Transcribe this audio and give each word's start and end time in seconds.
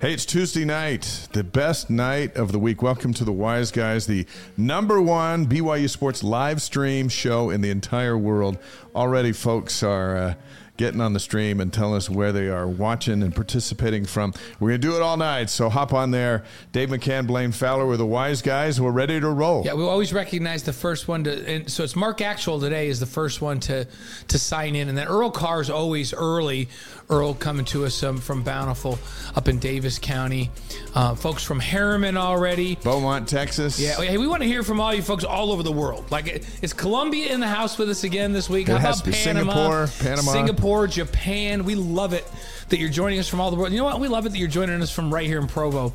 Hey, 0.00 0.12
it's 0.12 0.24
Tuesday 0.24 0.64
night, 0.64 1.26
the 1.32 1.42
best 1.42 1.90
night 1.90 2.36
of 2.36 2.52
the 2.52 2.58
week. 2.60 2.82
Welcome 2.82 3.12
to 3.14 3.24
the 3.24 3.32
Y's 3.32 3.72
Guys, 3.72 4.06
the 4.06 4.26
number 4.56 5.02
one 5.02 5.48
BYU 5.48 5.90
Sports 5.90 6.22
live 6.22 6.62
stream 6.62 7.08
show 7.08 7.50
in 7.50 7.62
the 7.62 7.70
entire 7.70 8.16
world. 8.16 8.58
Already, 8.94 9.32
folks 9.32 9.82
are 9.82 10.16
uh, 10.16 10.34
getting 10.76 11.00
on 11.00 11.14
the 11.14 11.18
stream 11.18 11.60
and 11.60 11.72
telling 11.72 11.96
us 11.96 12.08
where 12.08 12.30
they 12.30 12.46
are 12.48 12.68
watching 12.68 13.24
and 13.24 13.34
participating 13.34 14.04
from. 14.04 14.32
We're 14.60 14.68
going 14.68 14.80
to 14.80 14.88
do 14.88 14.94
it 14.94 15.02
all 15.02 15.16
night, 15.16 15.50
so 15.50 15.68
hop 15.68 15.92
on 15.92 16.12
there. 16.12 16.44
Dave 16.70 16.90
McCann, 16.90 17.26
Blaine 17.26 17.50
Fowler, 17.50 17.84
we're 17.84 17.96
the 17.96 18.06
Y's 18.06 18.40
Guys. 18.40 18.80
We're 18.80 18.92
ready 18.92 19.18
to 19.18 19.28
roll. 19.28 19.64
Yeah, 19.66 19.74
we 19.74 19.82
always 19.82 20.12
recognize 20.12 20.62
the 20.62 20.72
first 20.72 21.08
one 21.08 21.24
to, 21.24 21.44
and 21.44 21.68
so 21.68 21.82
it's 21.82 21.96
Mark 21.96 22.20
Actual 22.20 22.60
today 22.60 22.86
is 22.86 23.00
the 23.00 23.06
first 23.06 23.42
one 23.42 23.58
to 23.60 23.88
to 24.28 24.38
sign 24.38 24.76
in, 24.76 24.88
and 24.88 24.96
then 24.96 25.08
Earl 25.08 25.32
Carr 25.32 25.60
is 25.60 25.70
always 25.70 26.14
early. 26.14 26.68
Earl 27.10 27.34
coming 27.34 27.64
to 27.66 27.86
us 27.86 28.02
um, 28.02 28.18
from 28.18 28.42
Bountiful 28.42 28.98
up 29.34 29.48
in 29.48 29.58
Davis 29.58 29.98
County. 29.98 30.50
Uh, 30.94 31.14
folks 31.14 31.42
from 31.42 31.60
Herriman 31.60 32.16
already. 32.16 32.76
Beaumont, 32.76 33.28
Texas. 33.28 33.80
Yeah, 33.80 33.96
hey, 33.96 34.18
we 34.18 34.26
want 34.26 34.42
to 34.42 34.48
hear 34.48 34.62
from 34.62 34.80
all 34.80 34.92
you 34.92 35.02
folks 35.02 35.24
all 35.24 35.50
over 35.50 35.62
the 35.62 35.72
world. 35.72 36.10
Like, 36.10 36.44
is 36.62 36.72
Colombia 36.72 37.32
in 37.32 37.40
the 37.40 37.48
house 37.48 37.78
with 37.78 37.88
us 37.88 38.04
again 38.04 38.32
this 38.32 38.50
week? 38.50 38.68
It 38.68 38.72
How 38.78 38.90
about 38.90 39.04
Panama? 39.04 39.52
Singapore, 39.52 39.86
Panama. 39.98 40.32
Singapore, 40.32 40.86
Japan. 40.86 41.64
We 41.64 41.74
love 41.76 42.12
it 42.12 42.26
that 42.68 42.78
you're 42.78 42.90
joining 42.90 43.18
us 43.18 43.28
from 43.28 43.40
all 43.40 43.50
the 43.50 43.56
world. 43.56 43.72
You 43.72 43.78
know 43.78 43.84
what? 43.84 44.00
We 44.00 44.08
love 44.08 44.26
it 44.26 44.30
that 44.30 44.38
you're 44.38 44.48
joining 44.48 44.82
us 44.82 44.90
from 44.90 45.12
right 45.12 45.26
here 45.26 45.38
in 45.38 45.46
Provo 45.46 45.94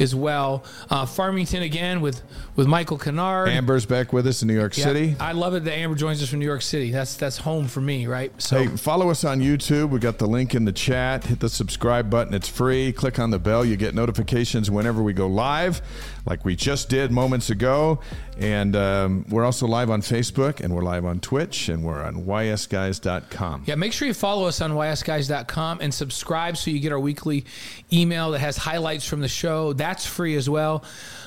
as 0.00 0.14
well. 0.14 0.64
Uh, 0.90 1.06
Farmington 1.06 1.62
again 1.62 2.00
with 2.00 2.20
with 2.58 2.66
Michael 2.66 2.98
Kennard. 2.98 3.50
Amber's 3.50 3.86
back 3.86 4.12
with 4.12 4.26
us 4.26 4.42
in 4.42 4.48
New 4.48 4.54
York 4.54 4.76
Yeah, 4.76 4.86
City. 4.86 5.14
I 5.20 5.30
love 5.30 5.54
it 5.54 5.62
that 5.62 5.74
Amber 5.74 5.94
joins 5.94 6.20
us 6.20 6.28
from 6.28 6.40
New 6.40 6.44
York 6.44 6.60
City. 6.62 6.90
That's 6.90 7.14
that's 7.14 7.38
home 7.38 7.68
for 7.68 7.80
me, 7.80 8.08
right? 8.08 8.32
So 8.42 8.58
Hey, 8.58 8.66
follow 8.76 9.10
us 9.10 9.22
on 9.22 9.38
YouTube. 9.40 9.90
We 9.90 10.00
got 10.00 10.18
the 10.18 10.26
link 10.26 10.56
in 10.56 10.64
the 10.64 10.72
chat. 10.72 11.22
Hit 11.22 11.38
the 11.38 11.48
subscribe 11.48 12.10
button. 12.10 12.34
It's 12.34 12.48
free. 12.48 12.92
Click 12.92 13.20
on 13.20 13.30
the 13.30 13.38
bell. 13.38 13.64
You 13.64 13.76
get 13.76 13.94
notifications 13.94 14.72
whenever 14.72 15.04
we 15.04 15.12
go 15.12 15.28
live, 15.28 15.80
like 16.26 16.44
we 16.44 16.56
just 16.56 16.88
did 16.88 17.12
moments 17.12 17.48
ago. 17.48 18.00
And 18.40 18.74
um, 18.74 19.24
we're 19.28 19.44
also 19.44 19.66
live 19.66 19.88
on 19.90 20.00
Facebook, 20.00 20.60
and 20.60 20.74
we're 20.74 20.82
live 20.82 21.04
on 21.04 21.18
Twitch, 21.20 21.68
and 21.68 21.84
we're 21.84 22.02
on 22.02 22.24
ysguys.com. 22.24 23.64
Yeah, 23.66 23.74
make 23.76 23.92
sure 23.92 24.06
you 24.06 24.14
follow 24.14 24.46
us 24.46 24.60
on 24.60 24.72
ysguys.com 24.72 25.78
and 25.80 25.92
subscribe 25.92 26.56
so 26.56 26.70
you 26.70 26.78
get 26.80 26.92
our 26.92 27.00
weekly 27.00 27.44
email 27.92 28.32
that 28.32 28.38
has 28.40 28.56
highlights 28.56 29.04
from 29.06 29.20
the 29.20 29.28
show. 29.28 29.72
That's 29.72 30.06
free 30.06 30.36
as 30.36 30.48
well. 30.48 30.84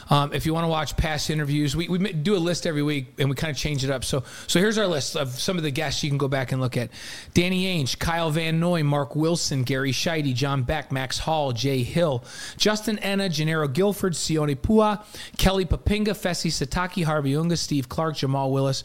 Um, 0.09 0.33
if 0.33 0.45
you 0.45 0.53
want 0.53 0.65
to 0.65 0.69
watch 0.69 0.97
past 0.97 1.29
interviews, 1.29 1.75
we, 1.75 1.87
we 1.87 2.11
do 2.11 2.35
a 2.35 2.39
list 2.39 2.65
every 2.65 2.83
week 2.83 3.13
and 3.19 3.29
we 3.29 3.35
kind 3.35 3.51
of 3.51 3.57
change 3.57 3.83
it 3.83 3.89
up. 3.89 4.03
So 4.03 4.23
so 4.47 4.59
here's 4.59 4.77
our 4.77 4.87
list 4.87 5.15
of 5.15 5.29
some 5.39 5.57
of 5.57 5.63
the 5.63 5.71
guests 5.71 6.03
you 6.03 6.09
can 6.09 6.17
go 6.17 6.27
back 6.27 6.51
and 6.51 6.61
look 6.61 6.77
at: 6.77 6.89
Danny 7.33 7.65
Ainge, 7.65 7.97
Kyle 7.97 8.31
Van 8.31 8.59
Noy, 8.59 8.83
Mark 8.83 9.15
Wilson, 9.15 9.63
Gary 9.63 9.91
Scheide, 9.91 10.33
John 10.33 10.63
Beck, 10.63 10.91
Max 10.91 11.19
Hall, 11.19 11.51
Jay 11.51 11.83
Hill, 11.83 12.23
Justin 12.57 12.97
Ena, 12.99 13.29
Gennaro 13.29 13.67
Guilford, 13.67 14.13
Sione 14.13 14.55
Pua, 14.55 15.03
Kelly 15.37 15.65
Poppinga, 15.65 16.09
Fesi 16.09 16.51
Sitake, 16.51 17.03
Harvey 17.05 17.35
Unga, 17.35 17.57
Steve 17.57 17.89
Clark, 17.89 18.17
Jamal 18.17 18.51
Willis. 18.51 18.83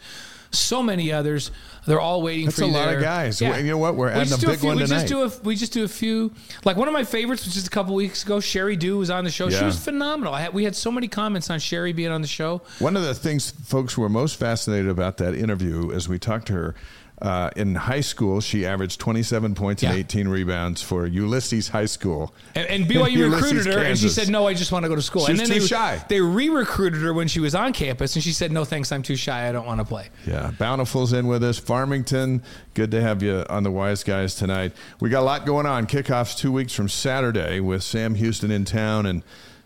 So 0.53 0.83
many 0.83 1.13
others. 1.13 1.51
They're 1.87 2.01
all 2.01 2.21
waiting 2.21 2.47
That's 2.47 2.59
for 2.59 2.65
a 2.65 2.67
you. 2.67 2.73
lot 2.73 2.95
of 2.95 3.01
guys. 3.01 3.41
You 3.41 3.63
know 3.63 3.79
what? 3.79 3.95
We're 3.95 4.09
We 4.09 4.13
adding 4.15 4.33
a 4.33 4.37
do 4.37 4.47
big 4.49 4.59
few, 4.59 4.69
one 4.69 4.77
we 4.77 4.83
tonight. 4.85 5.07
Just 5.07 5.09
do 5.09 5.23
a, 5.23 5.33
we 5.45 5.57
just 5.57 5.73
do 5.73 5.85
a 5.85 5.89
few. 5.89 6.33
Like 6.65 6.77
one 6.77 6.89
of 6.89 6.95
my 6.95 7.05
favorites 7.05 7.45
was 7.45 7.55
just 7.55 7.67
a 7.69 7.71
couple 7.71 7.95
weeks 7.95 8.25
ago. 8.25 8.39
Sheri 8.39 8.79
Dew 8.79 8.99
was 8.99 9.09
on 9.09 9.25
the 9.25 9.31
show. 9.31 9.49
She 9.51 9.65
was 9.65 9.79
phenomenal. 9.83 10.35
I 10.35 10.43
had, 10.43 10.53
we 10.53 10.65
had 10.65 10.75
so 10.77 10.91
many 10.91 11.09
comments 11.09 11.49
on 11.49 11.59
Sheri 11.61 11.95
being 11.95 12.11
on 12.11 12.23
the 12.23 12.29
show. 12.29 12.61
One 12.81 12.97
of 12.97 13.05
the 13.05 13.15
things 13.15 13.51
folks 13.51 13.97
were 13.97 14.09
most 14.09 14.37
fascinated 14.37 14.91
about 14.91 15.17
that 15.19 15.35
interview 15.35 15.93
as 15.93 16.09
we 16.09 16.19
talked 16.19 16.49
to 16.49 16.53
her. 16.55 16.75
Uh, 17.23 17.49
in 17.57 17.75
high 17.75 18.03
school, 18.03 18.43
she 18.43 18.67
averaged 18.67 19.01
27 19.01 19.55
points 19.55 19.83
Yeah. 19.83 19.91
and 19.91 19.99
18 20.01 20.29
rebounds 20.29 20.83
for 20.83 21.07
Ulysses 21.07 21.69
High 21.69 21.87
School. 21.87 22.35
And, 22.55 22.67
and 22.69 22.85
BYU 22.85 23.33
recruited 23.35 23.65
her, 23.67 23.79
and 23.79 23.99
she 23.99 24.11
said, 24.11 24.29
"No, 24.29 24.47
I 24.47 24.53
just 24.53 24.71
want 24.71 24.85
to 24.85 24.91
go 24.91 24.97
to 24.97 25.01
school." 25.01 25.25
She 25.25 25.31
and 25.33 25.41
then 25.41 25.47
too 25.47 25.61
they, 25.61 25.67
shy. 25.67 26.05
They 26.11 26.21
re-recruited 26.21 27.01
her 27.01 27.15
when 27.15 27.27
she 27.27 27.41
was 27.41 27.55
on 27.55 27.73
campus, 27.73 28.15
and 28.17 28.23
she 28.23 28.33
said, 28.33 28.53
"No, 28.53 28.67
thanks, 28.67 28.93
I'm 28.93 29.03
too 29.03 29.17
shy. 29.17 29.49
I 29.49 29.53
don't 29.53 29.67
want 29.67 29.81
to 29.81 29.87
play." 29.87 30.09
Yeah, 30.27 30.51
Bountiful's 30.59 31.15
in 31.15 31.27
with 31.27 31.43
us. 31.43 31.59
Farmington, 31.59 32.43
good 32.75 32.91
to 32.91 33.01
have 33.01 33.23
you 33.23 33.47
on 33.49 33.63
the 33.63 33.71
Y's 33.71 34.05
Guys 34.05 34.35
tonight. 34.35 34.73
We 35.01 35.09
got 35.09 35.21
a 35.21 35.25
lot 35.25 35.47
going 35.47 35.65
on. 35.65 35.87
Kickoffs 35.87 36.37
two 36.37 36.53
weeks 36.53 36.75
from 36.75 36.91
Saturday 36.91 37.61
with 37.61 37.83
Sam 37.83 38.15
Houston 38.17 38.51
in 38.51 38.67
town, 38.67 39.07
and 39.07 39.23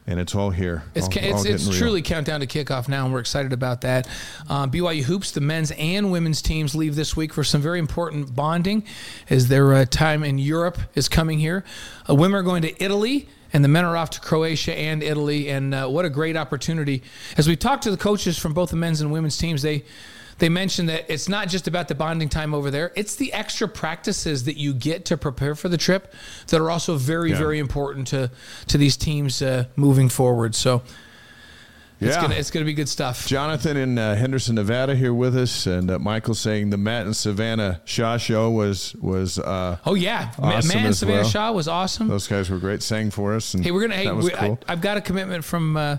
and 0.06 0.18
it's 0.18 0.34
all 0.34 0.50
here. 0.50 0.82
It's 0.94 1.06
all, 1.06 1.12
ca- 1.12 1.32
all 1.32 1.46
it's, 1.46 1.68
it's 1.68 1.78
truly 1.78 2.02
countdown 2.02 2.40
to 2.40 2.46
kickoff 2.46 2.88
now, 2.88 3.04
and 3.04 3.12
we're 3.12 3.20
excited 3.20 3.52
about 3.52 3.82
that. 3.82 4.08
Um, 4.48 4.70
BYU 4.70 5.02
hoops, 5.02 5.30
the 5.30 5.40
men's 5.40 5.70
and 5.72 6.10
women's 6.10 6.42
teams 6.42 6.74
leave 6.74 6.96
this 6.96 7.16
week 7.16 7.32
for 7.32 7.44
some 7.44 7.60
very 7.60 7.78
important 7.78 8.34
bonding, 8.34 8.84
as 9.28 9.48
their 9.48 9.72
uh, 9.72 9.84
time 9.84 10.24
in 10.24 10.38
Europe 10.38 10.78
is 10.94 11.08
coming 11.08 11.38
here. 11.38 11.64
Uh, 12.08 12.14
women 12.14 12.38
are 12.38 12.42
going 12.42 12.62
to 12.62 12.82
Italy. 12.82 13.28
And 13.52 13.64
the 13.64 13.68
men 13.68 13.84
are 13.84 13.96
off 13.96 14.10
to 14.10 14.20
Croatia 14.20 14.78
and 14.78 15.02
Italy, 15.02 15.50
and 15.50 15.74
uh, 15.74 15.88
what 15.88 16.04
a 16.04 16.08
great 16.08 16.36
opportunity! 16.36 17.02
As 17.36 17.48
we 17.48 17.56
talked 17.56 17.82
to 17.82 17.90
the 17.90 17.96
coaches 17.96 18.38
from 18.38 18.54
both 18.54 18.70
the 18.70 18.76
men's 18.76 19.00
and 19.00 19.10
women's 19.10 19.36
teams, 19.36 19.62
they 19.62 19.82
they 20.40 20.48
mentioned 20.48 20.88
that 20.88 21.04
it's 21.08 21.28
not 21.28 21.48
just 21.48 21.68
about 21.68 21.86
the 21.88 21.94
bonding 21.94 22.28
time 22.28 22.52
over 22.54 22.70
there; 22.70 22.90
it's 22.96 23.14
the 23.14 23.32
extra 23.32 23.68
practices 23.68 24.44
that 24.44 24.56
you 24.56 24.74
get 24.74 25.04
to 25.06 25.16
prepare 25.16 25.54
for 25.54 25.68
the 25.68 25.78
trip 25.78 26.12
that 26.48 26.60
are 26.60 26.70
also 26.70 26.96
very, 26.96 27.30
Yeah. 27.30 27.38
very 27.38 27.58
important 27.60 28.08
to 28.08 28.30
to 28.66 28.76
these 28.78 28.96
teams 28.96 29.40
uh, 29.40 29.66
moving 29.76 30.08
forward. 30.08 30.54
So 30.54 30.82
it's 32.00 32.16
Yeah. 32.16 32.22
gonna 32.22 32.34
it's 32.36 32.50
gonna 32.50 32.64
be 32.64 32.72
good 32.72 32.88
stuff. 32.88 33.26
Jonathan 33.26 33.76
in 33.76 33.98
uh, 33.98 34.14
Henderson, 34.16 34.54
Nevada, 34.54 34.94
here 34.96 35.12
with 35.12 35.36
us, 35.36 35.66
and 35.66 35.90
uh, 35.90 35.98
Michael 35.98 36.34
saying 36.34 36.70
the 36.70 36.78
Matt 36.78 37.04
and 37.04 37.14
Savannah 37.14 37.80
Shaw 37.84 38.16
show 38.16 38.50
was 38.50 38.94
was 39.00 39.38
uh, 39.38 39.76
Oh 39.84 39.94
yeah, 39.94 40.32
Awesome 40.38 40.68
man, 40.78 40.86
as 40.86 40.98
Savannah 41.00 41.20
well. 41.20 41.28
Shaw 41.28 41.52
was 41.52 41.68
awesome. 41.68 42.08
those 42.08 42.26
guys 42.26 42.48
were 42.48 42.58
great, 42.58 42.82
sang 42.82 43.10
for 43.10 43.34
us. 43.34 43.52
And 43.54 43.62
hey, 43.64 43.70
we're 43.70 43.82
gonna. 43.82 43.96
Hey, 43.96 44.06
that 44.06 44.16
was 44.16 44.24
we, 44.24 44.30
cool. 44.32 44.58
I, 44.66 44.72
I've 44.72 44.80
got 44.80 44.96
a 44.96 45.00
commitment 45.02 45.44
from 45.44 45.76
uh, 45.76 45.98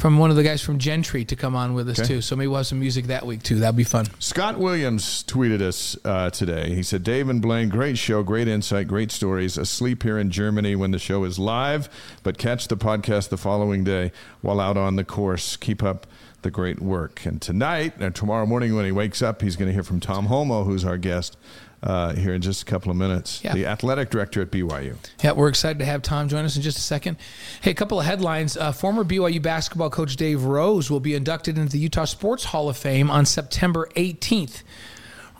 from 0.00 0.16
one 0.18 0.30
of 0.30 0.36
the 0.36 0.42
guys 0.42 0.62
from 0.62 0.78
Gentri 0.78 1.26
to 1.28 1.36
come 1.36 1.54
on 1.54 1.74
with 1.74 1.88
us 1.90 1.98
Okay. 2.00 2.08
too. 2.08 2.20
So 2.22 2.34
maybe 2.34 2.48
we'll 2.48 2.56
have 2.56 2.66
some 2.66 2.80
music 2.80 3.06
that 3.08 3.26
week 3.26 3.42
too. 3.42 3.56
That'd 3.56 3.76
be 3.76 3.84
fun. 3.84 4.06
Scott 4.18 4.58
Williams 4.58 5.22
tweeted 5.24 5.60
us 5.60 5.96
uh, 6.06 6.30
today. 6.30 6.74
He 6.74 6.82
said, 6.82 7.02
Dave 7.02 7.28
and 7.28 7.42
Blaine, 7.42 7.68
great 7.68 7.98
show, 7.98 8.22
great 8.22 8.48
insight, 8.48 8.88
great 8.88 9.10
stories. 9.12 9.58
Asleep 9.58 10.02
here 10.02 10.18
in 10.18 10.30
Germany 10.30 10.74
when 10.74 10.90
the 10.90 10.98
show 10.98 11.24
is 11.24 11.38
live, 11.38 11.90
but 12.22 12.38
catch 12.38 12.68
the 12.68 12.78
podcast 12.78 13.28
the 13.28 13.36
following 13.36 13.84
day 13.84 14.10
while 14.40 14.58
out 14.58 14.78
on 14.78 14.96
the 14.96 15.04
course. 15.04 15.56
Keep 15.56 15.82
up 15.82 16.06
the 16.42 16.50
great 16.50 16.80
work. 16.80 17.26
And 17.26 17.42
tonight, 17.42 17.92
and 18.00 18.14
tomorrow 18.14 18.46
morning 18.46 18.74
when 18.74 18.86
he 18.86 18.92
wakes 18.92 19.20
up, 19.20 19.42
he's 19.42 19.56
going 19.56 19.68
to 19.68 19.74
hear 19.74 19.82
from 19.84 20.00
Tom 20.00 20.28
Holmoe, 20.28 20.64
who's 20.64 20.84
our 20.86 20.96
guest 20.96 21.36
uh, 21.82 22.12
here 22.14 22.34
in 22.34 22.42
just 22.42 22.62
a 22.62 22.64
couple 22.66 22.90
of 22.90 22.96
minutes, 22.96 23.40
Yeah. 23.42 23.54
the 23.54 23.66
athletic 23.66 24.10
director 24.10 24.42
at 24.42 24.50
BYU. 24.50 24.96
Yeah, 25.22 25.32
we're 25.32 25.48
excited 25.48 25.78
to 25.78 25.84
have 25.86 26.02
Tom 26.02 26.28
join 26.28 26.44
us 26.44 26.56
in 26.56 26.62
just 26.62 26.76
a 26.78 26.82
second. 26.82 27.16
Hey, 27.62 27.70
a 27.70 27.74
couple 27.74 27.98
of 28.00 28.04
headlines. 28.06 28.56
Uh, 28.56 28.70
former 28.72 29.02
BYU 29.04 29.40
basketball 29.40 29.88
coach 29.90 30.16
Dave 30.16 30.44
Rose 30.44 30.90
will 30.90 31.00
be 31.00 31.14
inducted 31.14 31.56
into 31.56 31.72
the 31.72 31.78
Utah 31.78 32.04
Sports 32.04 32.44
Hall 32.44 32.68
of 32.68 32.76
Fame 32.76 33.10
on 33.10 33.24
September 33.24 33.88
18th. 33.96 34.62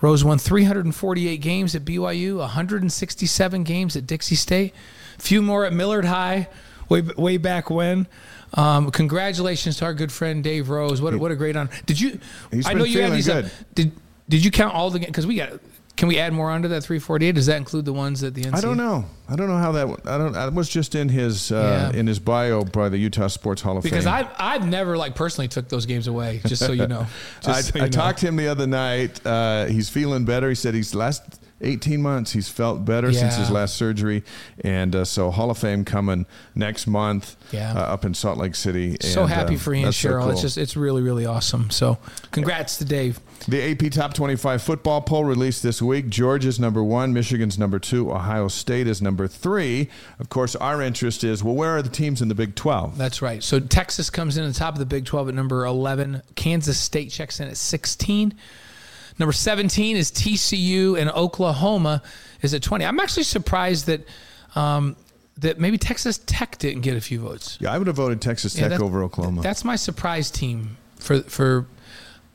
Rose 0.00 0.24
won 0.24 0.38
348 0.38 1.36
games 1.42 1.74
at 1.74 1.84
BYU, 1.84 2.38
167 2.38 3.64
games 3.64 3.96
at 3.96 4.06
Dixie 4.06 4.34
State, 4.34 4.72
a 5.18 5.22
few 5.22 5.42
more 5.42 5.66
at 5.66 5.74
Millard 5.74 6.06
High, 6.06 6.48
way 6.88 7.02
way 7.02 7.36
back 7.36 7.68
when. 7.68 8.06
Um, 8.54 8.90
congratulations 8.90 9.76
to 9.76 9.84
our 9.84 9.92
good 9.94 10.10
friend 10.10 10.42
Dave 10.42 10.70
Rose. 10.70 11.02
What, 11.02 11.12
a- 11.14 11.18
what 11.18 11.30
a 11.30 11.36
great 11.36 11.54
honor! 11.54 11.70
Did 11.84 12.00
you? 12.00 12.18
He's 12.50 12.66
I 12.66 12.70
been 12.70 12.78
know 12.78 12.84
you 12.84 13.00
have 13.02 13.08
feeling 13.10 13.16
these. 13.16 13.26
good. 13.26 13.50
Did 13.74 13.92
Did 14.28 14.44
you 14.44 14.50
count 14.50 14.74
all 14.74 14.90
the? 14.90 14.98
Games? 15.00 15.08
Because 15.10 15.26
we 15.26 15.36
got. 15.36 15.52
Can 16.00 16.08
we 16.08 16.18
add 16.18 16.32
more 16.32 16.50
onto 16.50 16.66
that 16.68 16.80
348? 16.80 17.32
Does 17.32 17.44
that 17.44 17.58
include 17.58 17.84
the 17.84 17.92
ones 17.92 18.24
at 18.24 18.32
the 18.32 18.44
NCAA? 18.44 18.54
I 18.54 18.60
don't 18.62 18.78
know. 18.78 19.04
I 19.28 19.36
don't 19.36 19.48
know 19.48 19.58
how 19.58 19.72
that. 19.72 19.86
I 20.06 20.16
don't. 20.16 20.32
That 20.32 20.54
was 20.54 20.70
just 20.70 20.94
in 20.94 21.10
his 21.10 21.52
uh, 21.52 21.90
Yeah. 21.92 21.98
in 22.00 22.06
his 22.06 22.18
bio 22.18 22.64
by 22.64 22.88
the 22.88 22.96
Utah 22.96 23.26
Sports 23.26 23.60
Hall 23.60 23.76
of 23.76 23.82
Because 23.82 24.04
Fame. 24.04 24.14
Because 24.14 24.34
I've, 24.38 24.62
I've 24.62 24.66
never 24.66 24.96
like 24.96 25.14
personally 25.14 25.48
took 25.48 25.68
those 25.68 25.84
games 25.84 26.06
away, 26.06 26.40
just 26.46 26.64
so 26.64 26.72
you 26.72 26.86
know. 26.86 27.06
I, 27.46 27.60
so 27.60 27.72
you 27.74 27.82
I 27.82 27.84
know. 27.84 27.90
talked 27.90 28.20
to 28.20 28.28
him 28.28 28.36
the 28.36 28.48
other 28.48 28.66
night. 28.66 29.20
Uh, 29.26 29.66
he's 29.66 29.90
feeling 29.90 30.24
better. 30.24 30.48
He 30.48 30.54
said 30.54 30.72
he's 30.72 30.94
last 30.94 31.38
18 31.60 32.00
months. 32.00 32.32
He's 32.32 32.48
felt 32.48 32.86
better 32.86 33.12
since 33.12 33.36
his 33.36 33.50
last 33.50 33.76
surgery, 33.76 34.24
and 34.64 34.96
uh, 34.96 35.04
so 35.04 35.30
Hall 35.30 35.50
of 35.50 35.58
Fame 35.58 35.84
coming 35.84 36.24
next 36.54 36.86
month. 36.86 37.36
Yeah. 37.52 37.74
uh, 37.74 37.80
up 37.80 38.06
in 38.06 38.14
Salt 38.14 38.38
Lake 38.38 38.54
City. 38.54 38.96
So 39.02 39.24
and, 39.24 39.30
happy 39.30 39.52
um, 39.52 39.58
for 39.60 39.74
and 39.74 39.84
that's 39.84 39.98
so 39.98 40.08
Cheryl. 40.08 40.32
It's 40.32 40.40
just 40.40 40.56
it's 40.56 40.78
really 40.78 41.02
really 41.02 41.26
awesome. 41.26 41.68
So 41.68 41.98
congrats 42.30 42.78
to 42.78 42.86
Dave. 42.86 43.20
The 43.50 43.72
AP 43.72 43.90
Top 43.90 44.14
25 44.14 44.62
football 44.62 45.00
poll 45.00 45.24
released 45.24 45.64
this 45.64 45.82
week. 45.82 46.08
Georgia's 46.08 46.60
number 46.60 46.84
one, 46.84 47.12
Michigan's 47.12 47.58
number 47.58 47.80
two, 47.80 48.12
Ohio 48.12 48.46
State 48.46 48.86
is 48.86 49.02
number 49.02 49.26
three. 49.26 49.90
Of 50.20 50.28
course, 50.28 50.54
our 50.54 50.80
interest 50.80 51.24
is 51.24 51.42
well, 51.42 51.56
where 51.56 51.76
are 51.76 51.82
the 51.82 51.88
teams 51.88 52.22
in 52.22 52.28
the 52.28 52.34
Big 52.36 52.54
12? 52.54 52.96
That's 52.96 53.20
right. 53.20 53.42
So 53.42 53.58
Texas 53.58 54.08
comes 54.08 54.36
in 54.36 54.44
at 54.44 54.52
the 54.52 54.58
top 54.58 54.74
of 54.74 54.78
the 54.78 54.86
Big 54.86 55.04
12 55.04 55.30
at 55.30 55.34
number 55.34 55.64
11. 55.64 56.22
Kansas 56.36 56.78
State 56.78 57.10
checks 57.10 57.40
in 57.40 57.48
at 57.48 57.56
16. 57.56 58.34
Number 59.18 59.32
17 59.32 59.96
is 59.96 60.12
TCU, 60.12 60.96
and 60.96 61.10
Oklahoma 61.10 62.04
is 62.42 62.54
at 62.54 62.62
20. 62.62 62.84
I'm 62.84 63.00
actually 63.00 63.24
surprised 63.24 63.86
that 63.86 64.06
um, 64.54 64.94
that 65.38 65.58
maybe 65.58 65.76
Texas 65.76 66.18
Tech 66.24 66.56
didn't 66.58 66.82
get 66.82 66.96
a 66.96 67.00
few 67.00 67.18
votes. 67.18 67.58
Yeah, 67.60 67.72
I 67.72 67.78
would 67.78 67.88
have 67.88 67.96
voted 67.96 68.22
Texas 68.22 68.54
Tech 68.54 68.62
Yeah, 68.62 68.68
that- 68.68 68.80
over 68.80 69.02
Oklahoma. 69.02 69.42
That's 69.42 69.64
my 69.64 69.74
surprise 69.74 70.30
team 70.30 70.76
for 71.00 71.22
for 71.22 71.66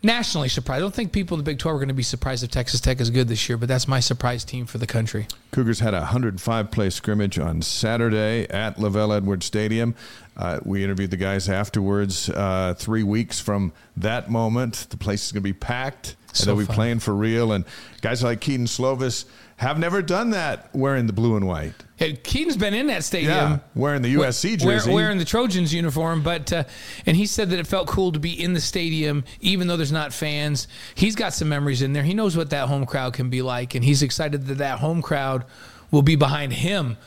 nationally 0.06 0.50
surprised. 0.50 0.78
I 0.78 0.80
don't 0.82 0.94
think 0.94 1.12
people 1.12 1.36
in 1.36 1.44
the 1.44 1.50
Big 1.50 1.60
12 1.60 1.76
are 1.76 1.80
going 1.80 1.88
to 1.90 1.94
be 1.94 2.04
surprised 2.04 2.44
if 2.44 2.52
Texas 2.52 2.80
Tech 2.80 3.02
is 3.02 3.10
good 3.10 3.28
this 3.28 3.50
year, 3.50 3.58
but 3.58 3.68
that's 3.68 3.88
my 3.88 4.00
surprise 4.00 4.46
team 4.46 4.66
for 4.66 4.78
the 4.78 4.88
country. 4.88 5.28
Cougars 5.52 5.80
had 5.80 5.94
a 5.94 6.00
105 6.00 6.72
play 6.72 6.90
scrimmage 6.90 7.40
on 7.40 7.62
Saturday 7.62 8.48
at 8.50 8.78
LaVell 8.78 9.16
Edwards 9.16 9.46
Stadium. 9.46 9.96
Uh, 10.38 10.60
we 10.64 10.84
interviewed 10.84 11.12
the 11.12 11.18
guys 11.18 11.50
afterwards. 11.50 12.30
Uh, 12.30 12.74
three 12.78 13.04
weeks 13.04 13.40
from 13.40 13.74
that 13.98 14.30
moment, 14.30 14.88
the 14.90 14.98
place 14.98 15.26
is 15.26 15.32
going 15.32 15.42
to 15.42 15.50
be 15.50 15.54
packed, 15.54 16.16
and 16.30 16.48
they'll 16.48 16.58
be 16.58 16.66
fun. 16.66 16.76
playing 16.76 17.00
for 17.00 17.14
real. 17.14 17.52
And 17.52 17.66
guys 18.02 18.22
like 18.22 18.42
Kedon 18.42 18.68
Slovis 18.68 19.26
have 19.58 19.80
never 19.80 20.02
done 20.02 20.32
that 20.32 20.70
wearing 20.76 21.08
the 21.08 21.14
blue 21.14 21.36
and 21.36 21.48
white. 21.48 21.85
Yeah, 21.98 22.12
Kedon's 22.24 22.58
been 22.58 22.74
in 22.74 22.88
that 22.88 23.06
stadium. 23.06 23.32
Yeah, 23.32 23.60
wearing 23.74 24.02
the 24.02 24.16
USC 24.16 24.58
jersey. 24.60 24.92
wearing 24.92 25.18
the 25.18 25.24
Trojans 25.24 25.74
uniform, 25.74 26.24
but 26.24 26.52
uh, 26.52 26.66
and 27.06 27.16
he 27.16 27.26
said 27.26 27.52
that 27.52 27.60
it 27.60 27.68
felt 27.68 27.88
cool 27.88 28.12
to 28.12 28.20
be 28.20 28.32
in 28.32 28.54
the 28.54 28.60
stadium, 28.60 29.24
even 29.40 29.68
though 29.68 29.78
there's 29.78 29.94
not 29.94 30.12
fans. 30.12 30.68
He's 30.94 31.16
got 31.16 31.34
some 31.34 31.48
memories 31.48 31.82
in 31.82 31.94
there. 31.94 32.04
He 32.04 32.14
knows 32.14 32.36
what 32.36 32.50
that 32.50 32.68
home 32.68 32.86
crowd 32.86 33.14
can 33.14 33.30
be 33.30 33.42
like, 33.42 33.76
and 33.76 33.84
he's 33.86 34.04
excited 34.04 34.46
that 34.48 34.58
that 34.58 34.80
home 34.80 35.02
crowd 35.02 35.46
will 35.90 36.02
be 36.02 36.18
behind 36.18 36.52
him 36.52 36.98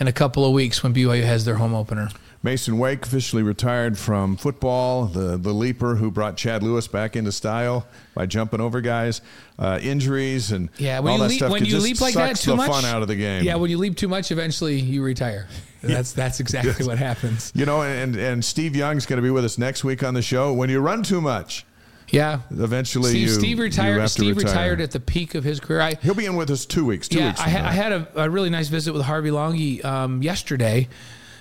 in 0.00 0.08
a 0.08 0.12
couple 0.12 0.46
of 0.46 0.52
weeks 0.52 0.82
when 0.82 0.94
BYU 0.94 1.24
has 1.24 1.44
their 1.44 1.56
home 1.56 1.74
opener. 1.74 2.08
Mason 2.42 2.78
Wake 2.78 3.04
officially 3.04 3.42
retired 3.42 3.98
from 3.98 4.36
football. 4.36 5.06
The 5.06 5.36
the 5.36 5.52
leaper 5.52 5.96
who 5.96 6.10
brought 6.10 6.36
Chad 6.36 6.62
Lewis 6.62 6.86
back 6.86 7.16
into 7.16 7.32
style 7.32 7.86
by 8.14 8.26
jumping 8.26 8.60
over 8.60 8.80
guys, 8.80 9.20
uh, 9.58 9.78
injuries 9.82 10.52
and 10.52 10.68
Yeah, 10.78 11.00
when 11.00 11.12
all 11.12 11.18
you 11.18 11.22
that 11.24 11.28
leap, 11.30 11.38
stuff 11.38 11.50
when 11.50 11.64
you 11.64 11.78
leap 11.78 12.00
like 12.00 12.14
that 12.14 12.36
too 12.36 12.50
the 12.52 12.56
much, 12.56 12.70
fun 12.70 12.84
out 12.84 13.02
of 13.02 13.08
the 13.08 13.16
game. 13.16 13.42
Yeah, 13.44 13.56
when 13.56 13.70
you 13.70 13.78
leap 13.78 13.96
too 13.96 14.08
much, 14.08 14.30
eventually 14.30 14.78
you 14.78 15.02
retire. 15.02 15.48
That's 15.82 16.10
that's 16.12 16.40
exactly 16.40 16.84
what 16.86 16.98
happens. 16.98 17.52
you 17.54 17.64
know, 17.64 17.82
and 17.82 18.16
and 18.16 18.44
Steve 18.44 18.74
Young's 18.74 19.06
going 19.06 19.18
to 19.18 19.22
be 19.22 19.30
with 19.30 19.44
us 19.44 19.58
next 19.58 19.84
week 19.84 20.02
on 20.02 20.12
the 20.14 20.22
show. 20.22 20.52
When 20.52 20.70
you 20.70 20.80
run 20.80 21.04
too 21.04 21.20
much, 21.20 21.64
Yeah. 22.10 22.40
eventually 22.50 23.10
Steve, 23.10 23.22
you 23.22 23.28
Steve 23.28 23.58
retired. 23.60 24.08
Steve 24.10 24.36
retire. 24.38 24.52
retired 24.52 24.80
at 24.80 24.90
the 24.90 24.98
peak 24.98 25.36
of 25.36 25.44
his 25.44 25.60
career. 25.60 25.80
I, 25.80 25.94
He'll 26.02 26.14
be 26.14 26.26
in 26.26 26.34
with 26.34 26.50
us 26.50 26.66
two 26.66 26.84
weeks. 26.84 27.06
Two 27.06 27.18
yeah, 27.20 27.28
weeks. 27.28 27.40
I, 27.40 27.48
ha-. 27.48 27.68
I 27.68 27.72
had 27.72 27.92
a, 27.92 28.08
a 28.16 28.28
really 28.28 28.50
nice 28.50 28.66
visit 28.66 28.92
with 28.92 29.02
Harvey 29.02 29.30
Langi 29.30 29.84
um, 29.84 30.20
yesterday. 30.20 30.88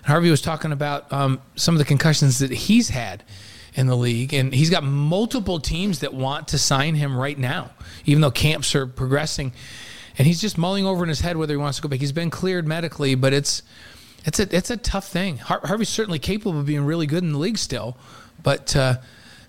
Harvey 0.07 0.29
was 0.31 0.41
talking 0.41 0.71
about 0.71 1.11
um, 1.11 1.41
some 1.55 1.75
of 1.75 1.79
the 1.79 1.85
concussions 1.85 2.39
that 2.39 2.51
he's 2.51 2.89
had 2.89 3.23
in 3.75 3.87
the 3.87 3.95
league, 3.95 4.33
and 4.33 4.53
he's 4.53 4.69
got 4.69 4.83
multiple 4.83 5.59
teams 5.59 5.99
that 5.99 6.13
want 6.13 6.47
to 6.49 6.57
sign 6.57 6.95
him 6.95 7.15
right 7.15 7.37
now, 7.37 7.69
even 8.05 8.21
though 8.21 8.31
camps 8.31 8.73
are 8.73 8.87
progressing. 8.87 9.51
And 10.17 10.25
he's 10.25 10.41
just 10.41 10.57
mulling 10.57 10.85
over 10.85 11.03
in 11.03 11.09
his 11.09 11.19
head 11.19 11.37
whether 11.37 11.53
he 11.53 11.57
wants 11.57 11.77
to 11.77 11.83
go 11.83 11.89
back. 11.89 11.99
He's 11.99 12.11
been 12.11 12.31
cleared 12.31 12.65
medically, 12.67 13.13
but 13.13 13.33
it's 13.33 13.61
it's 14.25 14.39
a 14.39 14.55
it's 14.55 14.71
a 14.71 14.77
tough 14.77 15.07
thing. 15.07 15.37
Har- 15.37 15.61
Harvey's 15.63 15.89
certainly 15.89 16.17
capable 16.19 16.59
of 16.59 16.65
being 16.65 16.85
really 16.85 17.05
good 17.05 17.23
in 17.23 17.33
the 17.33 17.37
league 17.37 17.57
still, 17.59 17.97
but 18.41 18.75
uh, 18.75 18.95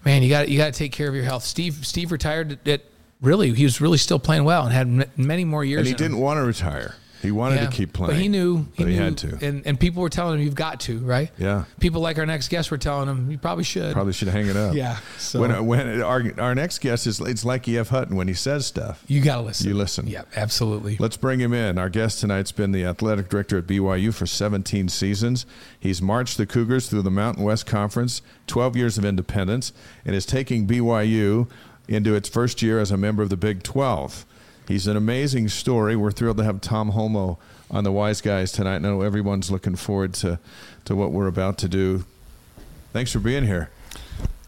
man, 0.05 0.23
you 0.23 0.29
got 0.29 0.49
you 0.51 0.59
got 0.59 0.73
to 0.73 0.79
take 0.79 0.93
care 0.93 1.09
of 1.09 1.15
your 1.15 1.25
health. 1.25 1.45
Steve 1.45 1.87
Steve 1.87 2.13
retired 2.13 2.53
at, 2.53 2.69
at 2.69 2.81
really 3.23 3.53
he 3.55 3.65
was 3.65 3.81
really 3.81 3.97
still 3.97 4.19
playing 4.19 4.45
well 4.45 4.65
and 4.65 4.73
had 4.73 4.87
m- 4.89 5.11
many 5.17 5.45
more 5.45 5.65
years. 5.65 5.79
and 5.81 5.87
he 5.89 5.95
didn't 5.95 6.19
want 6.19 6.37
to 6.37 6.43
retire. 6.43 6.95
He 7.23 7.31
wanted 7.33 7.57
Yeah, 7.57 7.67
to 7.67 7.73
keep 7.73 7.93
playing, 7.93 8.13
But 8.15 8.21
he 8.21 8.29
knew. 8.29 8.67
He 8.75 8.85
but 8.85 8.89
he 8.89 8.97
had 8.97 9.19
to. 9.19 9.39
And, 9.41 9.67
and 9.67 9.79
people 9.79 10.03
were 10.03 10.09
telling 10.09 10.39
him, 10.39 10.45
you've 10.45 10.55
got 10.55 10.81
to, 10.81 10.99
right? 11.01 11.31
Yeah. 11.39 11.65
People 11.81 12.01
like 12.01 12.19
our 12.19 12.27
next 12.27 12.49
guest 12.49 12.71
were 12.71 12.79
telling 12.79 13.09
him, 13.09 13.31
you 13.31 13.39
probably 13.39 13.65
should. 13.65 13.93
Probably 13.93 14.13
should 14.13 14.29
hang 14.29 14.47
it 14.47 14.57
up. 14.57 14.75
Yeah, 14.75 14.99
so- 15.19 15.41
when 15.41 15.67
when 15.67 16.01
our 16.03 16.23
our 16.39 16.55
next 16.55 16.79
guest 16.81 17.07
is 17.07 17.21
it's 17.21 17.45
like 17.45 17.67
E.F. 17.69 17.89
Hutton 17.89 18.17
when 18.17 18.29
he 18.29 18.35
says 18.35 18.67
stuff. 18.67 19.03
You 19.09 19.21
got 19.21 19.37
to 19.37 19.43
listen. 19.43 19.69
You 19.69 19.75
listen. 19.75 20.07
Yeah, 20.07 20.23
absolutely. 20.37 20.97
Let's 20.99 21.17
bring 21.17 21.41
him 21.41 21.53
in. 21.53 21.79
Our 21.79 21.89
guest 21.89 22.21
tonight's 22.21 22.53
been 22.53 22.73
the 22.73 22.85
athletic 22.85 23.29
director 23.29 23.59
at 23.59 23.67
BYU 23.67 24.15
for 24.15 24.27
17 24.27 24.89
seasons. 24.89 25.47
He's 25.79 26.01
marched 26.01 26.37
the 26.37 26.47
Cougars 26.47 26.89
through 26.89 27.03
the 27.03 27.11
Mountain 27.11 27.45
West 27.45 27.67
Conference, 27.67 28.23
12 28.47 28.77
years 28.77 28.99
of 28.99 29.05
independence, 29.05 29.73
and 30.05 30.15
is 30.15 30.25
taking 30.27 30.67
BYU 30.67 31.49
into 31.89 32.15
its 32.15 32.29
first 32.29 32.63
year 32.63 32.79
as 32.81 32.91
a 32.91 32.97
member 32.97 33.23
of 33.23 33.31
the 33.31 33.37
Big 33.37 33.63
12. 33.63 34.25
He's 34.69 34.87
an 34.87 34.99
amazing 34.99 35.49
story. 35.49 35.97
We're 35.97 36.11
thrilled 36.11 36.37
to 36.37 36.45
have 36.45 36.61
Tom 36.61 36.93
Holmoe 36.93 37.39
on 37.71 37.85
the 37.85 37.91
Y's 37.91 38.21
Guys 38.21 38.53
tonight. 38.53 38.77
I 38.77 38.79
know 38.79 39.01
everyone's 39.01 39.51
looking 39.51 39.77
forward 39.77 40.13
to, 40.15 40.39
to 40.85 40.95
what 40.95 41.11
we're 41.11 41.27
about 41.27 41.57
to 41.59 41.69
do. 41.71 42.05
Thanks 42.93 43.11
for 43.11 43.19
being 43.19 43.47
here. 43.47 43.71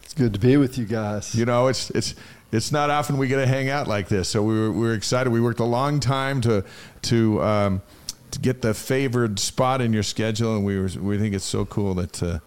It's 0.03 0.13
good 0.13 0.31
to 0.33 0.39
be 0.39 0.57
with 0.57 0.77
you 0.77 0.85
guys. 0.85 1.33
You 1.33 1.45
know, 1.45 1.67
it's 1.67 1.89
it's 1.91 2.13
it's 2.51 2.71
not 2.71 2.91
often 2.91 3.17
we 3.17 3.27
get 3.27 3.37
to 3.37 3.47
hang 3.47 3.69
out 3.69 3.87
like 3.87 4.09
this. 4.09 4.29
So 4.29 4.43
we 4.43 4.59
were, 4.59 4.71
we 4.71 4.81
were 4.81 4.93
excited. 4.93 5.31
We 5.31 5.41
worked 5.41 5.59
a 5.59 5.65
long 5.65 5.99
time 5.99 6.39
to 6.41 6.63
to 7.03 7.41
um, 7.41 7.81
to 8.29 8.39
get 8.39 8.61
the 8.61 8.75
favored 8.75 9.39
spot 9.39 9.81
in 9.81 9.91
your 9.91 10.03
schedule, 10.03 10.55
and 10.55 10.63
we 10.63 10.77
were 10.77 10.89
we 10.99 11.17
think 11.17 11.33
it's 11.33 11.45
so 11.45 11.65
cool 11.65 11.95
that 11.95 12.21
uh, 12.21 12.39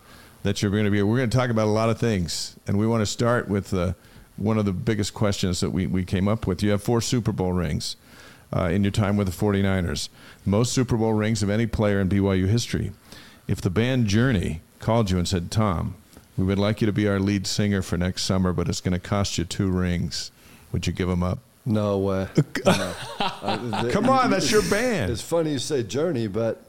that 0.44 0.62
you're 0.62 0.71
going 0.71 0.85
to 0.85 0.91
be. 0.91 0.99
here. 0.99 1.06
We're 1.06 1.17
going 1.17 1.31
to 1.31 1.37
talk 1.37 1.50
about 1.50 1.67
a 1.67 1.71
lot 1.73 1.91
of 1.91 1.99
things, 1.99 2.55
and 2.69 2.79
we 2.79 2.87
want 2.87 3.00
to 3.00 3.06
start 3.06 3.49
with 3.49 3.75
uh, 3.75 3.94
one 4.36 4.58
of 4.58 4.64
the 4.64 4.72
biggest 4.72 5.14
questions 5.14 5.60
that 5.60 5.70
we, 5.70 5.86
we 5.86 6.04
came 6.04 6.28
up 6.28 6.46
with. 6.46 6.62
You 6.62 6.70
have 6.70 6.82
four 6.82 7.00
Super 7.00 7.32
Bowl 7.32 7.52
rings 7.52 7.96
uh, 8.54 8.64
in 8.64 8.82
your 8.84 8.90
time 8.90 9.16
with 9.16 9.26
the 9.26 9.32
49ers, 9.44 10.08
most 10.44 10.72
Super 10.72 10.96
Bowl 10.96 11.12
rings 11.12 11.42
of 11.42 11.50
any 11.50 11.66
player 11.66 12.00
in 12.00 12.08
BYU 12.08 12.46
history. 12.48 12.92
If 13.46 13.60
the 13.60 13.70
band 13.70 14.06
Journey 14.06 14.60
called 14.81 15.10
you 15.10 15.19
and 15.19 15.28
said, 15.28 15.50
Tom, 15.50 15.94
we 16.36 16.44
would 16.44 16.58
like 16.58 16.81
you 16.81 16.86
to 16.86 16.92
be 16.92 17.06
our 17.06 17.20
lead 17.20 17.46
singer 17.46 17.81
for 17.82 17.96
next 17.96 18.25
summer, 18.25 18.52
but 18.52 18.69
it's 18.69 18.81
going 18.81 18.92
to 18.92 18.98
cost 18.98 19.38
you 19.38 19.44
two 19.44 19.69
rings, 19.70 20.31
would 20.72 20.87
you 20.87 20.92
give 20.92 21.08
them 21.08 21.22
up? 21.22 21.38
No 21.66 21.98
way. 21.98 22.28
No. 22.66 22.94
I- 23.20 23.56
the- 23.82 23.90
Come 23.92 24.08
on, 24.08 24.30
that's 24.30 24.50
your 24.50 24.62
band. 24.62 25.10
It's 25.12 25.22
funny 25.22 25.52
you 25.52 25.58
say 25.58 25.82
Journey, 25.82 26.26
but 26.26 26.62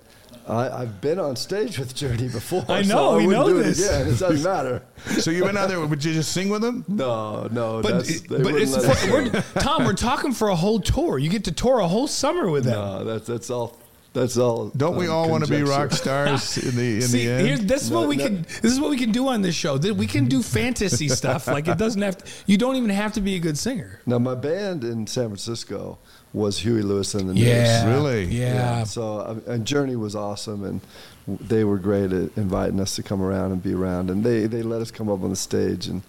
I, 0.48 0.82
I've 0.82 1.02
been 1.02 1.20
on 1.20 1.36
stage 1.36 1.80
with 1.80 1.96
Journey 1.96 2.28
before. 2.28 2.64
I 2.70 2.84
so 2.84 2.96
know, 2.96 3.20
I 3.20 3.26
we 3.26 3.28
know 3.28 3.48
do 3.48 3.64
this. 3.64 3.80
It 3.80 3.90
again. 3.90 4.14
It 4.14 4.20
doesn't 4.20 4.44
matter. 4.52 4.84
So 5.20 5.32
you 5.32 5.44
went 5.44 5.58
out 5.58 5.70
there, 5.70 5.84
would 5.86 6.04
you 6.04 6.14
just 6.14 6.34
sing 6.34 6.50
with 6.50 6.62
them? 6.62 6.86
No, 6.88 7.48
no. 7.52 7.82
But, 7.82 7.94
that's, 7.94 8.22
they 8.22 8.44
but 8.44 8.56
it's 8.56 8.76
let 8.76 8.98
for, 8.98 9.12
we're. 9.12 9.62
Tom, 9.62 9.86
we're 9.86 9.94
talking 9.94 10.34
for 10.34 10.50
a 10.50 10.56
whole 10.56 10.80
tour. 10.80 11.18
You 11.18 11.30
get 11.30 11.46
to 11.46 11.52
tour 11.52 11.80
a 11.80 11.88
whole 11.88 12.08
summer 12.08 12.50
with 12.50 12.66
them. 12.66 12.74
No, 12.74 13.04
that's 13.04 13.26
that's 13.26 13.50
all. 13.50 13.76
That's 14.16 14.38
all. 14.38 14.70
Don't 14.70 14.96
we 14.96 15.08
um, 15.08 15.14
all 15.14 15.30
want 15.30 15.46
to 15.46 15.52
be 15.52 15.62
rock 15.64 15.92
stars 15.92 16.58
in 16.66 16.76
the 16.78 16.96
in 16.96 17.02
See, 17.02 17.26
the 17.26 17.32
end? 17.34 17.48
here's, 17.48 17.60
this 17.66 17.84
is 17.84 17.92
what 17.92 18.08
we 18.08 18.16
no. 18.16 18.24
can. 18.24 18.44
This 18.62 18.72
is 18.72 18.80
what 18.80 18.90
we 18.90 18.98
can 18.98 19.12
do 19.12 19.28
on 19.28 19.42
this 19.42 19.56
show. 19.56 19.78
That 19.78 19.96
We 19.96 20.08
can 20.08 20.26
do 20.26 20.42
fantasy 20.42 21.10
stuff. 21.10 21.48
Like 21.48 21.68
it 21.68 21.78
doesn't 21.78 22.02
have. 22.02 22.18
To, 22.18 22.32
you 22.46 22.58
don't 22.58 22.78
even 22.78 22.92
have 22.92 23.12
to 23.14 23.22
be 23.22 23.36
a 23.36 23.40
good 23.40 23.58
singer. 23.58 24.00
Now 24.06 24.20
my 24.20 24.36
band 24.36 24.86
in 24.86 25.06
San 25.06 25.26
Francisco 25.26 25.98
was 26.36 26.60
Huey 26.60 26.82
Lewis 26.82 27.14
and 27.16 27.30
the 27.30 27.34
Yeah. 27.34 27.86
News. 27.86 27.96
Really? 27.96 28.24
Yeah. 28.26 28.84
So 28.84 29.22
um, 29.22 29.42
and 29.48 29.66
Journey 29.66 29.96
was 29.96 30.16
awesome, 30.16 30.64
and 30.64 30.82
they 31.28 31.64
were 31.64 31.78
great 31.80 32.12
at 32.12 32.30
inviting 32.38 32.80
us 32.80 32.96
to 32.98 33.04
come 33.04 33.22
around 33.22 33.52
and 33.54 33.64
be 33.64 33.74
around, 33.74 34.10
and 34.10 34.24
they 34.24 34.46
they 34.48 34.62
let 34.62 34.82
us 34.82 34.92
come 34.92 35.10
up 35.10 35.24
on 35.24 35.30
the 35.30 35.36
stage, 35.36 35.88
and 35.88 36.02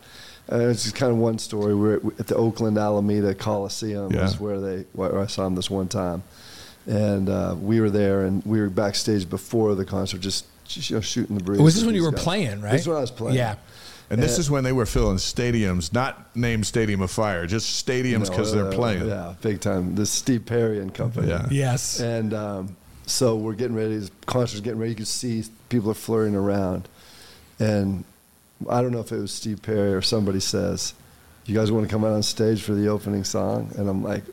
uh, 0.53 0.59
it's 0.71 0.83
just 0.85 0.95
kind 0.97 1.13
of 1.13 1.19
one 1.19 1.39
story. 1.39 1.75
We're 1.75 1.97
at, 1.97 2.21
at 2.21 2.27
the 2.27 2.37
Oakland 2.37 2.77
Alameda 2.79 3.35
Coliseum, 3.35 4.13
Yeah. 4.13 4.25
is 4.27 4.39
where 4.41 4.61
they 4.61 4.85
where 4.93 5.19
I 5.19 5.27
saw 5.27 5.45
them 5.45 5.55
this 5.55 5.71
one 5.71 5.89
time, 5.89 6.23
and 6.87 7.29
uh, 7.29 7.55
we 7.61 7.81
were 7.81 7.91
there, 7.91 8.25
and 8.25 8.45
we 8.45 8.61
were 8.61 8.69
backstage 8.71 9.29
before 9.31 9.75
the 9.75 9.85
concert, 9.85 10.21
just, 10.21 10.47
just 10.65 10.91
you 10.91 10.97
know, 10.97 11.01
shooting 11.01 11.37
the 11.39 11.43
breeze. 11.45 11.61
Was 11.61 11.75
this 11.75 11.83
with 11.85 11.89
when 11.89 11.95
you 11.97 12.03
were 12.03 12.13
guys. 12.13 12.23
playing, 12.25 12.61
right? 12.61 12.73
This 12.73 12.83
is 12.83 12.89
when 12.89 12.97
I 12.97 13.01
was 13.01 13.11
playing. 13.11 13.37
Yeah. 13.37 13.57
And 14.11 14.23
this 14.23 14.37
uh, 14.39 14.41
is 14.41 14.51
when 14.51 14.65
they 14.65 14.73
were 14.73 14.87
filling 14.87 15.17
stadiums, 15.17 15.93
not 15.93 16.35
named 16.37 16.67
Stadium 16.67 17.01
of 17.01 17.11
Fire, 17.11 17.47
just 17.47 17.87
stadiums 17.87 18.25
No, 18.25 18.31
because 18.31 18.53
they're 18.53 18.69
uh, 18.69 18.73
playing. 18.73 19.09
Yeah, 19.09 19.35
big 19.41 19.61
time. 19.61 19.95
This 19.95 20.11
Steve 20.11 20.47
Perry 20.47 20.81
and 20.81 20.95
company. 20.95 21.29
Yeah. 21.29 21.47
Yes. 21.51 21.99
And 22.01 22.33
um, 22.33 22.77
so 23.07 23.37
we're 23.37 23.55
getting 23.55 23.77
ready. 23.77 23.97
The 23.99 24.11
concert's 24.27 24.61
getting 24.61 24.79
ready. 24.79 24.91
You 24.91 24.97
can 24.97 25.07
see 25.07 25.45
people 25.69 25.91
are 25.91 25.95
flurrying 25.95 26.35
around, 26.35 26.89
and 27.59 28.05
I 28.69 28.83
don't 28.83 28.93
know 28.93 29.01
if 29.01 29.13
it 29.13 29.19
was 29.19 29.33
Steve 29.33 29.63
Perry 29.63 29.93
or 29.93 30.03
somebody 30.03 30.41
says, 30.41 30.95
"You 31.47 31.55
guys 31.55 31.73
want 31.73 31.87
to 31.87 31.91
come 31.91 32.05
out 32.05 32.13
on 32.13 32.23
stage 32.23 32.63
for 32.63 32.75
the 32.75 32.89
opening 32.89 33.25
song?" 33.25 33.73
And 33.77 33.89
I'm 33.89 34.03
like, 34.03 34.25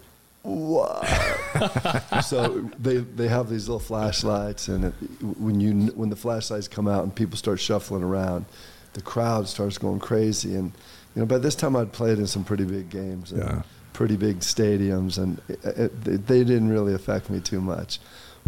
"What?" 0.41 1.03
so 2.23 2.69
they 2.79 2.97
they 2.97 3.27
have 3.27 3.49
these 3.49 3.67
little 3.67 3.79
flashlights, 3.79 4.67
and 4.67 4.85
it, 4.85 4.93
when 5.21 5.59
you 5.59 5.87
when 5.95 6.09
the 6.09 6.15
flashlights 6.15 6.67
come 6.67 6.87
out 6.87 7.03
and 7.03 7.13
people 7.13 7.37
start 7.37 7.59
shuffling 7.59 8.03
around, 8.03 8.45
the 8.93 9.01
crowd 9.01 9.47
starts 9.47 9.77
going 9.77 9.99
crazy. 9.99 10.55
And 10.55 10.71
you 11.15 11.21
know, 11.21 11.25
by 11.25 11.37
this 11.37 11.55
time 11.55 11.75
I'd 11.75 11.91
played 11.91 12.17
in 12.19 12.27
some 12.27 12.43
pretty 12.43 12.65
big 12.65 12.89
games. 12.89 13.31
And 13.31 13.41
Yeah. 13.41 13.61
Pretty 13.93 14.17
big 14.17 14.39
stadiums, 14.39 15.19
and 15.19 15.39
it, 15.47 15.63
it, 15.63 16.25
they 16.25 16.43
didn't 16.43 16.69
really 16.69 16.95
affect 16.95 17.29
me 17.29 17.39
too 17.39 17.61
much. 17.61 17.99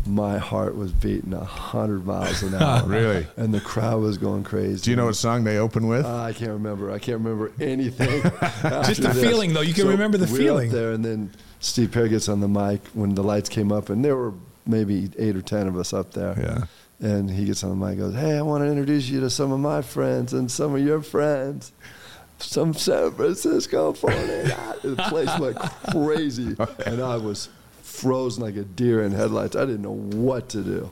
my 0.07 0.39
heart 0.39 0.75
was 0.75 0.91
beating 0.91 1.33
a 1.35 1.43
hundred 1.45 2.03
miles 2.03 2.41
an 2.41 2.55
hour. 2.61 2.81
Really? 2.87 3.27
And 3.37 3.53
the 3.53 3.61
crowd 3.61 4.01
was 4.01 4.17
going 4.17 4.43
crazy. 4.43 4.81
Do 4.81 4.89
you 4.89 4.95
know 4.95 5.05
what 5.05 5.15
song 5.15 5.43
they 5.43 5.59
open 5.59 5.85
with? 5.87 6.03
Uh, 6.03 6.15
I 6.23 6.33
can't 6.33 6.49
remember. 6.49 6.89
I 6.91 6.97
can't 6.97 7.19
remember 7.19 7.51
anything. 7.61 8.23
Just 8.85 9.03
the 9.03 9.13
feeling, 9.13 9.53
though. 9.53 9.61
You 9.61 9.75
can 9.75 9.87
remember 9.87 10.17
the 10.17 10.25
we're 10.31 10.37
feeling. 10.39 10.69
Up 10.69 10.73
there, 10.73 10.91
and 10.93 11.05
then 11.05 11.31
Steve 11.59 11.91
Perry 11.91 12.09
gets 12.09 12.27
on 12.27 12.39
the 12.39 12.47
mic 12.47 12.81
when 12.95 13.13
the 13.13 13.23
lights 13.23 13.47
came 13.47 13.71
up, 13.71 13.89
and 13.91 14.03
there 14.03 14.15
were 14.15 14.33
maybe 14.65 15.11
eight 15.19 15.35
or 15.35 15.43
ten 15.43 15.67
of 15.67 15.77
us 15.77 15.93
up 15.93 16.13
there. 16.13 16.33
Yeah. 16.39 16.65
And 17.01 17.29
he 17.29 17.45
gets 17.45 17.63
on 17.63 17.71
the 17.71 17.75
mic 17.75 17.99
and 17.99 18.13
goes, 18.13 18.15
Hey, 18.15 18.37
I 18.37 18.41
want 18.41 18.63
to 18.63 18.69
introduce 18.69 19.09
you 19.09 19.19
to 19.21 19.29
some 19.29 19.51
of 19.51 19.59
my 19.59 19.81
friends 19.81 20.33
and 20.33 20.49
some 20.49 20.75
of 20.75 20.81
your 20.81 21.01
friends. 21.01 21.71
Some 22.39 22.73
San 22.73 23.11
Francisco 23.11 23.93
49. 23.93 24.17
the 24.83 24.95
place 25.09 25.39
went 25.39 25.57
crazy. 25.91 26.55
And 26.85 27.01
I 27.01 27.17
was 27.17 27.49
frozen 27.81 28.43
like 28.43 28.55
a 28.55 28.63
deer 28.63 29.03
in 29.03 29.11
headlights. 29.11 29.55
I 29.55 29.61
didn't 29.65 29.81
know 29.83 29.93
what 29.95 30.49
to 30.49 30.61
do. 30.61 30.91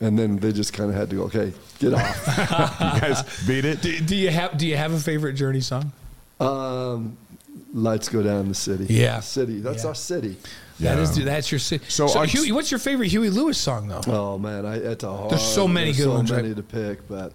And 0.00 0.18
then 0.18 0.36
they 0.38 0.52
just 0.52 0.72
kind 0.72 0.90
of 0.90 0.96
had 0.96 1.08
to 1.10 1.16
go, 1.16 1.22
okay, 1.24 1.52
get 1.78 1.94
off. 1.94 2.26
you 2.94 3.00
guys 3.00 3.46
beat 3.46 3.64
it? 3.64 3.80
Do, 3.80 3.98
do 4.00 4.16
you 4.16 4.30
have 4.30 4.58
Do 4.58 4.66
you 4.66 4.76
have 4.76 4.92
a 4.92 4.98
favorite 4.98 5.34
Journey 5.34 5.60
song? 5.60 5.92
um, 6.40 7.16
lights 7.72 8.08
go 8.08 8.22
down 8.22 8.40
in 8.40 8.48
the 8.48 8.54
city. 8.54 8.86
Yeah. 8.88 9.20
City. 9.20 9.60
That's 9.60 9.82
Yeah. 9.84 9.88
our 9.90 9.94
city. 9.94 10.36
That 10.80 10.96
Yeah. 10.96 11.02
is 11.02 11.24
that's 11.24 11.52
your 11.52 11.58
si- 11.60 11.80
So 11.88 12.06
so. 12.08 12.20
on- 12.20 12.28
Huey, 12.28 12.50
what's 12.52 12.70
your 12.70 12.80
favorite 12.80 13.08
Huey 13.08 13.30
Lewis 13.30 13.58
song 13.58 13.88
though? 13.88 14.00
Oh, 14.06 14.38
man. 14.38 14.66
I, 14.66 14.76
it's 14.76 15.04
a 15.04 15.12
hard, 15.16 15.30
There's 15.30 15.42
so 15.42 15.68
many 15.68 15.86
there's 15.86 15.98
good 15.98 16.02
so 16.04 16.12
ones, 16.14 16.30
right? 16.32 16.42
many 16.42 16.54
to 16.54 16.62
pick, 16.62 17.06
but 17.08 17.32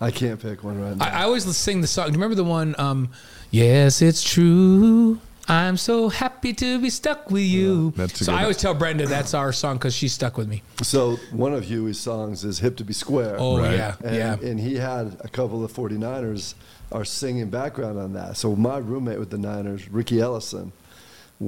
I 0.00 0.10
can't 0.10 0.40
pick 0.40 0.62
one 0.62 0.80
right 0.80 0.96
now. 0.96 1.04
I, 1.04 1.20
I 1.20 1.22
always 1.24 1.44
sing 1.56 1.80
the 1.80 1.86
song. 1.86 2.06
Do 2.06 2.12
you 2.12 2.16
remember 2.18 2.34
the 2.34 2.44
one? 2.44 2.74
Um, 2.78 3.08
yes, 3.50 4.02
it's 4.02 4.22
true. 4.22 5.20
I'm 5.48 5.76
so 5.76 6.08
happy 6.08 6.52
to 6.52 6.80
be 6.80 6.88
stuck 6.88 7.30
with 7.30 7.42
you. 7.42 7.92
that's 7.96 8.20
a 8.20 8.24
so 8.26 8.32
good 8.32 8.38
I 8.38 8.42
always 8.42 8.58
tell 8.58 8.74
Brenda 8.74 9.06
that's 9.06 9.34
our 9.34 9.52
song 9.52 9.76
because 9.76 9.92
she's 9.94 10.12
stuck 10.12 10.36
with 10.36 10.48
me. 10.48 10.62
so 10.82 11.16
one 11.32 11.52
of 11.52 11.64
Huey's 11.64 11.98
songs 11.98 12.44
is 12.44 12.60
Hip 12.60 12.76
to 12.76 12.84
Be 12.84 12.92
Square. 12.92 13.36
Oh 13.40 13.58
Right. 13.58 13.72
yeah, 13.72 13.94
And, 14.04 14.14
yeah. 14.16 14.36
and 14.50 14.60
he 14.60 14.76
had 14.76 15.16
a 15.20 15.28
couple 15.28 15.64
of 15.64 15.72
49ers 15.72 16.54
are 16.92 17.04
singing 17.04 17.50
background 17.50 17.98
on 17.98 18.12
that. 18.12 18.36
So 18.36 18.54
my 18.54 18.78
roommate 18.78 19.18
with 19.18 19.30
the 19.30 19.38
Niners, 19.38 19.88
Riki 19.90 20.20
Ellison, 20.20 20.60
well, 20.60 20.72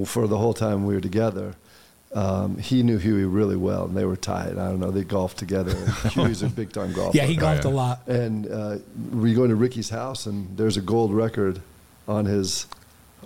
for 0.03 0.27
the 0.27 0.37
whole 0.37 0.53
time 0.53 0.85
we 0.85 0.95
were 0.95 1.01
together, 1.01 1.55
um, 2.13 2.57
he 2.57 2.81
knew 2.83 2.97
Huey 2.97 3.25
really 3.25 3.55
well, 3.57 3.85
and 3.85 3.95
they 3.95 4.05
were 4.05 4.15
tight. 4.15 4.51
I 4.51 4.69
don't 4.69 4.79
know, 4.79 4.91
they 4.91 5.03
golfed 5.03 5.37
together. 5.37 5.73
Huey's 6.13 6.41
a 6.43 6.47
big 6.49 6.71
time 6.71 6.93
golfer. 6.93 7.17
Yeah, 7.17 7.25
he 7.25 7.35
golfed 7.35 7.65
yeah. 7.65 7.71
a 7.71 7.73
lot. 7.73 8.07
And 8.07 8.47
uh, 8.49 8.77
we 9.11 9.33
go 9.33 9.43
into 9.43 9.55
Riki's 9.55 9.89
house, 9.89 10.25
and 10.25 10.57
there's 10.57 10.77
a 10.77 10.81
gold 10.81 11.13
record 11.13 11.61
on 12.07 12.25
his 12.25 12.67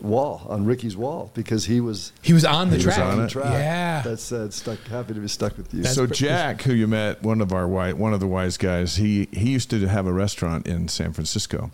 wall, 0.02 0.46
on 0.50 0.66
Riki's 0.66 0.96
wall, 0.98 1.30
because 1.36 1.66
he 1.66 1.82
was 1.82 2.14
He 2.22 2.34
was 2.34 2.46
on 2.46 2.70
the 2.72 2.78
He 2.78 2.86
was 2.86 2.96
track. 2.96 3.08
on 3.08 3.14
on 3.14 3.20
it? 3.20 3.22
the 3.24 3.30
track. 3.30 3.54
Yeah. 3.54 4.02
that 4.02 4.18
said, 4.20 4.54
"Stuck, 4.54 4.80
happy 4.88 5.14
to 5.14 5.20
be 5.20 5.28
stuck 5.28 5.58
with 5.58 5.74
you." 5.74 5.84
That's 5.84 5.96
so 5.96 6.08
pre- 6.08 6.16
Jack, 6.16 6.62
who 6.64 6.74
you 6.74 6.88
met, 6.88 7.22
one 7.22 7.42
of 7.42 7.52
our 7.54 7.68
wise, 7.68 7.94
one 7.94 8.14
of 8.14 8.20
the 8.20 8.28
wise 8.28 8.58
guys, 8.58 8.96
he 8.96 9.28
he 9.32 9.52
used 9.52 9.70
to 9.72 9.88
have 9.88 10.08
a 10.08 10.14
restaurant 10.14 10.66
in 10.66 10.88
San 10.88 11.14
Francisco, 11.14 11.70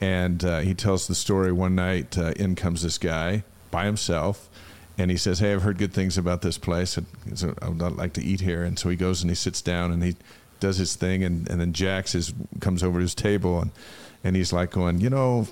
and 0.00 0.44
uh, 0.44 0.58
he 0.60 0.74
tells 0.74 1.06
the 1.06 1.14
story. 1.14 1.50
One 1.52 1.74
night, 1.76 2.18
uh, 2.18 2.32
in 2.36 2.56
comes 2.56 2.82
this 2.82 2.98
guy 2.98 3.44
by 3.70 3.84
himself, 3.86 4.48
and 4.96 5.10
he 5.10 5.16
says, 5.16 5.38
"Hey, 5.38 5.52
I've 5.52 5.62
heard 5.62 5.78
good 5.78 5.92
things 5.92 6.18
about 6.18 6.42
this 6.42 6.58
place. 6.58 6.96
and 6.96 7.06
so 7.34 7.54
I 7.62 7.68
would 7.68 7.80
like 7.96 8.12
to 8.14 8.24
eat 8.24 8.40
here." 8.40 8.64
And 8.64 8.78
so 8.78 8.88
he 8.88 8.96
goes 8.96 9.22
and 9.22 9.30
he 9.30 9.34
sits 9.34 9.62
down 9.62 9.92
and 9.92 10.02
he 10.02 10.16
does 10.60 10.78
his 10.78 10.96
thing, 10.96 11.22
and, 11.22 11.48
and 11.48 11.60
then 11.60 11.72
Jack 11.72 12.08
says, 12.08 12.34
comes 12.60 12.82
over 12.82 12.98
to 12.98 13.02
his 13.02 13.14
table 13.14 13.60
and 13.60 13.70
and 14.24 14.34
he's 14.34 14.52
like 14.52 14.72
going, 14.72 15.00
you 15.00 15.10
know, 15.10 15.46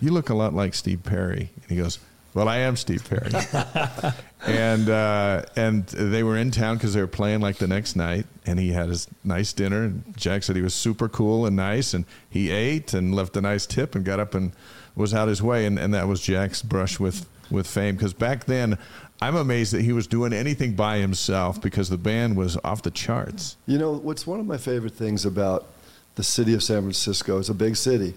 you 0.00 0.10
look 0.10 0.30
a 0.30 0.34
lot 0.34 0.54
like 0.54 0.74
Steve 0.74 1.02
Perry, 1.02 1.50
and 1.62 1.70
he 1.70 1.76
goes. 1.76 1.98
Well, 2.34 2.46
I 2.48 2.58
am 2.58 2.76
Steve 2.76 3.04
Perry. 3.08 3.32
and 4.46 4.88
uh, 4.88 5.42
and 5.56 5.86
they 5.86 6.22
were 6.22 6.36
in 6.36 6.50
town 6.50 6.76
because 6.76 6.94
they 6.94 7.00
were 7.00 7.06
playing 7.08 7.40
like 7.40 7.56
the 7.56 7.66
next 7.66 7.96
night, 7.96 8.26
and 8.46 8.60
he 8.60 8.70
had 8.72 8.90
his 8.90 9.08
nice 9.24 9.52
dinner. 9.52 9.84
And 9.84 10.16
Jack 10.16 10.44
said 10.44 10.54
he 10.54 10.62
was 10.62 10.74
super 10.74 11.08
cool 11.08 11.46
and 11.46 11.56
nice, 11.56 11.94
and 11.94 12.04
he 12.28 12.50
ate 12.50 12.92
and 12.92 13.14
left 13.14 13.36
a 13.36 13.40
nice 13.40 13.66
tip 13.66 13.94
and 13.94 14.04
got 14.04 14.20
up 14.20 14.34
and 14.34 14.52
was 14.94 15.14
out 15.14 15.26
his 15.26 15.42
way, 15.42 15.64
and, 15.64 15.78
and 15.78 15.92
that 15.94 16.06
was 16.06 16.20
Jack's 16.20 16.62
brush 16.62 17.00
with 17.00 17.26
with 17.50 17.66
fame. 17.66 17.96
Because 17.96 18.14
back 18.14 18.44
then, 18.44 18.78
I'm 19.20 19.36
amazed 19.36 19.72
that 19.72 19.82
he 19.82 19.92
was 19.92 20.06
doing 20.06 20.32
anything 20.32 20.74
by 20.74 20.98
himself 20.98 21.60
because 21.60 21.88
the 21.88 21.98
band 21.98 22.36
was 22.36 22.56
off 22.62 22.82
the 22.82 22.90
charts. 22.90 23.56
You 23.66 23.78
know, 23.78 23.92
what's 23.92 24.26
one 24.26 24.40
of 24.40 24.46
my 24.46 24.58
favorite 24.58 24.94
things 24.94 25.24
about 25.24 25.66
the 26.14 26.22
city 26.22 26.54
of 26.54 26.62
San 26.62 26.82
Francisco? 26.82 27.38
It's 27.38 27.48
a 27.48 27.54
big 27.54 27.76
city, 27.76 28.14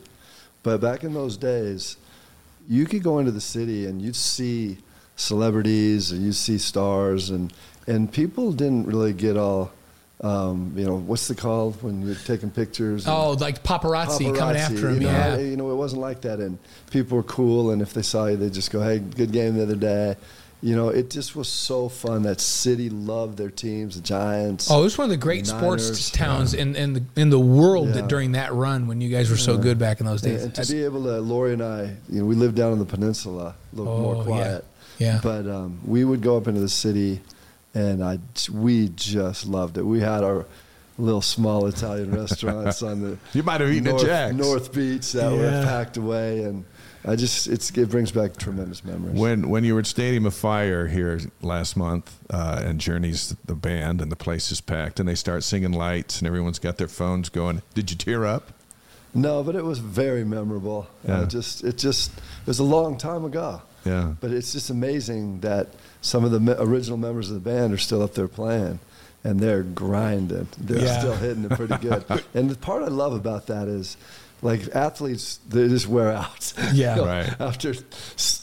but 0.63 0.79
back 0.79 1.03
in 1.03 1.13
those 1.13 1.38
days, 1.38 1.97
you 2.67 2.85
could 2.85 3.03
go 3.03 3.19
into 3.19 3.31
the 3.31 3.41
city 3.41 3.85
and 3.85 4.01
you'd 4.01 4.15
see 4.15 4.77
celebrities 5.15 6.11
and 6.11 6.23
you'd 6.23 6.35
see 6.35 6.57
stars, 6.57 7.29
and 7.29 7.53
and 7.88 8.11
people 8.11 8.51
didn't 8.51 8.85
really 8.88 9.13
get 9.13 9.38
all. 9.38 9.71
Um, 10.24 10.74
you 10.75 10.86
know 10.86 10.98
what's 10.98 11.28
the 11.28 11.34
call 11.36 11.72
when 11.82 12.04
you're 12.06 12.13
taking 12.16 12.51
pictures? 12.51 13.08
Oh, 13.08 13.32
like 13.32 13.63
paparazzi, 13.63 14.36
coming 14.38 14.56
after 14.58 14.90
him. 14.90 14.96
You 15.01 15.08
know, 15.08 15.12
yeah. 15.12 15.38
you 15.38 15.58
know, 15.58 15.72
it 15.72 15.75
wasn't 15.75 16.01
like 16.01 16.22
that, 16.22 16.40
and 16.40 16.60
people 16.92 17.18
were 17.18 17.24
cool, 17.24 17.72
and 17.72 17.82
if 17.82 17.94
they 17.94 18.04
saw 18.04 18.28
you, 18.28 18.38
they 18.38 18.51
just 18.51 18.70
go, 18.72 18.82
"Hey, 18.84 19.00
good 19.00 19.32
game 19.32 19.56
the 19.56 19.63
other 19.63 19.75
day." 19.75 20.16
You 20.63 20.75
know, 20.75 20.90
it 20.90 21.10
just 21.10 21.36
was 21.36 21.48
so 21.48 21.90
fun. 21.90 22.22
That 22.22 22.40
city 22.40 22.92
loved 22.92 23.36
their 23.36 23.50
teams, 23.50 23.96
the 23.96 24.01
Giants. 24.01 24.70
Oh, 24.70 24.82
it 24.82 24.84
was 24.84 24.96
one 24.96 25.06
of 25.06 25.10
the 25.10 25.18
great 25.18 25.48
sports 25.48 25.86
Niners, 25.86 26.12
towns 26.12 26.54
in, 26.54 26.75
in 26.75 26.94
the 26.94 27.04
in 27.16 27.32
the 27.32 27.40
world 27.40 27.88
Yeah. 27.88 27.94
that 27.96 28.08
during 28.08 28.34
that 28.34 28.54
run 28.54 28.86
when 28.86 29.01
you 29.01 29.10
guys 29.10 29.32
were 29.32 29.38
so 29.38 29.58
good 29.58 29.80
back 29.80 30.01
in 30.01 30.06
those 30.06 30.22
days. 30.22 30.44
and 30.44 30.54
to 30.54 30.72
be 30.72 30.84
able 30.84 31.04
to, 31.06 31.20
Lori 31.20 31.54
and 31.54 31.63
I, 31.63 31.96
you 32.10 32.20
know, 32.20 32.25
we 32.25 32.36
lived 32.36 32.58
down 32.58 32.74
on 32.74 32.78
the 32.78 32.86
peninsula, 32.86 33.56
a 33.74 33.75
little 33.75 33.92
Oh, 33.92 34.01
more 34.01 34.16
yeah. 34.18 34.24
quiet. 34.24 34.66
Yeah. 35.00 35.20
But 35.24 35.48
um, 35.48 35.80
we 35.84 36.04
would 36.06 36.22
go 36.22 36.38
up 36.38 36.48
into 36.48 36.60
the 36.62 36.70
city, 36.70 37.22
and 37.74 38.04
I, 38.04 38.20
we 38.51 38.90
just 38.90 39.46
loved 39.46 39.78
it. 39.78 39.84
We 39.84 40.00
had 40.00 40.24
our 40.24 40.46
little 40.98 41.22
small 41.22 41.66
Italian 41.68 42.12
restaurants 42.16 42.84
on 42.84 43.01
the 43.01 43.18
You 43.34 43.44
might 43.44 43.62
have 43.62 43.72
eaten 43.72 43.86
North, 43.86 44.04
at 44.04 44.08
Jack's. 44.08 44.36
North 44.36 44.74
Beach 44.74 45.12
that 45.13 45.32
were 45.32 45.63
packed 45.66 45.98
away, 45.98 46.44
and 46.44 46.66
I 47.06 47.16
just 47.16 47.48
it's 47.48 47.72
it 47.72 47.90
brings 47.90 48.12
back 48.12 48.38
tremendous 48.38 48.84
memories. 48.84 49.20
When 49.20 49.50
when 49.50 49.63
you 49.63 49.74
were 49.74 49.80
at 49.80 49.88
Stadium 49.88 50.25
of 50.25 50.34
Fire 50.36 50.88
here 50.88 51.20
last 51.42 51.75
month, 51.75 52.18
uh, 52.30 52.62
and 52.63 52.80
Journey's 52.80 53.36
the 53.46 53.56
band, 53.56 54.01
and 54.01 54.12
the 54.12 54.16
place 54.16 54.51
is 54.51 54.62
packed, 54.62 55.00
and 55.00 55.08
they 55.10 55.16
start 55.16 55.44
singing 55.44 55.72
lights, 55.72 56.20
and 56.20 56.28
everyone's 56.28 56.60
got 56.60 56.78
their 56.78 56.88
phones 56.88 57.30
going. 57.30 57.62
Did 57.74 57.90
you 57.92 57.98
tear 57.98 58.25
up? 58.25 58.51
no, 59.13 59.44
but 59.44 59.56
it 59.56 59.66
was 59.66 59.80
very 59.80 60.24
memorable. 60.24 60.88
Yeah. 61.06 61.22
Uh, 61.22 61.25
just 61.25 61.63
it 61.63 61.78
just 61.78 62.12
it 62.18 62.48
was 62.48 62.60
a 62.60 62.63
long 62.63 62.98
time 62.98 63.25
ago. 63.25 63.62
Yeah. 63.84 64.13
But 64.22 64.32
it's 64.32 64.54
just 64.54 64.70
amazing 64.70 65.40
that 65.42 65.70
some 66.01 66.24
of 66.25 66.31
the 66.31 66.39
me- 66.39 66.55
original 66.58 66.98
members 66.98 67.29
of 67.29 67.36
the 67.41 67.50
band 67.50 67.74
are 67.74 67.77
still 67.77 68.01
up 68.01 68.13
there 68.15 68.27
playing, 68.27 68.79
and 69.24 69.39
they're 69.39 69.63
grinding. 69.63 70.48
They're 70.60 70.86
Yeah. 70.86 71.00
still 71.00 71.13
hitting 71.15 71.46
it 71.46 71.51
pretty 71.51 71.77
good. 71.77 72.03
and 72.34 72.50
the 72.50 72.55
part 72.55 72.84
I 72.84 72.88
love 72.88 73.13
about 73.13 73.48
that 73.48 73.67
is, 73.67 73.98
like 74.41 74.67
athletes, 74.75 75.39
they 75.48 75.67
just 75.67 75.88
wear 75.88 76.12
out. 76.12 76.53
Yeah. 76.74 77.00
Right. 77.00 77.36
After 77.39 77.74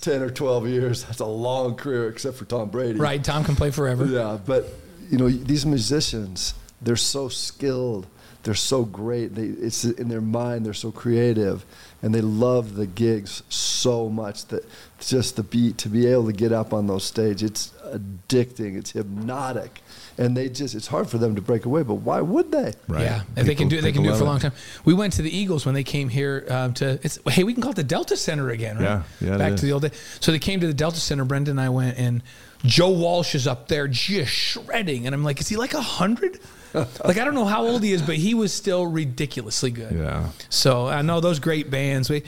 ten 0.01 0.23
or 0.23 0.31
twelve 0.31 0.69
years, 0.69 1.05
that's 1.05 1.21
a 1.21 1.27
long 1.27 1.75
career, 1.75 2.09
except 2.09 2.37
for 2.37 2.45
Tom 2.45 2.69
Brady. 2.71 2.99
right, 2.99 3.23
Tom 3.23 3.43
can 3.45 3.57
play 3.57 3.71
forever. 3.73 4.05
Yeah, 4.07 4.39
but 4.47 4.73
you 5.11 5.19
know 5.19 5.29
these 5.29 5.67
musicians, 5.67 6.55
they're 6.83 6.95
so 6.97 7.29
skilled, 7.29 8.07
they're 8.43 8.55
so 8.55 8.85
great. 8.85 9.35
They 9.35 9.45
it's 9.45 9.85
in 9.85 10.09
their 10.09 10.21
mind, 10.21 10.65
they're 10.65 10.75
so 10.75 10.91
creative, 10.91 11.65
and 12.03 12.15
they 12.15 12.21
love 12.21 12.77
the 12.77 12.87
gigs 12.87 13.43
so 13.49 14.09
much 14.09 14.47
that 14.47 14.65
just 15.01 15.37
the 15.37 15.43
beat 15.43 15.79
to 15.79 15.89
be 15.89 16.07
able 16.07 16.27
to 16.27 16.33
get 16.33 16.53
up 16.53 16.73
on 16.73 16.87
those 16.87 17.05
stage, 17.05 17.43
it's 17.43 17.73
addicting, 17.87 18.77
it's 18.77 18.93
hypnotic, 18.93 19.83
and 20.17 20.37
they 20.37 20.49
just 20.49 20.75
it's 20.75 20.87
hard 20.87 21.11
for 21.11 21.19
them 21.19 21.35
to 21.35 21.43
break 21.43 21.65
away. 21.65 21.83
But 21.83 21.95
why 21.95 22.21
would 22.21 22.53
they? 22.53 22.73
Right. 22.87 23.03
Yeah, 23.03 23.23
if 23.37 23.47
they 23.47 23.55
can 23.55 23.69
do 23.69 23.79
it, 23.79 23.83
they 23.83 23.93
can 23.93 24.03
do 24.03 24.11
it 24.11 24.17
for 24.17 24.23
a 24.23 24.27
long 24.27 24.39
time. 24.39 24.53
We 24.85 24.95
went 24.95 25.15
to 25.15 25.23
the 25.23 25.37
Eagles 25.37 25.67
when 25.67 25.75
they 25.75 25.85
came 25.85 26.09
here 26.09 26.47
um, 26.49 26.75
to. 26.75 27.01
It's 27.03 27.19
hey, 27.29 27.43
we 27.43 27.53
can 27.53 27.63
call 27.63 27.73
it 27.73 27.77
the 27.77 27.85
Delta 27.85 28.17
Center 28.17 28.51
again, 28.51 28.77
right? 28.77 28.85
Yeah, 28.85 29.03
yeah, 29.21 29.37
Back 29.37 29.57
to 29.57 29.67
the 29.67 29.73
old 29.73 29.83
day. 29.83 29.91
So 30.21 30.31
they 30.31 30.39
came 30.39 30.61
to 30.61 30.67
the 30.67 30.75
Delta 30.75 31.01
Center. 31.01 31.25
Brenda 31.25 31.51
and 31.51 31.61
I 31.61 31.69
went, 31.71 31.99
and 31.99 32.23
Joe 32.65 32.91
Walsh 32.91 33.35
is 33.35 33.47
up 33.47 33.69
there 33.69 33.89
just 33.89 34.31
shredding, 34.31 35.07
and 35.07 35.15
I'm 35.15 35.25
like, 35.25 35.41
is 35.41 35.49
he 35.49 35.57
like 35.57 35.75
a 35.75 35.83
hundred? 35.83 36.39
like 37.05 37.19
I 37.19 37.25
don't 37.25 37.35
know 37.35 37.45
how 37.45 37.65
old 37.67 37.83
he 37.83 37.93
is, 37.93 38.03
but 38.03 38.17
he 38.17 38.35
was 38.35 38.53
still 38.53 38.87
ridiculously 38.87 39.71
good. 39.71 39.93
Yeah. 39.93 40.29
So 40.49 40.87
I 40.87 41.03
know 41.03 41.21
those 41.21 41.39
great 41.39 41.71
bands. 41.71 42.11
We, 42.11 42.23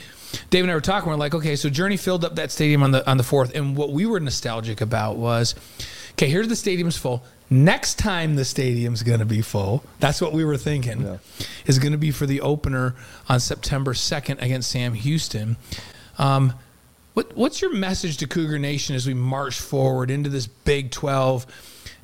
Dave 0.51 0.65
and 0.65 0.71
I 0.71 0.75
were 0.75 0.81
talking. 0.81 1.09
We're 1.09 1.17
like, 1.17 1.35
okay, 1.35 1.57
so 1.57 1.69
Journey 1.69 1.97
filled 1.97 2.25
up 2.25 2.37
that 2.37 2.51
stadium 2.51 2.83
on 2.83 2.91
the 2.93 3.09
on 3.09 3.17
the 3.17 3.23
fourth, 3.23 3.55
and 3.55 3.77
what 3.77 3.93
we 3.93 4.07
were 4.07 4.21
nostalgic 4.21 4.81
about 4.81 5.17
was, 5.17 5.55
okay, 6.13 6.29
here's 6.29 6.49
the 6.49 6.57
stadium's 6.57 6.97
full. 6.97 7.23
Next 7.53 7.99
time 7.99 8.37
the 8.37 8.45
stadium's 8.45 9.03
going 9.03 9.19
to 9.19 9.27
be 9.27 9.43
full. 9.43 9.83
That's 9.99 10.21
what 10.21 10.33
we 10.33 10.45
were 10.45 10.57
thinking. 10.57 11.03
Yeah. 11.03 11.19
Is 11.67 11.79
going 11.81 11.93
to 11.93 11.99
be 11.99 12.13
for 12.13 12.25
the 12.25 12.41
opener 12.41 12.95
on 13.29 13.41
September 13.41 13.93
second 13.93 14.39
against 14.39 14.71
Sam 14.71 14.95
Houston. 14.95 15.57
Um, 16.17 16.55
what 17.15 17.37
what's 17.37 17.61
your 17.61 17.75
message 17.75 18.19
to 18.19 18.29
Cougar 18.29 18.59
Nation 18.59 18.95
as 18.95 19.07
we 19.07 19.15
march 19.15 19.59
forward 19.59 20.11
into 20.11 20.31
this 20.31 20.47
Big 20.47 20.91
Twelve? 20.93 21.45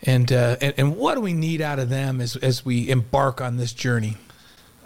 And, 0.03 0.31
uh, 0.31 0.57
and 0.61 0.75
and 0.77 0.97
what 0.97 1.15
do 1.15 1.21
we 1.21 1.33
need 1.33 1.61
out 1.61 1.79
of 1.79 1.89
them 1.89 2.21
as, 2.21 2.37
as 2.37 2.65
we 2.65 2.89
embark 2.91 3.41
on 3.41 3.57
this 3.57 3.73
journey? 3.73 4.17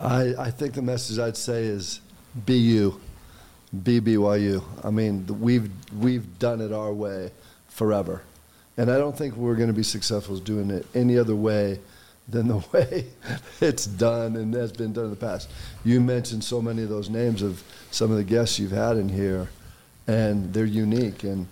I, 0.00 0.34
I 0.38 0.50
think 0.50 0.74
the 0.74 0.82
message 0.82 1.18
I'd 1.18 1.36
say 1.36 1.64
is 1.64 2.00
be 2.46 2.54
you, 2.54 3.00
be 3.82 4.00
BYU. 4.00 4.62
I 4.84 4.90
mean, 4.90 5.26
we've 5.40 5.70
we've 5.92 6.38
done 6.38 6.60
it 6.60 6.72
our 6.72 6.92
way 6.92 7.32
forever, 7.68 8.22
And 8.76 8.90
I 8.90 8.98
don't 8.98 9.16
think 9.16 9.36
we're 9.36 9.54
going 9.54 9.68
to 9.68 9.74
be 9.74 9.82
successful 9.82 10.36
doing 10.38 10.70
it 10.70 10.86
any 10.94 11.16
other 11.18 11.34
way 11.34 11.80
than 12.28 12.48
the 12.48 12.58
way 12.72 13.06
it's 13.60 13.86
done 13.86 14.36
and 14.36 14.54
has 14.54 14.72
been 14.72 14.92
done 14.92 15.04
in 15.04 15.10
the 15.10 15.16
past. 15.16 15.50
You 15.84 16.00
mentioned 16.00 16.44
so 16.44 16.60
many 16.60 16.82
of 16.82 16.88
those 16.88 17.10
names 17.10 17.42
of 17.42 17.62
some 17.90 18.10
of 18.10 18.16
the 18.16 18.24
guests 18.24 18.58
you've 18.58 18.70
had 18.70 18.96
in 18.96 19.08
here, 19.08 19.50
and 20.06 20.52
they're 20.52 20.64
unique. 20.64 21.24
And 21.24 21.46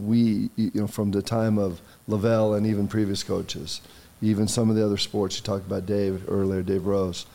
we, 0.00 0.50
you 0.56 0.70
know, 0.74 0.86
from 0.86 1.10
the 1.10 1.22
time 1.22 1.58
of 1.58 1.80
LaVell 2.08 2.56
and 2.56 2.66
even 2.66 2.88
previous 2.88 3.22
coaches, 3.22 3.80
even 4.20 4.48
some 4.48 4.70
of 4.70 4.76
the 4.76 4.84
other 4.84 4.96
sports 4.96 5.36
you 5.36 5.42
talked 5.42 5.66
about, 5.66 5.86
Dave 5.86 6.24
earlier, 6.28 6.62
Dave 6.62 6.86
Rose. 6.86 7.26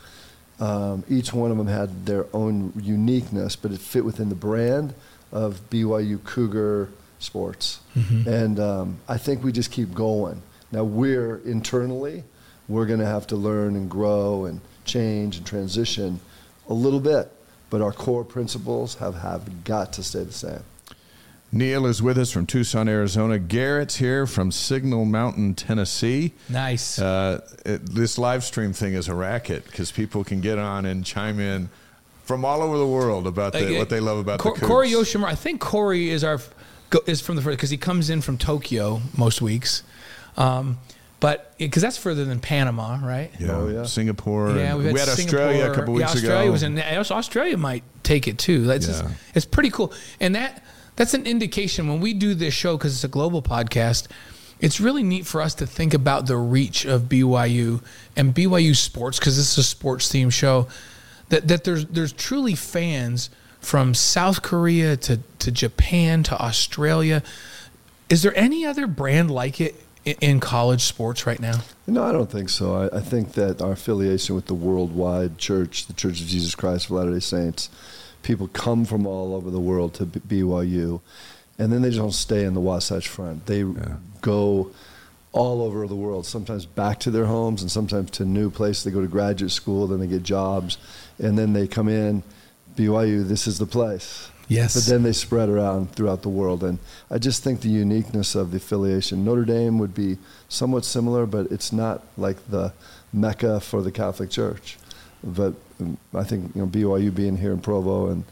Um, 0.60 1.02
each 1.08 1.32
one 1.32 1.50
of 1.50 1.56
them 1.56 1.66
had 1.66 2.06
their 2.06 2.26
own 2.32 2.72
uniqueness, 2.76 3.56
but 3.56 3.72
it 3.72 3.80
fit 3.80 4.04
within 4.04 4.28
the 4.28 4.34
brand 4.34 4.94
of 5.32 5.68
BYU 5.70 6.22
Cougar 6.22 6.90
sports. 7.18 7.80
Mm-hmm. 7.96 8.28
And 8.28 8.60
um, 8.60 8.98
I 9.08 9.18
think 9.18 9.42
we 9.42 9.50
just 9.50 9.72
keep 9.72 9.92
going. 9.94 10.42
Now 10.70 10.84
we're 10.84 11.38
internally, 11.38 12.24
we're 12.68 12.86
going 12.86 13.00
to 13.00 13.06
have 13.06 13.26
to 13.28 13.36
learn 13.36 13.76
and 13.76 13.90
grow 13.90 14.44
and 14.44 14.60
change 14.84 15.36
and 15.36 15.46
transition 15.46 16.20
a 16.68 16.74
little 16.74 17.00
bit, 17.00 17.30
but 17.70 17.80
our 17.80 17.92
core 17.92 18.24
principles 18.24 18.96
have, 18.96 19.16
have 19.16 19.64
got 19.64 19.92
to 19.94 20.02
stay 20.02 20.24
the 20.24 20.32
same. 20.32 20.62
Neil 21.54 21.86
is 21.86 22.02
with 22.02 22.18
us 22.18 22.32
from 22.32 22.46
Tucson, 22.46 22.88
Arizona. 22.88 23.38
Garrett's 23.38 23.96
here 23.96 24.26
from 24.26 24.50
Signal 24.50 25.04
Mountain, 25.04 25.54
Tennessee. 25.54 26.34
Nice. 26.48 26.98
Uh, 26.98 27.46
it, 27.64 27.86
this 27.86 28.18
live 28.18 28.42
stream 28.42 28.72
thing 28.72 28.94
is 28.94 29.06
a 29.06 29.14
racket 29.14 29.64
because 29.64 29.92
people 29.92 30.24
can 30.24 30.40
get 30.40 30.58
on 30.58 30.84
and 30.84 31.06
chime 31.06 31.38
in 31.38 31.68
from 32.24 32.44
all 32.44 32.60
over 32.60 32.76
the 32.76 32.86
world 32.86 33.28
about 33.28 33.52
the, 33.52 33.78
what 33.78 33.88
they 33.88 34.00
love 34.00 34.18
about 34.18 34.40
Cor- 34.40 34.54
the 34.54 34.62
Cougs. 34.62 34.66
Corey 34.66 34.90
Yoshimura. 34.90 35.26
I 35.26 35.36
think 35.36 35.60
Corey 35.60 36.10
is 36.10 36.24
our 36.24 36.40
is 37.06 37.20
from 37.20 37.36
the 37.36 37.42
first 37.42 37.56
because 37.56 37.70
he 37.70 37.76
comes 37.76 38.10
in 38.10 38.20
from 38.20 38.36
Tokyo 38.36 39.00
most 39.16 39.40
weeks. 39.40 39.84
Um, 40.36 40.78
but 41.20 41.56
because 41.56 41.82
that's 41.82 41.96
further 41.96 42.24
than 42.24 42.40
Panama, 42.40 42.98
right? 43.00 43.30
Yeah, 43.38 43.52
oh, 43.52 43.68
yeah. 43.68 43.84
Singapore. 43.84 44.50
Yeah, 44.50 44.74
we 44.74 44.86
had, 44.86 44.94
we 44.94 45.00
had 45.00 45.08
Australia 45.08 45.70
a 45.70 45.74
couple 45.74 45.94
weeks 45.94 46.08
yeah, 46.10 46.14
Australia 46.16 46.42
ago. 46.42 46.52
Was 46.52 46.62
in, 46.64 46.78
Australia 46.80 47.56
might 47.56 47.84
take 48.02 48.26
it 48.26 48.38
too. 48.38 48.64
That's 48.64 48.88
yeah. 48.88 49.02
just, 49.02 49.14
it's 49.34 49.46
pretty 49.46 49.70
cool, 49.70 49.92
and 50.18 50.34
that 50.34 50.63
that's 50.96 51.14
an 51.14 51.26
indication 51.26 51.88
when 51.88 52.00
we 52.00 52.14
do 52.14 52.34
this 52.34 52.54
show 52.54 52.76
because 52.76 52.94
it's 52.94 53.04
a 53.04 53.08
global 53.08 53.42
podcast. 53.42 54.06
It's 54.60 54.80
really 54.80 55.02
neat 55.02 55.26
for 55.26 55.42
us 55.42 55.54
to 55.56 55.66
think 55.66 55.92
about 55.94 56.26
the 56.26 56.36
reach 56.36 56.84
of 56.84 57.02
BYU 57.02 57.82
and 58.16 58.34
BYU 58.34 58.76
sports 58.76 59.18
because 59.18 59.36
this 59.36 59.52
is 59.52 59.58
a 59.58 59.62
sports 59.64 60.10
themed 60.10 60.32
show. 60.32 60.68
That 61.28 61.48
that 61.48 61.64
there's 61.64 61.86
there's 61.86 62.12
truly 62.12 62.54
fans 62.54 63.30
from 63.60 63.94
South 63.94 64.42
Korea 64.42 64.96
to, 64.98 65.20
to 65.38 65.50
Japan 65.50 66.22
to 66.24 66.38
Australia. 66.40 67.22
Is 68.08 68.22
there 68.22 68.36
any 68.36 68.64
other 68.64 68.86
brand 68.86 69.30
like 69.30 69.60
it 69.60 69.82
in 70.04 70.38
college 70.38 70.82
sports 70.82 71.26
right 71.26 71.40
now? 71.40 71.60
No, 71.86 72.04
I 72.04 72.12
don't 72.12 72.30
think 72.30 72.50
so. 72.50 72.74
I, 72.74 72.98
I, 72.98 73.00
think 73.00 73.32
that 73.32 73.62
our 73.62 73.72
affiliation 73.72 74.34
with 74.34 74.46
the 74.46 74.54
worldwide 74.54 75.38
church, 75.38 75.86
the 75.86 75.94
Church 75.94 76.20
of 76.20 76.26
Jesus 76.26 76.54
Christ 76.54 76.86
of 76.86 76.92
Latter 76.92 77.12
day 77.12 77.20
Saints, 77.20 77.70
people 78.24 78.48
come 78.48 78.84
from 78.84 79.06
all 79.06 79.34
over 79.34 79.50
the 79.50 79.60
world 79.60 79.94
to 79.94 80.06
BYU, 80.06 81.00
and 81.58 81.72
then 81.72 81.82
they 81.82 81.90
just 81.90 82.00
don't 82.00 82.12
stay 82.12 82.44
in 82.44 82.54
the 82.54 82.60
Wasatch 82.60 83.06
Front. 83.06 83.46
They 83.46 83.62
yeah. 83.62 83.96
go 84.20 84.72
all 85.32 85.62
over 85.62 85.86
the 85.86 85.96
world, 85.96 86.26
sometimes 86.26 86.66
back 86.66 86.98
to 87.00 87.10
their 87.10 87.26
homes 87.26 87.60
and 87.62 87.70
sometimes 87.70 88.10
to 88.12 88.24
new 88.24 88.50
places. 88.50 88.84
They 88.84 88.90
go 88.90 89.00
to 89.00 89.06
graduate 89.06 89.52
school, 89.52 89.86
then 89.86 90.00
they 90.00 90.06
get 90.06 90.22
jobs, 90.22 90.78
and 91.18 91.38
then 91.38 91.52
they 91.52 91.68
come 91.68 91.88
in 91.88 92.22
BYU, 92.76 93.26
this 93.26 93.46
is 93.46 93.58
the 93.58 93.66
place. 93.66 94.30
Yes. 94.48 94.74
But 94.74 94.90
then 94.90 95.02
they 95.02 95.12
spread 95.12 95.48
around 95.48 95.92
throughout 95.92 96.22
the 96.22 96.28
world. 96.28 96.62
And 96.62 96.78
I 97.10 97.18
just 97.18 97.42
think 97.42 97.60
the 97.60 97.68
uniqueness 97.68 98.34
of 98.34 98.50
the 98.50 98.58
affiliation. 98.58 99.24
Notre 99.24 99.44
Dame 99.44 99.78
would 99.78 99.94
be 99.94 100.18
somewhat 100.48 100.84
similar, 100.84 101.24
but 101.24 101.50
it's 101.50 101.72
not 101.72 102.02
like 102.16 102.36
the 102.50 102.72
mecca 103.12 103.60
for 103.60 103.82
the 103.82 103.92
Catholic 103.92 104.30
Church. 104.30 104.76
But 105.22 105.54
I 106.14 106.24
think 106.24 106.54
you 106.54 106.62
know 106.62 106.66
BYU 106.68 107.14
being 107.14 107.36
here 107.36 107.52
in 107.52 107.60
Provo 107.60 108.08
and 108.08 108.24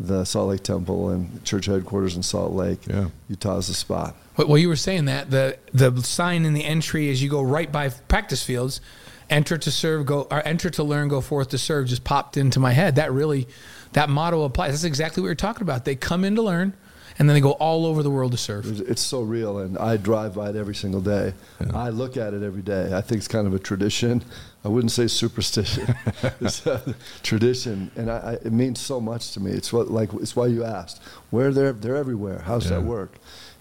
the 0.00 0.24
Salt 0.24 0.50
Lake 0.50 0.62
Temple 0.62 1.10
and 1.10 1.44
church 1.44 1.66
headquarters 1.66 2.14
in 2.14 2.22
Salt 2.22 2.52
Lake, 2.52 2.86
yeah. 2.86 3.08
Utah 3.28 3.58
is 3.58 3.66
the 3.66 3.74
spot. 3.74 4.14
Well, 4.36 4.58
you 4.58 4.68
were 4.68 4.76
saying 4.76 5.06
that 5.06 5.30
the 5.30 5.58
the 5.72 6.02
sign 6.02 6.44
in 6.44 6.54
the 6.54 6.64
entry 6.64 7.10
as 7.10 7.22
you 7.22 7.28
go 7.28 7.42
right 7.42 7.70
by 7.70 7.88
practice 7.88 8.42
fields, 8.42 8.80
enter 9.28 9.58
to 9.58 9.70
serve, 9.70 10.06
go 10.06 10.28
or 10.30 10.46
enter 10.46 10.70
to 10.70 10.84
learn, 10.84 11.08
go 11.08 11.20
forth 11.20 11.48
to 11.48 11.58
serve, 11.58 11.88
just 11.88 12.04
popped 12.04 12.36
into 12.36 12.60
my 12.60 12.72
head. 12.72 12.94
That 12.94 13.12
really 13.12 13.48
that 13.92 14.08
motto 14.08 14.44
applies. 14.44 14.72
That's 14.72 14.84
exactly 14.84 15.20
what 15.20 15.26
you're 15.26 15.34
talking 15.34 15.62
about. 15.62 15.84
They 15.84 15.96
come 15.96 16.24
in 16.24 16.36
to 16.36 16.42
learn, 16.42 16.74
and 17.18 17.28
then 17.28 17.34
they 17.34 17.40
go 17.40 17.52
all 17.52 17.84
over 17.84 18.02
the 18.02 18.10
world 18.10 18.32
to 18.32 18.38
serve. 18.38 18.80
It's 18.88 19.02
so 19.02 19.22
real, 19.22 19.58
and 19.58 19.76
I 19.76 19.96
drive 19.96 20.34
by 20.34 20.50
it 20.50 20.56
every 20.56 20.74
single 20.74 21.00
day. 21.00 21.34
Yeah. 21.60 21.70
I 21.74 21.88
look 21.88 22.16
at 22.16 22.32
it 22.32 22.42
every 22.42 22.62
day. 22.62 22.94
I 22.94 23.00
think 23.00 23.18
it's 23.18 23.28
kind 23.28 23.46
of 23.46 23.54
a 23.54 23.58
tradition. 23.58 24.22
I 24.64 24.68
wouldn't 24.68 24.92
say 24.92 25.08
superstition. 25.08 25.94
it's 26.40 26.64
a 26.66 26.94
tradition, 27.22 27.90
and 27.96 28.10
I, 28.10 28.18
I, 28.18 28.32
it 28.34 28.52
means 28.52 28.80
so 28.80 29.00
much 29.00 29.32
to 29.32 29.40
me. 29.40 29.50
It's 29.50 29.72
what 29.72 29.90
like 29.90 30.12
it's 30.14 30.36
why 30.36 30.46
you 30.46 30.64
asked. 30.64 31.02
Where 31.30 31.52
they're 31.52 31.72
they're 31.72 31.96
everywhere. 31.96 32.40
How's 32.44 32.64
yeah. 32.70 32.76
that 32.76 32.82
work? 32.82 33.12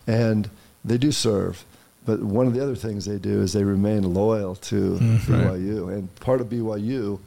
And 0.06 0.50
they 0.86 0.98
do 0.98 1.12
serve. 1.12 1.66
But 2.06 2.22
one 2.22 2.48
of 2.48 2.54
the 2.54 2.64
other 2.64 2.76
things 2.76 3.06
they 3.06 3.18
do 3.18 3.42
is 3.42 3.52
they 3.52 3.66
remain 3.66 4.14
loyal 4.14 4.56
to 4.56 4.94
mm-hmm. 4.94 5.34
BYU, 5.34 5.94
and 5.94 6.14
part 6.16 6.42
of 6.42 6.48
BYU 6.48 7.20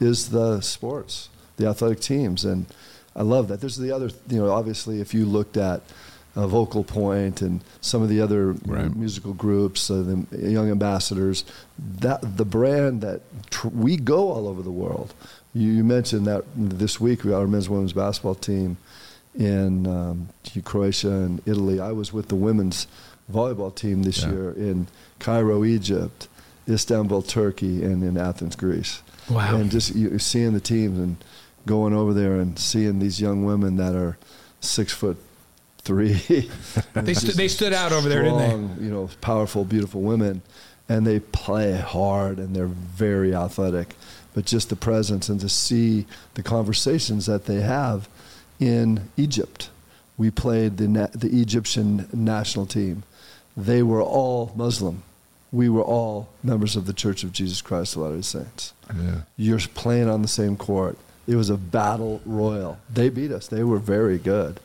is 0.00 0.28
the 0.30 0.60
sports 0.60 1.28
the 1.58 1.66
athletic 1.66 2.00
teams, 2.00 2.44
and 2.44 2.66
I 3.18 3.22
love 3.22 3.48
that. 3.48 3.60
There's 3.60 3.76
the 3.76 3.90
other, 3.90 4.10
you 4.28 4.38
know, 4.38 4.52
obviously 4.52 5.00
if 5.00 5.12
you 5.12 5.26
looked 5.26 5.56
at 5.56 5.82
uh, 6.36 6.46
Vocal 6.46 6.84
Point 6.84 7.42
and 7.42 7.64
some 7.80 8.00
of 8.00 8.08
the 8.08 8.20
other 8.20 8.52
right. 8.64 8.94
musical 8.94 9.34
groups, 9.34 9.90
uh, 9.90 10.02
the 10.30 10.50
Young 10.50 10.70
Ambassadors, 10.70 11.44
that 11.78 12.36
the 12.36 12.44
brand 12.44 13.00
that 13.00 13.22
tr- 13.50 13.68
we 13.68 13.96
go 13.96 14.30
all 14.30 14.46
over 14.46 14.62
the 14.62 14.70
world. 14.70 15.14
You, 15.52 15.72
you, 15.72 15.84
mentioned 15.84 16.26
that 16.26 16.44
this 16.54 17.00
week 17.00 17.26
our 17.26 17.48
men's 17.48 17.68
women's 17.68 17.92
basketball 17.92 18.36
team 18.36 18.76
in 19.36 19.86
um, 19.86 20.28
Croatia 20.64 21.10
and 21.10 21.42
Italy. 21.44 21.80
I 21.80 21.90
was 21.90 22.12
with 22.12 22.28
the 22.28 22.36
women's 22.36 22.86
volleyball 23.32 23.74
team 23.74 24.04
this 24.04 24.22
yeah. 24.22 24.30
year 24.30 24.50
in 24.52 24.86
Cairo, 25.18 25.64
Egypt, 25.64 26.28
Istanbul, 26.68 27.22
Turkey, 27.22 27.82
and 27.82 28.04
in 28.04 28.16
Athens, 28.16 28.54
Greece. 28.54 29.02
Wow! 29.28 29.56
And 29.56 29.70
just 29.70 29.94
you, 29.96 30.18
seeing 30.20 30.52
the 30.52 30.60
teams 30.60 30.98
and 30.98 31.16
going 31.68 31.94
over 31.94 32.12
there 32.12 32.40
and 32.40 32.58
seeing 32.58 32.98
these 32.98 33.20
young 33.20 33.44
women 33.44 33.76
that 33.76 33.94
are 33.94 34.18
six 34.60 34.92
foot 34.92 35.18
three. 35.82 36.14
they, 36.94 37.14
st- 37.14 37.34
they 37.34 37.46
stood 37.46 37.72
out 37.72 37.92
over 37.92 38.08
there, 38.08 38.22
didn't 38.22 38.78
they? 38.78 38.84
You 38.84 38.90
know, 38.90 39.10
powerful, 39.20 39.64
beautiful 39.64 40.00
women, 40.00 40.42
and 40.88 41.06
they 41.06 41.20
play 41.20 41.76
hard 41.76 42.38
and 42.38 42.56
they're 42.56 42.66
very 42.66 43.34
athletic. 43.34 43.94
But 44.34 44.46
just 44.46 44.70
the 44.70 44.76
presence 44.76 45.28
and 45.28 45.40
to 45.40 45.48
see 45.48 46.06
the 46.34 46.42
conversations 46.42 47.26
that 47.26 47.44
they 47.44 47.60
have 47.60 48.08
in 48.58 49.08
Egypt. 49.16 49.70
We 50.16 50.30
played 50.30 50.78
the 50.78 50.88
na- 50.88 51.14
the 51.14 51.40
Egyptian 51.40 52.08
national 52.12 52.66
team. 52.66 53.04
They 53.56 53.82
were 53.82 54.02
all 54.02 54.52
Muslim. 54.56 55.02
We 55.52 55.68
were 55.68 55.82
all 55.82 56.28
members 56.42 56.76
of 56.76 56.86
the 56.86 56.92
Church 56.92 57.24
of 57.24 57.32
Jesus 57.32 57.62
Christ 57.62 57.96
of 57.96 58.02
Latter-day 58.02 58.22
Saints. 58.22 58.74
Yeah. 58.94 59.20
You're 59.36 59.60
playing 59.60 60.08
on 60.08 60.22
the 60.22 60.28
same 60.28 60.56
court 60.56 60.98
it 61.28 61.36
was 61.36 61.50
a 61.50 61.58
battle 61.58 62.22
royal. 62.24 62.78
They 62.92 63.10
beat 63.10 63.30
us. 63.30 63.48
They 63.48 63.62
were 63.62 63.78
very 63.78 64.16
good. 64.16 64.58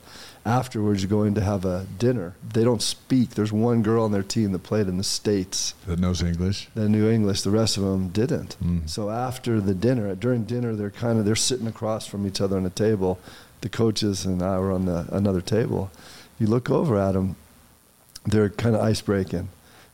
Afterwards, 0.46 1.02
you're 1.02 1.10
going 1.10 1.34
to 1.34 1.42
have 1.42 1.66
a 1.66 1.86
dinner. 1.98 2.34
They 2.42 2.64
don't 2.64 2.82
speak. 2.82 3.30
There's 3.30 3.52
one 3.52 3.82
girl 3.82 4.04
on 4.04 4.12
their 4.12 4.22
team 4.22 4.52
that 4.52 4.62
played 4.62 4.88
in 4.88 4.96
the 4.96 5.04
States. 5.04 5.74
That 5.86 5.98
knows 5.98 6.22
English? 6.22 6.70
That 6.74 6.88
knew 6.88 7.08
English. 7.08 7.42
The 7.42 7.50
rest 7.50 7.76
of 7.76 7.82
them 7.82 8.08
didn't. 8.08 8.56
Mm. 8.64 8.88
So 8.88 9.10
after 9.10 9.60
the 9.60 9.74
dinner, 9.74 10.14
during 10.14 10.44
dinner, 10.44 10.74
they're 10.74 10.90
kind 10.90 11.18
of, 11.18 11.26
they're 11.26 11.36
sitting 11.36 11.66
across 11.66 12.06
from 12.06 12.26
each 12.26 12.40
other 12.40 12.56
on 12.56 12.64
a 12.64 12.70
table. 12.70 13.18
The 13.60 13.68
coaches 13.68 14.24
and 14.24 14.42
I 14.42 14.58
were 14.58 14.72
on 14.72 14.86
the, 14.86 15.06
another 15.12 15.42
table. 15.42 15.90
You 16.38 16.46
look 16.46 16.70
over 16.70 16.98
at 16.98 17.12
them, 17.12 17.36
they're 18.24 18.50
kind 18.50 18.74
of 18.74 18.80
ice 18.80 19.02
breaking 19.02 19.48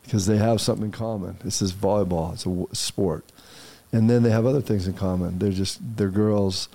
because 0.04 0.26
they 0.26 0.38
have 0.38 0.61
something 0.61 0.87
in 0.87 0.92
common. 0.92 1.37
This 1.44 1.62
is 1.62 1.72
volleyball. 1.72 2.33
It's 2.33 2.46
a 2.46 2.76
sport 2.76 3.24
and 3.92 4.09
then 4.09 4.22
they 4.22 4.31
have 4.31 4.46
other 4.46 4.61
things 4.61 4.87
in 4.87 4.94
common. 4.94 5.38
They're 5.38 5.50
just 5.50 5.81
they're 5.96 6.09
girls. 6.09 6.68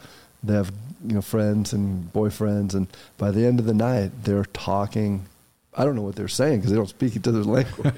They 0.43 0.53
have 0.53 0.71
you 1.05 1.15
know 1.15 1.21
friends 1.21 1.73
and 1.73 2.11
boyfriends, 2.13 2.73
and 2.73 2.87
by 3.17 3.31
the 3.31 3.45
end 3.45 3.59
of 3.59 3.65
the 3.65 3.73
night, 3.73 4.11
they're 4.23 4.45
talking. 4.45 5.25
I 5.77 5.83
don't 5.83 5.95
know 5.95 6.03
what 6.03 6.15
they're 6.15 6.29
saying 6.29 6.59
because 6.59 6.71
they 6.71 6.77
don't 6.77 6.87
speak 6.87 7.15
each 7.17 7.27
other's 7.27 7.47
language. 7.47 7.95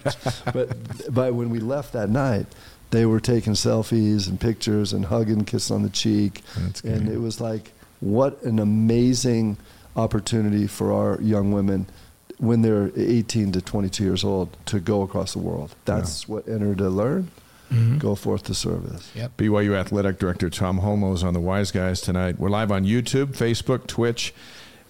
but 0.51 1.13
by 1.13 1.30
when 1.32 1.49
we 1.49 1.60
left 1.60 1.93
that 1.93 2.10
night, 2.10 2.47
they 2.89 3.06
were 3.06 3.19
taking 3.19 3.53
selfies 3.53 4.27
and 4.27 4.39
pictures 4.39 4.93
and 4.93 5.06
hugging, 5.06 5.45
kissing 5.45 5.75
on 5.75 5.84
the 5.84 5.89
cheek, 5.89 6.41
and 6.84 7.08
it 7.08 7.19
was 7.19 7.39
like 7.39 7.71
what 7.99 8.41
an 8.43 8.60
amazing 8.60 9.58
opportunity 9.95 10.67
for 10.67 10.91
our 10.91 11.19
young 11.21 11.51
women 11.51 11.88
when 12.38 12.62
they're 12.62 12.91
18 12.95 13.51
to 13.53 13.62
22 13.62 14.03
years 14.03 14.23
old 14.23 14.56
to 14.67 14.80
go 14.80 15.01
across 15.01 15.34
the 15.34 15.39
world. 15.39 15.75
That's 15.86 16.27
yeah. 16.27 16.36
what 16.36 16.47
Enter 16.47 16.75
to 16.75 16.89
Learn 16.89 17.32
mm-hmm. 17.71 17.97
go 17.97 18.15
forth 18.15 18.43
to 18.43 18.53
service. 18.53 19.12
Yep. 19.15 19.38
BYU 19.38 19.75
Athletic 19.75 20.19
Director 20.19 20.49
Tom 20.49 20.80
Holmoe 20.80 21.23
on 21.23 21.34
the 21.34 21.39
Y's 21.39 21.71
Guys 21.71 22.01
tonight. 22.01 22.39
We're 22.39 22.49
live 22.49 22.71
on 22.71 22.86
YouTube, 22.86 23.38
Facebook, 23.38 23.88
Twitch, 23.88 24.34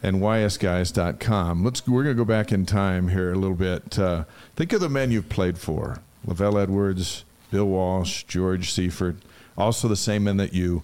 and 0.03 0.21
ysguys.com. 0.21 1.63
Let's 1.63 1.87
we're 1.87 2.03
going 2.03 2.15
to 2.15 2.21
go 2.21 2.25
back 2.25 2.51
in 2.51 2.65
time 2.65 3.09
here 3.09 3.31
a 3.31 3.35
little 3.35 3.55
bit. 3.55 3.97
Uh, 3.97 4.25
think 4.55 4.73
of 4.73 4.81
the 4.81 4.89
men 4.89 5.11
you've 5.11 5.29
played 5.29 5.57
for: 5.57 6.01
LaVell 6.25 6.61
Edwards, 6.61 7.23
Bill 7.51 7.65
Walsh, 7.65 8.23
George 8.23 8.71
Seifert. 8.71 9.17
Also, 9.57 9.87
the 9.87 9.95
same 9.95 10.25
men 10.25 10.37
that 10.37 10.53
you 10.53 10.83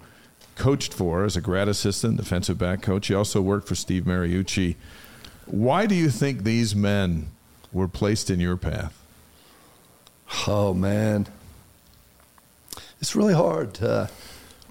coached 0.55 0.93
for 0.93 1.25
as 1.25 1.35
a 1.35 1.41
grad 1.41 1.67
assistant, 1.67 2.17
defensive 2.17 2.57
back 2.57 2.81
coach. 2.81 3.09
You 3.09 3.17
also 3.17 3.41
worked 3.41 3.67
for 3.67 3.75
Steve 3.75 4.03
Mariucci. 4.03 4.75
Why 5.45 5.85
do 5.85 5.95
you 5.95 6.09
think 6.09 6.43
these 6.43 6.75
men 6.75 7.27
were 7.71 7.87
placed 7.87 8.29
in 8.29 8.39
your 8.39 8.57
path? 8.57 8.99
Oh 10.47 10.73
man, 10.73 11.27
it's 13.03 13.17
really 13.17 13.33
hard 13.33 13.73
to 13.73 14.09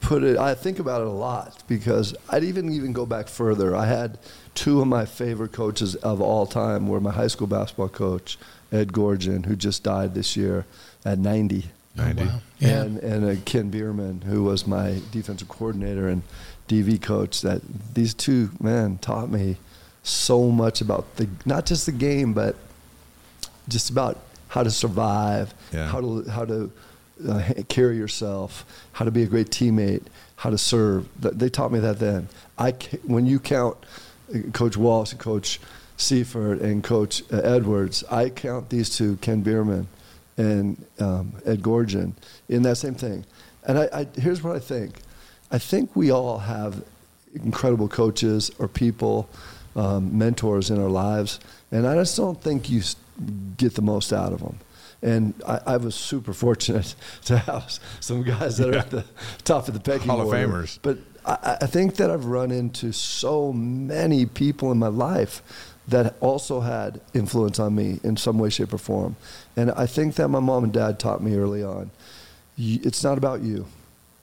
put 0.01 0.23
it. 0.25 0.39
I 0.39 0.55
think 0.55 0.79
about 0.79 1.03
it 1.03 1.07
a 1.07 1.11
lot 1.11 1.63
because 1.69 2.15
I'd 2.31 2.45
even 2.45 2.73
even 2.73 2.95
go 2.95 3.05
back 3.05 3.29
further. 3.29 3.77
I 3.77 3.85
had 3.85 4.19
two 4.55 4.81
of 4.81 4.87
my 4.87 5.05
favorite 5.05 5.53
coaches 5.53 5.97
of 5.97 6.23
all 6.23 6.47
time 6.47 6.89
were 6.89 6.99
my 6.99 7.11
high 7.13 7.27
school 7.27 7.47
basketball 7.47 7.91
coach 7.91 8.39
Ed 8.73 8.95
Gorgon, 8.95 9.43
who 9.43 9.55
just 9.55 9.83
died 9.83 10.15
this 10.15 10.35
year 10.35 10.65
at 11.05 11.19
90. 11.19 11.67
90. 11.95 12.23
Oh, 12.23 12.25
wow. 12.25 12.41
Yeah. 12.59 12.83
And, 12.85 12.99
and 13.01 13.25
uh, 13.39 13.41
Ken 13.45 13.69
Bierman, 13.71 14.23
who 14.23 14.45
was 14.45 14.67
my 14.67 15.03
defensive 15.11 15.51
coordinator 15.51 16.09
and 16.09 16.23
DB 16.69 17.03
coach, 17.03 17.43
that 17.43 17.61
these 17.93 18.15
two 18.15 18.49
men 18.63 18.97
taught 18.97 19.29
me 19.31 19.59
so 20.03 20.51
much 20.51 20.81
about 20.81 21.17
the 21.17 21.29
not 21.45 21.67
just 21.67 21.85
the 21.85 21.93
game, 21.93 22.33
but 22.33 22.57
just 23.69 23.91
about 23.91 24.19
how 24.49 24.63
to 24.63 24.71
survive, 24.71 25.53
Yeah. 25.71 25.87
how 25.89 26.01
to 26.01 26.25
how 26.31 26.47
to 26.47 26.71
uh, 27.29 27.43
carry 27.69 27.97
yourself, 27.97 28.65
how 28.93 29.05
to 29.05 29.11
be 29.11 29.23
a 29.23 29.27
great 29.27 29.51
teammate, 29.51 30.03
how 30.37 30.51
to 30.51 30.59
serve. 30.59 31.09
They 31.21 31.49
taught 31.49 31.73
me 31.73 31.79
that 31.81 31.99
then. 31.99 32.29
I 32.59 32.73
when 33.05 33.27
you 33.27 33.39
count 33.39 33.77
uh, 34.35 34.51
Coach 34.53 34.77
Walsh 34.77 35.13
and 35.13 35.21
Coach 35.21 35.61
Seifert 35.97 36.61
and 36.61 36.83
Coach 36.83 37.23
uh, 37.33 37.39
Edwards, 37.39 38.05
I 38.11 38.31
count 38.31 38.71
these 38.71 38.91
two, 38.91 39.17
Ken 39.17 39.43
Bierman 39.43 39.89
and 40.37 40.85
um, 40.99 41.35
Ed 41.45 41.63
Gorgon, 41.63 42.15
in 42.49 42.63
that 42.63 42.77
same 42.77 42.95
thing. 42.95 43.25
And 43.65 43.79
I, 43.79 43.89
I, 43.93 44.07
here's 44.19 44.43
what 44.43 44.57
I 44.57 44.59
think. 44.59 45.01
I 45.51 45.59
think 45.59 45.95
we 45.95 46.11
all 46.11 46.39
have 46.39 46.83
incredible 47.35 47.89
coaches 47.89 48.51
or 48.59 48.67
people, 48.67 49.29
um, 49.77 50.17
mentors 50.17 50.71
in 50.71 50.81
our 50.81 50.89
lives, 50.89 51.39
and 51.71 51.87
I 51.87 51.95
just 51.95 52.17
don't 52.17 52.41
think 52.41 52.71
you 52.71 52.83
get 53.57 53.75
the 53.75 53.83
most 53.83 54.13
out 54.13 54.33
of 54.33 54.41
them. 54.41 54.59
And 55.03 55.35
I, 55.47 55.61
I 55.67 55.77
was 55.79 55.95
super 55.95 56.33
fortunate 56.33 56.95
to 57.25 57.39
have 57.39 57.79
some 58.01 58.23
guys 58.23 58.59
that 58.59 58.75
are 58.75 58.79
at 58.79 58.91
the 58.91 59.05
top 59.45 59.69
of 59.69 59.75
the 59.75 59.81
pecking 59.81 60.09
Hall 60.09 60.21
of 60.21 60.29
order. 60.29 60.49
Famers. 60.49 60.79
But 60.81 60.99
I, 61.27 61.59
I 61.63 61.67
think 61.67 61.97
that 61.97 62.11
I've 62.11 62.27
run 62.27 62.51
into 62.51 62.93
so 62.93 63.53
many 63.53 64.27
people 64.27 64.71
in 64.71 64.79
my 64.79 64.89
life 64.89 65.43
that 65.89 66.15
also 66.21 66.61
had 66.61 67.01
influence 67.13 67.59
on 67.59 67.75
me 67.75 67.99
in 68.05 68.17
some 68.17 68.39
way, 68.39 68.49
shape, 68.49 68.73
or 68.73 68.79
form. 68.79 69.17
And 69.57 69.73
I 69.73 69.87
think 69.87 70.15
that 70.15 70.29
my 70.29 70.39
mom 70.39 70.65
and 70.65 70.73
dad 70.73 71.01
taught 71.01 71.23
me 71.23 71.37
early 71.37 71.65
on 71.65 71.91
it's 72.59 73.03
not 73.03 73.19
about 73.19 73.43
you. 73.43 73.67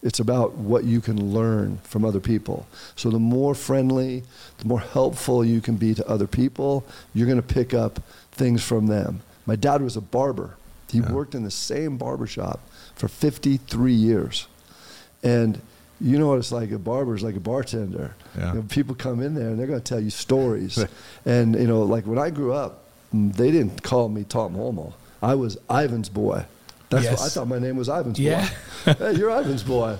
It's 0.02 0.20
about 0.20 0.54
what 0.56 0.86
you 0.86 1.02
can 1.02 1.34
learn 1.34 1.78
from 1.84 2.06
other 2.06 2.22
people. 2.22 2.68
So 2.96 3.10
the 3.10 3.20
more 3.20 3.54
friendly, 3.54 4.24
the 4.60 4.66
more 4.66 4.80
helpful 4.80 5.44
you 5.44 5.60
can 5.60 5.76
be 5.76 5.94
to 5.94 6.08
other 6.08 6.28
people, 6.28 6.86
you're 7.14 7.28
going 7.28 7.42
to 7.42 7.54
pick 7.54 7.74
up 7.74 8.00
things 8.32 8.64
from 8.64 8.88
them. 8.88 9.22
My 9.46 9.58
dad 9.58 9.82
was 9.82 9.98
a 9.98 10.02
barber. 10.02 10.56
He 10.92 11.00
Yeah. 11.00 11.12
worked 11.12 11.36
in 11.36 11.44
the 11.44 11.52
same 11.52 11.98
barber 11.98 12.28
shop 12.28 12.60
for 12.96 13.08
53 13.08 13.94
years. 13.94 14.48
And 15.24 15.62
you 16.02 16.18
know 16.18 16.28
what 16.28 16.38
it's 16.40 16.52
like. 16.52 16.72
A 16.72 16.80
barber 16.80 17.16
is 17.16 17.24
like 17.24 17.36
a 17.36 17.40
bartender. 17.42 18.16
Yeah. 18.38 18.50
You 18.50 18.56
know, 18.60 18.66
people 18.70 18.96
come 18.96 19.22
in 19.22 19.34
there 19.36 19.50
and 19.50 19.60
they're 19.60 19.68
going 19.68 19.80
to 19.82 19.84
tell 19.86 20.00
you 20.00 20.10
stories. 20.10 20.84
and 21.26 21.56
you 21.56 21.68
know, 21.68 21.82
like 21.84 22.06
when 22.08 22.18
I 22.18 22.30
grew 22.30 22.54
up, 22.54 22.86
they 23.12 23.52
didn't 23.52 23.84
call 23.84 24.08
me 24.10 24.24
Tom 24.24 24.54
Holmoe. 24.56 24.94
I 25.22 25.36
was 25.36 25.58
Ivan's 25.70 26.10
boy. 26.10 26.46
That's 26.90 27.06
what 27.08 27.22
I 27.22 27.30
thought 27.30 27.48
my 27.48 27.60
name 27.60 27.76
was 27.76 27.90
Ivan's 27.90 28.18
Yeah. 28.20 28.50
boy. 28.86 28.94
hey, 28.98 29.14
you're 29.16 29.30
Ivan's 29.30 29.64
boy. 29.64 29.98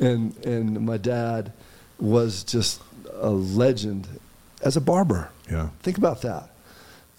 And 0.00 0.36
and 0.44 0.84
my 0.86 0.98
dad 0.98 1.52
was 1.98 2.44
just 2.44 2.80
a 3.20 3.30
legend 3.30 4.06
as 4.62 4.76
a 4.76 4.80
barber. 4.80 5.30
Yeah. 5.50 5.70
Think 5.82 5.98
about 5.98 6.20
that. 6.22 6.50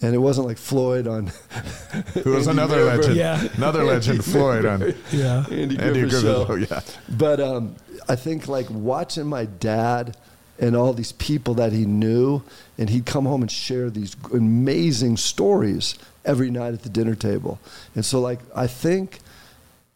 And 0.02 0.14
it 0.14 0.18
wasn't 0.18 0.46
like 0.46 0.56
Floyd 0.58 1.06
on. 1.06 1.26
Who 2.24 2.30
was 2.32 2.46
another 2.46 2.76
Miller. 2.76 2.96
legend? 2.96 3.16
Yeah. 3.16 3.48
Another 3.56 3.84
legend, 3.84 4.24
Floyd 4.32 4.64
on 4.64 4.94
Yeah. 5.12 5.44
Andy 5.50 5.56
Andy 5.58 5.76
Griffith 5.76 6.10
Griffith 6.10 6.20
show. 6.22 6.46
Show, 6.46 6.54
yeah. 6.54 6.80
But 7.08 7.40
um, 7.40 7.76
I 8.08 8.16
think 8.16 8.48
like 8.48 8.66
watching 8.70 9.26
my 9.26 9.44
dad 9.44 10.16
and 10.58 10.74
all 10.76 10.92
these 10.92 11.12
people 11.12 11.54
that 11.54 11.72
he 11.72 11.84
knew, 11.86 12.42
and 12.78 12.88
he'd 12.90 13.06
come 13.06 13.24
home 13.26 13.42
and 13.42 13.50
share 13.50 13.88
these 13.90 14.14
amazing 14.32 15.16
stories 15.16 15.94
every 16.24 16.50
night 16.50 16.74
at 16.74 16.82
the 16.82 16.88
dinner 16.90 17.14
table. 17.14 17.58
And 17.94 18.04
so, 18.04 18.20
like, 18.20 18.40
I 18.54 18.66
think 18.66 19.20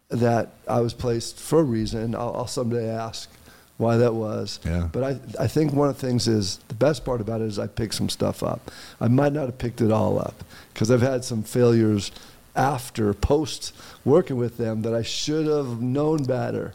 that 0.08 0.50
I 0.68 0.80
was 0.80 0.94
placed 0.94 1.38
for 1.38 1.60
a 1.60 1.62
reason. 1.62 2.14
I'll, 2.14 2.34
I'll 2.34 2.46
someday 2.46 2.88
ask 2.88 3.30
why 3.76 3.96
that 3.96 4.14
was. 4.14 4.60
Yeah. 4.64 4.88
But 4.92 5.02
I, 5.02 5.42
I 5.44 5.46
think 5.46 5.72
one 5.72 5.88
of 5.88 6.00
the 6.00 6.06
things 6.06 6.28
is 6.28 6.58
the 6.68 6.74
best 6.74 7.04
part 7.04 7.20
about 7.20 7.40
it 7.40 7.46
is 7.46 7.58
I 7.58 7.66
picked 7.66 7.94
some 7.94 8.08
stuff 8.08 8.42
up. 8.42 8.70
I 9.00 9.08
might 9.08 9.32
not 9.32 9.46
have 9.46 9.58
picked 9.58 9.80
it 9.80 9.90
all 9.90 10.18
up 10.18 10.44
because 10.72 10.90
I've 10.90 11.02
had 11.02 11.24
some 11.24 11.42
failures 11.42 12.12
after, 12.56 13.12
post 13.14 13.74
working 14.04 14.36
with 14.36 14.58
them 14.58 14.82
that 14.82 14.94
I 14.94 15.02
should 15.02 15.46
have 15.46 15.80
known 15.80 16.22
better. 16.24 16.74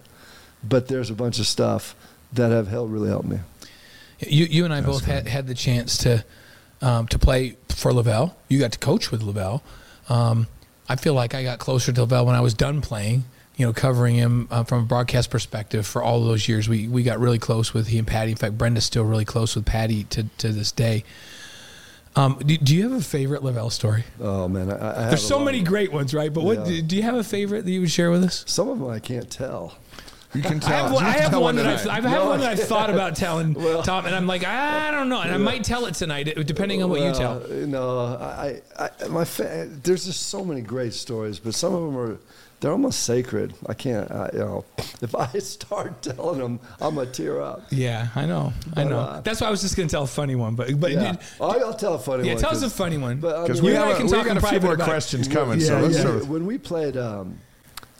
But 0.64 0.90
there's 0.90 1.10
a 1.10 1.14
bunch 1.14 1.40
of 1.40 1.48
stuff 1.48 1.96
that 2.34 2.52
have 2.52 2.68
helped 2.68 2.92
really 2.92 3.10
helped 3.10 3.30
me. 3.30 3.40
You, 4.20 4.46
you 4.46 4.66
and 4.66 4.74
I 4.74 4.82
both 4.82 5.06
had, 5.06 5.28
had 5.28 5.48
the 5.48 5.54
chance 5.54 5.98
to 6.00 6.26
um, 6.82 7.08
to 7.08 7.20
play 7.20 7.58
for 7.70 7.92
LaVell. 7.92 8.34
You 8.48 8.60
got 8.60 8.74
to 8.74 8.80
coach 8.80 9.12
with 9.12 9.22
LaVell. 9.22 9.62
Um, 10.10 10.48
I 10.88 10.96
feel 10.96 11.14
like 11.14 11.34
I 11.34 11.44
got 11.44 11.60
closer 11.60 11.92
to 11.92 12.06
LaVell 12.06 12.26
when 12.26 12.36
I 12.36 12.42
was 12.42 12.54
done 12.54 12.82
playing. 12.82 13.24
You 13.60 13.66
know, 13.66 13.74
covering 13.74 14.16
him 14.16 14.48
uh, 14.52 14.64
from 14.64 14.84
a 14.84 14.86
broadcast 14.86 15.30
perspective 15.30 15.86
for 15.86 16.02
all 16.02 16.24
those 16.24 16.48
years. 16.48 16.70
We 16.70 16.88
we 16.88 17.04
got 17.04 17.20
really 17.20 17.40
close 17.40 17.74
with 17.74 17.88
he 17.88 17.98
and 17.98 18.08
Patty. 18.08 18.32
In 18.32 18.38
fact, 18.38 18.58
Brenda's 18.58 18.86
still 18.86 19.04
really 19.04 19.26
close 19.26 19.54
with 19.54 19.66
Patty 19.66 20.06
to 20.06 20.24
to 20.38 20.54
this 20.54 20.72
day. 20.72 21.04
Um, 22.16 22.40
do, 22.46 22.58
do 22.58 22.74
you 22.74 22.84
have 22.90 22.94
a 23.00 23.04
favorite 23.04 23.42
LaVell 23.42 23.70
story? 23.70 24.06
Oh 24.22 24.48
man, 24.48 24.72
I, 24.72 24.76
I 24.76 25.02
have 25.02 25.10
There's 25.10 25.28
so 25.28 25.40
many 25.40 25.62
great 25.62 25.92
ones, 25.92 26.14
right? 26.14 26.34
But 26.34 26.46
what 26.46 26.64
do, 26.66 26.82
do 26.82 26.96
you 26.96 27.02
have 27.04 27.16
a 27.16 27.24
favorite 27.24 27.66
that 27.66 27.72
you 27.72 27.82
would 27.82 27.92
share 27.92 28.10
with 28.12 28.24
us? 28.24 28.46
Some 28.48 28.70
of 28.70 28.80
them 28.80 28.88
I 28.90 29.00
can't 29.00 29.30
tell. 29.30 29.78
You 30.34 30.42
can 30.42 30.58
I 30.64 30.68
tell. 30.70 30.98
have, 30.98 31.08
I 31.08 31.10
have 31.18 31.32
tell 31.32 31.42
one 31.42 31.58
that. 31.58 31.66
I've, 31.66 31.86
I 31.88 31.96
have 31.96 32.04
No, 32.06 32.26
one 32.30 32.40
that 32.40 32.48
I 32.48 32.52
I've 32.54 32.60
thought 32.74 32.90
about 32.90 33.18
telling 33.18 33.54
Well- 33.56 33.84
Tom, 33.84 34.06
and 34.06 34.16
I'm 34.16 34.26
like, 34.26 34.46
I 34.46 34.90
don't 34.90 35.10
know, 35.10 35.20
and 35.20 35.34
I 35.34 35.38
might 35.38 35.66
tell 35.66 35.86
it 35.86 35.96
tonight, 35.96 36.24
depending 36.46 36.82
on 36.82 36.90
what 36.90 37.02
you 37.02 37.12
tell. 37.14 37.40
Well, 37.40 37.68
No, 37.68 38.00
I, 38.22 38.62
I, 38.78 39.08
my 39.10 39.26
fa- 39.26 39.68
there's 39.84 40.06
just 40.06 40.28
so 40.28 40.46
many 40.46 40.62
great 40.62 40.94
stories, 40.94 41.40
but 41.40 41.54
some 41.54 41.74
of 41.76 41.82
them 41.84 41.98
are 41.98 42.18
they're 42.60 42.72
almost 42.72 43.02
sacred. 43.04 43.54
I 43.68 43.74
can't, 43.74 44.10
I, 44.12 44.30
you 44.34 44.40
know, 44.40 44.66
if 45.02 45.16
I 45.16 45.28
start 45.40 46.02
telling 46.02 46.40
them, 46.40 46.60
I'm 46.82 46.96
gonna 46.96 47.10
tear 47.12 47.42
up. 47.42 47.64
Yeah, 47.72 48.08
I 48.16 48.26
know, 48.26 48.54
I 48.76 48.84
know. 48.84 49.00
uh, 49.00 49.22
That's 49.22 49.42
why 49.42 49.48
I 49.48 49.50
was 49.52 49.62
just 49.62 49.76
gonna 49.78 49.88
tell 49.90 50.04
a 50.04 50.08
funny 50.08 50.36
one, 50.36 50.56
but 50.56 50.80
but 50.80 50.92
Yeah, 50.92 51.12
dude, 51.14 51.22
I- 51.42 51.46
I'll 51.46 51.74
tell 51.74 51.94
a 51.96 52.00
funny 52.00 52.24
yeah, 52.28 52.34
one. 52.34 52.42
Yeah, 52.44 52.50
tell 52.50 52.58
us 52.58 52.64
a 52.64 52.70
funny 52.70 52.98
one. 52.98 53.20
But 53.20 53.36
I 53.36 53.42
Because 53.44 53.62
mean, 53.62 53.72
we 53.72 53.78
You 53.78 53.84
have, 53.84 53.98
can 53.98 54.02
a, 54.02 54.06
we 54.06 54.12
talk 54.12 54.26
got 54.26 54.32
in 54.32 54.38
a 54.44 54.48
few 54.48 54.60
more 54.60 54.74
about 54.74 54.88
it. 54.88 54.92
questions 54.92 55.28
coming. 55.28 55.60
Yeah, 55.62 55.68
so 55.68 55.80
let's 55.80 55.96
yeah. 55.96 56.02
sort 56.04 56.16
of- 56.18 56.30
When 56.30 56.46
we 56.46 56.58
played 56.58 56.98
um, 56.98 57.40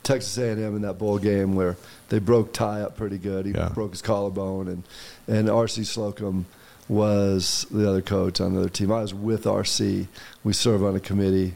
Texas 0.04 0.38
A&M 0.38 0.76
in 0.76 0.82
that 0.82 0.98
bowl 0.98 1.20
game 1.20 1.56
where 1.56 1.78
they 2.10 2.20
broke 2.20 2.52
Ty 2.54 2.82
up 2.82 2.98
pretty 2.98 3.18
good, 3.18 3.46
he 3.46 3.52
Yeah. 3.54 3.70
broke 3.70 3.92
his 3.92 4.02
collarbone, 4.02 4.68
and 4.68 4.84
and 5.28 5.48
RC 5.48 5.86
Slocum 5.86 6.48
was 6.88 7.68
the 7.70 7.88
other 7.88 8.02
coach 8.02 8.42
on 8.42 8.54
the 8.56 8.62
other 8.62 8.70
team. 8.70 8.92
I 8.92 9.02
was 9.02 9.14
with 9.14 9.44
RC. 9.46 10.08
We 10.44 10.54
serve 10.54 10.84
on 10.84 10.96
a 10.96 11.00
committee, 11.00 11.54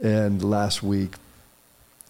and 0.00 0.42
last 0.42 0.82
week 0.82 1.16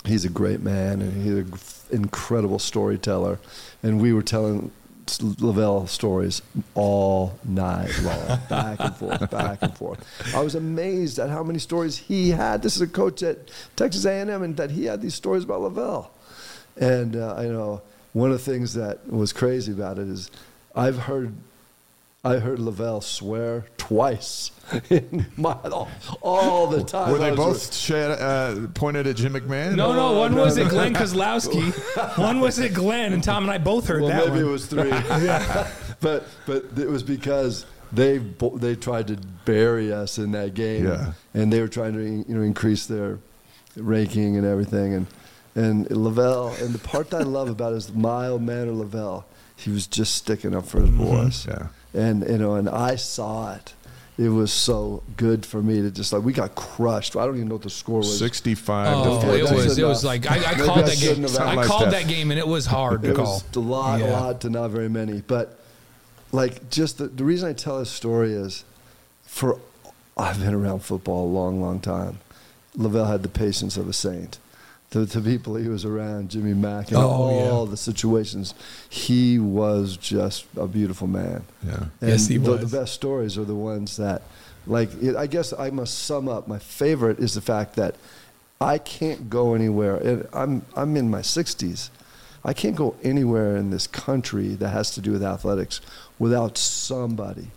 he's 0.05 0.25
a 0.25 0.31
great 0.31 0.61
man 0.61 1.03
and 1.03 1.23
he's 1.23 1.35
an 1.35 1.59
incredible 1.91 2.59
storyteller, 2.59 3.39
and 3.83 4.01
we 4.01 4.13
were 4.13 4.23
telling 4.23 4.71
LaVell 5.19 5.89
stories 5.89 6.43
all 6.75 7.39
night 7.45 7.91
long, 8.03 8.39
back 8.49 8.81
and 8.81 8.95
forth, 8.95 9.31
back 9.31 9.59
and 9.63 9.77
forth. 9.77 10.35
I 10.35 10.41
was 10.41 10.55
amazed 10.55 11.19
at 11.19 11.31
how 11.31 11.43
many 11.43 11.59
stories 11.59 11.97
he 11.97 12.31
had. 12.31 12.63
This 12.63 12.77
is 12.77 12.83
a 12.83 12.87
coach 12.87 13.23
at 13.23 13.51
Texas 13.77 14.05
A&M, 14.05 14.43
and 14.43 14.57
that 14.57 14.71
he 14.71 14.85
had 14.85 15.03
these 15.03 15.15
stories 15.15 15.45
about 15.45 15.61
LaVell. 15.61 16.09
And 16.77 17.17
uh, 17.17 17.35
I 17.37 17.45
know 17.45 17.83
one 18.13 18.31
of 18.31 18.45
the 18.45 18.53
things 18.53 18.75
that 18.75 19.07
was 19.11 19.33
crazy 19.33 19.73
about 19.73 19.99
it 19.99 20.09
is 20.09 20.31
I've 20.75 20.99
heard 20.99 21.35
I 22.23 22.37
heard 22.37 22.59
LaVell 22.59 23.03
swear 23.03 23.65
twice 23.79 24.51
in 24.91 25.25
my 25.39 25.53
all, 25.65 25.89
all 26.21 26.67
the 26.67 26.85
time. 26.85 27.13
Were 27.13 27.19
they 27.19 27.31
was 27.31 27.39
both 27.39 27.75
shed, 27.75 28.11
uh, 28.11 28.67
pointed 28.75 29.07
at 29.07 29.17
Jim 29.17 29.33
McMahon? 29.33 29.75
no, 29.75 29.95
no, 29.95 30.19
one 30.19 30.35
no, 30.35 30.43
was 30.45 30.59
no. 30.59 30.65
at 30.65 30.71
Glenn 30.71 30.93
Kozlowski, 31.01 31.73
one 32.19 32.41
was 32.41 32.59
at 32.59 32.75
Glenn, 32.75 33.15
and 33.15 33.25
Tom 33.25 33.45
and 33.45 33.51
I 33.53 33.57
both 33.57 33.87
heard 33.89 34.03
well, 34.03 34.11
that 34.11 34.27
maybe 34.29 34.43
one. 34.43 34.49
it 34.49 34.53
was 34.53 34.67
three. 34.67 34.91
but 36.01 36.27
but 36.47 36.79
it 36.79 36.91
was 36.91 37.03
because 37.03 37.65
they 37.91 38.19
they 38.19 38.77
tried 38.77 39.07
to 39.09 39.17
bury 39.47 39.91
us 39.91 40.19
in 40.19 40.33
that 40.33 40.53
game, 40.53 40.87
Yeah. 40.89 41.13
and 41.33 41.51
they 41.51 41.61
were 41.63 41.69
trying 41.69 41.95
to 41.95 42.03
you 42.03 42.35
know 42.35 42.43
increase 42.43 42.85
their 42.85 43.19
ranking 43.77 44.37
and 44.37 44.47
everything, 44.47 44.93
and 44.93 45.07
and 45.55 45.87
LaVell 45.89 46.61
and 46.63 46.75
the 46.75 46.79
part 46.81 47.09
that 47.11 47.23
I 47.23 47.25
love 47.25 47.49
about 47.49 47.73
his 47.73 47.91
mild 47.95 48.43
manner 48.43 48.73
LaVell, 48.73 49.25
he 49.57 49.71
was 49.71 49.87
just 49.87 50.15
sticking 50.17 50.55
up 50.55 50.67
for 50.67 50.83
his 50.83 50.91
boys. 50.91 51.47
Yeah. 51.47 51.69
And 51.95 52.27
you 52.29 52.39
know, 52.39 52.55
and 52.55 52.69
I 52.69 52.97
saw 52.97 53.55
it. 53.55 53.75
It 54.19 54.29
was 54.29 54.53
so 54.53 55.03
good 55.17 55.47
for 55.47 55.63
me 55.63 55.81
to 55.81 55.91
just 55.91 56.13
like 56.13 56.23
we 56.23 56.33
got 56.35 56.55
crushed. 56.55 57.17
I 57.17 57.25
don't 57.25 57.37
even 57.37 57.49
know 57.49 57.55
what 57.55 57.63
the 57.63 57.71
score 57.71 57.99
was. 57.99 58.19
65 58.19 58.87
Oh, 58.95 59.05
to 59.21 59.27
four. 59.27 59.35
it 59.35 59.41
That's 59.41 59.53
was. 59.53 59.79
It 59.79 59.85
was 59.85 60.05
like 60.05 60.31
I, 60.31 60.37
I 60.37 60.55
called 60.55 60.79
I 60.79 60.83
that 60.83 60.99
game. 61.01 61.23
have 61.23 61.37
I 61.39 61.55
asked. 61.57 61.69
called 61.69 61.83
Like 61.85 61.91
that 61.93 62.07
game, 62.09 62.31
and 62.31 62.39
it 62.39 62.47
was 62.47 62.67
hard 62.67 63.03
to 63.03 63.11
it 63.11 63.17
call. 63.17 63.25
was 63.25 63.57
a 63.57 63.61
lot, 63.61 64.01
a 64.03 64.07
lot 64.11 64.41
to 64.43 64.51
not 64.51 64.71
very 64.71 64.91
many. 64.91 65.23
But 65.23 65.59
like, 66.33 66.69
just 66.71 66.99
the, 66.99 67.07
the 67.09 67.25
reason 67.25 67.49
I 67.49 67.55
tell 67.55 67.79
this 67.79 67.91
story 67.91 68.33
is, 68.35 68.65
for 69.25 69.59
I've 70.19 70.39
been 70.39 70.55
around 70.55 70.81
football 70.81 71.25
a 71.27 71.33
long, 71.33 71.61
long 71.63 71.81
time. 71.81 72.19
LaVell 72.77 73.09
had 73.09 73.23
the 73.23 73.29
patience 73.29 73.77
of 73.79 73.89
a 73.89 73.93
saint. 73.95 74.39
The, 74.91 75.01
the 75.05 75.21
people 75.21 75.55
he 75.55 75.69
was 75.69 75.85
around, 75.85 76.31
Jimmy 76.31 76.53
Mack, 76.55 76.89
and 76.89 76.97
Oh, 76.97 77.09
all 77.09 77.65
yeah. 77.65 77.71
the 77.71 77.77
situations, 77.77 78.55
he 78.89 79.39
was 79.39 79.97
just 79.97 80.47
a 80.57 80.67
beautiful 80.67 81.07
man. 81.07 81.45
Yeah. 81.65 81.85
And 82.01 82.11
Yes, 82.11 82.27
he 82.27 82.39
the, 82.39 82.51
was. 82.53 82.71
the 82.71 82.77
best 82.79 82.95
stories 82.95 83.39
are 83.39 83.45
the 83.45 83.55
ones 83.55 83.97
that, 83.99 84.23
like, 84.67 84.91
it, 85.01 85.15
I 85.15 85.29
guess 85.29 85.53
I 85.53 85.71
must 85.71 85.97
sum 86.01 86.29
up. 86.29 86.49
My 86.49 86.59
favorite 86.59 87.21
is 87.21 87.35
the 87.35 87.41
fact 87.41 87.77
that 87.77 87.95
I 88.61 88.79
can't 88.79 89.31
go 89.31 89.55
anywhere. 89.55 89.97
And 89.97 90.29
I'm 90.33 90.63
I'm 90.77 90.97
in 90.97 91.09
my 91.09 91.21
60s. 91.21 91.91
I 92.45 92.53
can't 92.53 92.75
go 92.77 92.97
anywhere 93.03 93.57
in 93.57 93.71
this 93.71 93.87
country 93.87 94.49
that 94.57 94.71
has 94.71 94.91
to 94.97 95.01
do 95.01 95.13
with 95.13 95.23
athletics 95.23 95.81
without 96.19 96.59
somebody 96.59 97.49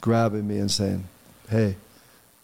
grabbing 0.00 0.48
me 0.48 0.58
and 0.58 0.70
saying, 0.70 1.04
"Hey, 1.48 1.76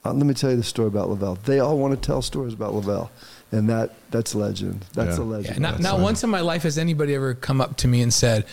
uh, 0.04 0.12
let 0.12 0.24
me 0.24 0.34
tell 0.34 0.50
you 0.50 0.56
the 0.56 0.62
story 0.62 0.88
about 0.88 1.08
LaVell." 1.08 1.42
They 1.44 1.58
all 1.58 1.78
want 1.78 1.94
to 1.94 2.06
tell 2.06 2.22
stories 2.22 2.52
about 2.54 2.72
LaVell, 2.74 3.08
and 3.52 3.68
that 3.68 3.94
that's 4.10 4.34
legend. 4.34 4.84
That's 4.94 5.18
Yeah. 5.18 5.22
a 5.22 5.24
legend. 5.24 5.56
Yeah, 5.56 5.70
not 5.70 5.80
not 5.80 6.00
once 6.00 6.22
in 6.24 6.30
my 6.30 6.40
life 6.40 6.62
has 6.64 6.78
anybody 6.78 7.14
ever 7.14 7.34
come 7.34 7.60
up 7.60 7.76
to 7.78 7.88
me 7.88 8.02
and 8.02 8.12
said, 8.12 8.44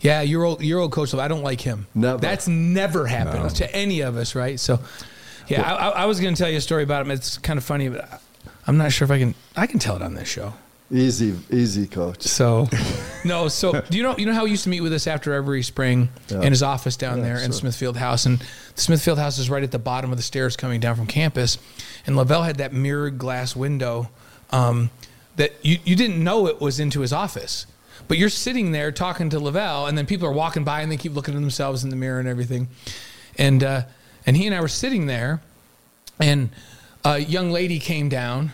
"Yeah, 0.00 0.20
your 0.22 0.44
old 0.44 0.62
your 0.62 0.80
old 0.80 0.92
coach, 0.92 1.14
I 1.14 1.28
don't 1.28 1.42
like 1.42 1.60
him." 1.60 1.86
Never. 1.94 2.18
That's 2.18 2.48
never 2.48 3.06
happened 3.06 3.42
No. 3.44 3.48
to 3.50 3.74
any 3.74 4.00
of 4.00 4.16
us, 4.16 4.34
right? 4.34 4.58
So, 4.58 4.80
yeah, 5.48 5.62
I, 5.62 5.74
I, 5.74 5.88
I 6.02 6.04
was 6.06 6.20
going 6.20 6.34
to 6.34 6.42
tell 6.42 6.50
you 6.50 6.58
a 6.58 6.60
story 6.62 6.82
about 6.82 7.02
him. 7.04 7.10
It's 7.10 7.38
kind 7.38 7.56
of 7.58 7.64
funny, 7.64 7.88
but 7.88 8.00
I- 8.04 8.18
I'm 8.66 8.76
not 8.78 8.92
sure 8.92 9.04
if 9.06 9.10
I 9.10 9.18
can. 9.18 9.34
I 9.56 9.66
can 9.66 9.78
tell 9.78 9.96
it 9.96 10.02
on 10.02 10.14
this 10.14 10.28
show. 10.28 10.54
easy, 10.92 11.34
easy, 11.50 11.86
coach. 11.86 12.22
So, 12.22 12.68
no. 13.24 13.48
So, 13.48 13.72
do 13.90 13.96
you 13.96 14.02
know 14.02 14.14
you 14.18 14.26
know 14.26 14.34
how 14.34 14.44
he 14.44 14.50
used 14.50 14.64
to 14.64 14.68
meet 14.70 14.82
with 14.82 14.92
us 14.92 15.06
after 15.06 15.32
every 15.32 15.62
spring 15.62 16.10
Yeah. 16.28 16.42
in 16.42 16.52
his 16.52 16.62
office 16.62 16.96
down 16.96 17.18
Yeah, 17.18 17.24
there 17.24 17.38
in. 17.38 17.50
Smithfield 17.52 17.96
House, 17.96 18.26
and 18.26 18.38
the 18.74 18.80
Smithfield 18.80 19.18
House 19.18 19.38
is 19.38 19.48
right 19.48 19.62
at 19.62 19.70
the 19.70 19.78
bottom 19.78 20.10
of 20.10 20.16
the 20.16 20.22
stairs 20.22 20.56
coming 20.56 20.80
down 20.80 20.94
from 20.96 21.06
campus, 21.06 21.58
and 22.06 22.14
LaVell 22.16 22.44
had 22.44 22.56
that 22.58 22.72
mirrored 22.72 23.18
glass 23.18 23.56
window 23.56 24.10
um, 24.52 24.90
that 25.36 25.52
you 25.62 25.78
you 25.84 25.96
didn't 25.96 26.22
know 26.22 26.46
it 26.46 26.60
was 26.60 26.78
into 26.78 27.00
his 27.00 27.12
office. 27.12 27.66
But 28.08 28.18
you're 28.18 28.28
sitting 28.28 28.72
there 28.72 28.90
talking 28.92 29.30
to 29.30 29.38
LaVell, 29.38 29.88
and 29.88 29.96
then 29.96 30.06
people 30.06 30.26
are 30.26 30.32
walking 30.32 30.64
by 30.64 30.82
and 30.82 30.90
they 30.90 30.96
keep 30.96 31.14
looking 31.14 31.34
at 31.34 31.40
themselves 31.40 31.84
in 31.84 31.90
the 31.90 31.96
mirror 31.96 32.18
and 32.18 32.28
everything. 32.28 32.68
And 33.38 33.62
uh, 33.62 33.82
and 34.26 34.36
he 34.36 34.46
and 34.46 34.54
I 34.54 34.60
were 34.60 34.68
sitting 34.68 35.06
there, 35.06 35.40
and 36.20 36.50
a 37.04 37.18
young 37.18 37.50
lady 37.50 37.78
came 37.78 38.08
down 38.08 38.52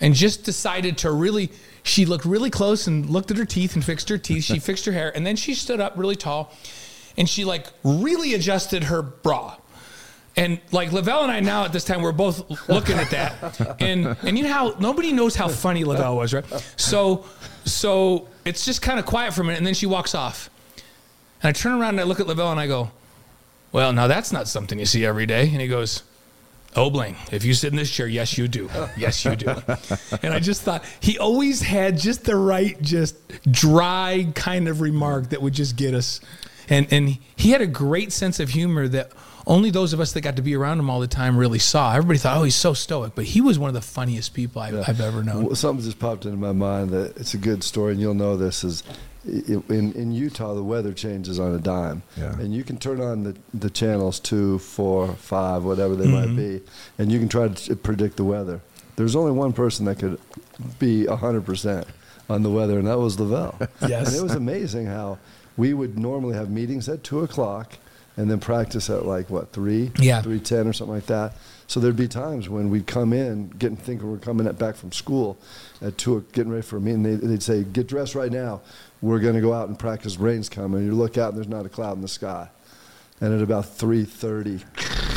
and 0.00 0.14
just 0.14 0.44
decided 0.44 0.98
to 0.98 1.10
really 1.10 1.50
she 1.82 2.06
looked 2.06 2.24
really 2.24 2.50
close 2.50 2.86
and 2.86 3.08
looked 3.08 3.30
at 3.30 3.36
her 3.36 3.44
teeth 3.44 3.74
and 3.74 3.84
fixed 3.84 4.08
her 4.08 4.18
teeth 4.18 4.44
she 4.44 4.58
fixed 4.70 4.86
her 4.86 4.92
hair 4.92 5.14
and 5.14 5.26
then 5.26 5.36
she 5.36 5.54
stood 5.54 5.80
up 5.80 5.92
really 5.96 6.16
tall 6.16 6.52
and 7.16 7.28
she 7.28 7.44
like 7.44 7.66
really 7.84 8.34
adjusted 8.34 8.84
her 8.84 9.02
bra 9.02 9.56
and 10.36 10.60
like 10.72 10.90
LaVell 10.90 11.22
and 11.22 11.32
I 11.32 11.40
now 11.40 11.64
at 11.64 11.72
this 11.72 11.84
time 11.84 12.02
we're 12.02 12.12
both 12.12 12.68
looking 12.68 12.96
at 12.96 13.10
that, 13.10 13.76
and 13.80 14.16
and 14.22 14.38
you 14.38 14.44
know 14.44 14.52
how 14.52 14.74
nobody 14.78 15.12
knows 15.12 15.34
how 15.34 15.48
funny 15.48 15.84
LaVell 15.84 16.16
was, 16.16 16.32
right? 16.32 16.44
So 16.76 17.24
so 17.64 18.28
it's 18.44 18.64
just 18.64 18.82
kind 18.82 18.98
of 18.98 19.06
quiet 19.06 19.34
for 19.34 19.42
a 19.42 19.44
minute, 19.44 19.58
and 19.58 19.66
then 19.66 19.74
she 19.74 19.86
walks 19.86 20.14
off, 20.14 20.50
and 21.42 21.48
I 21.48 21.52
turn 21.52 21.72
around 21.72 21.90
and 21.90 22.00
I 22.00 22.04
look 22.04 22.20
at 22.20 22.26
LaVell 22.26 22.50
and 22.52 22.60
I 22.60 22.66
go, 22.66 22.90
"Well, 23.72 23.92
now 23.92 24.06
that's 24.06 24.32
not 24.32 24.48
something 24.48 24.78
you 24.78 24.86
see 24.86 25.04
every 25.04 25.26
day." 25.26 25.48
And 25.50 25.60
he 25.60 25.66
goes, 25.66 26.04
"Oh, 26.76 26.90
Blaine, 26.90 27.16
if 27.32 27.44
you 27.44 27.52
sit 27.52 27.72
in 27.72 27.76
this 27.76 27.90
chair, 27.90 28.06
yes, 28.06 28.38
you 28.38 28.46
do. 28.46 28.70
Yes, 28.96 29.24
you 29.24 29.34
do." 29.36 29.48
and 30.22 30.32
I 30.32 30.38
just 30.38 30.62
thought 30.62 30.84
he 31.00 31.18
always 31.18 31.60
had 31.60 31.98
just 31.98 32.24
the 32.24 32.36
right, 32.36 32.80
just 32.80 33.16
dry 33.50 34.28
kind 34.34 34.68
of 34.68 34.80
remark 34.80 35.30
that 35.30 35.42
would 35.42 35.54
just 35.54 35.76
get 35.76 35.92
us. 35.92 36.20
And 36.68 36.86
and 36.92 37.18
he 37.34 37.50
had 37.50 37.60
a 37.60 37.66
great 37.66 38.12
sense 38.12 38.38
of 38.38 38.50
humor 38.50 38.86
that 38.88 39.10
only 39.50 39.70
those 39.70 39.92
of 39.92 39.98
us 39.98 40.12
that 40.12 40.20
got 40.20 40.36
to 40.36 40.42
be 40.42 40.54
around 40.54 40.78
him 40.78 40.88
all 40.88 41.00
the 41.00 41.08
time 41.08 41.36
really 41.36 41.58
saw. 41.58 41.92
Everybody 41.92 42.20
thought, 42.20 42.36
"Oh, 42.36 42.44
he's 42.44 42.54
so 42.54 42.72
stoic," 42.72 43.14
but 43.16 43.24
he 43.24 43.40
was 43.40 43.58
one 43.58 43.68
of 43.68 43.74
the 43.74 43.80
funniest 43.80 44.32
people 44.32 44.62
I've, 44.62 44.88
I've 44.88 45.00
ever 45.00 45.24
known. 45.24 45.44
Well, 45.44 45.56
Something 45.56 45.84
just 45.84 45.98
popped 45.98 46.24
into 46.24 46.38
my 46.38 46.52
mind 46.52 46.90
that 46.90 47.16
it's 47.16 47.34
a 47.34 47.38
good 47.38 47.64
story, 47.64 47.92
and 47.92 48.00
you'll 48.00 48.14
know 48.14 48.36
this 48.36 48.62
is 48.62 48.84
in 49.24 49.64
in 49.68 50.12
Utah 50.12 50.54
the 50.54 50.62
weather 50.62 50.92
changes 50.92 51.40
on 51.40 51.52
a 51.52 51.58
dime, 51.58 52.02
Yeah. 52.16 52.38
and 52.38 52.54
you 52.54 52.62
can 52.62 52.78
turn 52.78 53.00
on 53.00 53.24
the 53.24 53.36
the 53.52 53.70
channels 53.70 54.20
two, 54.20 54.60
four, 54.60 55.08
five, 55.14 55.64
whatever 55.64 55.96
they 55.96 56.06
might 56.06 56.28
mm-hmm. 56.28 56.58
be, 56.58 56.60
and 56.98 57.10
you 57.10 57.18
can 57.18 57.28
try 57.28 57.48
to 57.48 57.76
predict 57.76 58.16
the 58.16 58.24
weather. 58.24 58.60
There's 58.94 59.16
only 59.16 59.32
one 59.32 59.52
person 59.52 59.84
that 59.86 59.98
could 59.98 60.20
be 60.78 61.06
hundred 61.06 61.44
percent 61.44 61.88
on 62.28 62.44
the 62.44 62.50
weather, 62.50 62.78
and 62.78 62.86
that 62.86 62.98
was 62.98 63.16
LaVell. 63.16 63.68
Yes. 63.88 64.08
and 64.08 64.16
it 64.16 64.22
was 64.22 64.36
amazing 64.36 64.86
how 64.86 65.18
we 65.56 65.74
would 65.74 65.98
normally 65.98 66.36
have 66.36 66.50
meetings 66.50 66.88
at 66.88 67.02
two 67.02 67.20
o'clock. 67.20 67.78
And 68.20 68.30
then 68.30 68.38
practice 68.38 68.90
at 68.90 69.06
like 69.06 69.30
what 69.30 69.50
three, 69.52 69.90
Yeah. 69.98 70.20
three 70.20 70.40
ten 70.40 70.66
or 70.68 70.74
something 70.74 70.94
like 70.94 71.06
that. 71.06 71.36
So 71.68 71.80
there'd 71.80 71.96
be 71.96 72.08
times 72.08 72.48
when 72.50 72.68
we'd 72.68 72.86
come 72.86 73.12
in, 73.14 73.48
getting 73.48 73.76
thinking 73.78 74.10
we're 74.10 74.18
coming 74.18 74.46
at, 74.46 74.58
back 74.58 74.74
from 74.76 74.92
school 74.92 75.38
at 75.80 75.96
two, 75.96 76.22
getting 76.32 76.52
ready 76.52 76.62
for 76.62 76.76
a 76.76 76.80
meeting. 76.80 77.02
They, 77.02 77.14
they'd 77.14 77.42
say, 77.42 77.62
"Get 77.64 77.86
dressed 77.86 78.14
right 78.14 78.30
now. 78.30 78.60
We're 79.00 79.20
going 79.20 79.36
to 79.36 79.40
go 79.40 79.54
out 79.54 79.68
and 79.68 79.78
practice. 79.78 80.18
Rain's 80.18 80.48
coming." 80.50 80.84
You 80.84 80.92
look 80.94 81.16
out, 81.16 81.28
and 81.30 81.38
there's 81.38 81.48
not 81.48 81.64
a 81.64 81.70
cloud 81.70 81.94
in 81.96 82.02
the 82.02 82.08
sky. 82.08 82.48
And 83.22 83.32
at 83.32 83.40
about 83.40 83.66
three 83.66 84.04
thirty, 84.04 84.58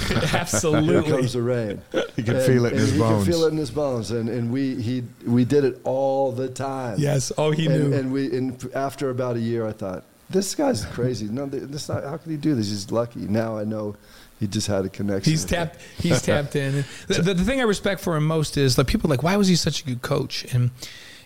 here 0.07 0.21
Absolutely. 0.33 1.11
comes 1.11 1.33
the 1.33 1.41
rain. 1.41 1.81
He 2.15 2.21
can 2.23 2.35
And- 2.37 2.45
feel 2.45 2.65
it 2.67 2.73
in 2.73 2.79
his 2.79 2.91
he 2.93 2.99
bones. 2.99 3.25
He 3.25 3.31
can 3.31 3.33
feel 3.33 3.45
it 3.47 3.51
in 3.53 3.57
his 3.57 3.71
bones, 3.71 4.11
and, 4.11 4.29
and 4.29 4.51
we 4.53 4.75
he 4.81 5.03
we 5.25 5.43
did 5.45 5.63
it 5.65 5.81
all 5.83 6.31
the 6.31 6.47
time. 6.47 6.97
Yes. 6.99 7.31
Oh, 7.37 7.49
he 7.51 7.65
and, 7.65 7.75
knew. 7.91 7.97
And 7.97 8.13
we 8.13 8.31
and 8.37 8.69
after 8.75 9.09
about 9.09 9.35
a 9.35 9.39
year, 9.41 9.65
I 9.67 9.71
thought 9.73 10.03
this 10.33 10.55
guy's 10.55 10.85
crazy. 10.85 11.27
No, 11.27 11.45
this 11.45 11.87
not. 11.87 12.03
How 12.03 12.17
could 12.17 12.31
he 12.31 12.37
do 12.37 12.55
this? 12.55 12.69
He's 12.69 12.91
lucky. 12.91 13.21
Now 13.21 13.57
I 13.57 13.63
know 13.63 13.95
he 14.39 14.47
just 14.47 14.67
had 14.67 14.83
a 14.83 14.89
connection. 14.89 15.31
He's 15.31 15.45
tapped. 15.45 15.79
He's 15.97 16.21
tapped 16.23 16.55
in. 16.55 16.83
The, 17.07 17.21
the, 17.21 17.33
the 17.35 17.43
thing 17.43 17.61
I 17.61 17.63
respect 17.63 18.01
for 18.01 18.17
him 18.17 18.27
most 18.27 18.57
is 18.57 18.77
like 18.77 18.87
people 18.87 19.09
are 19.09 19.13
like, 19.13 19.23
why 19.23 19.37
was 19.37 19.47
he 19.47 19.55
such 19.55 19.81
a 19.81 19.85
good 19.85 20.01
coach? 20.01 20.43
And 20.53 20.71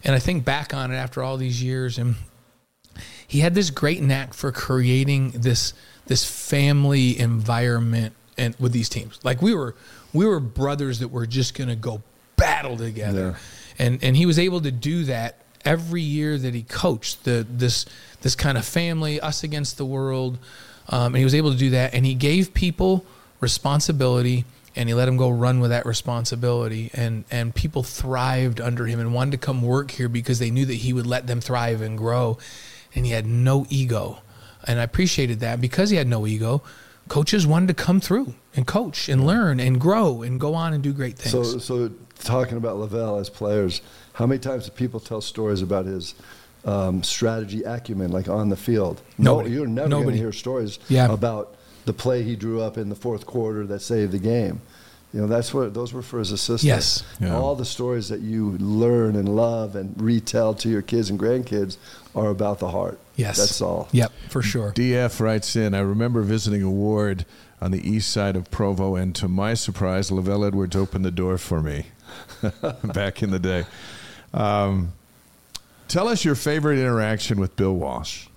and 0.03 0.13
I 0.13 0.19
think 0.19 0.45
back 0.45 0.73
on 0.73 0.91
it 0.91 0.95
after 0.95 1.23
all 1.23 1.37
these 1.37 1.63
years, 1.63 1.97
and 1.97 2.15
he 3.27 3.39
had 3.39 3.55
this 3.55 3.69
great 3.69 4.01
knack 4.01 4.33
for 4.33 4.51
creating 4.51 5.31
this 5.31 5.73
this 6.05 6.23
family 6.23 7.17
environment 7.19 8.13
and 8.37 8.55
with 8.59 8.71
these 8.71 8.89
teams. 8.89 9.19
Like 9.23 9.41
we 9.41 9.55
were 9.55 9.75
we 10.13 10.25
were 10.25 10.39
brothers 10.39 10.99
that 10.99 11.07
were 11.09 11.25
just 11.25 11.55
going 11.55 11.69
to 11.69 11.75
go 11.75 12.03
battle 12.35 12.77
together, 12.77 13.37
and 13.79 14.03
and 14.03 14.15
he 14.15 14.25
was 14.25 14.37
able 14.37 14.61
to 14.61 14.71
do 14.71 15.05
that 15.05 15.41
every 15.67 16.01
year 16.01 16.37
that 16.37 16.53
he 16.53 16.63
coached. 16.63 17.25
The 17.25 17.45
this 17.47 17.85
this 18.21 18.35
kind 18.35 18.57
of 18.57 18.65
family, 18.65 19.19
us 19.19 19.43
against 19.43 19.77
the 19.77 19.85
world, 19.85 20.39
um, 20.89 21.07
and 21.07 21.17
he 21.17 21.23
was 21.23 21.35
able 21.35 21.51
to 21.51 21.57
do 21.57 21.71
that. 21.71 21.93
And 21.93 22.05
he 22.05 22.15
gave 22.15 22.53
people 22.53 23.05
responsibility. 23.39 24.45
And 24.75 24.87
he 24.87 24.93
let 24.93 25.05
them 25.05 25.17
go 25.17 25.31
run 25.31 25.59
with 25.59 25.71
that 25.71 25.87
responsibility, 25.87 26.91
and 26.93 27.25
and 27.31 27.55
people 27.55 27.81
thrived 27.81 28.61
under 28.61 28.85
him 28.85 28.99
and 28.99 29.11
wanted 29.11 29.31
to 29.31 29.39
come 29.39 29.63
work 29.63 29.89
here 29.89 30.07
because 30.07 30.37
they 30.37 30.51
knew 30.51 30.65
that 30.67 30.75
he 30.75 30.93
would 30.93 31.07
let 31.07 31.25
them 31.25 31.41
thrive 31.41 31.81
and 31.81 31.97
grow, 31.97 32.37
and 32.93 33.03
he 33.03 33.11
had 33.11 33.25
no 33.25 33.65
ego, 33.71 34.21
and 34.67 34.79
I 34.79 34.83
appreciated 34.83 35.39
that 35.39 35.59
because 35.59 35.89
he 35.89 35.97
had 35.97 36.07
no 36.07 36.27
ego. 36.27 36.61
Coaches 37.07 37.47
wanted 37.47 37.69
to 37.69 37.73
come 37.73 37.99
through 37.99 38.35
and 38.55 38.67
coach 38.67 39.09
and 39.09 39.25
learn 39.25 39.59
and 39.59 39.81
grow 39.81 40.21
and 40.21 40.39
go 40.39 40.53
on 40.53 40.73
and 40.73 40.83
do 40.83 40.93
great 40.93 41.17
things. 41.17 41.31
So, 41.31 41.57
so 41.57 41.91
talking 42.19 42.57
about 42.57 42.77
LaVell 42.77 43.19
as 43.19 43.31
players, 43.31 43.81
how 44.17 44.25
many 44.25 44.39
times 44.39 44.65
do 44.65 44.71
people 44.71 44.99
tell 44.99 45.21
stories 45.21 45.61
about 45.61 45.85
his 45.85 46.15
um, 46.65 47.03
strategy 47.03 47.61
acumen, 47.63 48.11
like 48.11 48.27
on 48.27 48.49
the 48.49 48.57
field? 48.57 48.99
Nobody. 49.17 49.49
No, 49.49 49.55
you're 49.55 49.67
never 49.67 49.89
going 49.89 50.07
to 50.11 50.17
hear 50.17 50.31
stories 50.31 50.79
Yeah. 50.89 51.11
about 51.11 51.55
the 51.85 51.93
play 51.93 52.23
he 52.23 52.35
drew 52.35 52.59
up 52.59 52.77
in 52.77 52.89
the 52.89 52.95
fourth 52.95 53.25
quarter 53.27 53.65
that 53.67 53.79
saved 53.81 54.11
the 54.11 54.19
game. 54.19 54.59
You 55.13 55.21
know, 55.21 55.27
that's 55.27 55.53
what 55.53 55.73
those 55.73 55.93
were 55.93 56.01
for 56.01 56.19
his 56.19 56.31
assistants. 56.31 56.63
Yes. 56.65 57.03
Yeah. 57.21 57.37
All 57.37 57.55
the 57.55 57.63
stories 57.65 58.09
that 58.09 58.19
you 58.21 58.57
learn 58.57 59.15
and 59.15 59.29
love 59.35 59.75
and 59.75 59.93
retell 60.01 60.53
to 60.55 60.67
your 60.69 60.81
kids 60.81 61.09
and 61.09 61.17
grandkids 61.19 61.77
are 62.15 62.29
about 62.29 62.59
the 62.59 62.69
heart. 62.71 62.99
yes, 63.15 63.37
That's 63.37 63.61
all. 63.61 63.87
Yep, 63.93 64.11
for 64.29 64.41
sure. 64.41 64.73
DF 64.73 65.19
writes 65.21 65.55
in, 65.55 65.73
I 65.75 65.79
remember 65.79 66.23
visiting 66.23 66.61
a 66.63 66.69
ward 66.71 67.25
on 67.61 67.71
the 67.71 67.87
east 67.89 68.11
side 68.11 68.35
of 68.35 68.51
Provo, 68.51 68.95
and 68.95 69.15
to 69.15 69.27
my 69.27 69.53
surprise, 69.53 70.09
LaVell 70.11 70.45
Edwards 70.45 70.75
opened 70.75 71.05
the 71.05 71.11
door 71.11 71.37
for 71.37 71.61
me 71.61 71.85
back 72.83 73.23
in 73.23 73.31
the 73.31 73.39
day. 73.39 73.65
Um, 74.33 74.93
tell 75.87 76.07
us 76.07 76.23
your 76.25 76.35
favorite 76.35 76.79
interaction 76.79 77.39
with 77.39 77.55
Bill 77.55 77.73
Walsh. 77.73 78.27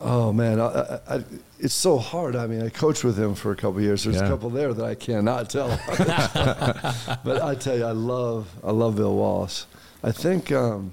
Oh 0.00 0.32
man, 0.32 0.60
I, 0.60 0.98
I, 1.08 1.24
it's 1.60 1.72
so 1.74 1.98
hard. 1.98 2.34
I 2.34 2.48
mean, 2.48 2.62
I 2.62 2.68
coached 2.68 3.04
with 3.04 3.16
him 3.16 3.36
for 3.36 3.52
a 3.52 3.56
couple 3.56 3.80
years. 3.80 4.02
There's 4.02 4.16
Yeah. 4.16 4.24
a 4.26 4.28
couple 4.28 4.50
there 4.50 4.74
that 4.74 4.84
I 4.84 4.96
cannot 4.96 5.48
tell. 5.48 5.68
but 7.24 7.40
I 7.42 7.54
tell 7.54 7.76
you, 7.78 7.84
I 7.84 7.92
love, 7.92 8.48
I 8.64 8.72
love 8.72 8.96
Bill 8.96 9.14
Walsh. 9.14 9.62
I 10.02 10.10
think, 10.10 10.50
um, 10.50 10.92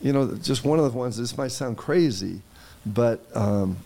you 0.00 0.12
know, 0.14 0.34
just 0.36 0.64
one 0.64 0.78
of 0.78 0.90
the 0.90 0.98
ones. 0.98 1.18
This 1.18 1.36
might 1.36 1.52
sound 1.52 1.76
crazy, 1.76 2.40
but 2.86 3.24
um, 3.36 3.76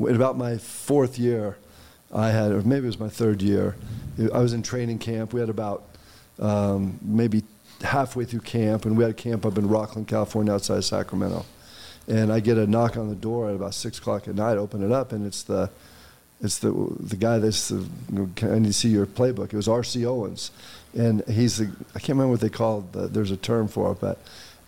in 0.00 0.16
about 0.16 0.38
my 0.38 0.56
fourth 0.56 1.18
year, 1.18 1.58
I 2.12 2.30
had, 2.30 2.52
or 2.52 2.62
maybe 2.62 2.84
it 2.84 2.88
was 2.88 2.98
my 2.98 3.08
third 3.10 3.42
year, 3.42 3.76
I 4.32 4.38
was 4.40 4.54
in 4.54 4.62
training 4.62 4.98
camp. 4.98 5.32
We 5.34 5.40
had 5.40 5.50
about 5.50 5.84
um, 6.40 6.98
maybe 7.02 7.42
halfway 7.82 8.24
through 8.24 8.40
camp, 8.40 8.84
and 8.84 8.96
we 8.96 9.04
had 9.04 9.10
a 9.10 9.14
camp 9.14 9.46
up 9.46 9.56
in 9.58 9.68
Rocklin, 9.68 10.06
California, 10.06 10.52
outside 10.52 10.78
of 10.78 10.84
Sacramento. 10.84 11.44
And 12.08 12.32
I 12.32 12.40
get 12.40 12.58
a 12.58 12.66
knock 12.66 12.96
on 12.96 13.08
the 13.08 13.14
door 13.14 13.50
at 13.50 13.54
about 13.54 13.74
six 13.74 13.98
o'clock 13.98 14.26
at 14.26 14.34
night. 14.34 14.56
Open 14.56 14.82
it 14.82 14.90
up, 14.90 15.12
and 15.12 15.26
it's 15.26 15.42
the 15.44 15.70
it's 16.42 16.58
the 16.58 16.72
the 16.98 17.16
guy 17.16 17.38
that's 17.38 17.70
uh, 17.70 17.82
I 18.42 18.58
need 18.58 18.66
to 18.66 18.72
see 18.72 18.88
your 18.88 19.06
playbook. 19.06 19.52
It 19.52 19.54
was 19.54 19.68
R.C. 19.68 20.04
Owens, 20.06 20.50
and 20.96 21.22
he's 21.28 21.58
the 21.58 21.70
I 21.94 21.98
can't 21.98 22.10
remember 22.10 22.32
what 22.32 22.40
they 22.40 22.48
called. 22.48 22.92
The, 22.92 23.06
there's 23.06 23.30
a 23.30 23.36
term 23.36 23.68
for 23.68 23.92
it, 23.92 24.00
but 24.00 24.18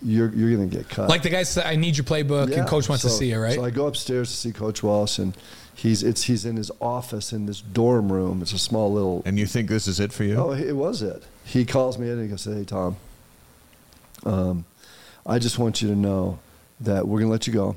you're 0.02 0.32
you're 0.34 0.54
going 0.54 0.68
to 0.68 0.76
get 0.76 0.88
cut. 0.88 1.08
Like 1.08 1.22
the 1.22 1.30
guy 1.30 1.42
said, 1.42 1.66
I 1.66 1.76
need 1.76 1.96
your 1.96 2.04
playbook, 2.04 2.50
Yeah, 2.50 2.60
and 2.60 2.68
coach 2.68 2.88
wants 2.88 3.02
so- 3.02 3.08
to 3.08 3.14
see 3.14 3.32
it, 3.32 3.38
right? 3.38 3.54
So 3.54 3.64
I 3.64 3.70
go 3.70 3.86
upstairs 3.86 4.30
to 4.30 4.36
see 4.36 4.52
Coach 4.52 4.82
Walsh, 4.82 5.18
and 5.18 5.36
he's 5.74 6.02
it's 6.02 6.24
he's 6.24 6.44
in 6.44 6.56
his 6.56 6.70
office 6.80 7.32
in 7.32 7.46
this 7.46 7.60
dorm 7.60 8.12
room. 8.12 8.42
It's 8.42 8.52
a 8.52 8.58
small 8.58 8.92
little. 8.92 9.22
And 9.24 9.38
you 9.38 9.46
think 9.46 9.68
this 9.68 9.86
is 9.86 10.00
it 10.00 10.12
for 10.12 10.24
you? 10.24 10.36
Oh, 10.36 10.52
it 10.52 10.76
was 10.76 11.02
it. 11.02 11.22
He 11.44 11.64
calls 11.64 11.98
me 11.98 12.06
in 12.06 12.14
and 12.14 12.22
he 12.22 12.28
goes, 12.28 12.44
"Hey 12.44 12.64
Tom, 12.64 12.96
um, 14.24 14.64
I 15.26 15.38
just 15.38 15.58
want 15.58 15.82
you 15.82 15.88
to 15.88 15.96
know 15.96 16.38
that 16.80 17.06
we're 17.06 17.18
going 17.18 17.28
to 17.28 17.32
let 17.32 17.46
you 17.46 17.52
go. 17.52 17.76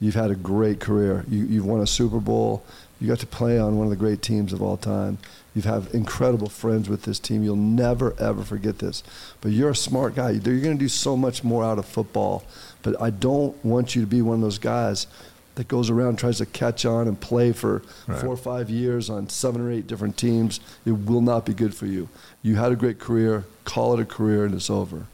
You've 0.00 0.14
had 0.14 0.30
a 0.30 0.34
great 0.34 0.80
career. 0.80 1.24
You, 1.28 1.44
you've 1.44 1.66
won 1.66 1.80
a 1.80 1.86
Super 1.86 2.20
Bowl. 2.20 2.62
You 3.00 3.08
got 3.08 3.20
to 3.20 3.26
play 3.26 3.58
on 3.58 3.78
one 3.78 3.86
of 3.86 3.90
the 3.90 3.96
great 3.96 4.22
teams 4.22 4.52
of 4.52 4.60
all 4.60 4.76
time. 4.76 5.18
You've 5.54 5.64
had 5.64 5.86
incredible 5.94 6.48
friends 6.48 6.88
with 6.88 7.02
this 7.02 7.18
team. 7.18 7.42
You'll 7.42 7.56
never, 7.56 8.14
ever 8.18 8.42
forget 8.42 8.80
this. 8.80 9.02
But 9.40 9.52
you're 9.52 9.70
a 9.70 9.76
smart 9.76 10.14
guy. 10.14 10.30
You're 10.30 10.60
going 10.60 10.76
to 10.76 10.84
do 10.84 10.88
so 10.88 11.16
much 11.16 11.44
more 11.44 11.64
out 11.64 11.78
of 11.78 11.86
football. 11.86 12.44
But 12.82 13.00
I 13.00 13.10
don't 13.10 13.62
want 13.64 13.94
you 13.94 14.02
to 14.02 14.06
be 14.06 14.20
one 14.20 14.36
of 14.36 14.40
those 14.42 14.58
guys 14.58 15.06
that 15.56 15.68
goes 15.68 15.88
around 15.90 16.08
and 16.10 16.18
tries 16.18 16.38
to 16.38 16.46
catch 16.46 16.84
on 16.84 17.06
and 17.06 17.18
play 17.20 17.52
for 17.52 17.82
Right. 18.06 18.20
four 18.20 18.30
or 18.30 18.36
five 18.36 18.68
years 18.70 19.08
on 19.08 19.28
seven 19.28 19.60
or 19.60 19.70
eight 19.70 19.86
different 19.86 20.16
teams. 20.16 20.58
It 20.84 20.92
will 20.92 21.20
not 21.20 21.46
be 21.46 21.54
good 21.54 21.74
for 21.74 21.86
you. 21.86 22.08
You 22.42 22.56
had 22.56 22.72
a 22.72 22.76
great 22.76 22.98
career. 22.98 23.44
Call 23.64 23.94
it 23.94 24.00
a 24.00 24.04
career, 24.04 24.44
and 24.44 24.54
it's 24.54 24.68
over. 24.68 25.06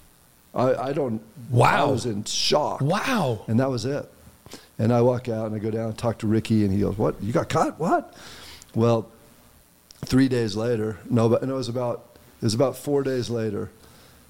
I, 0.55 0.75
I 0.75 0.93
don't. 0.93 1.23
Wow. 1.51 1.89
I 1.89 1.91
was 1.91 2.07
in 2.07 2.25
shock. 2.25 2.81
wow. 2.81 3.45
And 3.47 3.61
that 3.61 3.71
was 3.71 3.85
it. 3.85 4.11
And 4.79 4.93
I 4.93 5.03
walk 5.03 5.29
out 5.29 5.47
and 5.47 5.55
I 5.55 5.59
go 5.59 5.71
down 5.71 5.89
and 5.91 5.99
talk 5.99 6.19
to 6.21 6.27
Riki, 6.27 6.65
and 6.65 6.73
he 6.73 6.81
goes, 6.81 6.97
"What? 6.99 7.23
You 7.23 7.33
got 7.33 7.49
caught? 7.51 7.79
What?" 7.79 8.15
Well, 8.75 9.09
three 10.05 10.27
days 10.29 10.57
later, 10.57 10.99
no, 11.09 11.29
but 11.29 11.43
and 11.43 11.51
it 11.51 11.55
was 11.55 11.69
about 11.69 12.07
it 12.41 12.45
was 12.45 12.55
about 12.55 12.77
four 12.77 13.03
days 13.03 13.29
later. 13.31 13.71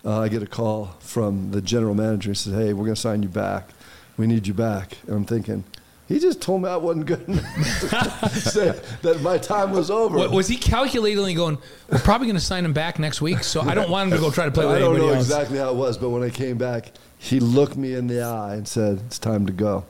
Uh, 0.05 0.18
I 0.20 0.29
get 0.29 0.42
a 0.42 0.46
call 0.46 0.96
from 1.01 1.53
the 1.53 1.61
general 1.61 1.94
manager. 1.94 2.31
He 2.31 2.35
says, 2.35 2.53
"Hey, 2.55 2.73
we're 2.73 2.85
going 2.85 2.94
to 2.96 3.01
sign 3.01 3.23
you 3.23 3.29
back. 3.29 3.68
We 4.16 4.27
need 4.27 4.46
you 4.46 4.55
back." 4.55 4.99
And 5.07 5.14
I'm 5.16 5.25
thinking, 5.25 5.62
he 6.11 6.18
just 6.18 6.42
told 6.42 6.62
me 6.62 6.68
I 6.68 6.77
wasn't 6.77 7.07
good 7.07 7.29
enough 7.29 8.33
say 8.33 8.77
that 9.03 9.23
my 9.23 9.38
time 9.38 9.70
was 9.70 9.92
over. 9.92 10.18
What, 10.18 10.33
was 10.33 10.49
he 10.49 10.57
calculatingly 10.57 11.35
going? 11.35 11.57
We're 11.88 12.01
probably 12.01 12.27
going 12.27 12.35
to 12.35 12.44
sign 12.44 12.64
him 12.64 12.73
back 12.73 12.99
next 12.99 13.23
week, 13.23 13.44
so 13.44 13.61
I 13.61 13.77
don't 13.77 13.88
want 13.88 14.11
him 14.11 14.18
to 14.18 14.20
go 14.20 14.33
try 14.33 14.44
to 14.44 14.51
play 14.51 14.66
with 14.66 14.75
I 14.75 14.79
don't 14.81 14.99
know 14.99 15.11
else. 15.11 15.27
exactly 15.27 15.59
how 15.59 15.70
it 15.70 15.77
was, 15.77 15.96
but 15.96 16.09
when 16.09 16.25
I 16.25 16.31
came 16.31 16.59
back, 16.59 16.90
he 17.16 17.38
looked 17.38 17.77
me 17.77 17.94
in 17.94 18.09
the 18.09 18.23
eye 18.23 18.55
and 18.55 18.66
said, 18.66 18.99
"It's 19.07 19.20
time 19.20 19.46
to 19.46 19.53
go." 19.53 19.85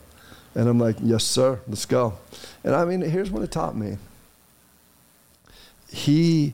And 0.54 0.68
I'm 0.68 0.78
like, 0.78 0.96
"Yes, 1.00 1.24
sir. 1.24 1.58
Let's 1.66 1.86
go." 1.86 2.18
And 2.64 2.74
I 2.74 2.84
mean, 2.84 3.00
here's 3.00 3.30
what 3.30 3.42
it 3.42 3.50
taught 3.50 3.74
me. 3.74 3.96
He 5.90 6.52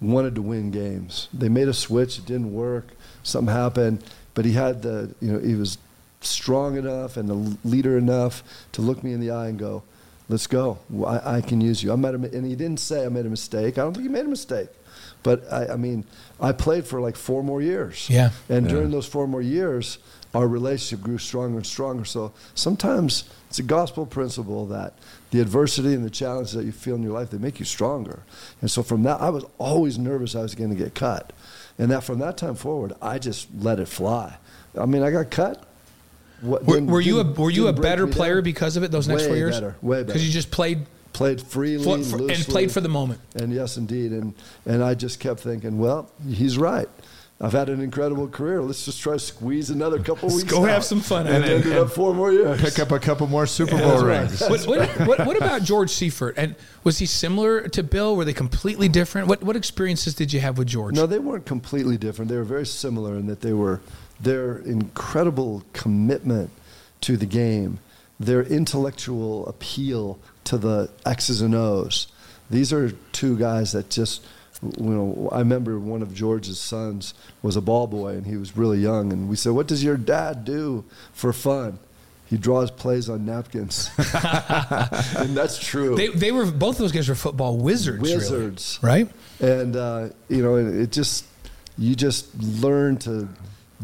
wanted 0.00 0.34
to 0.36 0.42
win 0.42 0.70
games. 0.70 1.28
They 1.30 1.50
made 1.50 1.68
a 1.68 1.74
switch. 1.74 2.18
It 2.18 2.24
didn't 2.24 2.54
work. 2.54 2.86
Something 3.22 3.54
happened, 3.54 4.02
but 4.32 4.46
he 4.46 4.52
had 4.52 4.80
the, 4.80 5.14
you 5.20 5.30
know, 5.30 5.38
he 5.40 5.56
was 5.56 5.76
strong 6.26 6.76
enough 6.76 7.16
and 7.16 7.30
a 7.30 7.66
leader 7.68 7.96
enough 7.98 8.42
to 8.72 8.82
look 8.82 9.02
me 9.02 9.12
in 9.12 9.20
the 9.20 9.30
eye 9.30 9.48
and 9.48 9.58
go, 9.58 9.82
"Let's 10.28 10.46
go. 10.46 10.78
I, 11.06 11.36
I 11.36 11.40
can 11.40 11.60
use 11.60 11.82
you." 11.82 11.92
I 11.92 11.96
made 11.96 12.14
a, 12.14 12.36
and 12.36 12.46
he 12.46 12.54
didn't 12.56 12.80
say 12.80 13.04
I 13.04 13.08
made 13.08 13.26
a 13.26 13.30
mistake. 13.30 13.78
I 13.78 13.82
don't 13.82 13.94
think 13.94 14.04
he 14.06 14.12
made 14.12 14.24
a 14.26 14.28
mistake, 14.28 14.68
but 15.22 15.44
I, 15.52 15.68
I 15.74 15.76
mean, 15.76 16.04
I 16.40 16.52
played 16.52 16.86
for 16.86 17.00
like 17.00 17.16
four 17.16 17.42
more 17.42 17.60
years. 17.62 18.08
Yeah. 18.10 18.30
And 18.48 18.66
Yeah. 18.66 18.72
during 18.72 18.90
those 18.90 19.06
four 19.06 19.26
more 19.26 19.42
years, 19.42 19.98
our 20.34 20.48
relationship 20.48 21.04
grew 21.04 21.18
stronger 21.18 21.58
and 21.58 21.66
stronger. 21.66 22.04
So 22.04 22.32
sometimes 22.54 23.24
it's 23.48 23.58
a 23.60 23.62
gospel 23.62 24.04
principle 24.04 24.66
that 24.66 24.94
the 25.30 25.40
adversity 25.40 25.94
and 25.94 26.04
the 26.04 26.10
challenges 26.10 26.54
that 26.54 26.64
you 26.64 26.72
feel 26.72 26.96
in 26.96 27.02
your 27.04 27.12
life 27.12 27.30
they 27.30 27.38
make 27.38 27.58
you 27.60 27.64
stronger. 27.64 28.22
And 28.60 28.68
so 28.70 28.82
from 28.82 29.02
that, 29.04 29.20
I 29.20 29.30
was 29.30 29.44
always 29.58 29.96
nervous 29.98 30.34
I 30.34 30.42
was 30.42 30.54
going 30.56 30.70
to 30.70 30.76
get 30.76 30.94
cut, 30.94 31.32
and 31.78 31.90
that 31.90 32.02
from 32.02 32.18
that 32.20 32.36
time 32.36 32.54
forward, 32.56 32.92
I 33.00 33.18
just 33.18 33.46
let 33.60 33.78
it 33.78 33.86
fly. 33.88 34.36
I 34.76 34.86
mean, 34.86 35.02
I 35.04 35.10
got 35.12 35.30
cut. 35.30 35.64
What, 36.40 36.64
Were, 36.64 36.74
didn't- 36.74 36.90
were 36.90 37.00
you 37.00 37.20
a 37.20 37.24
were 37.24 37.50
you 37.50 37.68
a 37.68 37.72
better 37.72 38.06
player 38.06 38.36
down. 38.36 38.44
because 38.44 38.76
of 38.76 38.82
it 38.82 38.90
those 38.90 39.08
next 39.08 39.22
Way 39.22 39.28
four 39.28 39.36
years? 39.36 39.56
better, 39.56 39.76
way 39.82 39.96
better. 39.98 40.06
Because 40.06 40.26
you 40.26 40.32
just 40.32 40.50
played 40.50 40.86
played 41.12 41.40
freely, 41.40 42.02
for, 42.02 42.18
for- 42.18 42.30
and 42.30 42.44
played 42.44 42.70
for 42.72 42.80
the 42.80 42.88
moment. 42.88 43.20
And 43.34 43.52
yes, 43.52 43.76
indeed. 43.76 44.10
And 44.12 44.34
and 44.66 44.82
I 44.82 44.94
just 44.94 45.20
kept 45.20 45.40
thinking, 45.40 45.78
well, 45.78 46.10
he's 46.28 46.58
right. 46.58 46.88
I've 47.40 47.52
had 47.52 47.68
an 47.68 47.80
incredible 47.80 48.28
career. 48.28 48.62
Let's 48.62 48.84
just 48.84 49.00
try 49.02 49.14
to 49.14 49.18
squeeze 49.18 49.68
another 49.68 49.98
couple 49.98 50.28
weeks. 50.28 50.44
go 50.44 50.62
have 50.64 50.84
some 50.84 51.00
fun. 51.00 51.26
And, 51.26 51.36
And- 51.36 51.44
ended 51.44 51.72
and- 51.72 51.80
up 51.80 51.90
four 51.90 52.14
more 52.14 52.32
years. 52.32 52.60
Pick 52.60 52.78
up 52.78 52.92
a 52.92 52.98
couple 53.00 53.26
more 53.26 53.44
Super 53.46 53.72
That's 53.76 53.82
Bowl 53.84 54.04
right. 54.06 54.20
rings. 54.20 54.40
What, 54.40 54.60
what, 54.66 54.88
what, 55.08 55.26
what 55.26 55.36
about 55.36 55.62
George 55.62 55.90
Seifert? 55.90 56.34
And 56.38 56.54
was 56.84 56.98
he 56.98 57.06
similar 57.06 57.68
to 57.68 57.82
Bill? 57.82 58.14
Were 58.16 58.24
they 58.24 58.32
completely 58.34 58.88
different? 58.88 59.26
What 59.28 59.42
what 59.42 59.56
experiences 59.56 60.14
did 60.14 60.32
you 60.32 60.40
have 60.40 60.58
with 60.58 60.68
George? 60.68 60.94
No, 60.94 61.06
they 61.06 61.18
weren't 61.18 61.44
completely 61.44 61.96
different. 61.96 62.30
They 62.30 62.36
were 62.36 62.44
very 62.44 62.66
similar 62.66 63.14
in 63.16 63.26
that 63.26 63.40
they 63.40 63.52
were 63.52 63.80
their 64.24 64.58
incredible 64.58 65.62
commitment 65.72 66.50
to 67.02 67.16
the 67.16 67.26
game, 67.26 67.78
their 68.18 68.42
intellectual 68.42 69.46
appeal 69.46 70.18
to 70.44 70.58
the 70.58 70.90
X's 71.06 71.40
and 71.40 71.54
O's. 71.54 72.08
These 72.50 72.72
are 72.72 72.90
two 73.12 73.38
guys 73.38 73.72
that 73.72 73.90
just, 73.90 74.24
you 74.62 74.84
know, 74.84 75.28
I 75.32 75.38
remember 75.38 75.78
one 75.78 76.02
of 76.02 76.14
George's 76.14 76.58
sons 76.60 77.14
was 77.42 77.56
a 77.56 77.60
ball 77.60 77.86
boy 77.86 78.10
and 78.14 78.26
he 78.26 78.36
was 78.36 78.56
really 78.56 78.78
young, 78.78 79.12
and 79.12 79.28
we 79.28 79.36
said, 79.36 79.52
"What 79.52 79.66
does 79.66 79.82
your 79.82 79.96
dad 79.96 80.44
do 80.44 80.84
for 81.12 81.32
fun?" 81.32 81.78
He 82.26 82.38
draws 82.38 82.70
plays 82.70 83.08
on 83.10 83.26
napkins, 83.26 83.90
and 83.98 85.36
that's 85.36 85.58
true. 85.58 85.94
They, 85.94 86.08
they 86.08 86.32
were 86.32 86.46
both 86.50 86.78
those 86.78 86.90
guys 86.92 87.08
were 87.08 87.14
football 87.14 87.58
wizards. 87.58 88.02
really, 88.02 88.14
Wizards. 88.16 88.78
right? 88.82 89.08
and 89.40 89.76
uh, 89.76 90.08
you 90.28 90.42
know 90.42 90.56
it, 90.56 90.66
it 90.74 90.92
just 90.92 91.26
you 91.76 91.94
just 91.94 92.34
learn 92.42 92.96
to 92.98 93.28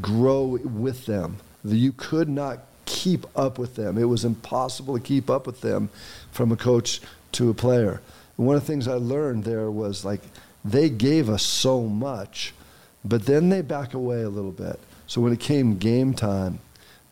grow 0.00 0.58
with 0.62 1.06
them. 1.06 1.38
You 1.64 1.92
could 1.92 2.28
not 2.28 2.60
keep 2.86 3.26
up 3.36 3.58
with 3.58 3.76
them. 3.76 3.96
It 3.98 4.04
was 4.04 4.24
impossible 4.24 4.98
to 4.98 5.02
keep 5.02 5.30
up 5.30 5.46
with 5.46 5.60
them 5.60 5.90
from 6.32 6.50
a 6.50 6.56
coach 6.56 7.00
to 7.32 7.50
a 7.50 7.54
player. 7.54 8.00
And 8.36 8.46
one 8.46 8.56
of 8.56 8.62
the 8.62 8.66
things 8.66 8.88
i 8.88 8.94
learned 8.94 9.44
there 9.44 9.70
was 9.70 10.04
like 10.04 10.20
they 10.64 10.88
gave 10.90 11.28
us 11.28 11.42
so 11.42 11.82
much 11.82 12.52
but 13.04 13.26
then 13.26 13.48
they 13.48 13.62
back 13.62 13.94
away 13.94 14.22
a 14.22 14.28
little 14.28 14.50
bit. 14.50 14.78
So 15.06 15.20
when 15.20 15.32
it 15.32 15.40
came 15.40 15.78
game 15.78 16.14
time 16.14 16.58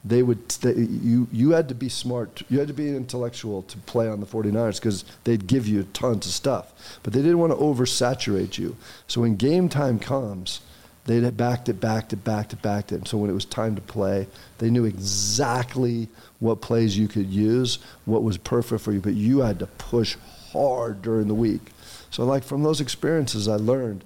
they 0.05 0.22
would 0.22 0.48
they, 0.48 0.74
you 0.74 1.29
you 1.33 1.51
had 1.51 1.68
to 1.68 1.74
be 1.74 1.88
smart 1.88 2.42
you 2.48 2.59
had 2.59 2.68
to 2.68 2.74
be 2.74 2.88
intellectual 2.88 3.62
to 3.62 3.77
play 3.79 4.09
on 4.09 4.20
the 4.20 4.27
49ers 4.27 4.77
because 4.77 5.05
they'd 5.24 5.46
give 5.46 5.66
you 5.66 5.85
tons 5.92 6.27
of 6.27 6.33
stuff. 6.33 6.98
But 7.03 7.12
they 7.12 7.22
didn't 7.22 7.38
want 7.38 7.53
to 7.53 7.59
oversaturate 7.59 8.59
you. 8.59 8.77
So 9.07 9.22
when 9.22 9.37
game 9.37 9.68
time 9.68 9.98
comes 9.98 10.61
they 11.09 11.21
had 11.21 11.37
backed 11.37 11.68
it 11.68 11.81
backed 11.81 12.12
it 12.12 12.23
backed 12.23 12.53
it 12.53 12.62
backed 12.62 12.92
it. 12.92 12.97
And 12.97 13.09
so 13.09 13.18
when 13.18 13.31
it 13.31 13.35
was 13.35 13.44
time 13.44 13.75
to 13.75 13.81
play 13.81 14.29
they 14.59 14.71
knew 14.71 14.85
exactly 14.85 16.09
what 16.38 16.61
plays 16.61 16.97
you 16.97 17.09
could 17.09 17.27
use 17.27 17.79
what 18.05 18.23
was 18.23 18.37
perfect 18.38 18.83
for 18.83 18.92
you 18.92 19.01
but 19.01 19.14
you 19.14 19.40
had 19.40 19.59
to 19.59 19.66
push 19.66 20.16
hard 20.53 21.03
during 21.03 21.29
the 21.29 21.35
week. 21.35 21.73
So 22.11 22.25
like 22.25 22.44
from 22.44 22.62
those 22.62 22.81
experiences 22.81 23.49
i 23.49 23.57
learned 23.57 24.05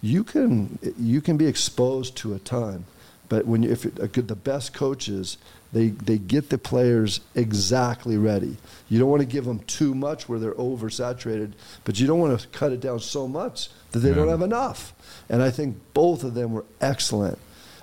you 0.00 0.24
can 0.24 0.78
you 0.98 1.20
can 1.20 1.36
be 1.36 1.46
exposed 1.46 2.16
to 2.18 2.34
a 2.34 2.38
ton 2.38 2.84
but 3.28 3.46
when 3.46 3.62
you, 3.62 3.70
if 3.70 3.84
it, 3.84 3.96
the 3.96 4.36
best 4.36 4.72
coaches, 4.72 5.36
they, 5.72 5.88
they 5.88 6.18
get 6.18 6.48
the 6.48 6.58
players 6.58 7.20
exactly 7.34 8.16
ready. 8.16 8.56
You 8.88 8.98
don't 8.98 9.10
want 9.10 9.20
to 9.20 9.26
give 9.26 9.44
them 9.44 9.60
too 9.60 9.94
much 9.94 10.28
where 10.28 10.38
they're 10.38 10.54
oversaturated, 10.54 11.52
but 11.84 12.00
you 12.00 12.06
don't 12.06 12.18
want 12.18 12.40
to 12.40 12.48
cut 12.48 12.72
it 12.72 12.80
down 12.80 13.00
so 13.00 13.28
much 13.28 13.68
that 13.92 13.98
they 13.98 14.14
don't 14.14 14.28
have 14.28 14.42
enough. 14.42 14.94
And 15.28 15.42
I 15.42 15.50
think 15.50 15.76
both 15.92 16.24
of 16.24 16.34
them 16.34 16.52
were 16.52 16.64
excellent. 16.80 17.38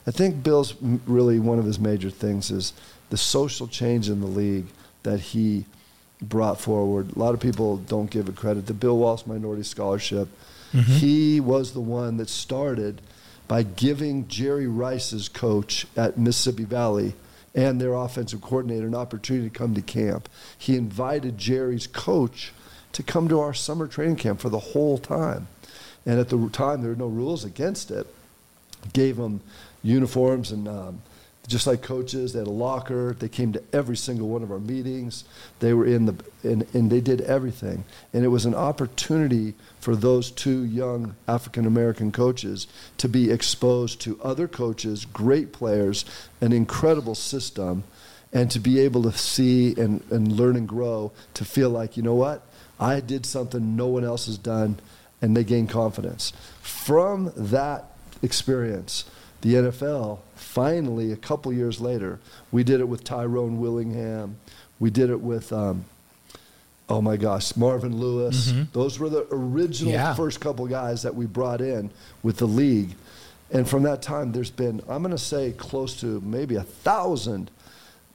I 0.07 0.11
think 0.11 0.43
Bill's 0.43 0.73
m- 0.81 1.01
really 1.05 1.39
one 1.39 1.59
of 1.59 1.65
his 1.65 1.79
major 1.79 2.09
things 2.09 2.49
is 2.49 2.73
the 3.09 3.17
social 3.17 3.67
change 3.67 4.09
in 4.09 4.19
the 4.19 4.27
league 4.27 4.67
that 5.03 5.19
he 5.19 5.65
brought 6.21 6.59
forward. 6.59 7.15
A 7.15 7.19
lot 7.19 7.33
of 7.33 7.39
people 7.39 7.77
don't 7.77 8.09
give 8.09 8.27
it 8.27 8.35
credit. 8.35 8.65
The 8.65 8.73
Bill 8.73 8.97
Walsh 8.97 9.25
Minority 9.27 9.63
Scholarship, 9.63 10.27
mm-hmm. 10.71 10.91
he 10.93 11.39
was 11.39 11.73
the 11.73 11.81
one 11.81 12.17
that 12.17 12.29
started 12.29 13.01
by 13.47 13.61
giving 13.61 14.27
Jerry 14.27 14.67
Rice's 14.67 15.29
coach 15.29 15.85
at 15.95 16.17
Mississippi 16.17 16.63
Valley 16.63 17.13
and 17.55 17.79
their 17.79 17.93
offensive 17.93 18.41
coordinator 18.41 18.85
an 18.85 18.93
opportunity 18.93 19.49
to 19.49 19.57
come 19.57 19.73
to 19.73 19.81
camp. 19.81 20.29
He 20.57 20.75
invited 20.75 21.37
Jerry's 21.37 21.87
coach 21.87 22.51
to 22.91 23.01
come 23.01 23.27
to 23.29 23.39
our 23.39 23.53
summer 23.53 23.87
training 23.87 24.17
camp 24.17 24.41
for 24.41 24.49
the 24.49 24.59
whole 24.59 24.97
time. 24.97 25.47
And 26.05 26.19
at 26.19 26.29
the 26.29 26.49
time, 26.49 26.81
there 26.81 26.91
were 26.91 26.97
no 26.97 27.07
rules 27.07 27.43
against 27.43 27.89
it. 27.91 28.05
Gave 28.93 29.15
them 29.17 29.41
uniforms 29.81 30.51
and 30.51 30.67
um, 30.67 31.01
just 31.47 31.67
like 31.67 31.81
coaches. 31.81 32.33
They 32.33 32.39
had 32.39 32.47
a 32.47 32.51
locker. 32.51 33.13
They 33.13 33.29
came 33.29 33.53
to 33.53 33.63
every 33.71 33.97
single 33.97 34.27
one 34.27 34.43
of 34.43 34.51
our 34.51 34.59
meetings. 34.59 35.23
They 35.59 35.73
were 35.73 35.85
in 35.85 36.05
the 36.05 36.15
and, 36.43 36.65
and 36.73 36.89
they 36.89 37.01
did 37.01 37.21
everything. 37.21 37.83
And 38.13 38.23
it 38.23 38.29
was 38.29 38.45
an 38.45 38.55
opportunity 38.55 39.53
for 39.79 39.95
those 39.95 40.31
two 40.31 40.63
young 40.63 41.15
African 41.27 41.65
American 41.65 42.11
coaches 42.11 42.67
to 42.97 43.07
be 43.07 43.31
exposed 43.31 44.01
to 44.01 44.19
other 44.23 44.47
coaches, 44.47 45.05
great 45.05 45.51
players, 45.53 46.05
an 46.41 46.51
incredible 46.51 47.15
system, 47.15 47.83
and 48.33 48.51
to 48.51 48.59
be 48.59 48.79
able 48.79 49.03
to 49.03 49.13
see 49.13 49.73
and, 49.79 50.03
and 50.11 50.31
learn 50.31 50.55
and 50.55 50.67
grow 50.67 51.11
to 51.35 51.45
feel 51.45 51.69
like, 51.69 51.95
you 51.95 52.03
know 52.03 52.15
what? 52.15 52.45
I 52.79 52.99
did 52.99 53.25
something 53.25 53.75
no 53.75 53.87
one 53.87 54.03
else 54.03 54.25
has 54.25 54.37
done, 54.37 54.79
and 55.21 55.37
they 55.37 55.43
gain 55.43 55.67
confidence. 55.67 56.33
From 56.61 57.31
that 57.37 57.85
experience, 58.21 59.05
the 59.41 59.53
NFL 59.53 60.19
finally, 60.55 61.11
a 61.11 61.17
couple 61.17 61.51
years 61.51 61.81
later, 61.81 62.17
we 62.49 62.63
did 62.63 62.79
it 62.79 62.87
with 62.87 63.03
Tyrone 63.03 63.59
Willingham. 63.59 64.37
We 64.79 64.89
did 64.89 65.09
it 65.09 65.19
with, 65.19 65.51
um, 65.51 65.83
oh 66.87 67.01
my 67.01 67.17
gosh, 67.17 67.57
Marvin 67.57 67.97
Lewis. 67.97 68.47
Mm-hmm. 68.53 68.63
Those 68.71 68.97
were 68.97 69.09
the 69.09 69.27
original 69.31 69.91
Yeah. 69.91 70.13
first 70.15 70.39
couple 70.39 70.65
guys 70.67 71.03
that 71.03 71.13
we 71.13 71.25
brought 71.25 71.59
in 71.59 71.91
with 72.23 72.37
the 72.37 72.47
league. 72.47 72.95
And 73.51 73.67
from 73.67 73.83
that 73.83 74.01
time, 74.01 74.31
there's 74.31 74.49
been, 74.49 74.81
I'm 74.87 75.03
going 75.03 75.11
to 75.11 75.17
say, 75.17 75.51
close 75.51 75.99
to 75.99 76.21
maybe 76.21 76.55
a 76.55 76.63
thousand 76.63 77.51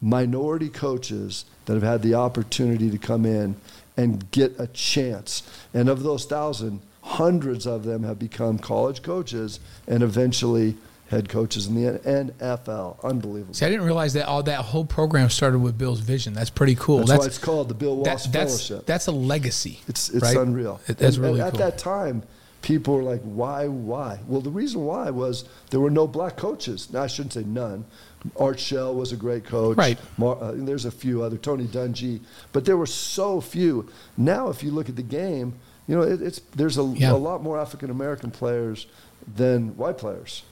minority 0.00 0.70
coaches 0.70 1.44
that 1.66 1.74
have 1.74 1.82
had 1.82 2.00
the 2.02 2.14
opportunity 2.14 2.90
to 2.90 2.96
come 2.98 3.26
in 3.26 3.54
and 3.98 4.30
get 4.30 4.58
a 4.58 4.66
chance. 4.68 5.42
And 5.74 5.90
of 5.90 6.02
those 6.02 6.24
thousand, 6.24 6.80
hundreds 7.02 7.66
of 7.66 7.84
them 7.84 8.02
have 8.04 8.18
become 8.18 8.58
college 8.58 9.02
coaches 9.02 9.60
and 9.86 10.02
eventually 10.02 10.76
head 11.10 11.28
coaches 11.28 11.66
in 11.66 11.74
the 11.74 11.98
NFL. 11.98 13.02
Unbelievable. 13.04 13.52
See, 13.54 13.66
I 13.66 13.68
didn't 13.68 13.84
realize 13.84 14.12
that 14.14 14.26
all 14.26 14.42
that 14.44 14.60
whole 14.60 14.84
program 14.84 15.28
started 15.28 15.58
with 15.58 15.76
Bill's 15.76 16.00
vision. 16.00 16.32
That's 16.34 16.50
pretty 16.50 16.76
cool. 16.76 17.04
That's, 17.04 17.18
why 17.20 17.26
it's 17.26 17.38
called 17.38 17.68
the 17.68 17.74
Bill 17.74 17.96
Walsh 17.96 18.04
that- 18.24 18.32
that's 18.32 18.66
Fellowship. 18.68 18.86
that's 18.86 19.06
a 19.08 19.12
legacy. 19.12 19.80
It's 19.88 20.08
it's 20.10 20.22
right? 20.22 20.36
unreal. 20.36 20.80
It- 20.86 20.98
that's 20.98 21.16
And- 21.16 21.24
really 21.24 21.40
and 21.40 21.48
at 21.48 21.54
that 21.54 21.78
time, 21.78 22.22
people 22.62 22.94
were 22.94 23.02
like, 23.02 23.22
"Why? 23.22 23.66
Why?" 23.68 24.20
Well, 24.28 24.40
the 24.40 24.50
reason 24.50 24.84
why 24.84 25.10
was 25.10 25.44
there 25.70 25.80
were 25.80 25.90
no 25.90 26.06
black 26.06 26.36
coaches. 26.36 26.88
Now, 26.92 27.02
I 27.02 27.06
shouldn't 27.06 27.32
say 27.32 27.42
none. 27.44 27.84
Art 28.38 28.60
Shell 28.60 28.94
was 28.94 29.12
a 29.12 29.16
great 29.16 29.44
coach. 29.44 29.78
Right. 29.78 29.98
Mar- 30.18 30.36
uh, 30.40 30.52
there's 30.54 30.84
a 30.84 30.90
few 30.90 31.22
other 31.22 31.38
Tony 31.38 31.64
Dungy, 31.64 32.20
but 32.52 32.66
there 32.66 32.76
were 32.76 32.84
so 32.86 33.40
few. 33.40 33.88
Now, 34.18 34.50
if 34.50 34.62
you 34.62 34.70
look 34.72 34.90
at 34.90 34.96
the 34.96 35.02
game, 35.02 35.54
you 35.88 35.96
know 35.96 36.02
it, 36.02 36.20
it's 36.22 36.40
there's 36.54 36.76
a, 36.78 36.84
Yeah. 36.84 37.12
a 37.12 37.14
lot 37.14 37.42
more 37.42 37.58
African 37.58 37.90
American 37.90 38.30
players 38.30 38.86
than 39.36 39.74
white 39.76 39.96
players, 39.98 40.42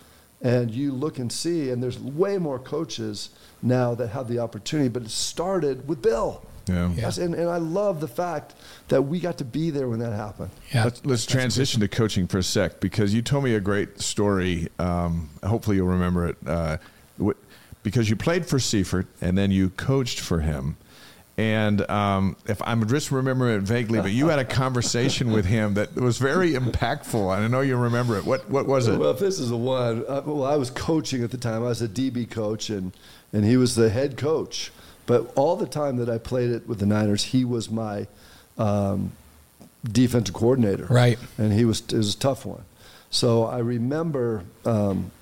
and 0.41 0.71
you 0.71 0.93
look 0.93 1.19
and 1.19 1.31
see, 1.33 1.71
and 1.71 1.83
there's 1.83 1.99
way 1.99 2.39
more 2.39 2.59
coaches 2.59 3.31
now 3.63 3.95
that 3.95 4.09
have 4.09 4.29
the 4.29 4.39
opportunity. 4.39 4.89
But 4.89 5.03
it 5.03 5.11
started 5.11 5.89
with 5.89 6.03
Bill. 6.03 6.45
Yeah. 6.67 6.93
Yeah. 6.93 7.11
And, 7.19 7.35
and 7.35 7.49
I 7.49 7.57
love 7.57 8.01
the 8.01 8.09
fact 8.09 8.55
that 8.89 9.03
we 9.03 9.21
got 9.21 9.39
to 9.39 9.45
be 9.45 9.71
there 9.71 9.89
when 9.89 10.01
that 10.01 10.13
happened. 10.13 10.51
Yeah. 10.73 10.85
Let's, 10.85 11.05
let's 11.05 11.27
transition 11.27 11.81
to 11.81 11.89
coaching 11.89 12.27
for 12.27 12.39
a 12.39 12.43
sec 12.43 12.81
because 12.81 13.15
you 13.15 13.23
told 13.23 13.45
me 13.45 13.55
a 13.55 13.61
great 13.61 14.01
story. 14.01 14.69
Um, 14.79 15.31
hopefully, 15.43 15.77
you'll 15.77 15.89
remember 15.89 16.29
it. 16.29 16.37
Uh, 16.47 16.77
wh- 17.23 17.31
because 17.83 18.11
you 18.11 18.17
played 18.17 18.45
for 18.45 18.59
Seifert 18.59 19.07
and 19.21 19.39
then 19.39 19.51
you 19.51 19.71
coached 19.71 20.21
for 20.21 20.41
him. 20.41 20.77
And 21.39 21.89
um, 21.89 22.35
if 22.47 22.61
I'm 22.63 22.89
just 22.89 23.13
remembering 23.13 23.59
it 23.59 23.63
vaguely, 23.63 24.01
but 24.01 24.11
you 24.11 24.27
had 24.27 24.41
a 24.41 24.45
conversation 24.45 25.31
with 25.31 25.45
him 25.45 25.75
that 25.75 25.95
was 25.95 26.19
very 26.19 26.55
impactful. 26.55 27.33
And 27.33 27.45
I 27.45 27.47
know 27.47 27.61
you 27.61 27.77
remember 27.77 28.19
it. 28.19 28.25
What 28.25 28.51
what 28.51 28.67
was 28.67 28.89
it? 28.89 28.99
Well, 28.99 29.13
if 29.13 29.21
this 29.21 29.39
is 29.39 29.51
the 29.51 29.57
one, 29.57 30.05
uh, 30.09 30.21
well, 30.27 30.43
I 30.43 30.57
was 30.57 30.69
coaching 30.71 31.23
at 31.23 31.31
the 31.31 31.37
time. 31.37 31.63
I 31.63 31.69
was 31.69 31.81
a 31.81 31.87
DB 31.87 32.29
coach, 32.29 32.71
and 32.71 32.93
and 33.33 33.45
he 33.45 33.57
was 33.57 33.77
the 33.77 33.89
head 33.89 34.17
coach. 34.17 34.73
But 35.07 35.33
all 35.37 35.55
the 35.55 35.69
time 35.69 35.99
that 35.99 36.11
I 36.11 36.19
played 36.19 36.51
it 36.51 36.67
with 36.67 36.81
the 36.81 36.87
Niners, 36.87 37.23
he 37.23 37.45
was 37.45 37.71
my 37.71 38.09
um, 38.59 39.13
defensive 39.85 40.35
coordinator. 40.35 40.87
Right. 40.87 41.21
And 41.39 41.53
he 41.53 41.65
was 41.65 41.83
it 41.83 41.93
was 41.93 42.17
a 42.17 42.19
tough 42.19 42.45
one. 42.45 42.65
So 43.11 43.45
I 43.45 43.59
remember. 43.59 44.43
Um, 44.65 45.13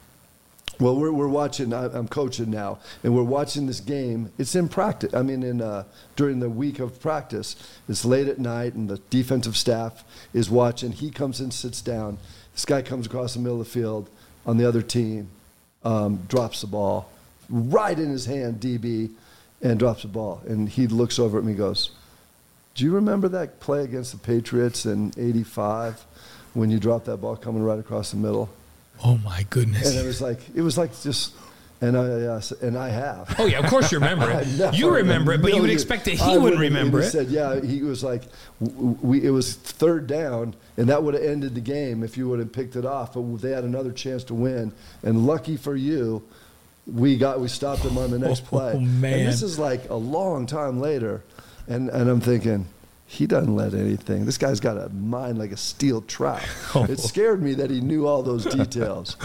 well, 0.79 0.97
we're, 0.97 1.13
we're 1.13 1.29
watching. 1.29 1.73
I- 1.73 1.87
I'm 1.87 2.09
coaching 2.09 2.51
now, 2.51 2.79
and 3.03 3.15
we're 3.15 3.23
watching 3.23 3.67
this 3.67 3.81
game. 3.81 4.31
It's 4.39 4.55
in 4.55 4.69
practice. 4.69 5.15
I 5.15 5.23
mean, 5.23 5.43
in 5.43 5.63
uh, 5.63 5.85
during 6.17 6.41
the 6.41 6.51
week 6.51 6.79
of 6.79 7.01
practice, 7.01 7.57
it's 7.89 8.05
late 8.05 8.29
at 8.29 8.39
night, 8.39 8.75
and 8.75 8.89
the 8.89 8.99
defensive 9.11 9.57
staff 9.57 10.05
is 10.35 10.51
watching. 10.51 10.93
He 10.93 11.11
comes 11.11 11.41
and 11.41 11.53
sits 11.53 11.81
down. 11.81 12.19
This 12.53 12.65
guy 12.65 12.83
comes 12.83 13.07
across 13.07 13.35
the 13.35 13.41
middle 13.41 13.61
of 13.61 13.67
the 13.67 13.73
field 13.73 14.09
on 14.45 14.57
the 14.57 14.67
other 14.67 14.83
team, 14.83 15.29
um, 15.85 16.23
drops 16.29 16.61
the 16.61 16.67
ball 16.67 17.09
right 17.49 17.99
in 17.99 18.11
his 18.11 18.27
hand, 18.27 18.61
DB, 18.61 19.11
and 19.63 19.79
drops 19.79 20.03
the 20.03 20.09
ball. 20.09 20.43
And 20.49 20.69
he 20.69 20.87
looks 20.87 21.19
over 21.19 21.39
at 21.39 21.45
me, 21.45 21.53
and 21.53 21.59
goes, 21.59 21.91
"Do 22.75 22.85
you 22.85 22.93
remember 22.93 23.29
that 23.29 23.61
play 23.61 23.83
against 23.85 24.13
the 24.13 24.19
Patriots 24.19 24.85
in 24.85 25.13
'85 25.17 26.05
when 26.55 26.71
you 26.71 26.79
dropped 26.79 27.07
that 27.07 27.19
ball 27.19 27.37
coming 27.37 27.63
right 27.63 27.79
across 27.79 28.11
the 28.11 28.17
middle?" 28.17 28.49
Oh 29.05 29.19
my 29.19 29.45
goodness. 29.51 29.91
And 29.91 29.99
it 29.99 30.07
was 30.07 30.21
like 30.21 30.41
it 30.55 30.63
was 30.63 30.77
like 30.79 30.91
just, 31.03 31.35
and 31.81 31.97
I 31.97 32.19
yes, 32.21 32.53
and 32.53 32.77
I 32.77 32.89
have. 32.89 33.35
oh 33.39 33.47
yeah, 33.47 33.59
of 33.59 33.67
course 33.67 33.93
you 33.93 33.99
remember 33.99 34.31
it. 34.31 34.47
You 34.75 34.95
remember 34.95 35.33
it, 35.33 35.43
but 35.43 35.53
you 35.55 35.61
would 35.61 35.71
expect 35.71 36.05
that 36.07 36.13
he 36.15 36.21
I 36.23 36.35
and 36.37 36.59
remember 36.59 37.01
he 37.01 37.07
it. 37.07 37.11
Said, 37.11 37.29
yeah, 37.29 37.61
he 37.61 37.83
was 37.83 38.03
like, 38.03 38.23
we, 38.61 39.23
it 39.25 39.31
was 39.31 39.55
third 39.55 40.07
down, 40.07 40.55
and 40.77 40.89
that 40.89 41.03
would 41.03 41.15
have 41.15 41.23
ended 41.23 41.55
the 41.55 41.61
game 41.61 42.03
if 42.03 42.17
you 42.17 42.29
would 42.29 42.39
have 42.39 42.53
picked 42.53 42.77
it 42.77 42.85
off. 42.85 43.15
But 43.15 43.23
they 43.43 43.51
had 43.51 43.65
another 43.65 43.93
chance 43.93 44.25
to 44.25 44.35
win, 44.35 44.73
and 45.03 45.27
lucky 45.27 45.57
for 45.57 45.77
you, 45.77 46.23
we 46.87 47.17
got 47.19 47.41
we 47.41 47.49
stopped 47.49 47.83
them 47.83 47.99
on 47.99 48.11
the 48.11 48.19
next 48.19 48.45
play. 48.45 48.73
Oh, 48.75 48.77
play. 48.79 48.85
man. 48.85 49.19
And 49.21 49.29
this 49.29 49.43
is 49.43 49.59
like 49.59 49.89
a 49.91 49.95
long 49.97 50.47
time 50.47 50.81
later, 50.81 51.23
and 51.69 51.89
and 51.91 52.09
I'm 52.09 52.21
thinking. 52.21 52.67
He 53.07 53.27
doesn't 53.27 53.55
let 53.55 53.73
anything. 53.73 54.27
This 54.27 54.37
guy's 54.37 54.59
got 54.59 54.77
a 54.77 54.89
mind 54.89 55.39
like 55.39 55.53
a 55.53 55.57
steel 55.57 56.03
trap. 56.03 56.43
Oh. 56.75 56.85
It 56.85 56.99
scared 57.01 57.43
me 57.43 57.55
that 57.55 57.71
he 57.71 57.81
knew 57.81 58.07
all 58.07 58.23
those 58.23 58.45
details. 58.45 59.17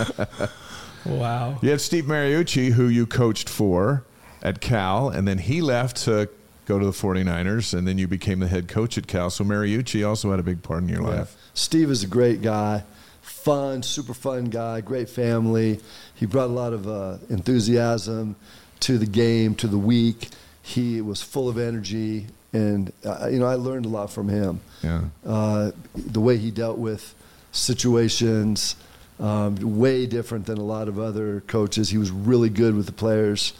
wow. 1.05 1.59
You 1.61 1.71
have 1.71 1.81
Steve 1.81 2.05
Mariucci, 2.05 2.71
who 2.71 2.87
you 2.87 3.05
coached 3.05 3.49
for 3.49 4.05
at 4.41 4.61
Cal, 4.61 5.09
and 5.09 5.27
then 5.27 5.39
he 5.39 5.61
left 5.61 5.97
to 6.05 6.29
go 6.65 6.79
to 6.79 6.85
the 6.85 6.91
49ers, 6.91 7.77
and 7.77 7.85
then 7.85 7.97
you 7.97 8.07
became 8.07 8.39
the 8.39 8.47
head 8.47 8.69
coach 8.69 8.97
at 8.97 9.07
Cal. 9.07 9.29
So 9.29 9.43
Mariucci 9.43 10.07
also 10.07 10.31
had 10.31 10.39
a 10.39 10.43
big 10.43 10.63
part 10.63 10.83
in 10.83 10.87
your 10.87 11.01
life. 11.01 11.35
Steve 11.53 11.89
is 11.89 12.03
a 12.03 12.07
great 12.07 12.41
guy, 12.41 12.83
fun, 13.21 13.83
super 13.83 14.13
fun 14.13 14.45
guy, 14.45 14.79
great 14.79 15.09
family. 15.09 15.81
He 16.15 16.25
brought 16.25 16.49
a 16.49 16.53
lot 16.53 16.71
of 16.71 16.87
uh, 16.87 17.17
enthusiasm 17.29 18.37
to 18.81 18.97
the 18.97 19.05
game, 19.05 19.55
to 19.55 19.67
the 19.67 19.77
week. 19.77 20.29
He 20.61 21.01
was 21.01 21.21
full 21.21 21.49
of 21.49 21.57
energy, 21.57 22.27
and 22.53 22.91
uh, 23.05 23.27
you 23.31 23.39
know 23.39 23.45
I 23.45 23.55
learned 23.55 23.85
a 23.85 23.89
lot 23.89 24.11
from 24.11 24.27
him. 24.29 24.59
Yeah. 24.83 25.03
Uh, 25.25 25.71
the 25.95 26.19
way 26.19 26.37
he 26.37 26.51
dealt 26.51 26.77
with 26.77 27.13
situations, 27.51 28.75
um, 29.19 29.55
way 29.79 30.05
different 30.05 30.45
than 30.45 30.57
a 30.57 30.63
lot 30.63 30.87
of 30.87 30.99
other 30.99 31.41
coaches. 31.47 31.89
He 31.89 31.97
was 31.97 32.11
really 32.11 32.49
good 32.49 32.75
with 32.75 32.85
the 32.85 32.91
players. 32.91 33.53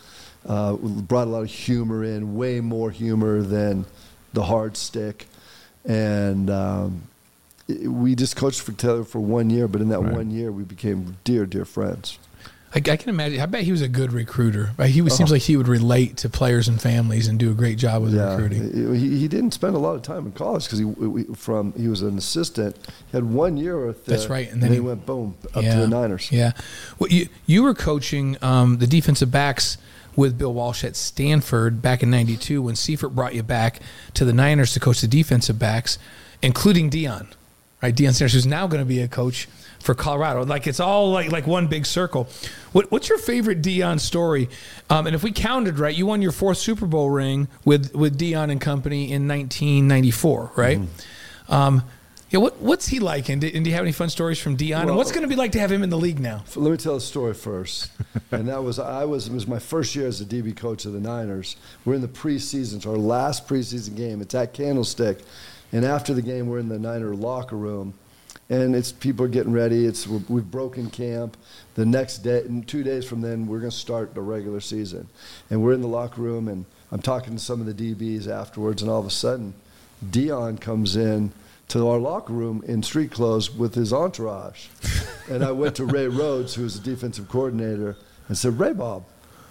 Uh, 0.45 0.73
brought 0.73 1.27
a 1.27 1.29
lot 1.29 1.43
of 1.43 1.49
humor 1.51 2.03
in, 2.03 2.35
way 2.35 2.59
more 2.61 2.89
humor 2.89 3.43
than 3.43 3.85
the 4.33 4.41
hard 4.43 4.75
stick, 4.75 5.27
and 5.85 6.49
um, 6.49 7.03
it- 7.67 7.87
we 7.87 8.15
just 8.15 8.35
coached 8.35 8.61
for 8.61 8.71
together 8.71 9.03
for 9.03 9.19
one 9.19 9.51
year. 9.51 9.67
But 9.67 9.81
in 9.81 9.89
that 9.89 10.01
Right. 10.01 10.13
one 10.15 10.31
year, 10.31 10.51
we 10.51 10.63
became 10.63 11.17
dear, 11.23 11.45
dear 11.45 11.63
friends. 11.65 12.17
I, 12.73 12.77
I 12.77 12.95
can 12.95 13.09
imagine. 13.09 13.41
I 13.41 13.45
bet 13.47 13.63
he 13.63 13.71
was 13.71 13.81
a 13.81 13.87
good 13.89 14.13
recruiter. 14.13 14.71
Right? 14.77 14.89
He 14.89 15.01
was, 15.01 15.15
seems 15.15 15.29
Oh. 15.29 15.35
like 15.35 15.41
he 15.41 15.57
would 15.57 15.67
relate 15.67 16.15
to 16.17 16.29
players 16.29 16.67
and 16.69 16.81
families 16.81 17.27
and 17.27 17.37
do 17.37 17.51
a 17.51 17.53
great 17.53 17.77
job 17.77 18.01
with 18.03 18.13
Yeah, 18.13 18.31
recruiting. 18.35 18.95
he, 18.95 19.17
he 19.19 19.27
didn't 19.27 19.51
spend 19.51 19.75
a 19.75 19.79
lot 19.79 19.95
of 19.95 20.03
time 20.03 20.25
in 20.25 20.31
college 20.31 20.63
because 20.65 20.79
he 20.79 20.85
we, 20.85 21.23
from 21.35 21.73
he 21.73 21.87
was 21.89 22.01
an 22.01 22.17
assistant. 22.17 22.77
He 23.11 23.17
had 23.17 23.25
one 23.25 23.57
year 23.57 23.85
with 23.85 24.05
the, 24.05 24.11
That's 24.11 24.27
right, 24.27 24.45
and 24.45 24.53
and 24.53 24.63
then 24.63 24.69
then 24.69 24.77
he- 24.77 24.81
he 24.83 24.87
went 24.87 25.05
boom 25.05 25.35
up 25.53 25.63
yeah. 25.63 25.73
to 25.75 25.79
the 25.81 25.87
Niners. 25.87 26.31
Yeah. 26.31 26.53
Well, 26.97 27.09
you 27.09 27.27
you 27.45 27.63
were 27.63 27.73
coaching 27.73 28.37
um, 28.41 28.77
the 28.77 28.87
defensive 28.87 29.31
backs 29.31 29.77
with 30.15 30.37
Bill 30.37 30.53
Walsh 30.53 30.83
at 30.83 30.95
Stanford 30.95 31.81
back 31.81 32.01
in 32.03 32.09
'92 32.09 32.61
when 32.61 32.75
Seifert 32.75 33.13
brought 33.15 33.35
you 33.35 33.43
back 33.43 33.79
to 34.13 34.23
the 34.25 34.33
Niners 34.33 34.73
to 34.73 34.79
coach 34.79 35.01
the 35.01 35.07
defensive 35.07 35.59
backs, 35.59 35.97
including 36.41 36.89
Deion, 36.89 37.27
right? 37.81 37.93
Deion 37.95 38.13
Sanders, 38.13 38.33
who's 38.33 38.45
now 38.47 38.65
going 38.67 38.81
to 38.81 38.85
be 38.87 38.99
a 39.01 39.07
coach 39.07 39.47
for 39.81 39.93
Colorado. 39.93 40.45
Like 40.45 40.67
it's 40.67 40.79
all 40.79 41.11
like 41.11 41.31
like 41.31 41.47
one 41.47 41.67
big 41.67 41.85
circle. 41.85 42.29
What, 42.71 42.91
what's 42.91 43.09
your 43.09 43.17
favorite 43.17 43.61
Deion 43.61 43.99
story? 43.99 44.49
Um, 44.89 45.07
and 45.07 45.15
if 45.15 45.23
we 45.23 45.31
counted 45.31 45.79
right, 45.79 45.95
you 45.95 46.05
won 46.05 46.21
your 46.21 46.31
fourth 46.31 46.57
Super 46.57 46.85
Bowl 46.85 47.09
ring 47.09 47.47
with 47.65 47.93
with 47.95 48.17
Deion 48.17 48.51
and 48.51 48.61
company 48.61 49.11
in 49.11 49.27
1994, 49.27 50.51
right? 50.55 50.79
Um, 51.49 51.83
yeah, 52.29 52.39
what, 52.39 52.61
what's 52.61 52.87
he 52.87 53.01
like? 53.01 53.27
And, 53.27 53.41
do- 53.41 53.51
and 53.53 53.65
do 53.65 53.69
you 53.69 53.75
have 53.75 53.83
any 53.83 53.91
fun 53.91 54.09
stories 54.09 54.39
from 54.39 54.55
Deion? 54.55 54.83
and 54.83 54.95
what's 54.95 55.11
going 55.11 55.23
to 55.23 55.27
be 55.27 55.35
like 55.35 55.51
to 55.51 55.59
have 55.59 55.69
him 55.69 55.83
in 55.83 55.89
the 55.89 55.97
league 55.97 56.21
now? 56.21 56.45
Let 56.55 56.71
me 56.71 56.77
tell 56.77 56.95
a 56.95 57.01
story 57.01 57.33
first. 57.33 57.91
and 58.31 58.47
that 58.47 58.63
was 58.63 58.79
I 58.79 59.03
was 59.03 59.27
it 59.27 59.33
was 59.33 59.47
my 59.47 59.59
first 59.59 59.95
year 59.95 60.07
as 60.07 60.21
a 60.21 60.25
DB 60.25 60.55
coach 60.55 60.85
of 60.85 60.93
the 60.93 61.01
Niners. 61.01 61.57
We're 61.83 61.95
in 61.95 62.01
the 62.01 62.07
preseason, 62.07 62.77
it's 62.77 62.85
our 62.85 62.95
last 62.95 63.47
preseason 63.49 63.97
game. 63.97 64.21
It's 64.21 64.33
at 64.33 64.53
Candlestick, 64.53 65.19
and 65.73 65.83
after 65.83 66.13
the 66.13 66.21
game, 66.21 66.47
we're 66.47 66.59
in 66.59 66.69
the 66.69 66.79
Niner 66.79 67.13
locker 67.13 67.57
room, 67.57 67.95
and 68.51 68.75
it's 68.75 68.91
people 68.91 69.25
are 69.25 69.29
getting 69.29 69.53
ready. 69.53 69.85
It's 69.85 70.05
we've 70.05 70.51
broken 70.51 70.89
camp. 70.89 71.37
The 71.75 71.85
next 71.85 72.17
day, 72.17 72.43
in 72.43 72.63
two 72.63 72.83
days 72.83 73.05
from 73.05 73.21
then, 73.21 73.47
we're 73.47 73.59
going 73.59 73.71
to 73.71 73.75
start 73.75 74.13
the 74.13 74.21
regular 74.21 74.59
season, 74.59 75.07
and 75.49 75.63
we're 75.63 75.71
in 75.71 75.81
the 75.81 75.87
locker 75.87 76.21
room, 76.21 76.49
and 76.49 76.65
I'm 76.91 77.01
talking 77.01 77.33
to 77.33 77.39
some 77.39 77.61
of 77.61 77.65
the 77.65 77.95
DBs 77.95 78.27
afterwards, 78.27 78.81
and 78.81 78.91
all 78.91 78.99
of 78.99 79.05
a 79.05 79.09
sudden, 79.09 79.53
Deion 80.05 80.59
comes 80.59 80.97
in 80.97 81.31
to 81.69 81.87
our 81.87 81.97
locker 81.97 82.33
room 82.33 82.61
in 82.67 82.83
street 82.83 83.11
clothes 83.11 83.49
with 83.49 83.73
his 83.73 83.93
entourage, 83.93 84.67
and 85.29 85.45
I 85.45 85.53
went 85.53 85.77
to 85.77 85.85
Ray 85.85 86.07
Rhodes, 86.07 86.55
who 86.55 86.63
was 86.63 86.77
the 86.77 86.89
defensive 86.89 87.29
coordinator, 87.29 87.95
and 88.27 88.37
said, 88.37 88.59
Ray 88.59 88.73
Bob, 88.73 89.05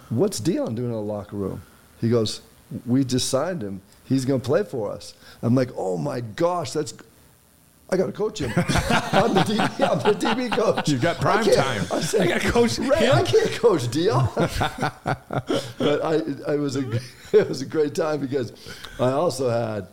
what's 0.09 0.39
Deion 0.39 0.75
doing 0.75 0.89
in 0.89 0.91
the 0.91 1.01
locker 1.01 1.37
room? 1.37 1.63
He 1.99 2.09
goes, 2.09 2.41
we 2.85 3.03
just 3.03 3.29
signed 3.29 3.63
him. 3.63 3.81
He's 4.05 4.25
going 4.25 4.41
to 4.41 4.45
play 4.45 4.63
for 4.63 4.91
us. 4.91 5.15
I'm 5.41 5.55
like, 5.55 5.69
oh 5.75 5.97
my 5.97 6.21
gosh, 6.21 6.71
that's 6.71 6.93
I 7.93 7.97
got 7.97 8.05
to 8.05 8.13
coach 8.13 8.39
him. 8.39 8.51
I'm 8.55 9.33
the 9.33 9.41
DB. 9.41 9.89
I'm 9.89 9.99
the 9.99 10.17
DB 10.17 10.49
coach. 10.49 10.87
You've 10.87 11.01
got 11.01 11.19
prime 11.19 11.39
I 11.39 11.51
time. 11.51 11.81
I, 11.91 11.99
said, 11.99 12.21
I 12.21 12.27
gotta 12.27 12.49
coach 12.49 12.79
Ray, 12.79 12.99
him? 12.99 13.15
I 13.15 13.23
can't 13.23 13.51
coach 13.51 13.81
Deion. 13.87 14.33
but 15.77 16.05
I, 16.05 16.53
I 16.53 16.55
was 16.55 16.77
a, 16.77 16.89
it 17.33 17.49
was 17.49 17.61
a 17.61 17.65
great 17.65 17.93
time 17.93 18.21
because 18.21 18.53
I 18.97 19.11
also 19.11 19.49
had 19.49 19.87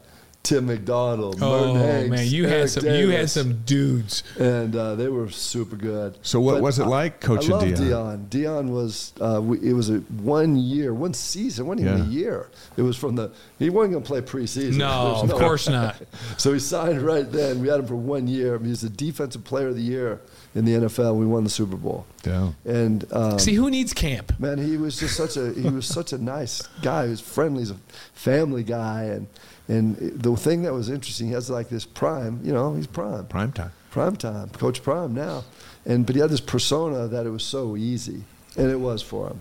Tim 0.48 0.64
McDonald, 0.66 1.38
Oh 1.42 1.74
Merton 1.74 1.76
Hanks, 1.88 2.10
man, 2.10 2.26
you 2.28 2.44
had 2.48 2.52
Eric 2.58 2.68
some. 2.70 2.86
You 2.86 3.10
had 3.10 3.28
some 3.30 3.62
dudes. 3.64 4.22
and 4.38 4.74
uh, 4.74 4.94
they 4.94 5.08
were 5.08 5.28
super 5.28 5.76
good. 5.76 6.16
So 6.22 6.40
what 6.40 6.54
But 6.54 6.62
was 6.62 6.78
it 6.78 6.84
I- 6.84 6.86
like 6.86 7.20
coaching 7.20 7.52
I 7.52 7.56
love 7.56 7.64
Deion? 7.64 7.76
Dion. 7.76 8.26
Deion 8.30 8.68
was 8.70 9.12
uh, 9.20 9.40
we, 9.42 9.58
it 9.60 9.74
was 9.74 9.90
a 9.90 9.98
one 9.98 10.56
year, 10.56 10.94
one 10.94 11.12
season, 11.12 11.66
wasn't 11.66 11.86
even 11.86 11.98
Yeah. 11.98 12.04
a 12.04 12.08
year. 12.08 12.46
It 12.78 12.82
was 12.82 12.96
from 12.96 13.14
the 13.16 13.30
he 13.58 13.68
wasn't 13.68 13.92
going 13.92 14.04
to 14.04 14.08
play 14.08 14.20
preseason. 14.22 14.76
No, 14.78 15.18
There's 15.26 15.32
of 15.32 15.38
course 15.38 15.68
not. 15.68 15.96
So 16.38 16.52
he 16.52 16.58
signed 16.60 17.02
right 17.02 17.30
then. 17.30 17.60
We 17.60 17.68
had 17.68 17.80
him 17.80 17.86
for 17.86 17.96
one 17.96 18.26
year. 18.26 18.58
He 18.58 18.68
was 18.70 18.80
the 18.80 18.88
defensive 18.88 19.44
player 19.44 19.68
of 19.68 19.76
the 19.76 19.82
year 19.82 20.20
in 20.54 20.64
the 20.64 20.72
NFL. 20.72 21.16
We 21.16 21.26
won 21.26 21.44
the 21.44 21.50
Super 21.50 21.76
Bowl. 21.76 22.06
Yeah. 22.24 22.52
And 22.64 23.04
um, 23.12 23.38
See, 23.38 23.54
who 23.54 23.70
needs 23.70 23.92
camp? 23.92 24.38
man, 24.40 24.58
he 24.58 24.76
was 24.76 24.98
just 24.98 25.14
such 25.16 25.36
a 25.36 25.52
he 25.52 25.68
was 25.68 25.86
such 25.86 26.12
a 26.12 26.18
nice 26.18 26.62
guy. 26.82 27.04
He 27.04 27.10
was 27.10 27.20
friendly. 27.20 27.60
He's 27.60 27.70
a 27.70 27.76
family 28.14 28.62
guy, 28.62 29.04
and 29.04 29.26
and 29.68 29.96
the 29.96 30.34
thing 30.36 30.62
that 30.62 30.72
was 30.72 30.88
interesting, 30.88 31.28
he 31.28 31.32
has 31.34 31.50
like 31.50 31.68
this 31.68 31.84
prime. 31.84 32.40
You 32.42 32.52
know, 32.52 32.74
he's 32.74 32.86
prime 32.86 33.26
Prime 33.26 33.52
time. 33.52 33.72
prime 33.90 34.16
time, 34.16 34.48
Coach 34.50 34.82
Prime 34.82 35.14
now. 35.14 35.44
And 35.84 36.06
but 36.06 36.14
he 36.14 36.20
had 36.20 36.30
this 36.30 36.40
persona 36.40 37.06
that 37.08 37.26
it 37.26 37.30
was 37.30 37.44
so 37.44 37.76
easy, 37.76 38.24
and 38.56 38.70
it 38.70 38.80
was 38.80 39.02
for 39.02 39.28
him. 39.28 39.40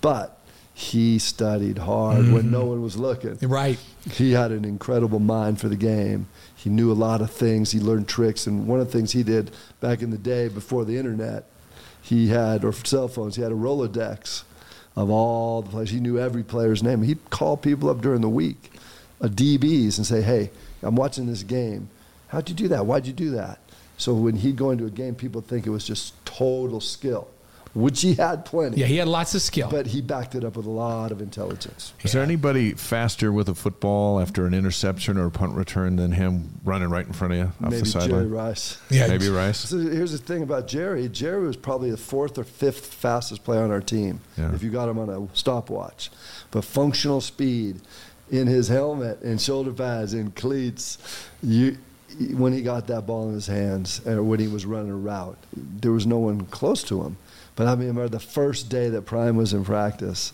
But 0.00 0.38
he 0.78 1.18
studied 1.18 1.76
hard 1.78 2.18
when 2.18 2.44
mm-hmm. 2.44 2.50
no 2.52 2.64
one 2.66 2.82
was 2.82 2.96
looking. 2.96 3.36
Right. 3.42 3.78
He 4.12 4.30
had 4.30 4.52
an 4.52 4.64
incredible 4.64 5.18
mind 5.18 5.60
for 5.60 5.68
the 5.68 5.76
game. 5.76 6.28
He 6.54 6.70
knew 6.70 6.92
a 6.92 6.94
lot 6.94 7.20
of 7.20 7.32
things. 7.32 7.72
He 7.72 7.80
learned 7.80 8.06
tricks, 8.06 8.46
and 8.46 8.68
one 8.68 8.78
of 8.78 8.86
the 8.86 8.92
things 8.96 9.10
he 9.10 9.24
did 9.24 9.50
back 9.80 10.02
in 10.02 10.10
the 10.10 10.18
day 10.18 10.48
before 10.48 10.84
the 10.84 10.96
internet, 10.96 11.46
he 12.00 12.28
had 12.28 12.64
or 12.64 12.72
cell 12.72 13.08
phones. 13.08 13.34
He 13.36 13.42
had 13.42 13.50
a 13.50 13.56
Rolodex 13.56 14.44
of 14.94 15.10
all 15.10 15.62
the 15.62 15.70
players. 15.70 15.90
He 15.90 16.00
knew 16.00 16.18
every 16.18 16.42
player's 16.42 16.82
name. 16.82 17.02
He'd 17.02 17.30
call 17.30 17.56
people 17.56 17.90
up 17.90 18.00
during 18.00 18.20
the 18.20 18.28
week, 18.28 18.72
DBs, 19.22 19.96
and 19.98 20.06
say, 20.06 20.22
"Hey, 20.22 20.50
I'm 20.82 20.94
watching 20.96 21.26
this 21.26 21.42
game. 21.42 21.88
How'd 22.28 22.48
you 22.48 22.54
do 22.54 22.68
that? 22.68 22.86
Why'd 22.86 23.06
you 23.06 23.12
do 23.12 23.30
that?" 23.32 23.58
So 23.96 24.14
when 24.14 24.36
he'd 24.36 24.56
go 24.56 24.70
into 24.70 24.84
a 24.86 24.90
game, 24.90 25.14
people 25.16 25.40
think 25.40 25.66
it 25.66 25.70
was 25.70 25.84
just 25.84 26.14
total 26.24 26.80
skill, 26.80 27.26
which 27.74 28.00
he 28.02 28.14
had 28.14 28.44
plenty. 28.44 28.78
Yeah, 28.80 28.86
he 28.86 28.96
had 28.98 29.08
lots 29.08 29.34
of 29.34 29.42
skill. 29.42 29.68
but 29.68 29.88
he 29.88 30.00
backed 30.00 30.36
it 30.36 30.44
up 30.44 30.56
with 30.56 30.66
a 30.66 30.70
lot 30.70 31.10
of 31.10 31.20
intelligence. 31.20 31.92
Is 32.04 32.12
there 32.12 32.22
anybody 32.22 32.74
faster 32.74 33.32
with 33.32 33.48
a 33.48 33.56
football 33.56 34.20
after 34.20 34.46
an 34.46 34.54
interception 34.54 35.18
or 35.18 35.26
a 35.26 35.30
punt 35.32 35.54
return 35.56 35.96
than 35.96 36.12
him 36.12 36.60
running 36.64 36.90
right 36.90 37.04
in 37.06 37.12
front 37.12 37.32
of 37.32 37.38
you 37.40 37.44
off 37.46 37.54
Maybe 37.60 37.78
the 37.78 37.82
Jerry 37.86 38.02
sideline? 38.04 38.30
Rice. 38.30 38.78
yeah, 38.88 39.08
Maybe 39.08 39.28
Rice. 39.42 39.58
So 39.68 39.78
here's 39.78 40.12
the 40.12 40.18
thing 40.18 40.44
about 40.44 40.68
Jerry. 40.68 41.08
Jerry 41.08 41.44
was 41.44 41.56
probably 41.56 41.90
the 41.90 41.96
fourth 41.96 42.38
or 42.38 42.44
fifth 42.44 42.86
fastest 42.94 43.42
player 43.42 43.62
on 43.64 43.72
our 43.72 43.80
team 43.80 44.20
Yeah. 44.36 44.54
if 44.54 44.62
you 44.62 44.70
got 44.70 44.88
him 44.88 44.98
on 45.00 45.08
a 45.10 45.26
stopwatch. 45.36 46.10
But 46.52 46.64
functional 46.64 47.20
speed 47.20 47.80
in 48.30 48.46
his 48.46 48.68
helmet 48.68 49.20
and 49.22 49.40
shoulder 49.40 49.72
pads 49.72 50.12
and 50.14 50.34
cleats, 50.34 50.98
you 51.42 51.78
when 52.32 52.52
he 52.52 52.62
got 52.62 52.86
that 52.86 53.06
ball 53.06 53.28
in 53.28 53.34
his 53.34 53.46
hands 53.46 54.04
or 54.06 54.22
when 54.22 54.40
he 54.40 54.48
was 54.48 54.64
running 54.64 54.90
a 54.90 54.96
route, 54.96 55.38
there 55.54 55.92
was 55.92 56.06
no 56.06 56.18
one 56.18 56.46
close 56.46 56.82
to 56.84 57.02
him. 57.02 57.16
But 57.54 57.66
I 57.66 57.74
mean, 57.74 57.88
remember 57.88 58.08
the 58.08 58.20
first 58.20 58.68
day 58.68 58.88
that 58.90 59.02
Prime 59.02 59.36
was 59.36 59.52
in 59.52 59.64
practice, 59.64 60.32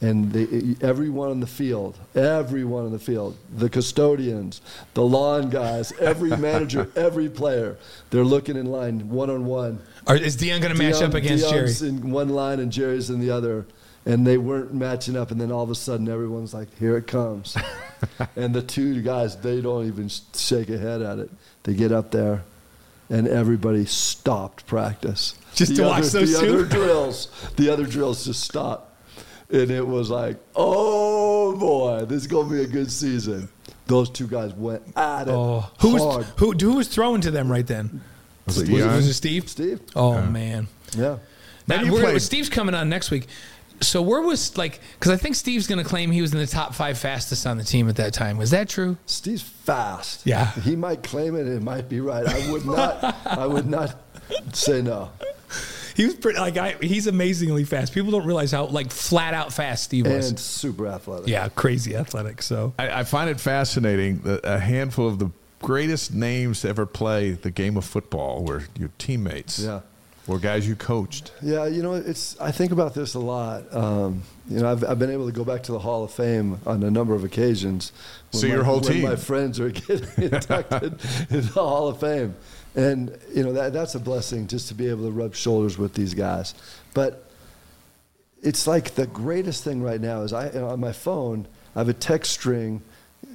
and 0.00 0.32
the, 0.32 0.76
everyone 0.80 1.30
in 1.30 1.40
the 1.40 1.46
field, 1.46 1.98
everyone 2.14 2.86
in 2.86 2.92
the 2.92 2.98
field, 2.98 3.36
the 3.54 3.70
custodians, 3.70 4.60
the 4.94 5.02
lawn 5.02 5.50
guys, 5.50 5.92
every 5.92 6.30
manager, 6.36 6.90
every 6.96 7.28
player, 7.28 7.78
they're 8.10 8.24
looking 8.24 8.56
in 8.56 8.66
line 8.66 9.08
one 9.08 9.30
on 9.30 9.46
one. 9.46 9.80
Is 10.08 10.36
Deion 10.36 10.60
going 10.60 10.74
to 10.76 10.78
match 10.78 11.00
up 11.00 11.14
against 11.14 11.46
Deion's 11.46 11.80
Jerry? 11.80 11.90
in 11.90 12.10
one 12.10 12.28
line 12.28 12.60
and 12.60 12.70
Jerry's 12.70 13.08
in 13.08 13.20
the 13.20 13.30
other, 13.30 13.66
and 14.06 14.26
they 14.26 14.36
weren't 14.38 14.74
matching 14.74 15.16
up. 15.16 15.30
And 15.30 15.40
then 15.40 15.50
all 15.52 15.62
of 15.62 15.70
a 15.70 15.74
sudden, 15.74 16.08
everyone's 16.08 16.52
like, 16.54 16.68
"Here 16.78 16.96
it 16.96 17.06
comes!" 17.06 17.56
and 18.36 18.54
the 18.54 18.62
two 18.62 19.00
guys, 19.02 19.36
they 19.36 19.60
don't 19.60 19.86
even 19.86 20.08
shake 20.34 20.68
a 20.70 20.78
head 20.78 21.02
at 21.02 21.18
it. 21.18 21.30
They 21.64 21.74
get 21.74 21.92
up 21.92 22.10
there, 22.10 22.42
and 23.10 23.26
everybody 23.28 23.86
stopped 23.86 24.66
practice 24.66 25.34
Just 25.54 25.72
The 25.76 25.82
to 25.82 25.88
watch 25.88 25.98
other- 26.04 26.08
those 26.20 26.32
the 26.40 26.46
two? 26.46 26.52
other 26.54 26.64
drills. 26.76 27.50
The 27.56 27.70
other 27.70 27.86
drills 27.86 28.24
just 28.24 28.42
stopped, 28.44 28.92
and 29.50 29.70
it 29.70 29.86
was 29.86 30.10
like, 30.10 30.36
"Oh 30.54 31.56
boy, 31.56 32.04
this 32.06 32.22
is 32.22 32.26
gonna 32.26 32.50
be 32.50 32.62
a 32.62 32.66
good 32.66 32.90
season." 32.90 33.48
Those 33.86 34.08
two 34.08 34.26
guys 34.26 34.54
went 34.54 34.82
at 34.96 35.28
it 35.28 35.30
Oh, 35.30 35.70
who 35.80 35.98
hard. 35.98 36.18
was 36.20 36.26
who? 36.38 36.52
Who 36.52 36.76
was 36.76 36.88
throwing 36.88 37.20
to 37.20 37.30
them 37.30 37.52
right 37.52 37.66
then? 37.66 38.00
Was 38.46 38.58
it 38.58 38.68
Was 38.70 38.82
it, 38.82 38.86
was 38.86 39.08
it 39.08 39.14
Steve? 39.14 39.48
Steve, 39.48 39.80
Oh 39.94 40.22
man. 40.22 40.68
yeah. 40.96 41.18
Now, 41.66 41.82
you 41.82 41.92
we're- 41.92 42.02
played- 42.04 42.22
Steve's 42.22 42.48
coming 42.50 42.74
on 42.74 42.88
next 42.88 43.10
week. 43.10 43.26
So 43.80 44.00
where 44.02 44.20
was 44.20 44.56
like? 44.56 44.80
Because 44.98 45.12
I 45.12 45.16
think 45.16 45.34
Steve's 45.34 45.66
going 45.66 45.82
to 45.82 45.88
claim 45.88 46.10
he 46.10 46.22
was 46.22 46.32
in 46.32 46.38
the 46.38 46.46
top 46.46 46.74
five 46.74 46.96
fastest 46.98 47.46
on 47.46 47.58
the 47.58 47.64
team 47.64 47.88
at 47.88 47.96
that 47.96 48.14
time. 48.14 48.36
Was 48.38 48.50
that 48.50 48.68
true? 48.68 48.96
Steve's 49.06 49.42
fast. 49.42 50.26
Yeah. 50.26 50.52
He 50.60 50.76
might 50.76 51.02
claim 51.02 51.36
it. 51.36 51.42
And 51.46 51.56
it 51.56 51.62
might 51.62 51.88
be 51.88 52.00
right. 52.00 52.26
I 52.26 52.50
would 52.50 52.64
not. 52.64 53.16
I 53.26 53.46
would 53.46 53.66
not 53.66 53.96
say 54.52 54.80
no. 54.82 55.10
He 55.94 56.04
was 56.04 56.14
pretty 56.14 56.38
like 56.40 56.56
I. 56.56 56.72
He's 56.80 57.06
amazingly 57.06 57.64
fast. 57.64 57.92
People 57.92 58.10
don't 58.10 58.26
realize 58.26 58.50
how 58.50 58.66
like 58.66 58.90
flat 58.90 59.32
out 59.32 59.52
fast 59.52 59.84
Steve 59.84 60.06
was. 60.06 60.30
And 60.30 60.40
super 60.40 60.88
athletic. 60.88 61.28
yeah, 61.28 61.48
crazy 61.50 61.94
athletic. 61.94 62.42
So 62.42 62.74
I, 62.78 63.00
I 63.00 63.04
find 63.04 63.30
it 63.30 63.38
fascinating 63.38 64.20
that 64.22 64.40
a 64.44 64.58
handful 64.58 65.06
of 65.06 65.18
the 65.20 65.30
greatest 65.62 66.12
names 66.12 66.62
to 66.62 66.68
ever 66.68 66.84
play 66.84 67.30
the 67.32 67.50
game 67.50 67.76
of 67.76 67.84
football 67.84 68.44
were 68.44 68.64
your 68.78 68.90
teammates. 68.98 69.60
Yeah. 69.60 69.80
Or 70.26 70.38
guys 70.38 70.66
you 70.66 70.74
coached. 70.74 71.32
Yeah, 71.42 71.66
you 71.66 71.82
know, 71.82 71.94
it's. 71.94 72.40
I 72.40 72.50
think 72.50 72.72
about 72.72 72.94
this 72.94 73.12
a 73.14 73.18
lot. 73.18 73.64
Um, 73.74 74.22
you 74.48 74.58
know, 74.60 74.72
I've, 74.72 74.82
I've 74.82 74.98
been 74.98 75.10
able 75.10 75.26
to 75.26 75.32
go 75.32 75.44
back 75.44 75.62
to 75.64 75.72
the 75.72 75.78
Hall 75.78 76.02
of 76.02 76.12
Fame 76.12 76.58
on 76.66 76.82
a 76.82 76.90
number 76.90 77.14
of 77.14 77.24
occasions. 77.24 77.92
when 78.30 78.40
So 78.40 78.46
your 78.46 78.58
my- 78.60 78.64
whole 78.64 78.80
when 78.80 78.92
team. 78.92 79.02
my 79.02 79.16
friends 79.16 79.60
are 79.60 79.68
getting 79.86 80.08
inducted 80.24 80.92
into 81.28 81.40
the 81.42 81.50
Hall 81.52 81.88
of 81.88 82.00
Fame, 82.00 82.34
and 82.74 83.18
you 83.34 83.42
know 83.42 83.52
that 83.52 83.74
that's 83.74 83.94
a 83.96 84.00
blessing 84.00 84.46
just 84.46 84.68
to 84.68 84.74
be 84.74 84.88
able 84.88 85.04
to 85.04 85.10
rub 85.10 85.34
shoulders 85.34 85.76
with 85.76 85.92
these 85.92 86.14
guys. 86.14 86.54
But 86.94 87.28
it's 88.42 88.66
like 88.66 88.94
the 88.94 89.06
greatest 89.06 89.62
thing 89.62 89.82
right 89.82 90.00
now 90.00 90.22
is 90.22 90.32
I 90.32 90.48
on 90.58 90.80
my 90.80 90.92
phone 90.92 91.46
I 91.76 91.80
have 91.80 91.88
a 91.90 91.94
text 91.94 92.32
string. 92.32 92.80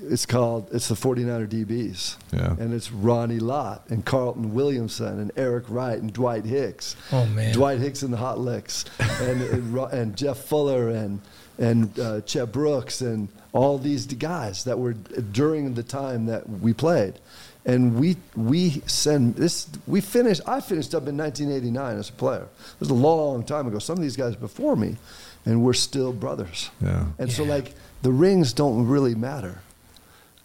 It's 0.02 0.26
called 0.26 0.70
it's 0.72 0.88
the 0.88 0.96
49er 0.96 1.48
DBs. 1.48 2.18
Yeah. 2.32 2.56
And 2.60 2.74
it's 2.74 2.92
Ronnie 2.92 3.40
Lott 3.40 3.84
and 3.90 4.06
Carlton 4.06 4.54
Williamson 4.54 5.20
and 5.20 5.32
Eric 5.36 5.66
Wright 5.68 5.98
and 5.98 6.12
Dwight 6.12 6.46
Hicks. 6.46 6.96
Oh, 7.12 7.26
man. 7.26 7.54
Dwight 7.54 7.80
Hicks 7.80 8.02
and 8.04 8.14
the 8.14 8.18
Hot 8.18 8.40
Licks 8.40 8.86
and 9.00 9.42
and, 9.42 9.76
and 9.94 10.16
Jeff 10.16 10.38
Fuller 10.38 10.90
and 10.90 11.22
and 11.58 12.00
uh, 12.00 12.22
Chet 12.22 12.52
Brooks 12.52 13.02
and 13.02 13.28
all 13.52 13.78
these 13.78 14.06
guys 14.06 14.64
that 14.64 14.80
were 14.80 14.94
during 14.94 15.74
the 15.74 15.84
time 15.84 16.26
that 16.28 16.50
we 16.50 16.74
played. 16.74 17.16
And 17.66 18.00
we 18.00 18.16
we 18.36 18.82
send 18.88 19.36
this 19.36 19.68
we 19.86 20.00
finished 20.02 20.42
I 20.48 20.62
finished 20.62 20.96
up 20.96 21.08
in 21.08 21.18
1989 21.18 21.98
as 21.98 22.10
a 22.10 22.14
player. 22.14 22.44
It 22.44 22.80
was 22.80 22.90
a 22.90 22.94
long 22.94 23.44
time 23.44 23.68
ago. 23.68 23.80
Some 23.80 23.98
of 23.98 24.02
these 24.02 24.16
guys 24.16 24.36
before 24.36 24.76
me 24.76 24.96
and 25.46 25.64
we're 25.64 25.74
still 25.74 26.14
brothers. 26.14 26.70
Yeah. 26.82 27.08
And 27.18 27.32
so 27.32 27.44
like 27.44 27.74
the 28.02 28.12
rings 28.12 28.54
don't 28.54 28.88
really 28.88 29.14
matter 29.14 29.60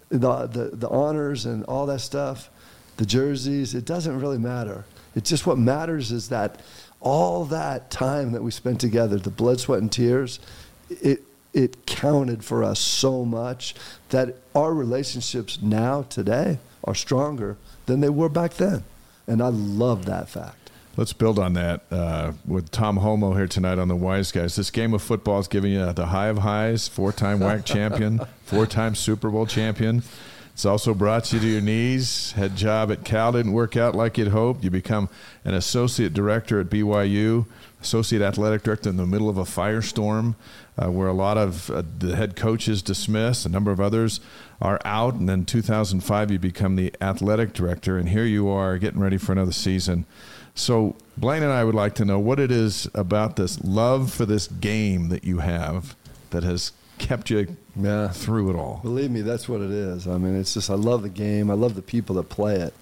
the, 0.08 0.46
the, 0.46 0.70
the 0.72 0.88
honors 0.88 1.46
and 1.46 1.64
all 1.64 1.86
that 1.86 2.00
stuff, 2.00 2.50
the 2.96 3.06
jerseys, 3.06 3.74
it 3.74 3.84
doesn't 3.84 4.20
really 4.20 4.38
matter. 4.38 4.84
It's 5.14 5.28
just 5.30 5.46
what 5.46 5.58
matters 5.58 6.12
is 6.12 6.28
that 6.28 6.60
all 7.00 7.44
that 7.46 7.90
time 7.90 8.32
that 8.32 8.42
we 8.42 8.50
spent 8.50 8.80
together, 8.80 9.18
the 9.18 9.30
blood, 9.30 9.60
sweat, 9.60 9.80
and 9.80 9.92
tears, 9.92 10.40
it, 10.88 11.22
it 11.52 11.86
counted 11.86 12.44
for 12.44 12.64
us 12.64 12.80
so 12.80 13.24
much 13.24 13.74
that 14.10 14.36
our 14.54 14.72
relationships 14.74 15.60
now, 15.62 16.02
today, 16.02 16.58
are 16.82 16.94
stronger 16.94 17.56
than 17.86 18.00
they 18.00 18.08
were 18.08 18.28
back 18.28 18.54
then. 18.54 18.84
And 19.26 19.42
I 19.42 19.48
love 19.48 20.06
that 20.06 20.28
fact. 20.28 20.63
Let's 20.96 21.12
build 21.12 21.40
on 21.40 21.54
that 21.54 21.80
uh, 21.90 22.32
with 22.46 22.70
Tom 22.70 22.98
Holmoe 22.98 23.34
here 23.34 23.48
tonight 23.48 23.80
on 23.80 23.88
the 23.88 23.96
Y's 23.96 24.30
Guys. 24.30 24.54
This 24.54 24.70
game 24.70 24.94
of 24.94 25.02
football 25.02 25.40
is 25.40 25.48
giving 25.48 25.72
you 25.72 25.92
the 25.92 26.06
high 26.06 26.28
of 26.28 26.38
highs, 26.38 26.86
four-time 26.86 27.40
WAC 27.40 27.64
champion, 27.64 28.20
four-time 28.44 28.94
Super 28.94 29.28
Bowl 29.28 29.44
champion. 29.44 30.04
It's 30.52 30.64
also 30.64 30.94
brought 30.94 31.32
you 31.32 31.40
to 31.40 31.46
your 31.48 31.60
knees. 31.60 32.30
Head 32.32 32.54
job 32.54 32.92
at 32.92 33.04
Cal 33.04 33.32
didn't 33.32 33.54
work 33.54 33.76
out 33.76 33.96
like 33.96 34.16
you'd 34.18 34.28
hoped. 34.28 34.62
You 34.62 34.70
become 34.70 35.08
an 35.44 35.54
associate 35.54 36.14
director 36.14 36.60
at 36.60 36.66
BYU, 36.66 37.46
associate 37.82 38.22
athletic 38.22 38.62
director 38.62 38.88
in 38.88 38.96
the 38.96 39.04
middle 39.04 39.28
of 39.28 39.36
a 39.36 39.42
firestorm 39.42 40.36
uh, 40.80 40.92
where 40.92 41.08
a 41.08 41.12
lot 41.12 41.36
of 41.36 41.70
uh, 41.70 41.82
the 41.98 42.14
head 42.14 42.36
coaches 42.36 42.82
dismiss, 42.82 43.44
a 43.44 43.48
number 43.48 43.72
of 43.72 43.80
others 43.80 44.20
are 44.62 44.80
out. 44.84 45.14
And 45.14 45.28
then 45.28 45.44
2005, 45.44 46.30
you 46.30 46.38
become 46.38 46.76
the 46.76 46.94
athletic 47.00 47.52
director. 47.52 47.98
And 47.98 48.10
here 48.10 48.24
you 48.24 48.48
are 48.48 48.78
getting 48.78 49.00
ready 49.00 49.16
for 49.16 49.32
another 49.32 49.50
season. 49.50 50.06
So, 50.54 50.94
Blaine 51.16 51.42
and 51.42 51.52
I 51.52 51.64
would 51.64 51.74
like 51.74 51.94
to 51.96 52.04
know 52.04 52.18
what 52.18 52.38
it 52.38 52.50
is 52.50 52.88
about 52.94 53.36
this 53.36 53.62
love 53.64 54.12
for 54.12 54.24
this 54.24 54.46
game 54.46 55.08
that 55.08 55.24
you 55.24 55.38
have 55.38 55.96
that 56.30 56.42
has 56.44 56.72
kept 56.98 57.28
you 57.30 57.56
Yeah. 57.76 58.08
through 58.08 58.50
it 58.50 58.56
all. 58.56 58.78
Believe 58.82 59.10
me, 59.10 59.20
that's 59.22 59.48
what 59.48 59.60
it 59.60 59.70
is. 59.70 60.06
I 60.06 60.16
mean, 60.16 60.36
it's 60.36 60.54
just 60.54 60.70
I 60.70 60.74
love 60.74 61.02
the 61.02 61.08
game. 61.08 61.50
I 61.50 61.54
love 61.54 61.74
the 61.74 61.82
people 61.82 62.14
that 62.16 62.28
play 62.28 62.56
it. 62.56 62.72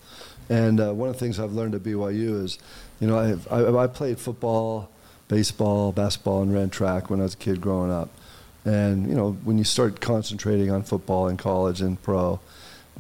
And 0.51 0.81
uh, 0.81 0.93
one 0.93 1.09
of 1.09 1.15
the 1.15 1.21
things 1.21 1.41
I've 1.41 1.53
learned 1.53 1.75
at 1.75 1.83
BYU 1.83 2.43
is, 2.45 2.59
you 3.01 3.07
know, 3.07 3.19
I, 3.19 3.27
have, 3.29 3.49
I, 3.51 3.65
I 3.85 3.87
played 3.87 4.19
football, 4.19 4.91
baseball, 5.29 5.93
basketball, 5.93 6.43
and 6.43 6.53
ran 6.53 6.69
track 6.69 7.09
when 7.09 7.21
I 7.21 7.23
was 7.23 7.35
a 7.35 7.39
kid 7.39 7.61
growing 7.63 7.91
up. 7.91 8.11
And 8.67 9.09
you 9.09 9.15
know, 9.15 9.33
when 9.45 9.57
you 9.59 9.65
start 9.65 10.01
concentrating 10.01 10.71
on 10.71 10.83
football 10.83 11.27
in 11.29 11.37
college 11.39 11.81
and 11.81 12.01
pro, 12.03 12.39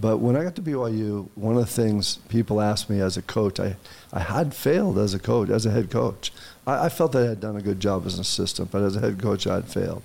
but 0.03 0.19
when 0.19 0.35
I 0.35 0.43
got 0.43 0.57
to 0.57 0.63
BYU, 0.63 1.29
one 1.37 1.57
of 1.57 1.61
the 1.61 1.73
things 1.73 2.17
people 2.29 2.61
asked 2.61 2.91
me 2.91 3.01
as 3.01 3.17
a 3.17 3.23
coach, 3.23 3.61
I, 3.61 3.77
I 4.13 4.19
had 4.19 4.53
failed 4.53 4.99
as 4.99 5.15
a 5.15 5.19
coach, 5.21 5.49
as 5.49 5.65
a 5.65 5.71
head 5.71 5.93
coach. 5.93 6.33
I, 6.67 6.87
I 6.87 6.89
felt 6.89 7.13
that 7.13 7.23
I 7.23 7.29
had 7.29 7.41
done 7.41 7.57
a 7.57 7.63
good 7.63 7.79
job 7.79 8.05
as 8.05 8.17
an 8.17 8.23
assistant, 8.23 8.73
but 8.73 8.83
as 8.83 8.97
a 8.97 9.01
head 9.01 9.23
coach, 9.23 9.47
I 9.47 9.55
had 9.55 9.69
failed. 9.69 10.03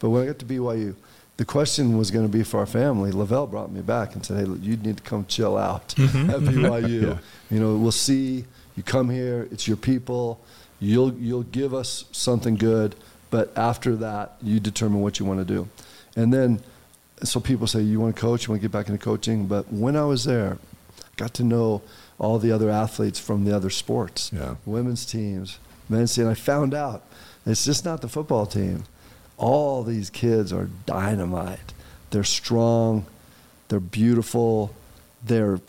But 0.00 0.10
when 0.10 0.24
I 0.24 0.26
got 0.26 0.40
to 0.40 0.44
BYU, 0.44 0.96
the 1.36 1.44
question 1.44 1.96
was 1.96 2.10
going 2.10 2.26
to 2.26 2.32
be 2.32 2.42
for 2.42 2.58
our 2.58 2.66
family. 2.66 3.12
LaVell 3.12 3.48
brought 3.48 3.70
me 3.70 3.82
back 3.82 4.16
and 4.16 4.26
said, 4.26 4.44
"Hey, 4.44 4.52
you 4.60 4.76
need 4.78 4.96
to 4.96 5.02
come 5.04 5.24
chill 5.26 5.56
out 5.56 5.90
mm-hmm. 5.90 6.28
at 6.30 6.40
mm-hmm. 6.40 6.64
BYU. 6.64 7.02
Yeah. 7.02 7.18
You 7.48 7.60
know, 7.60 7.76
we'll 7.76 7.92
see. 7.92 8.46
You 8.74 8.82
come 8.82 9.10
here. 9.10 9.46
It's 9.52 9.68
your 9.68 9.76
people. 9.76 10.40
You'll 10.80 11.14
you'll 11.14 11.44
give 11.44 11.72
us 11.72 12.06
something 12.10 12.56
good, 12.56 12.96
but 13.30 13.56
after 13.56 13.94
that, 13.96 14.38
you 14.42 14.58
determine 14.58 15.02
what 15.02 15.20
you 15.20 15.24
want 15.24 15.46
to 15.46 15.54
do." 15.54 15.68
And 16.16 16.34
then, 16.34 16.62
so 17.22 17.40
people 17.40 17.66
say, 17.66 17.80
"You 17.80 18.00
want 18.00 18.14
to 18.16 18.20
coach? 18.20 18.46
You 18.46 18.52
want 18.52 18.62
to 18.62 18.68
get 18.68 18.72
back 18.72 18.88
into 18.88 19.02
coaching?" 19.02 19.46
But 19.46 19.72
when 19.72 19.96
I 19.96 20.04
was 20.04 20.24
there, 20.24 20.58
I 21.00 21.04
got 21.16 21.34
to 21.34 21.44
know 21.44 21.82
all 22.18 22.38
the 22.38 22.52
other 22.52 22.70
athletes 22.70 23.18
from 23.18 23.44
the 23.44 23.54
other 23.54 23.70
sports, 23.70 24.30
Yeah. 24.32 24.56
women's 24.64 25.04
teams, 25.04 25.58
men's 25.88 26.14
team. 26.14 26.24
And 26.24 26.30
I 26.32 26.34
found 26.34 26.74
out 26.74 27.02
it's 27.44 27.64
just 27.64 27.84
not 27.84 28.00
the 28.00 28.08
football 28.08 28.46
team. 28.46 28.84
All 29.38 29.82
these 29.82 30.08
kids 30.10 30.52
are 30.52 30.68
dynamite. 30.86 31.72
They're 32.10 32.24
strong. 32.24 33.04
They're 33.68 33.80
beautiful. 33.80 34.72
They're 35.24 35.60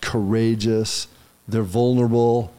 courageous. 0.00 1.08
They're 1.48 1.62
vulnerable. 1.62 2.52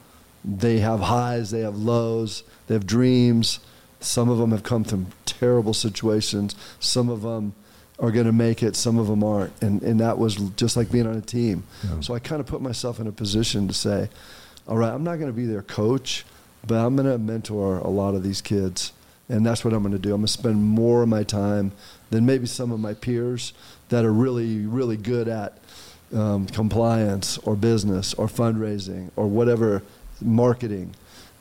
They 0.44 0.80
have 0.80 1.02
highs. 1.02 1.52
They 1.52 1.60
have 1.62 1.78
lows. 1.78 2.44
They 2.68 2.74
have 2.74 2.88
dreams. 2.88 3.60
Some 4.00 4.30
of 4.30 4.38
them 4.38 4.52
have 4.52 4.64
come 4.64 4.84
from 4.84 5.08
terrible 5.26 5.74
situations. 5.74 6.56
Some 6.80 7.10
of 7.10 7.22
them 7.22 7.54
are 8.00 8.12
going 8.12 8.26
to 8.26 8.32
make 8.32 8.62
it. 8.62 8.76
Some 8.76 8.98
of 8.98 9.08
them 9.08 9.24
aren't. 9.24 9.54
And, 9.62 9.82
and 9.82 10.00
that 10.00 10.18
was 10.18 10.36
just 10.56 10.78
like 10.78 10.92
being 10.92 11.08
on 11.08 11.16
a 11.16 11.22
team. 11.22 11.64
Yeah. 11.84 12.00
So 12.02 12.14
I 12.14 12.20
kind 12.20 12.40
of 12.40 12.46
put 12.46 12.62
myself 12.62 13.00
in 13.00 13.08
a 13.08 13.12
position 13.12 13.68
to 13.68 13.74
say, 13.74 14.10
all 14.68 14.78
right, 14.78 14.94
I'm 14.94 15.04
not 15.04 15.16
going 15.16 15.32
to 15.32 15.36
be 15.36 15.46
their 15.46 15.64
coach, 15.64 16.26
but 16.66 16.76
I'm 16.76 16.96
going 16.96 17.10
to 17.10 17.18
mentor 17.18 17.78
a 17.80 17.90
lot 17.90 18.14
of 18.14 18.24
these 18.24 18.42
kids. 18.42 18.92
And 19.30 19.46
that's 19.46 19.66
what 19.66 19.74
I'm 19.74 19.82
going 19.82 19.94
to 19.94 20.00
do. 20.00 20.10
I'm 20.14 20.22
going 20.22 20.28
to 20.28 20.32
spend 20.32 20.64
more 20.64 21.04
of 21.04 21.10
my 21.10 21.24
time 21.24 21.72
than 22.10 22.26
maybe 22.26 22.46
some 22.46 22.72
of 22.72 22.80
my 22.80 22.94
peers 22.94 23.54
that 23.90 24.06
are 24.06 24.14
really, 24.14 24.66
really 24.66 24.98
good 24.98 25.28
at 25.28 25.58
um, 26.14 26.46
compliance 26.48 27.38
or 27.40 27.56
business 27.56 28.14
or 28.14 28.28
fundraising 28.28 29.12
or 29.16 29.28
whatever, 29.28 29.84
marketing. 30.22 30.96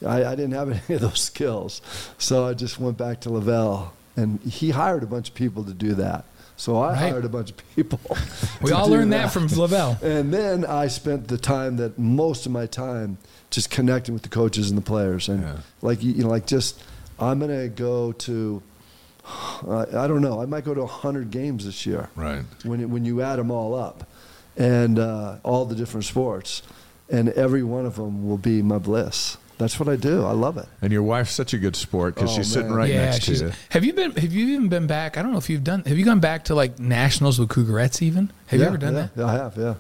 I, 0.05 0.25
I 0.25 0.35
didn't 0.35 0.53
have 0.53 0.71
any 0.89 0.95
of 0.97 1.01
those 1.01 1.21
skills. 1.21 1.81
So 2.19 2.47
I 2.47 2.55
just 2.55 2.81
went 2.81 2.99
back 2.99 3.21
to 3.23 3.29
LaVell, 3.29 3.91
and 4.17 4.41
he 4.43 4.71
hired 4.71 5.03
a 5.03 5.07
bunch 5.07 5.29
of 5.29 5.35
people 5.35 5.65
to 5.65 5.75
do 5.75 5.95
that. 5.95 6.25
So 6.57 6.77
I 6.79 6.89
Right. 6.89 6.99
hired 7.11 7.25
a 7.25 7.29
bunch 7.29 7.51
of 7.51 7.57
people. 7.75 8.01
We 8.63 8.73
all 8.73 8.89
learned 8.89 9.13
that 9.13 9.31
from 9.33 9.49
LaVell. 9.49 10.01
and 10.03 10.33
then 10.33 10.65
I 10.65 10.89
spent 10.89 11.29
the 11.29 11.37
time 11.39 11.77
that 11.77 11.99
most 11.99 12.47
of 12.47 12.53
my 12.53 12.67
time 12.67 13.19
just 13.51 13.71
connecting 13.71 14.15
with 14.15 14.23
the 14.23 14.29
coaches 14.31 14.71
and 14.71 14.77
the 14.79 14.83
players, 14.83 15.29
and 15.29 15.43
Yeah. 15.43 15.57
like 15.83 16.03
you 16.03 16.13
you 16.13 16.23
know, 16.25 16.31
like 16.31 16.47
just 16.47 16.83
I'm 17.19 17.39
gonna 17.41 17.69
go 17.69 18.13
to. 18.13 18.63
I 19.69 19.87
I 20.05 20.07
don't 20.07 20.23
know. 20.23 20.41
I 20.41 20.47
might 20.47 20.65
go 20.65 20.75
to 20.75 20.83
100 20.83 21.31
games 21.31 21.65
this 21.65 21.85
year 21.87 22.09
Right. 22.17 22.43
when 22.65 22.81
it, 22.81 22.89
when 22.91 23.05
you 23.05 23.23
add 23.23 23.37
them 23.39 23.51
all 23.51 23.75
up, 23.75 24.05
and 24.57 24.99
uh, 24.99 25.37
all 25.43 25.65
the 25.65 25.75
different 25.75 26.05
sports, 26.05 26.63
and 27.11 27.29
every 27.31 27.63
one 27.63 27.87
of 27.87 27.97
them 27.97 28.27
will 28.29 28.39
be 28.39 28.63
my 28.63 28.79
bliss. 28.79 29.37
That's 29.59 29.81
what 29.81 29.89
I 29.89 29.97
do. 29.97 30.25
I 30.25 30.33
love 30.33 30.59
it. 30.59 30.67
And 30.83 30.93
your 30.93 31.03
wife's 31.03 31.33
such 31.33 31.55
a 31.55 31.59
good 31.59 31.77
sport 31.77 32.15
because 32.15 32.31
Oh, 32.33 32.37
she's 32.37 32.53
sitting 32.53 32.73
right 32.73 32.91
yeah, 32.91 33.07
next 33.07 33.25
to 33.27 33.33
you. 33.35 33.53
Have 33.71 33.85
you 33.85 33.93
been? 33.95 34.11
Have 34.13 34.33
you 34.33 34.47
even 34.49 34.69
been 34.69 34.87
back? 34.87 35.17
I 35.17 35.23
don't 35.23 35.33
know 35.33 35.39
if 35.39 35.49
you've 35.49 35.65
done. 35.65 35.83
Have 35.85 35.97
you 35.97 36.05
gone 36.05 36.21
back 36.21 36.45
to 36.47 36.55
like 36.55 36.79
nationals 36.79 37.39
with 37.39 37.49
Cougarettes? 37.49 38.03
Even 38.03 38.31
have 38.49 38.61
you 38.61 38.67
ever 38.67 38.77
done 38.77 38.95
yeah, 38.95 39.09
that? 39.15 39.21
Yeah, 39.21 39.27
I 39.27 39.33
have. 39.33 39.57
Yeah. 39.57 39.75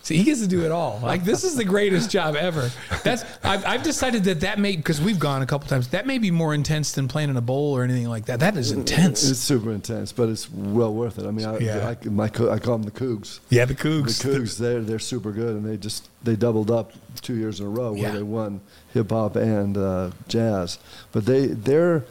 See, 0.00 0.16
he 0.16 0.24
gets 0.24 0.40
to 0.40 0.46
do 0.46 0.64
it 0.64 0.70
all. 0.70 1.00
Like 1.02 1.24
this 1.24 1.44
is 1.44 1.54
the 1.56 1.64
greatest 1.64 2.10
job 2.10 2.34
ever. 2.34 2.70
That's 3.04 3.24
I've, 3.44 3.66
I've 3.66 3.82
decided 3.82 4.24
that 4.24 4.40
that 4.40 4.58
may 4.58 4.74
because 4.76 5.02
we've 5.02 5.18
gone 5.18 5.42
a 5.42 5.46
couple 5.46 5.68
times. 5.68 5.88
That 5.88 6.06
may 6.06 6.16
be 6.16 6.30
more 6.30 6.54
intense 6.54 6.92
than 6.92 7.08
playing 7.08 7.28
in 7.28 7.36
a 7.36 7.42
bowl 7.42 7.76
or 7.76 7.82
anything 7.84 8.08
like 8.08 8.24
that. 8.26 8.40
That 8.40 8.56
is 8.56 8.70
intense. 8.72 9.28
It's 9.28 9.38
super 9.40 9.70
intense, 9.72 10.12
but 10.12 10.30
it's 10.30 10.48
well 10.50 10.94
worth 10.94 11.18
it. 11.18 11.26
I 11.26 11.30
mean, 11.30 11.44
I, 11.44 11.58
Yeah. 11.58 11.94
I, 12.02 12.08
my, 12.08 12.24
I 12.26 12.28
call 12.28 12.78
them 12.78 12.84
the 12.84 12.90
Cougs. 12.92 13.40
yeah, 13.50 13.66
the 13.66 13.74
Cougs. 13.74 14.22
The 14.22 14.28
Cougs. 14.30 14.40
Cougs, 14.40 14.58
they're 14.58 14.80
they're 14.80 14.98
super 15.00 15.32
good, 15.32 15.56
and 15.56 15.66
they 15.66 15.76
just 15.76 16.08
they 16.22 16.36
doubled 16.36 16.70
up 16.70 16.92
two 17.20 17.34
years 17.34 17.60
in 17.60 17.66
a 17.66 17.68
row 17.68 17.92
where 17.92 18.00
Yeah. 18.02 18.12
they 18.12 18.22
won 18.22 18.60
hip 18.98 19.10
hop 19.10 19.36
and 19.36 19.76
uh, 19.76 20.10
jazz. 20.28 20.78
But 21.12 21.26
they 21.26 21.46
they're 21.46 22.04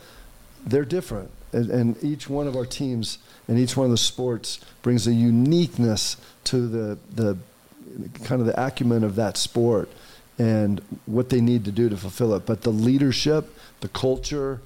they're 0.65 0.85
different, 0.85 1.31
and, 1.51 1.69
and 1.69 2.03
each 2.03 2.29
one 2.29 2.47
of 2.47 2.55
our 2.55 2.65
teams 2.65 3.19
and 3.47 3.57
each 3.59 3.77
one 3.77 3.85
of 3.85 3.91
the 3.91 3.97
sports 3.97 4.59
brings 4.81 5.07
a 5.07 5.13
uniqueness 5.13 6.17
to 6.45 6.67
the 6.67 6.97
the 7.13 7.37
kind 8.23 8.41
of 8.41 8.47
the 8.47 8.65
acumen 8.65 9.03
of 9.03 9.15
that 9.15 9.37
sport 9.37 9.89
and 10.39 10.81
what 11.05 11.29
they 11.29 11.41
need 11.41 11.65
to 11.65 11.71
do 11.71 11.89
to 11.89 11.97
fulfill 11.97 12.33
it. 12.35 12.45
But 12.45 12.61
the 12.61 12.71
leadership, 12.71 13.55
the 13.81 13.89
culture. 13.89 14.61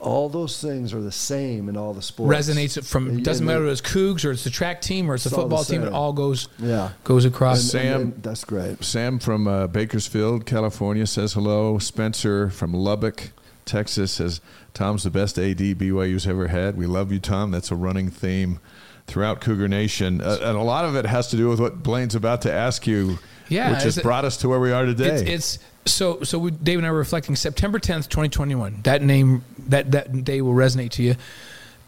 All 0.00 0.28
those 0.30 0.60
things 0.62 0.94
are 0.94 1.00
the 1.02 1.12
same 1.12 1.68
in 1.68 1.76
all 1.76 1.92
the 1.92 2.00
sports. 2.02 2.34
resonates 2.48 2.82
from 2.86 3.08
And- 3.08 3.24
doesn't 3.24 3.42
and 3.42 3.46
matter 3.46 3.64
they- 3.66 3.72
if 3.72 3.80
it's 3.80 3.92
Cougs 3.92 4.24
or 4.24 4.30
it's 4.32 4.44
the 4.44 4.50
track 4.50 4.80
team 4.80 5.10
or 5.10 5.14
it's 5.14 5.24
the 5.24 5.28
It's 5.28 5.34
all 5.36 5.44
the 5.46 5.56
football 5.56 5.64
team. 5.64 5.82
It 5.82 5.92
all 5.92 6.12
goes 6.14 6.48
Yeah. 6.58 6.90
goes 7.04 7.24
across. 7.26 7.60
And- 7.60 7.68
Sam- 7.70 8.00
and- 8.00 8.12
and 8.14 8.22
that's 8.22 8.44
great. 8.44 8.82
Sam 8.82 9.18
from 9.18 9.46
uh, 9.46 9.66
Bakersfield, 9.66 10.46
California 10.46 11.06
says 11.06 11.34
hello. 11.34 11.78
Spencer 11.78 12.48
from 12.48 12.72
Lubbock, 12.72 13.32
Texas 13.66 14.12
says 14.12 14.40
Tom's 14.72 15.02
the 15.02 15.10
best 15.10 15.38
AD 15.38 15.74
BYU's 15.74 16.26
ever 16.26 16.48
had. 16.48 16.76
We 16.78 16.86
love 16.86 17.12
you, 17.12 17.18
Tom. 17.18 17.50
That's 17.50 17.70
a 17.70 17.76
running 17.76 18.08
theme 18.10 18.58
throughout 19.06 19.40
Cougar 19.40 19.68
Nation, 19.68 20.20
uh, 20.20 20.38
and 20.42 20.56
a 20.56 20.62
lot 20.62 20.84
of 20.84 20.94
it 20.96 21.04
has 21.04 21.28
to 21.28 21.36
do 21.36 21.48
with 21.48 21.58
what 21.60 21.82
Blaine's 21.82 22.14
about 22.14 22.42
to 22.42 22.52
ask 22.52 22.86
you, 22.86 23.18
Yeah, 23.48 23.72
which 23.72 23.82
has 23.82 23.98
it- 23.98 24.02
brought 24.04 24.24
us 24.24 24.36
to 24.38 24.48
where 24.48 24.60
we 24.60 24.70
are 24.72 24.86
today. 24.86 25.08
It's, 25.08 25.22
it's 25.56 25.58
so 25.86 26.22
so. 26.22 26.38
We, 26.38 26.50
Dave 26.50 26.78
and 26.78 26.86
I 26.86 26.90
were 26.90 26.98
reflecting 26.98 27.36
September 27.36 27.78
tenth, 27.78 28.08
twenty 28.08 28.28
twenty 28.28 28.54
one. 28.54 28.80
That 28.82 29.02
name 29.02 29.44
that 29.68 29.90
that 29.92 30.24
day 30.24 30.40
will 30.40 30.54
resonate 30.54 30.90
to 30.92 31.02
you. 31.02 31.16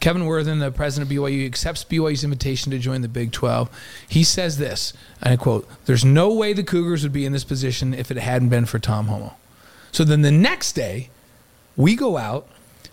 Kevin 0.00 0.26
Worthen, 0.26 0.58
the 0.58 0.72
president 0.72 1.08
of 1.08 1.16
BYU, 1.16 1.46
accepts 1.46 1.84
BYU's 1.84 2.24
invitation 2.24 2.72
to 2.72 2.78
join 2.80 3.02
the 3.02 3.08
Big 3.08 3.30
12. 3.30 3.70
He 4.08 4.24
says 4.24 4.58
this, 4.58 4.92
and 5.22 5.32
I 5.32 5.36
quote, 5.36 5.68
There's 5.84 6.04
no 6.04 6.34
way 6.34 6.52
the 6.52 6.64
Cougars 6.64 7.04
would 7.04 7.12
be 7.12 7.24
in 7.24 7.30
this 7.30 7.44
position 7.44 7.94
if 7.94 8.10
it 8.10 8.16
hadn't 8.16 8.48
been 8.48 8.66
for 8.66 8.80
Tom 8.80 9.06
Holmoe. 9.06 9.34
So 9.92 10.02
then 10.02 10.22
the 10.22 10.32
next 10.32 10.72
day, 10.72 11.10
we 11.76 11.94
go 11.94 12.16
out 12.16 12.48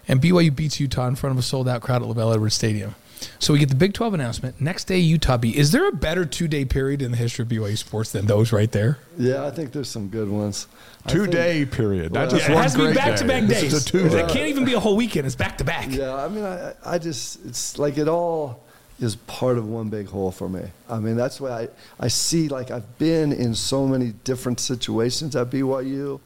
and 0.07 0.21
BYU 0.21 0.55
beats 0.55 0.79
Utah 0.79 1.07
in 1.07 1.15
front 1.15 1.31
of 1.31 1.39
a 1.39 1.41
sold 1.41 1.67
out 1.67 1.81
crowd 1.81 2.03
at 2.03 2.07
LaVell 2.07 2.33
Edwards 2.33 2.53
Stadium. 2.53 2.93
So 3.39 3.53
we 3.53 3.59
get 3.59 3.69
the 3.69 3.75
Big 3.75 3.93
12 3.93 4.13
announcement. 4.13 4.61
Next 4.61 4.85
day, 4.85 4.99
Utah 4.99 5.37
beat. 5.37 5.55
Is 5.55 5.71
there 5.71 5.87
a 5.87 5.91
better 5.91 6.25
two 6.25 6.47
day 6.47 6.65
period 6.65 7.01
in 7.01 7.11
the 7.11 7.17
history 7.17 7.43
of 7.43 7.49
BYU 7.49 7.77
sports 7.77 8.11
than 8.11 8.25
those 8.25 8.51
right 8.51 8.71
there? 8.71 8.97
Yeah, 9.17 9.45
I 9.45 9.51
think 9.51 9.71
there's 9.71 9.89
some 9.89 10.09
good 10.09 10.29
ones. 10.29 10.67
Two 11.07 11.21
think- 11.21 11.31
day 11.31 11.65
period, 11.65 12.13
not 12.13 12.21
Well, 12.21 12.31
just 12.31 12.43
Yeah, 12.45 12.51
it 12.51 12.55
one 12.55 12.63
has 12.63 12.71
to 12.73 12.77
be 12.79 12.83
great 12.85 12.95
back 12.95 13.15
to 13.17 13.25
back 13.25 13.41
days. 13.47 13.61
This 13.61 13.73
is 13.73 13.85
a 13.85 13.85
two 13.85 14.09
day. 14.09 14.21
It 14.23 14.29
can't 14.29 14.47
even 14.49 14.65
be 14.65 14.73
a 14.73 14.79
whole 14.79 14.95
weekend. 14.95 15.25
It's 15.25 15.35
back 15.35 15.57
to 15.59 15.63
back. 15.63 15.87
Yeah, 15.91 16.15
I 16.15 16.27
mean, 16.29 16.43
I, 16.43 16.73
I 16.85 16.97
just, 16.97 17.45
it's 17.45 17.77
like 17.77 17.97
it 17.97 18.07
all 18.07 18.61
is 18.99 19.15
part 19.15 19.57
of 19.57 19.67
one 19.67 19.89
big 19.89 20.07
whole 20.07 20.31
for 20.31 20.49
me. 20.49 20.61
I 20.89 20.99
mean, 20.99 21.15
that's 21.15 21.39
why 21.39 21.49
I, 21.51 21.67
I 21.99 22.07
see, 22.09 22.49
like, 22.49 22.69
I've 22.69 22.97
been 22.97 23.31
in 23.31 23.55
so 23.55 23.87
many 23.87 24.13
different 24.25 24.59
situations 24.59 25.35
at 25.35 25.49
BYU 25.49 26.19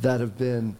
that 0.00 0.20
have 0.20 0.36
been, 0.36 0.76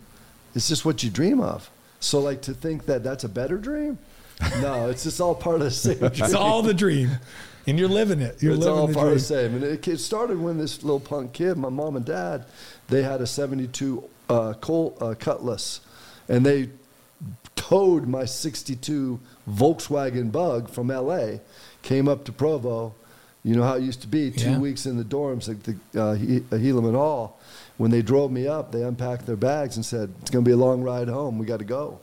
it's 0.55 0.69
just 0.69 0.85
what 0.85 1.03
you 1.03 1.11
dream 1.11 1.41
of. 1.41 1.71
So, 2.01 2.21
like, 2.21 2.43
to 2.43 2.55
think 2.55 2.87
that 2.87 3.03
that's 3.03 3.25
a 3.25 3.29
better 3.29 3.57
dream? 3.57 3.99
No, 4.61 4.89
it's 4.89 5.05
just 5.05 5.21
all 5.21 5.35
part 5.35 5.57
of 5.57 5.63
the 5.63 5.71
same 5.71 5.99
dream. 5.99 6.11
It's 6.15 6.35
all 6.35 6.63
the 6.63 6.75
dream, 6.75 7.11
and 7.67 7.79
you're 7.79 7.89
living 7.89 8.21
it. 8.21 8.43
You're 8.43 8.55
it's 8.55 8.65
living 8.65 8.79
all 8.79 8.87
the 8.87 8.95
part 8.95 9.05
dream. 9.07 9.15
of 9.17 9.19
the 9.21 9.25
same. 9.25 9.55
And 9.55 9.65
it, 9.65 9.87
it 9.89 9.99
started 9.99 10.41
when 10.41 10.59
this 10.59 10.83
little 10.83 11.01
punk 11.01 11.33
kid, 11.33 11.57
my 11.57 11.69
mom 11.69 11.97
and 11.97 12.05
dad, 12.05 12.45
they 12.89 13.03
had 13.03 13.21
a 13.21 13.27
72 13.27 14.05
uh, 14.29 14.53
Col- 14.61 14.97
uh, 15.01 15.15
Cutlass, 15.19 15.81
and 16.29 16.45
they 16.47 16.71
towed 17.57 18.07
my 18.07 18.25
62 18.25 19.19
Volkswagen 19.51 20.31
Bug 20.31 20.71
from 20.71 20.89
LA, 20.89 21.39
came 21.83 22.09
up 22.09 22.25
to 22.25 22.33
Provo, 22.33 22.95
You 23.43 23.55
know 23.57 23.63
how 23.65 23.75
it 23.75 23.83
used 23.83 24.03
to 24.03 24.09
be 24.09 24.31
two 24.31 24.51
Yeah. 24.51 24.59
weeks 24.59 24.87
in 24.87 24.97
the 24.99 25.05
dorms, 25.05 25.49
like 25.49 25.63
the 25.65 26.01
uh, 26.01 26.15
He- 26.15 26.39
uh, 26.39 26.57
Helaman 26.57 26.95
Hall. 26.95 27.39
When 27.77 27.91
they 27.91 28.03
drove 28.03 28.31
me 28.33 28.47
up, 28.49 28.73
they 28.73 28.83
unpacked 28.83 29.27
their 29.27 29.37
bags 29.37 29.77
and 29.77 29.85
said, 29.85 30.11
"It's 30.21 30.31
going 30.31 30.45
to 30.45 30.49
be 30.49 30.53
a 30.53 30.57
long 30.57 30.83
ride 30.83 31.09
home. 31.09 31.39
We 31.39 31.47
got 31.47 31.59
to 31.61 31.65
go." 31.65 31.99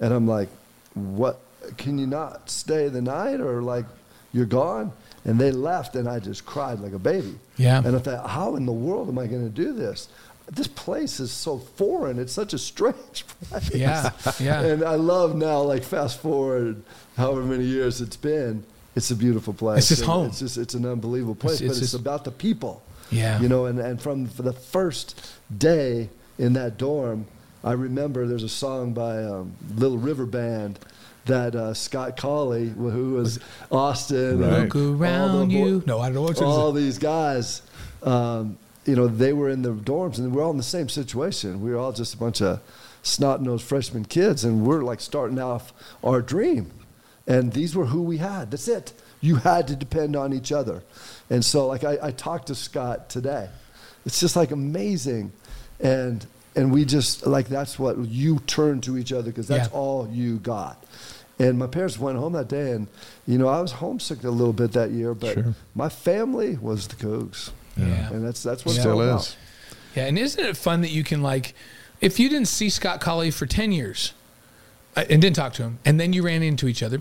And 0.00 0.12
I'm 0.12 0.26
like, 0.26 0.48
"What? 0.94 1.40
Can 1.76 1.98
you 1.98 2.06
not 2.06 2.50
stay 2.50 2.88
the 2.88 3.00
night, 3.02 3.40
or 3.40 3.62
like 3.62 3.86
you're 4.32 4.46
gone?" 4.46 4.92
And 5.24 5.38
they 5.40 5.52
left, 5.52 5.94
and 5.94 6.08
I 6.08 6.18
just 6.18 6.44
cried 6.44 6.80
like 6.80 6.92
a 6.92 6.98
baby. 6.98 7.34
Yeah. 7.56 7.80
And 7.84 7.94
I 7.94 8.00
thought, 8.00 8.28
how 8.28 8.56
in 8.56 8.66
the 8.66 8.72
world 8.72 9.08
am 9.08 9.18
I 9.18 9.28
going 9.28 9.44
to 9.44 9.50
do 9.64 9.72
this? 9.72 10.08
This 10.50 10.66
place 10.66 11.20
is 11.20 11.30
so 11.30 11.58
foreign. 11.58 12.18
It's 12.18 12.32
such 12.32 12.52
a 12.52 12.58
strange 12.58 13.24
place. 13.42 13.72
Yeah, 13.72 14.10
yeah. 14.40 14.60
And 14.62 14.82
I 14.82 14.96
love 14.96 15.36
now, 15.36 15.60
like 15.62 15.84
fast 15.84 16.20
forward, 16.20 16.82
however 17.16 17.42
many 17.44 17.62
years 17.64 18.00
it's 18.00 18.16
been, 18.16 18.64
it's 18.96 19.12
a 19.12 19.16
beautiful 19.16 19.54
place. 19.54 19.78
It's 19.78 19.88
just 19.90 20.00
And 20.02 20.10
home. 20.10 20.26
It's 20.26 20.40
just 20.40 20.58
it's 20.58 20.74
an 20.74 20.84
unbelievable 20.84 21.36
place. 21.36 21.60
It's- 21.60 21.70
it's 21.70 21.78
but 21.78 21.82
it's 21.84 21.92
just- 21.92 22.00
about 22.00 22.24
the 22.24 22.32
people. 22.32 22.82
Yeah. 23.12 23.40
You 23.40 23.48
know, 23.48 23.66
and, 23.66 23.78
and 23.78 24.02
from 24.02 24.26
the 24.38 24.52
first 24.52 25.14
day 25.56 26.08
in 26.36 26.54
that 26.54 26.78
dorm, 26.78 27.26
I 27.64 27.72
remember 27.72 28.26
there's 28.26 28.42
a 28.42 28.48
song 28.48 28.92
by 28.92 29.22
um, 29.24 29.54
Little 29.76 29.98
River 29.98 30.26
Band 30.26 30.78
that 31.26 31.54
uh, 31.54 31.72
Scott 31.74 32.16
Colley, 32.16 32.68
who 32.68 33.12
was 33.14 33.38
Austin, 33.70 34.40
Right. 34.40 34.52
and 34.52 34.74
Look 34.74 35.08
all 35.08 35.46
the 35.46 35.52
you. 35.54 35.82
No, 35.86 36.00
I 36.00 36.06
don't 36.06 36.14
know 36.16 36.22
what 36.22 36.42
all 36.42 36.72
these 36.72 36.98
guys, 36.98 37.62
um, 38.02 38.58
you 38.84 38.96
know, 38.96 39.06
they 39.06 39.32
were 39.32 39.48
in 39.48 39.62
the 39.62 39.72
dorms 39.72 40.18
and 40.18 40.34
we're 40.34 40.42
all 40.42 40.50
in 40.50 40.56
the 40.56 40.62
same 40.64 40.88
situation. 40.88 41.60
We 41.62 41.70
were 41.70 41.78
all 41.78 41.92
just 41.92 42.14
a 42.14 42.16
bunch 42.16 42.42
of 42.42 42.60
snot-nosed 43.04 43.64
freshman 43.64 44.04
kids, 44.04 44.44
and 44.44 44.66
we're 44.66 44.82
like 44.82 45.00
starting 45.00 45.38
off 45.38 45.72
our 46.02 46.20
dream. 46.20 46.70
And 47.26 47.52
these 47.52 47.76
were 47.76 47.86
who 47.86 48.02
we 48.02 48.16
had. 48.16 48.50
That's 48.50 48.66
it. 48.66 48.92
You 49.20 49.36
had 49.36 49.68
to 49.68 49.76
depend 49.76 50.16
on 50.16 50.32
each 50.32 50.50
other. 50.50 50.82
And 51.30 51.44
so, 51.44 51.68
like, 51.68 51.84
I, 51.84 51.98
I 52.02 52.10
talked 52.10 52.48
to 52.48 52.56
Scott 52.56 53.08
today. 53.08 53.48
It's 54.04 54.18
just 54.18 54.34
like 54.34 54.50
amazing, 54.50 55.30
and 55.78 56.26
and 56.54 56.72
we 56.72 56.84
just 56.84 57.26
like 57.26 57.48
that's 57.48 57.78
what 57.78 57.98
you 57.98 58.40
turn 58.46 58.80
to 58.82 58.98
each 58.98 59.12
other 59.12 59.30
because 59.30 59.48
that's 59.48 59.68
Yeah. 59.70 59.78
all 59.78 60.08
you 60.12 60.36
got. 60.38 60.82
And 61.38 61.58
my 61.58 61.66
parents 61.66 61.98
went 61.98 62.18
home 62.18 62.34
that 62.34 62.48
day, 62.48 62.72
and 62.72 62.86
you 63.26 63.38
know 63.38 63.48
I 63.48 63.60
was 63.60 63.72
homesick 63.72 64.22
a 64.24 64.30
little 64.30 64.52
bit 64.52 64.72
that 64.72 64.90
year, 64.90 65.14
but 65.14 65.34
Sure. 65.34 65.54
my 65.74 65.88
family 65.88 66.56
was 66.60 66.86
the 66.88 66.96
Cougs, 66.96 67.50
Yeah. 67.76 68.10
and 68.12 68.24
that's 68.24 68.42
that's 68.42 68.64
what 68.64 68.72
it's 68.74 68.80
Still 68.82 69.00
all 69.00 69.02
about. 69.02 69.20
is. 69.22 69.36
Yeah, 69.96 70.06
and 70.06 70.18
isn't 70.18 70.44
it 70.44 70.56
fun 70.56 70.80
that 70.82 70.90
you 70.90 71.02
can 71.04 71.22
like, 71.22 71.54
if 72.00 72.18
you 72.20 72.28
didn't 72.28 72.48
see 72.48 72.68
Scott 72.70 73.00
Colley 73.00 73.30
for 73.30 73.46
ten 73.46 73.72
years, 73.72 74.12
uh, 74.96 75.04
and 75.10 75.20
didn't 75.22 75.36
talk 75.36 75.52
to 75.54 75.62
him, 75.62 75.78
and 75.84 75.98
then 75.98 76.12
you 76.12 76.22
ran 76.22 76.42
into 76.42 76.68
each 76.68 76.82
other, 76.82 77.00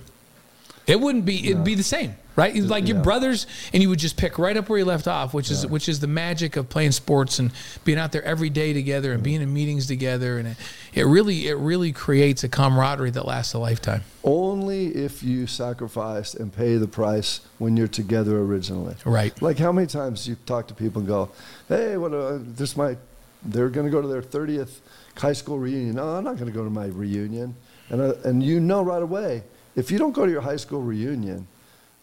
it 0.88 1.00
wouldn't 1.00 1.26
be. 1.26 1.50
It'd 1.50 1.64
be 1.64 1.76
the 1.76 1.84
same, 1.84 2.16
right? 2.36 2.56
Like 2.56 2.88
your 2.88 2.98
Yeah. 2.98 3.04
brothers, 3.04 3.48
and 3.74 3.82
you 3.84 3.90
would 3.90 4.00
just 4.00 4.18
pick 4.18 4.40
right 4.40 4.56
up 4.56 4.70
where 4.70 4.80
you 4.80 4.86
left 4.86 5.08
off, 5.08 5.34
which 5.34 5.52
is 5.52 5.66
which 5.68 5.90
is 5.90 6.00
the 6.00 6.08
magic 6.08 6.56
of 6.56 6.70
playing 6.70 6.92
sports 6.92 7.40
and 7.40 7.52
being 7.84 7.98
out 7.98 8.12
there 8.12 8.24
every 8.24 8.50
day 8.50 8.74
together 8.74 9.12
and 9.14 9.22
being 9.24 9.42
in 9.42 9.54
meetings 9.54 9.88
together, 9.88 10.38
and 10.38 10.48
it, 10.50 10.58
it 10.94 11.04
really 11.06 11.48
it 11.48 11.56
really 11.58 11.92
creates 11.92 12.44
a 12.44 12.50
camaraderie 12.50 13.12
that 13.12 13.26
lasts 13.26 13.54
a 13.54 13.60
lifetime. 13.60 14.04
Only 14.24 14.88
if 14.96 15.24
you 15.24 15.48
sacrifice 15.48 16.34
and 16.34 16.54
pay 16.56 16.78
the 16.78 16.88
price 16.88 17.42
when 17.58 17.76
you're 17.76 17.88
together 17.88 18.38
originally. 18.40 18.96
Right. 19.06 19.40
Like 19.42 19.58
how 19.58 19.72
many 19.72 19.88
times 19.88 20.28
you 20.28 20.36
talk 20.46 20.68
to 20.68 20.74
people 20.74 21.00
and 21.00 21.08
go, 21.08 21.30
"Hey, 21.68 21.98
what? 21.98 22.14
Uh, 22.14 22.38
this 22.42 22.78
my, 22.78 22.98
they're 23.44 23.70
going 23.70 23.86
to 23.88 23.92
go 23.92 24.02
to 24.02 24.08
their 24.08 24.22
30th 24.22 24.80
high 25.18 25.34
school 25.34 25.58
reunion. 25.60 25.96
No, 25.96 26.08
I'm 26.16 26.24
not 26.24 26.36
going 26.38 26.46
to 26.52 26.58
go 26.58 26.64
to 26.64 26.70
my 26.70 26.86
reunion." 26.88 27.56
And 27.90 28.00
uh, 28.02 28.14
and 28.24 28.42
you 28.42 28.60
know 28.60 28.82
right 28.84 29.02
away, 29.04 29.44
if 29.76 29.92
you 29.92 29.98
don't 29.98 30.14
go 30.14 30.26
to 30.26 30.32
your 30.32 30.42
high 30.42 30.56
school 30.56 30.82
reunion, 30.82 31.48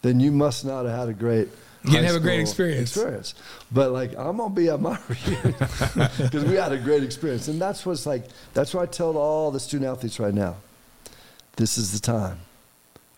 then 0.01 0.19
you 0.19 0.31
must 0.31 0.65
not 0.65 0.85
have 0.85 0.97
had 0.97 1.09
a 1.09 1.13
great. 1.13 1.47
You 1.83 1.91
didn't 1.91 2.07
have 2.07 2.15
a 2.15 2.19
great 2.19 2.41
experience. 2.41 2.91
Experience, 2.91 3.33
but 3.71 3.91
like 3.91 4.11
I'm 4.17 4.37
gonna 4.37 4.53
be 4.53 4.69
at 4.69 4.81
my 4.81 4.99
reunion 5.07 5.55
because 6.17 6.43
we 6.45 6.55
had 6.55 6.71
a 6.73 6.77
great 6.77 7.03
experience, 7.03 7.47
and 7.47 7.61
that's 7.61 7.85
what's 7.85 8.05
like. 8.05 8.25
That's 8.53 8.73
what 8.73 8.83
I 8.83 8.85
tell 8.91 9.17
all 9.17 9.49
the 9.51 9.59
student 9.59 9.89
athletes 9.89 10.19
right 10.19 10.33
now. 10.33 10.57
This 11.55 11.77
is 11.77 11.91
the 11.93 11.99
time. 11.99 12.39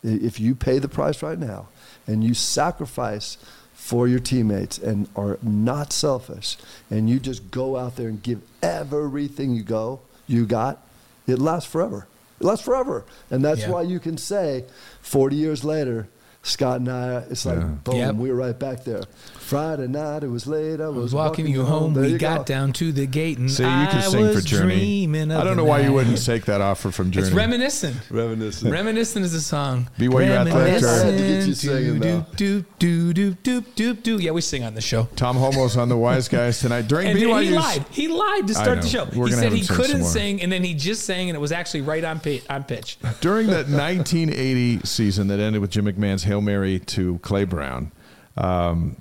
If 0.03 0.39
you 0.39 0.55
pay 0.55 0.79
the 0.79 0.87
price 0.89 1.21
right 1.21 1.37
now 1.37 1.67
and 2.07 2.23
you 2.23 2.33
sacrifice 2.33 3.37
for 3.75 4.07
your 4.07 4.19
teammates 4.19 4.79
and 4.79 5.07
are 5.15 5.37
not 5.43 5.93
selfish 5.93 6.57
and 6.89 7.07
you 7.07 7.19
just 7.19 7.51
go 7.51 7.77
out 7.77 7.97
there 7.97 8.07
and 8.09 8.21
give 8.23 8.41
everything 8.63 9.53
you 9.53 9.61
go, 9.61 9.99
you 10.25 10.47
got, 10.47 10.79
it 11.27 11.37
lasts 11.37 11.69
forever. 11.71 12.07
It 12.39 12.45
lasts 12.45 12.65
forever. 12.65 13.03
And 13.29 13.45
that's 13.45 13.61
Yeah. 13.61 13.69
why 13.69 13.83
you 13.83 13.99
can 13.99 14.17
say 14.17 14.65
40 15.01 15.35
years 15.35 15.63
later, 15.63 16.07
Scott 16.43 16.79
and 16.79 16.89
I, 16.89 17.17
it's 17.29 17.45
like, 17.45 17.59
Yeah. 17.59 17.63
boom, 17.83 17.95
Yep. 17.95 18.15
we 18.15 18.29
were 18.29 18.35
right 18.35 18.57
back 18.57 18.83
there. 18.83 19.03
Friday 19.37 19.87
night, 19.87 20.23
it 20.23 20.27
was 20.29 20.47
late. 20.47 20.79
I 20.81 20.87
was, 20.87 20.97
I 20.97 21.01
was 21.01 21.13
walking 21.13 21.45
you 21.45 21.63
home. 21.65 21.93
There 21.93 22.03
We 22.03 22.11
you 22.13 22.17
got 22.17 22.39
go. 22.39 22.43
down 22.45 22.73
to 22.73 22.91
the 22.91 23.05
gate, 23.05 23.37
and 23.37 23.51
See, 23.51 23.63
you 23.63 23.69
can 23.69 23.97
I 23.97 24.01
sing 24.01 24.21
was 24.27 24.35
for 24.37 24.41
Journey. 24.47 24.75
dreaming 24.77 25.31
of 25.31 25.39
I 25.39 25.43
don't 25.43 25.55
know 25.57 25.65
why 25.65 25.81
you 25.81 25.91
wouldn't 25.93 26.23
take 26.25 26.45
that 26.45 26.61
offer 26.61 26.89
from 26.89 27.11
Journey. 27.11 27.27
It's 27.27 27.35
reminiscent. 27.35 27.97
Reminiscent. 28.09 28.71
Reminiscent 28.71 29.25
is 29.25 29.33
a 29.33 29.41
song. 29.41 29.89
BYU 29.99 30.29
athletic 30.29 30.53
Reminiscent, 30.53 30.81
director. 30.81 30.87
I 30.87 31.05
had 31.05 31.17
to 31.17 31.27
get 31.27 31.47
you 31.47 31.53
singing, 31.53 31.99
do, 31.99 32.25
do, 32.37 32.65
do, 32.79 33.13
do, 33.13 33.33
do, 33.43 33.61
do, 33.75 33.93
do. 33.93 34.17
Yeah, 34.19 34.31
we 34.31 34.41
sing 34.41 34.63
on 34.63 34.73
the 34.73 34.81
show. 34.81 35.09
Tom 35.17 35.35
Holmoe's 35.37 35.75
on 35.77 35.89
the 35.89 35.97
Y's 35.97 36.27
Guys 36.27 36.59
tonight 36.59 36.87
during 36.87 37.09
And 37.09 37.19
then 37.19 37.27
BYU's. 37.27 37.49
he 37.49 37.55
lied. 37.55 37.85
He 37.91 38.07
lied 38.07 38.47
to 38.47 38.53
start 38.55 38.81
the 38.81 38.87
show. 38.87 39.05
We're 39.15 39.27
he 39.27 39.33
said 39.33 39.51
he 39.51 39.61
sing 39.63 39.75
couldn't 39.75 40.03
sing, 40.05 40.41
and 40.41 40.51
then 40.51 40.63
he 40.63 40.73
just 40.73 41.03
sang, 41.05 41.29
and 41.29 41.35
it 41.35 41.39
was 41.39 41.51
actually 41.51 41.81
right 41.81 42.03
on 42.03 42.19
pitch. 42.19 42.97
During 43.19 43.47
that 43.47 43.67
1980 43.69 44.79
season 44.85 45.27
that 45.27 45.39
ended 45.39 45.61
with 45.61 45.69
Jim 45.71 45.85
McMahon's 45.85 46.23
Hail 46.31 46.39
Mary 46.39 46.79
to 46.79 47.19
Clay 47.19 47.43
Brown, 47.43 47.91
um, 48.37 48.95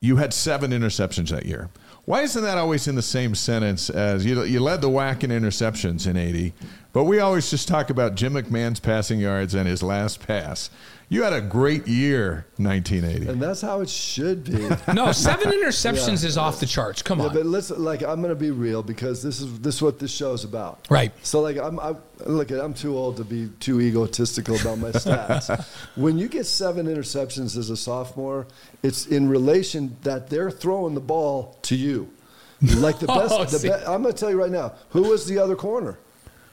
you 0.00 0.16
had 0.16 0.32
seven 0.32 0.70
interceptions 0.70 1.28
that 1.28 1.44
year. 1.44 1.68
Why 2.06 2.22
isn't 2.22 2.42
that 2.42 2.56
always 2.56 2.88
in 2.88 2.94
the 2.94 3.02
same 3.02 3.34
sentence 3.34 3.90
as 3.90 4.24
you, 4.24 4.42
you 4.44 4.58
led 4.58 4.80
the 4.80 4.88
WAC 4.88 5.22
in 5.22 5.30
interceptions 5.30 6.06
in 6.06 6.16
80, 6.16 6.54
but 6.94 7.04
we 7.04 7.18
always 7.20 7.50
just 7.50 7.68
talk 7.68 7.90
about 7.90 8.14
Jim 8.14 8.32
McMahon's 8.32 8.80
passing 8.80 9.20
yards 9.20 9.54
and 9.54 9.68
his 9.68 9.82
last 9.82 10.26
pass. 10.26 10.70
You 11.12 11.24
had 11.24 11.32
a 11.32 11.40
great 11.40 11.88
year, 11.88 12.46
1980. 12.58 13.32
And 13.32 13.42
that's 13.42 13.60
how 13.60 13.80
it 13.80 13.90
should 13.90 14.44
be. 14.44 14.68
No, 14.94 15.10
seven 15.10 15.50
interceptions 15.52 16.24
is 16.24 16.38
off 16.38 16.60
the 16.60 16.66
charts. 16.66 17.02
Come 17.02 17.18
Yeah, 17.18 17.26
on. 17.26 17.34
but 17.34 17.46
listen, 17.46 17.82
like 17.82 18.02
I'm 18.04 18.22
gonna 18.22 18.36
be 18.36 18.52
real 18.52 18.80
because 18.84 19.20
this 19.20 19.40
is 19.40 19.58
this 19.58 19.74
is 19.76 19.82
what 19.82 19.98
this 19.98 20.12
show's 20.12 20.44
about. 20.44 20.86
Right. 20.88 21.12
So 21.26 21.40
like 21.40 21.56
I'm, 21.56 21.80
I 21.80 21.96
look, 22.26 22.52
I'm 22.52 22.74
too 22.74 22.96
old 22.96 23.16
to 23.16 23.24
be 23.24 23.48
too 23.58 23.80
egotistical 23.80 24.54
about 24.54 24.78
my 24.78 24.90
stats. 24.92 25.66
when 25.96 26.16
you 26.16 26.28
get 26.28 26.46
seven 26.46 26.86
interceptions 26.86 27.56
as 27.56 27.70
a 27.70 27.76
sophomore, 27.76 28.46
it's 28.84 29.06
in 29.06 29.28
relation 29.28 29.96
that 30.02 30.30
they're 30.30 30.50
throwing 30.52 30.94
the 30.94 31.00
ball 31.00 31.58
to 31.62 31.74
you. 31.74 32.08
Like 32.62 33.00
the 33.00 33.06
oh, 33.10 33.18
best, 33.18 33.34
Oh, 33.34 33.44
the 33.58 33.58
be, 33.68 33.72
I'm 33.72 34.02
gonna 34.02 34.12
tell 34.12 34.30
you 34.30 34.40
right 34.40 34.50
now, 34.52 34.74
who 34.90 35.02
was 35.02 35.26
the 35.26 35.38
other 35.38 35.56
corner? 35.56 35.98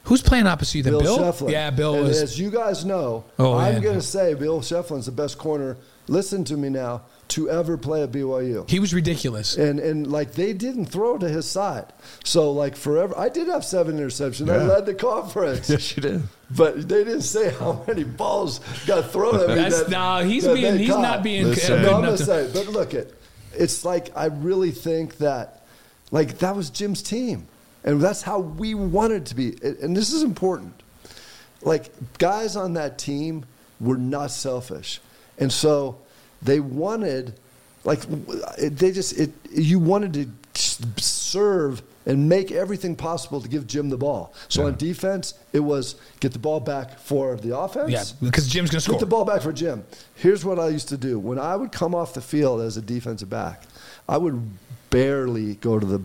Who's 0.08 0.22
playing 0.22 0.46
opposite 0.46 0.78
you 0.78 0.82
then? 0.82 0.92
Bill, 0.94 1.02
Bill? 1.02 1.18
Shefflin. 1.18 1.50
Yeah, 1.50 1.70
Bill 1.70 1.94
and 1.94 2.08
was. 2.08 2.20
As 2.22 2.38
you 2.38 2.50
guys 2.50 2.84
know, 2.84 3.24
Oh, 3.38 3.54
I'm 3.54 3.80
gonna 3.82 4.00
say 4.00 4.34
Bill 4.34 4.60
Shefflin's 4.60 5.06
the 5.06 5.12
best 5.12 5.38
corner. 5.38 5.76
Listen 6.08 6.44
to 6.44 6.56
me 6.56 6.68
now. 6.70 7.02
To 7.32 7.50
ever 7.50 7.76
play 7.76 8.02
at 8.02 8.10
BYU. 8.10 8.66
He 8.70 8.80
was 8.80 8.94
ridiculous. 8.94 9.54
and 9.58 9.78
and 9.78 10.06
like 10.10 10.32
they 10.32 10.54
didn't 10.54 10.86
throw 10.86 11.18
to 11.18 11.28
his 11.28 11.44
side. 11.46 11.84
So 12.24 12.50
like 12.52 12.74
forever, 12.74 13.12
I 13.18 13.28
did 13.28 13.48
have 13.48 13.66
seven 13.66 13.98
interceptions. 13.98 14.50
I 14.50 14.62
led 14.64 14.86
the 14.86 14.94
conference. 14.94 15.68
yes, 15.74 15.94
you 15.94 16.02
did. 16.02 16.22
But 16.50 16.88
they 16.88 17.04
didn't 17.04 17.20
say 17.22 17.50
how 17.50 17.84
many 17.86 18.04
balls 18.04 18.60
got 18.86 19.10
thrown 19.10 19.34
at 19.42 19.48
me. 19.48 19.54
That's- 19.56 19.82
that- 19.82 19.90
no, 19.90 20.24
he's 20.26 20.44
that 20.44 20.54
being- 20.54 20.78
he's 20.78 20.88
caught. 20.88 21.02
not 21.02 21.22
being 21.22 21.48
Listen. 21.48 21.76
good 21.76 21.82
No, 21.82 21.96
I'm 21.96 22.02
gonna 22.04 22.16
to- 22.16 22.24
say, 22.24 22.50
but 22.50 22.68
look 22.68 22.94
it. 22.94 23.14
It's 23.52 23.84
like 23.84 24.10
I 24.16 24.26
really 24.26 24.70
think 24.70 25.18
that, 25.18 25.66
like 26.10 26.38
that 26.38 26.56
was 26.56 26.70
Jim's 26.70 27.02
team, 27.02 27.46
and 27.88 28.02
that's 28.02 28.20
how 28.20 28.38
we 28.38 28.74
wanted 28.74 29.24
to 29.26 29.34
be. 29.34 29.56
And 29.62 29.96
this 29.96 30.12
is 30.12 30.22
important. 30.22 30.82
Like 31.62 31.90
guys 32.18 32.54
on 32.54 32.74
that 32.74 32.98
team 32.98 33.46
were 33.80 33.96
not 33.96 34.30
selfish, 34.30 35.00
and 35.38 35.50
so 35.50 35.98
they 36.42 36.60
wanted, 36.60 37.34
like 37.84 38.02
they 38.58 38.92
just 38.92 39.18
it. 39.18 39.30
You 39.50 39.78
wanted 39.80 40.12
to 40.54 41.00
serve 41.02 41.82
and 42.04 42.28
make 42.28 42.52
everything 42.52 42.94
possible 42.94 43.40
to 43.40 43.48
give 43.48 43.66
Jim 43.66 43.88
the 43.88 43.96
ball. 43.96 44.32
So 44.48 44.60
Yeah. 44.62 44.68
on 44.68 44.76
defense, 44.76 45.34
it 45.52 45.60
was 45.60 45.96
get 46.20 46.32
the 46.32 46.38
ball 46.38 46.60
back 46.60 46.98
for 46.98 47.36
the 47.36 47.56
offense. 47.58 47.90
yeah, 47.90 48.04
because 48.22 48.48
Jim's 48.48 48.70
going 48.70 48.78
to 48.78 48.84
score. 48.84 48.94
Get 48.94 49.00
the 49.00 49.06
ball 49.06 49.24
back 49.24 49.42
for 49.42 49.52
Jim. 49.52 49.84
Here's 50.14 50.44
what 50.44 50.58
I 50.58 50.68
used 50.68 50.88
to 50.90 50.96
do. 50.96 51.18
When 51.18 51.38
I 51.38 51.56
would 51.56 51.72
come 51.72 51.94
off 51.94 52.14
the 52.14 52.20
field 52.20 52.60
as 52.60 52.76
a 52.76 52.82
defensive 52.82 53.30
back, 53.30 53.64
I 54.08 54.16
would 54.18 54.40
barely 54.90 55.56
go 55.56 55.78
to 55.78 55.86
the 55.86 56.00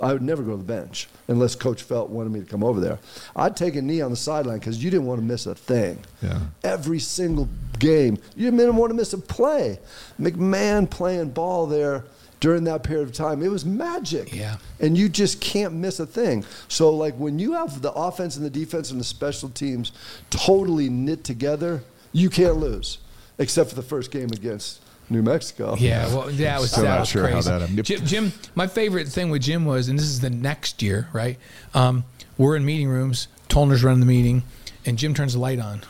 I 0.00 0.12
would 0.12 0.22
never 0.22 0.42
go 0.42 0.52
to 0.52 0.56
the 0.56 0.62
bench 0.62 1.08
unless 1.26 1.54
Coach 1.54 1.82
Felt 1.82 2.08
wanted 2.10 2.32
me 2.32 2.40
to 2.40 2.46
come 2.46 2.62
over 2.62 2.80
there. 2.80 2.98
I'd 3.34 3.56
take 3.56 3.74
a 3.76 3.82
knee 3.82 4.00
on 4.00 4.10
the 4.10 4.16
sideline 4.16 4.58
because 4.58 4.82
you 4.82 4.90
didn't 4.90 5.06
want 5.06 5.20
to 5.20 5.26
miss 5.26 5.46
a 5.46 5.54
thing. 5.54 5.98
Yeah. 6.22 6.40
Every 6.62 6.98
single 6.98 7.48
game, 7.78 8.18
you 8.36 8.50
didn't 8.50 8.76
want 8.76 8.90
to 8.90 8.94
miss 8.94 9.12
a 9.12 9.18
play. 9.18 9.78
McMahon 10.20 10.88
playing 10.88 11.30
ball 11.30 11.66
there 11.66 12.04
during 12.40 12.62
that 12.64 12.84
period 12.84 13.08
of 13.08 13.12
time, 13.14 13.42
it 13.42 13.48
was 13.48 13.64
magic. 13.64 14.32
Yeah. 14.34 14.58
And 14.78 14.96
you 14.96 15.08
just 15.08 15.40
can't 15.40 15.74
miss 15.74 15.98
a 15.98 16.06
thing. 16.06 16.44
So, 16.68 16.94
like, 16.94 17.14
when 17.16 17.40
you 17.40 17.54
have 17.54 17.82
the 17.82 17.92
offense 17.92 18.36
and 18.36 18.46
the 18.46 18.50
defense 18.50 18.92
and 18.92 19.00
the 19.00 19.04
special 19.04 19.48
teams 19.48 19.90
totally 20.30 20.88
knit 20.88 21.24
together, 21.24 21.82
you 22.12 22.30
can't 22.30 22.56
lose. 22.56 22.98
except 23.38 23.70
for 23.70 23.76
the 23.76 23.82
first 23.82 24.10
game 24.10 24.30
against 24.32 24.80
New 25.10 25.22
Mexico. 25.22 25.74
Yeah, 25.78 26.06
well, 26.14 26.28
that 26.28 26.60
was 26.60 26.70
Still 26.70 26.84
that 26.84 26.90
not 26.90 27.00
was 27.00 27.08
sure 27.08 27.28
crazy. 27.28 27.48
that. 27.50 27.82
Jim, 27.84 28.04
Jim, 28.06 28.32
my 28.54 28.66
favorite 28.66 29.08
thing 29.08 29.30
with 29.30 29.42
Jim 29.42 29.64
was, 29.64 29.88
and 29.88 29.98
this 29.98 30.06
is 30.06 30.20
the 30.20 30.30
next 30.30 30.82
year, 30.82 31.08
right? 31.12 31.38
Um, 31.74 32.04
we're 32.36 32.56
in 32.56 32.64
meeting 32.64 32.88
rooms. 32.88 33.28
Tollner's 33.48 33.82
running 33.82 34.00
the 34.00 34.06
meeting, 34.06 34.42
and 34.84 34.98
Jim 34.98 35.14
turns 35.14 35.32
the 35.32 35.38
light 35.38 35.58
on, 35.58 35.82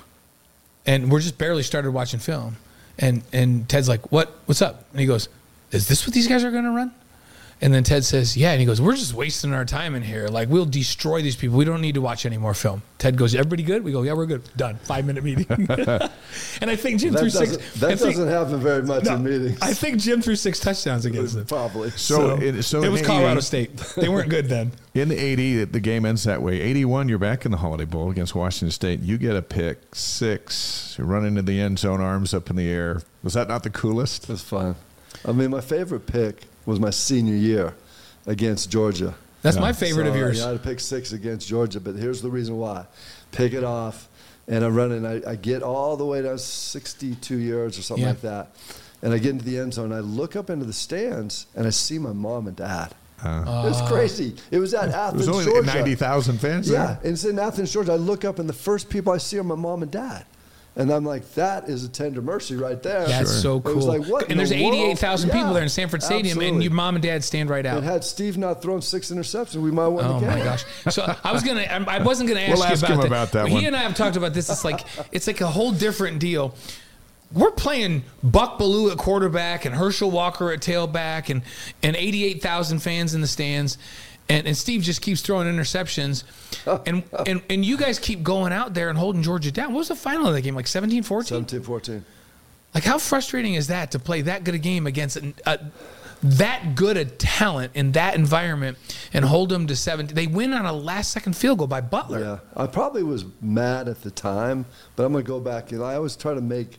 and 0.86 1.10
we're 1.10 1.20
just 1.20 1.36
barely 1.38 1.62
started 1.62 1.90
watching 1.90 2.20
film, 2.20 2.56
and 2.98 3.22
and 3.32 3.68
Ted's 3.68 3.88
like, 3.88 4.12
"What? 4.12 4.32
What's 4.46 4.62
up?" 4.62 4.84
And 4.92 5.00
he 5.00 5.06
goes, 5.06 5.28
"Is 5.72 5.88
this 5.88 6.06
what 6.06 6.14
these 6.14 6.28
guys 6.28 6.44
are 6.44 6.50
going 6.50 6.64
to 6.64 6.70
run?" 6.70 6.92
And 7.60 7.74
then 7.74 7.82
Ted 7.82 8.04
says, 8.04 8.36
"Yeah," 8.36 8.52
and 8.52 8.60
he 8.60 8.66
goes, 8.66 8.80
"We're 8.80 8.94
just 8.94 9.14
wasting 9.14 9.52
our 9.52 9.64
time 9.64 9.96
in 9.96 10.02
here. 10.02 10.28
Like 10.28 10.48
we'll 10.48 10.64
destroy 10.64 11.22
these 11.22 11.34
people. 11.34 11.58
We 11.58 11.64
don't 11.64 11.80
need 11.80 11.94
to 11.94 12.00
watch 12.00 12.24
any 12.24 12.38
more 12.38 12.54
film." 12.54 12.82
Ted 12.98 13.16
goes, 13.16 13.34
"Everybody 13.34 13.64
good?" 13.64 13.82
We 13.82 13.90
go, 13.90 14.02
"Yeah, 14.02 14.12
we're 14.12 14.26
good. 14.26 14.42
Done. 14.56 14.76
Five 14.84 15.06
minute 15.06 15.24
meeting." 15.24 15.46
and 15.58 16.70
I 16.70 16.76
think 16.76 17.00
Jim 17.00 17.14
That, 17.14 17.20
threw 17.20 17.30
doesn't, 17.30 17.60
six. 17.60 17.80
that 17.80 17.98
doesn't 17.98 18.28
happen 18.28 18.60
very 18.60 18.84
much 18.84 19.04
no, 19.04 19.16
in 19.16 19.24
meetings. 19.24 19.58
I 19.60 19.74
think 19.74 19.98
Jim 19.98 20.22
threw 20.22 20.36
six 20.36 20.60
touchdowns 20.60 21.04
against 21.04 21.34
them. 21.34 21.46
Probably. 21.46 21.90
So, 21.90 22.36
it, 22.36 22.62
so 22.62 22.82
it 22.82 22.90
was 22.90 23.02
Colorado 23.02 23.40
State. 23.40 23.76
They 23.96 24.08
weren't 24.08 24.30
good 24.30 24.48
then. 24.48 24.72
In 24.94 25.10
the 25.10 25.16
80, 25.16 25.64
the 25.64 25.78
game 25.78 26.04
ends 26.04 26.24
that 26.24 26.42
way. 26.42 26.60
81, 26.60 27.08
you're 27.08 27.18
back 27.18 27.44
in 27.44 27.52
the 27.52 27.58
Holiday 27.58 27.84
Bowl 27.84 28.10
against 28.10 28.34
Washington 28.34 28.72
State. 28.72 28.98
You 28.98 29.16
get 29.16 29.36
a 29.36 29.42
pick 29.42 29.94
six. 29.94 30.96
You 30.98 31.04
run 31.04 31.24
into 31.24 31.42
the 31.42 31.60
end 31.60 31.78
zone, 31.78 32.00
arms 32.00 32.34
up 32.34 32.50
in 32.50 32.56
the 32.56 32.68
air. 32.68 33.02
Was 33.22 33.34
that 33.34 33.46
not 33.46 33.62
the 33.62 33.70
coolest? 33.70 34.24
It 34.24 34.30
was 34.30 34.42
fun. 34.42 34.74
I 35.24 35.30
mean, 35.30 35.50
my 35.50 35.60
favorite 35.60 36.06
pick 36.06 36.46
was 36.68 36.78
my 36.78 36.90
senior 36.90 37.34
year 37.34 37.74
against 38.26 38.70
Georgia. 38.70 39.14
That's 39.42 39.56
my 39.56 39.72
favorite 39.72 40.04
So, 40.04 40.10
of 40.10 40.16
yours. 40.16 40.38
Yeah, 40.38 40.46
I 40.46 40.48
had 40.52 40.62
to 40.62 40.68
pick 40.68 40.80
six 40.80 41.12
against 41.12 41.48
Georgia, 41.48 41.80
but 41.80 41.94
here's 41.96 42.20
the 42.20 42.28
reason 42.30 42.58
why. 42.58 42.84
Pick 43.32 43.52
it 43.54 43.64
off, 43.64 44.08
and 44.46 44.64
I 44.64 44.68
run 44.68 44.92
it, 44.92 44.96
and 44.98 45.06
I, 45.06 45.30
I 45.32 45.36
get 45.36 45.62
all 45.62 45.96
the 45.96 46.04
way 46.04 46.20
down 46.22 46.38
62 46.38 47.36
yards 47.38 47.78
or 47.78 47.82
something 47.82 48.02
Yeah. 48.04 48.10
like 48.10 48.20
that. 48.20 48.50
And 49.00 49.14
I 49.14 49.18
get 49.18 49.30
into 49.30 49.44
the 49.44 49.58
end 49.58 49.74
zone, 49.74 49.86
and 49.86 49.94
I 49.94 50.00
look 50.00 50.36
up 50.36 50.50
into 50.50 50.66
the 50.66 50.72
stands, 50.72 51.46
and 51.54 51.66
I 51.66 51.70
see 51.70 51.98
my 51.98 52.12
mom 52.12 52.48
and 52.48 52.56
dad. 52.56 52.94
Uh, 53.24 53.62
it 53.64 53.68
was 53.68 53.82
crazy. 53.88 54.34
It 54.50 54.58
was 54.58 54.74
at 54.74 54.90
it 54.90 54.94
Athens, 54.94 55.26
was 55.26 55.28
only 55.28 55.44
Georgia. 55.46 55.74
90,000 55.74 56.38
fans 56.38 56.68
Yeah, 56.68 56.84
there. 56.86 56.98
and 57.04 57.12
it's 57.12 57.24
in 57.24 57.38
Athens, 57.38 57.72
Georgia. 57.72 57.92
I 57.92 57.96
look 57.96 58.24
up, 58.24 58.38
and 58.38 58.48
the 58.48 58.52
first 58.52 58.90
people 58.90 59.12
I 59.12 59.18
see 59.18 59.38
are 59.38 59.44
my 59.44 59.54
mom 59.54 59.82
and 59.82 59.90
dad. 59.90 60.24
And 60.78 60.90
I'm 60.92 61.04
like, 61.04 61.34
that 61.34 61.68
is 61.68 61.84
a 61.84 61.88
tender 61.88 62.22
mercy 62.22 62.54
right 62.54 62.80
there. 62.82 63.04
That's 63.06 63.42
so 63.42 63.56
It 63.58 63.64
cool. 63.64 63.74
was 63.74 63.86
like, 63.86 64.06
what 64.06 64.30
and 64.30 64.38
there's 64.38 64.50
the 64.50 64.64
88,000 64.64 65.30
people 65.30 65.48
Yeah, 65.48 65.52
there 65.54 65.62
in 65.64 65.68
Sanford 65.68 66.02
Stadium, 66.04 66.40
and 66.40 66.62
your 66.62 66.72
mom 66.72 66.94
and 66.94 67.02
dad 67.02 67.24
stand 67.24 67.50
right 67.50 67.66
out. 67.66 67.78
And 67.78 67.84
had 67.84 68.04
Steve 68.04 68.38
not 68.38 68.62
thrown 68.62 68.80
six 68.80 69.10
interceptions, 69.10 69.56
we 69.56 69.72
might 69.72 69.82
have 69.84 69.92
won 69.92 70.04
Oh 70.04 70.12
the 70.14 70.20
game. 70.20 70.30
Oh 70.30 70.38
my 70.38 70.44
gosh! 70.44 70.64
So 70.90 71.14
I 71.24 71.32
was 71.32 71.42
gonna, 71.42 71.62
I 71.62 71.96
I 71.96 72.02
wasn't 72.02 72.28
gonna 72.28 72.40
ask 72.40 72.50
We'll 72.58 72.66
you 72.66 72.72
ask 72.72 72.82
about 72.84 72.92
him 72.92 73.00
that. 73.00 73.06
about 73.08 73.32
that 73.32 73.42
But 73.42 73.50
one. 73.52 73.60
He 73.60 73.66
and 73.66 73.74
I 73.74 73.80
have 73.80 73.94
talked 73.96 74.16
about 74.16 74.34
this. 74.34 74.48
It's 74.48 74.64
like 74.64 74.80
it's 75.10 75.26
like 75.26 75.40
a 75.40 75.48
whole 75.48 75.72
different 75.72 76.20
deal. 76.20 76.54
We're 77.32 77.50
playing 77.50 78.04
Buck 78.22 78.58
Belue 78.58 78.90
at 78.90 78.96
quarterback 78.98 79.64
and 79.66 79.74
Herschel 79.74 80.10
Walker 80.10 80.50
at 80.52 80.60
tailback 80.60 81.28
and 81.28 81.42
and 81.82 81.96
88,000 81.96 82.78
fans 82.78 83.14
in 83.14 83.20
the 83.20 83.26
stands. 83.26 83.76
And, 84.28 84.46
and 84.46 84.56
Steve 84.56 84.82
just 84.82 85.00
keeps 85.00 85.20
throwing 85.20 85.46
interceptions. 85.46 86.24
And, 86.86 87.02
and 87.26 87.40
and 87.48 87.64
you 87.64 87.78
guys 87.78 87.98
keep 87.98 88.22
going 88.22 88.52
out 88.52 88.74
there 88.74 88.90
and 88.90 88.98
holding 88.98 89.22
Georgia 89.22 89.50
down. 89.50 89.72
What 89.72 89.78
was 89.78 89.88
the 89.88 89.96
final 89.96 90.26
of 90.26 90.34
that 90.34 90.42
game? 90.42 90.54
Like 90.54 90.66
17 90.66 91.02
14? 91.02 91.28
17 91.28 91.62
14. 91.62 92.04
Like, 92.74 92.84
how 92.84 92.98
frustrating 92.98 93.54
is 93.54 93.68
that 93.68 93.92
to 93.92 93.98
play 93.98 94.22
that 94.22 94.44
good 94.44 94.54
a 94.54 94.58
game 94.58 94.86
against 94.86 95.16
a, 95.16 95.32
a, 95.46 95.58
that 96.22 96.74
good 96.74 96.98
a 96.98 97.06
talent 97.06 97.72
in 97.74 97.92
that 97.92 98.14
environment 98.16 98.76
and 99.14 99.24
hold 99.24 99.48
them 99.48 99.66
to 99.68 99.76
17? 99.76 100.14
They 100.14 100.26
win 100.26 100.52
on 100.52 100.66
a 100.66 100.72
last 100.72 101.10
second 101.10 101.36
field 101.36 101.58
goal 101.58 101.66
by 101.66 101.80
Butler. 101.80 102.20
Yeah, 102.20 102.38
I 102.54 102.66
probably 102.66 103.02
was 103.02 103.24
mad 103.40 103.88
at 103.88 104.02
the 104.02 104.10
time, 104.10 104.66
but 104.94 105.04
I'm 105.04 105.12
going 105.12 105.24
to 105.24 105.28
go 105.28 105.40
back. 105.40 105.72
And 105.72 105.82
I 105.82 105.94
always 105.94 106.16
try 106.16 106.34
to 106.34 106.42
make 106.42 106.78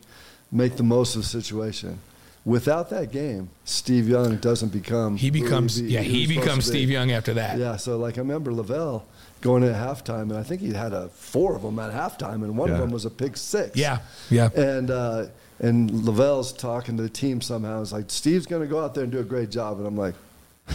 make 0.52 0.76
the 0.76 0.82
most 0.84 1.16
of 1.16 1.22
the 1.22 1.28
situation. 1.28 1.98
Without 2.44 2.88
that 2.90 3.12
game, 3.12 3.50
Steve 3.64 4.08
Young 4.08 4.36
doesn't 4.36 4.70
become. 4.72 5.16
He 5.16 5.26
who 5.26 5.32
becomes, 5.32 5.80
be- 5.80 5.88
yeah, 5.90 6.00
he 6.00 6.20
was 6.20 6.28
supposed 6.28 6.40
becomes 6.46 6.66
to 6.66 6.72
be. 6.72 6.78
Steve 6.78 6.90
Young 6.90 7.10
after 7.12 7.34
that. 7.34 7.58
Yeah, 7.58 7.76
so 7.76 7.98
like 7.98 8.16
I 8.16 8.20
remember 8.22 8.50
LaVell 8.50 9.02
going 9.42 9.62
in 9.62 9.68
at 9.70 9.76
halftime, 9.76 10.22
and 10.22 10.34
I 10.36 10.42
think 10.42 10.60
he 10.62 10.72
had 10.72 10.92
a 10.94 11.08
four 11.10 11.54
of 11.54 11.62
them 11.62 11.78
at 11.78 11.92
halftime, 11.92 12.42
and 12.42 12.56
one 12.56 12.68
Yeah. 12.68 12.76
of 12.76 12.80
them 12.80 12.90
was 12.90 13.04
a 13.04 13.10
pick 13.10 13.36
six. 13.36 13.76
Yeah, 13.76 13.98
yeah. 14.30 14.48
And 14.56 14.90
uh, 14.90 15.26
and 15.60 15.90
LaVell's 15.90 16.52
talking 16.54 16.96
to 16.96 17.02
the 17.02 17.10
team 17.10 17.42
somehow. 17.42 17.82
It's 17.82 17.92
like 17.92 18.10
Steve's 18.10 18.46
going 18.46 18.62
to 18.62 18.68
go 18.68 18.82
out 18.82 18.94
there 18.94 19.02
and 19.04 19.12
do 19.12 19.18
a 19.18 19.24
great 19.24 19.50
job, 19.50 19.76
and 19.76 19.86
I'm 19.86 19.96
like, 19.96 20.14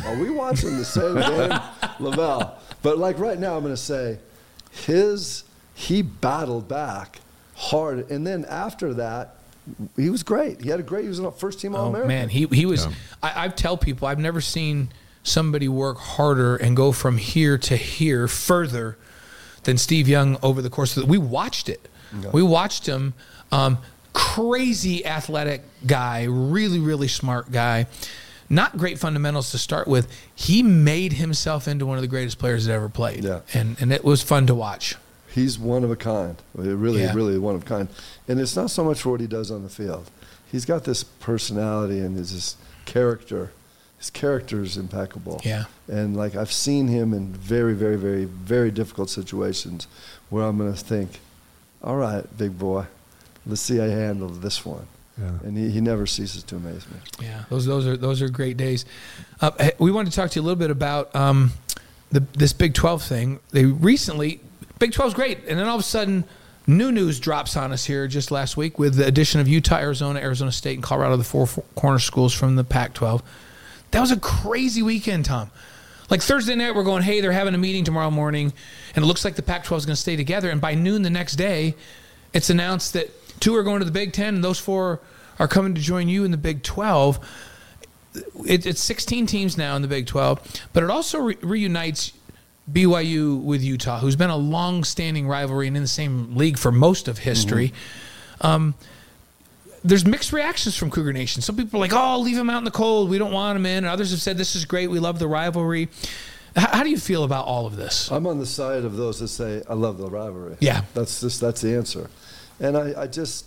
are 0.06 0.16
we 0.18 0.30
watching 0.30 0.78
the 0.78 0.86
same 0.86 1.16
game, 1.16 1.60
Lavelle? 2.00 2.60
But 2.84 3.00
like 3.00 3.18
right 3.18 3.40
now, 3.40 3.56
I'm 3.56 3.64
going 3.64 3.74
to 3.74 3.78
say, 3.82 4.20
his 4.72 5.44
he 5.74 6.04
battled 6.04 6.68
back 6.68 7.20
hard, 7.56 8.10
and 8.12 8.26
then 8.28 8.46
after 8.46 8.94
that, 8.94 9.35
he 9.96 10.10
was 10.10 10.24
great. 10.24 10.62
He 10.62 10.70
had 10.70 10.80
a 10.80 10.84
great. 10.84 11.04
He 11.04 11.10
was 11.10 11.20
a 11.20 11.32
first 11.32 11.60
team 11.60 11.76
All 11.76 11.96
Oh 11.96 12.06
man, 12.06 12.30
he 12.30 12.46
he 12.48 12.66
was. 12.66 12.86
Yeah. 12.86 12.94
I, 13.24 13.46
I 13.46 13.48
tell 13.50 13.78
people 13.78 14.08
I've 14.08 14.20
never 14.20 14.42
seen 14.42 14.90
somebody 15.24 15.68
work 15.68 15.98
harder 15.98 16.56
and 16.56 16.78
go 16.78 16.92
from 16.92 17.18
here 17.18 17.58
to 17.58 17.76
here 17.76 18.28
further 18.28 18.98
than 19.64 19.78
Steve 19.78 20.08
Young 20.08 20.38
over 20.44 20.62
the 20.62 20.70
course 20.70 20.96
of 20.96 21.04
the. 21.04 21.10
We 21.10 21.18
watched 21.18 21.70
it. 21.70 21.88
We 22.32 22.44
watched 22.44 22.86
him. 22.86 23.14
Um, 23.52 23.80
crazy 24.14 25.06
athletic 25.06 25.62
guy, 25.86 26.24
really 26.24 26.80
really 26.80 27.08
smart 27.08 27.52
guy. 27.52 27.88
Not 28.48 28.78
great 28.78 29.00
fundamentals 29.00 29.52
to 29.52 29.58
start 29.58 29.88
with. 29.88 30.08
He 30.36 30.62
made 30.62 31.14
himself 31.14 31.68
into 31.68 31.86
one 31.86 31.98
of 31.98 32.04
the 32.04 32.08
greatest 32.08 32.38
players 32.38 32.66
that 32.66 32.74
ever 32.74 32.90
played. 32.90 33.24
Yeah. 33.24 33.42
And 33.54 33.76
and 33.82 33.92
it 33.92 34.04
was 34.04 34.22
fun 34.22 34.48
to 34.48 34.56
watch. 34.56 34.96
He's 35.36 35.60
one 35.60 35.84
of 35.84 35.92
a 35.92 35.96
kind. 35.98 36.38
Really, 36.56 37.02
Yeah. 37.02 37.14
really 37.14 37.38
one 37.38 37.56
of 37.56 37.64
a 37.64 37.66
kind. 37.66 37.90
And 38.28 38.40
it's 38.40 38.56
not 38.56 38.72
so 38.72 38.86
much 38.86 39.02
for 39.02 39.10
what 39.12 39.20
he 39.20 39.28
does 39.28 39.52
on 39.52 39.64
the 39.64 39.70
field. 39.70 40.10
He's 40.50 40.64
got 40.64 40.86
this 40.86 41.04
personality 41.04 42.00
and 42.00 42.16
his, 42.18 42.30
his 42.32 42.56
character. 42.86 43.52
His 43.98 44.10
character 44.10 44.62
is 44.64 44.78
impeccable. 44.78 45.42
Yeah. 45.44 45.66
And 45.90 46.16
like 46.16 46.36
I've 46.38 46.54
seen 46.54 46.88
him 46.88 47.14
in 47.14 47.34
very, 47.34 47.74
very, 47.74 47.98
very, 47.98 48.24
very 48.26 48.72
difficult 48.72 49.10
situations 49.10 49.88
where 50.30 50.46
I'm 50.46 50.58
going 50.58 50.74
to 50.74 50.80
think, 50.80 51.20
all 51.84 51.98
right, 51.98 52.24
big 52.38 52.58
boy, 52.58 52.86
let's 53.46 53.62
see 53.62 53.78
how 53.78 53.86
you 53.86 53.92
handle 53.92 54.30
this 54.30 54.66
one. 54.66 54.88
Yeah. 55.20 55.32
And 55.44 55.58
he, 55.58 55.70
he 55.70 55.82
never 55.82 56.06
ceases 56.08 56.44
to 56.44 56.56
amaze 56.58 56.86
me. 56.90 56.98
Yeah, 57.22 57.44
those 57.50 57.66
those 57.66 57.88
are 57.88 57.96
those 57.96 58.22
are 58.22 58.28
great 58.30 58.58
days. 58.58 58.84
Uh, 59.42 59.52
we 59.80 59.90
wanted 59.92 60.12
to 60.12 60.16
talk 60.16 60.32
to 60.32 60.36
you 60.40 60.42
a 60.42 60.46
little 60.46 60.58
bit 60.60 60.72
about 60.72 61.16
um, 61.16 61.52
the 62.12 62.20
this 62.34 62.52
Big 62.54 62.74
Twelve 62.74 63.02
thing. 63.02 63.40
They 63.52 63.64
recently 63.66 64.42
Big 64.80 64.92
12's 64.92 65.14
great, 65.14 65.40
and 65.48 65.58
then 65.58 65.68
all 65.68 65.76
of 65.76 65.82
a 65.82 65.84
sudden, 65.84 66.26
new 66.68 66.92
news 66.92 67.20
drops 67.20 67.56
on 67.56 67.72
us 67.72 67.86
here 67.86 68.08
just 68.08 68.32
last 68.32 68.58
week 68.58 68.78
with 68.78 68.96
the 68.96 69.06
addition 69.06 69.40
of 69.40 69.48
Utah, 69.48 69.78
Arizona, 69.78 70.20
Arizona 70.20 70.52
State, 70.52 70.76
and 70.76 70.84
Colorado, 70.84 71.16
the 71.18 71.24
four 71.24 71.48
corner 71.76 72.00
schools 72.00 72.34
from 72.34 72.56
the 72.56 72.64
Pac-12. 72.64 73.22
That 73.92 74.02
was 74.02 74.12
a 74.12 74.20
crazy 74.20 74.82
weekend, 74.82 75.26
Tom. 75.26 75.52
Like 76.10 76.22
Thursday 76.22 76.56
night, 76.56 76.76
we're 76.76 76.84
going, 76.84 77.04
hey, 77.04 77.22
they're 77.22 77.32
having 77.32 77.56
a 77.56 77.58
meeting 77.58 77.84
tomorrow 77.84 78.12
morning, 78.12 78.54
and 78.96 79.04
it 79.04 79.08
looks 79.08 79.24
like 79.24 79.36
the 79.36 79.42
Pac-12 79.42 79.78
is 79.78 79.86
going 79.86 79.96
to 79.96 80.02
stay 80.02 80.16
together. 80.16 80.50
And 80.50 80.60
by 80.60 80.76
noon 80.76 81.02
the 81.02 81.10
next 81.10 81.36
day, 81.36 81.76
it's 82.34 82.50
announced 82.50 82.94
that 82.94 83.10
two 83.40 83.56
are 83.56 83.64
going 83.64 83.80
to 83.80 83.86
the 83.86 83.92
Big 83.92 84.14
Ten, 84.14 84.36
and 84.36 84.44
those 84.44 84.60
four 84.60 85.00
are 85.40 85.48
coming 85.48 85.74
to 85.76 85.82
join 85.82 86.10
you 86.10 86.24
in 86.26 86.32
the 86.32 86.38
Big 86.38 86.64
12. 86.64 87.20
It, 88.46 88.66
it's 88.66 88.82
16 88.82 89.26
teams 89.26 89.58
now 89.58 89.76
in 89.76 89.82
the 89.82 89.88
Big 89.88 90.06
12, 90.06 90.62
but 90.74 90.84
it 90.84 90.90
also 90.90 91.20
re- 91.20 91.38
reunites 91.42 92.12
BYU 92.72 93.42
with 93.42 93.62
Utah, 93.62 94.00
who's 94.00 94.16
been 94.16 94.30
a 94.30 94.38
long-standing 94.38 95.28
rivalry 95.28 95.68
and 95.68 95.78
in 95.78 95.84
the 95.84 95.88
same 95.88 96.36
league 96.36 96.58
for 96.58 96.72
most 96.72 97.08
of 97.08 97.20
history. 97.20 97.74
Um, 98.42 98.74
there's 99.84 100.06
mixed 100.06 100.34
reactions 100.34 100.76
from 100.76 100.90
Cougar 100.90 101.14
Nation. 101.14 101.44
Some 101.44 101.56
people 101.56 101.78
are 101.78 101.82
like, 101.82 101.94
"Oh, 101.94 102.20
leave 102.20 102.38
him 102.38 102.50
out 102.50 102.58
in 102.58 102.64
the 102.64 102.72
cold. 102.72 103.10
We 103.10 103.20
don't 103.20 103.32
want 103.32 103.56
him 103.56 103.66
in." 103.68 103.78
And 103.78 103.86
others 103.86 104.10
have 104.12 104.22
said, 104.22 104.36
"This 104.38 104.56
is 104.56 104.66
great. 104.66 104.88
We 104.88 105.00
love 105.00 105.20
the 105.20 105.28
rivalry." 105.28 105.90
H- 106.58 106.68
how 106.72 106.84
do 106.84 106.90
you 106.90 106.98
feel 106.98 107.24
about 107.24 107.46
all 107.46 107.68
of 107.68 107.76
this? 107.76 108.12
I'm 108.12 108.26
on 108.26 108.40
the 108.40 108.46
side 108.48 108.84
of 108.84 108.98
those 108.98 109.20
that 109.20 109.28
say 109.28 109.62
I 109.70 109.74
love 109.76 110.00
the 110.00 110.10
rivalry. 110.10 110.58
Yeah. 110.60 110.82
that's 110.96 111.22
just 111.22 111.40
that's 111.40 111.62
the 111.62 111.76
answer, 111.76 112.10
and 112.60 112.76
I, 112.76 113.04
I 113.04 113.08
just 113.08 113.46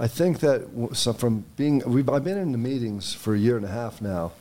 I 0.00 0.08
think 0.08 0.40
that 0.40 0.90
so 0.94 1.12
from 1.12 1.44
being 1.56 1.82
we've 1.86 2.08
I've 2.08 2.24
been 2.24 2.38
in 2.38 2.50
the 2.50 2.58
meetings 2.58 3.14
for 3.14 3.34
a 3.34 3.38
year 3.38 3.56
and 3.56 3.64
a 3.64 3.70
half 3.70 4.02
now 4.02 4.32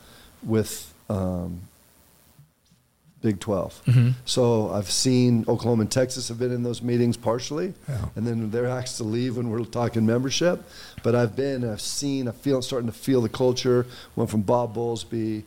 with 0.42 0.92
um, 1.10 1.62
Big 3.22 3.40
12. 3.40 3.84
Mm-hmm. 3.86 4.10
So 4.26 4.72
I've 4.72 4.92
seen 4.92 5.44
Oklahoma 5.48 5.82
and 5.82 5.92
Texas 5.92 6.28
have 6.28 6.38
been 6.38 6.52
in 6.52 6.62
those 6.64 6.82
meetings 6.84 7.18
partially, 7.18 7.74
Yeah. 7.90 8.10
and 8.16 8.28
then 8.28 8.52
they're 8.52 8.68
asked 8.68 8.98
to 8.98 9.04
leave 9.04 9.38
when 9.38 9.50
we're 9.50 9.64
talking 9.66 10.06
membership. 10.06 10.64
But 11.04 11.16
I've 11.16 11.36
been, 11.36 11.68
I've 11.68 11.82
seen, 11.82 12.28
I 12.28 12.32
feel 12.32 12.62
starting 12.62 12.90
to 12.90 12.96
feel 12.96 13.22
the 13.22 13.30
culture. 13.30 13.88
Went 14.16 14.30
from 14.30 14.42
Bob 14.42 14.76
Bowlesby 14.76 15.44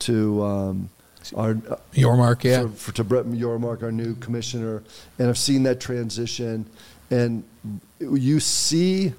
to 0.00 0.42
um, 0.42 0.90
our 1.36 1.54
Yormark, 1.94 2.42
yeah. 2.44 2.62
for, 2.62 2.68
for, 2.68 2.92
to 2.92 3.04
Brett 3.04 3.26
Yormark, 3.26 3.82
our 3.82 3.92
new 3.92 4.16
commissioner, 4.16 4.82
and 5.18 5.28
I've 5.28 5.38
seen 5.38 5.62
that 5.62 5.80
transition. 5.80 6.66
And 7.10 7.44
you 8.00 8.40
see 8.40 9.12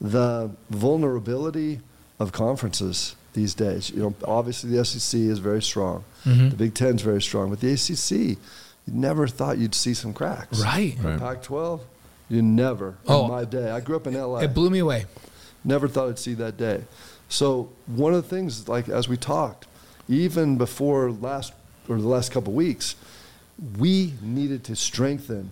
the 0.00 0.50
vulnerability 0.70 1.80
of 2.20 2.30
conferences 2.32 3.16
these 3.34 3.54
days. 3.54 3.90
You 3.90 4.02
know, 4.02 4.14
obviously 4.24 4.70
the 4.76 4.84
SEC 4.84 5.18
is 5.20 5.38
very 5.38 5.62
strong, 5.62 6.04
Mm-hmm. 6.24 6.50
the 6.50 6.56
Big 6.56 6.74
Ten 6.74 6.94
is 6.96 7.02
very 7.02 7.20
strong, 7.22 7.50
but 7.50 7.60
the 7.60 7.72
ACC, 7.72 8.38
you 8.86 8.92
never 8.92 9.26
thought 9.26 9.58
you'd 9.58 9.74
see 9.74 9.92
some 9.94 10.12
cracks. 10.12 10.60
Right. 10.60 10.96
Right. 11.02 11.18
Pac-12, 11.18 11.80
you 12.28 12.42
never. 12.42 12.94
Oh. 13.08 13.24
in 13.24 13.30
my 13.30 13.44
day, 13.44 13.70
I 13.70 13.80
grew 13.80 13.96
up 13.96 14.06
in 14.06 14.14
LA. 14.14 14.38
It 14.40 14.54
blew 14.54 14.70
me 14.70 14.78
away. 14.78 15.06
Never 15.64 15.88
thought 15.88 16.08
I'd 16.08 16.18
see 16.18 16.34
that 16.34 16.56
day. 16.56 16.84
So 17.28 17.70
one 17.86 18.14
of 18.14 18.22
the 18.22 18.28
things, 18.28 18.68
like 18.68 18.88
as 18.88 19.08
we 19.08 19.16
talked, 19.16 19.66
even 20.08 20.58
before 20.58 21.10
last 21.10 21.52
or 21.88 21.96
the 22.00 22.06
last 22.08 22.30
couple 22.32 22.52
of 22.52 22.56
weeks, 22.56 22.94
we 23.78 24.14
needed 24.22 24.64
to 24.64 24.76
strengthen 24.76 25.50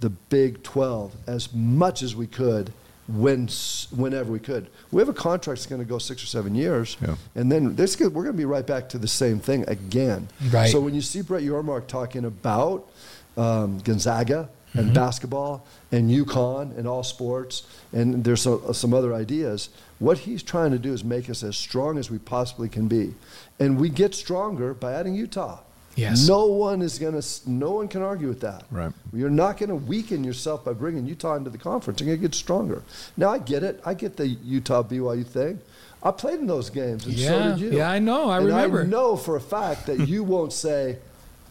the 0.00 0.10
Big 0.10 0.62
12 0.62 1.14
as 1.26 1.52
much 1.54 2.02
as 2.02 2.14
we 2.14 2.26
could 2.26 2.72
when 3.12 3.48
whenever 3.94 4.32
we 4.32 4.38
could. 4.38 4.68
We 4.90 5.00
have 5.00 5.08
a 5.08 5.12
contract 5.14 5.58
that's 5.60 5.66
going 5.66 5.80
to 5.82 5.88
go 5.88 5.98
six 5.98 6.22
or 6.22 6.26
seven 6.26 6.54
years, 6.54 6.96
Yeah. 7.00 7.16
and 7.34 7.50
then 7.52 7.76
this 7.76 7.98
we're 8.00 8.08
going 8.08 8.26
to 8.26 8.32
be 8.32 8.44
right 8.44 8.66
back 8.66 8.88
to 8.90 8.98
the 8.98 9.08
same 9.08 9.38
thing 9.38 9.64
again. 9.68 10.28
Right. 10.50 10.70
So 10.70 10.80
when 10.80 10.94
you 10.94 11.00
see 11.02 11.22
Brett 11.22 11.42
Yormark 11.42 11.86
talking 11.86 12.24
about 12.24 12.88
um, 13.36 13.78
Gonzaga 13.78 14.48
and 14.74 14.94
basketball 14.94 15.66
and 15.90 16.10
UConn 16.10 16.76
and 16.78 16.88
all 16.88 17.02
sports, 17.02 17.64
and 17.92 18.24
there's 18.24 18.40
some, 18.40 18.72
some 18.72 18.94
other 18.94 19.12
ideas. 19.12 19.68
What 19.98 20.18
he's 20.18 20.42
trying 20.42 20.70
to 20.70 20.78
do 20.78 20.92
is 20.94 21.04
make 21.04 21.28
us 21.28 21.42
as 21.42 21.56
strong 21.56 21.98
as 21.98 22.10
we 22.10 22.18
possibly 22.18 22.68
can 22.68 22.88
be, 22.88 23.14
and 23.60 23.78
we 23.78 23.90
get 23.90 24.14
stronger 24.14 24.72
by 24.74 24.94
adding 24.94 25.14
Utah. 25.14 25.60
Yes. 25.94 26.26
No 26.26 26.46
one 26.46 26.80
is 26.82 26.98
going 26.98 27.20
to. 27.20 27.50
No 27.50 27.72
one 27.72 27.88
can 27.88 28.02
argue 28.02 28.28
with 28.28 28.40
that. 28.40 28.64
Right. 28.70 28.92
You're 29.12 29.30
not 29.30 29.58
going 29.58 29.68
to 29.68 29.74
weaken 29.74 30.24
yourself 30.24 30.64
by 30.64 30.72
bringing 30.72 31.06
Utah 31.06 31.36
into 31.36 31.50
the 31.50 31.58
conference. 31.58 32.00
You're 32.00 32.06
going 32.06 32.18
to 32.18 32.28
get 32.28 32.34
stronger. 32.34 32.82
Now 33.16 33.30
I 33.30 33.38
get 33.38 33.62
it. 33.62 33.80
I 33.84 33.94
get 33.94 34.16
the 34.16 34.26
Utah 34.26 34.82
BYU 34.82 35.26
thing. 35.26 35.60
I 36.02 36.10
played 36.10 36.40
in 36.40 36.46
those 36.46 36.68
games, 36.70 37.06
and 37.06 37.16
so 37.16 37.20
Yeah. 37.20 37.48
did 37.48 37.60
you. 37.60 37.70
Yeah, 37.72 37.90
I 37.90 37.98
know. 37.98 38.28
I 38.28 38.38
and 38.38 38.46
remember. 38.46 38.82
I 38.82 38.86
know 38.86 39.16
for 39.16 39.36
a 39.36 39.40
fact 39.40 39.86
that 39.86 40.08
you 40.08 40.24
won't 40.24 40.52
say, 40.52 40.98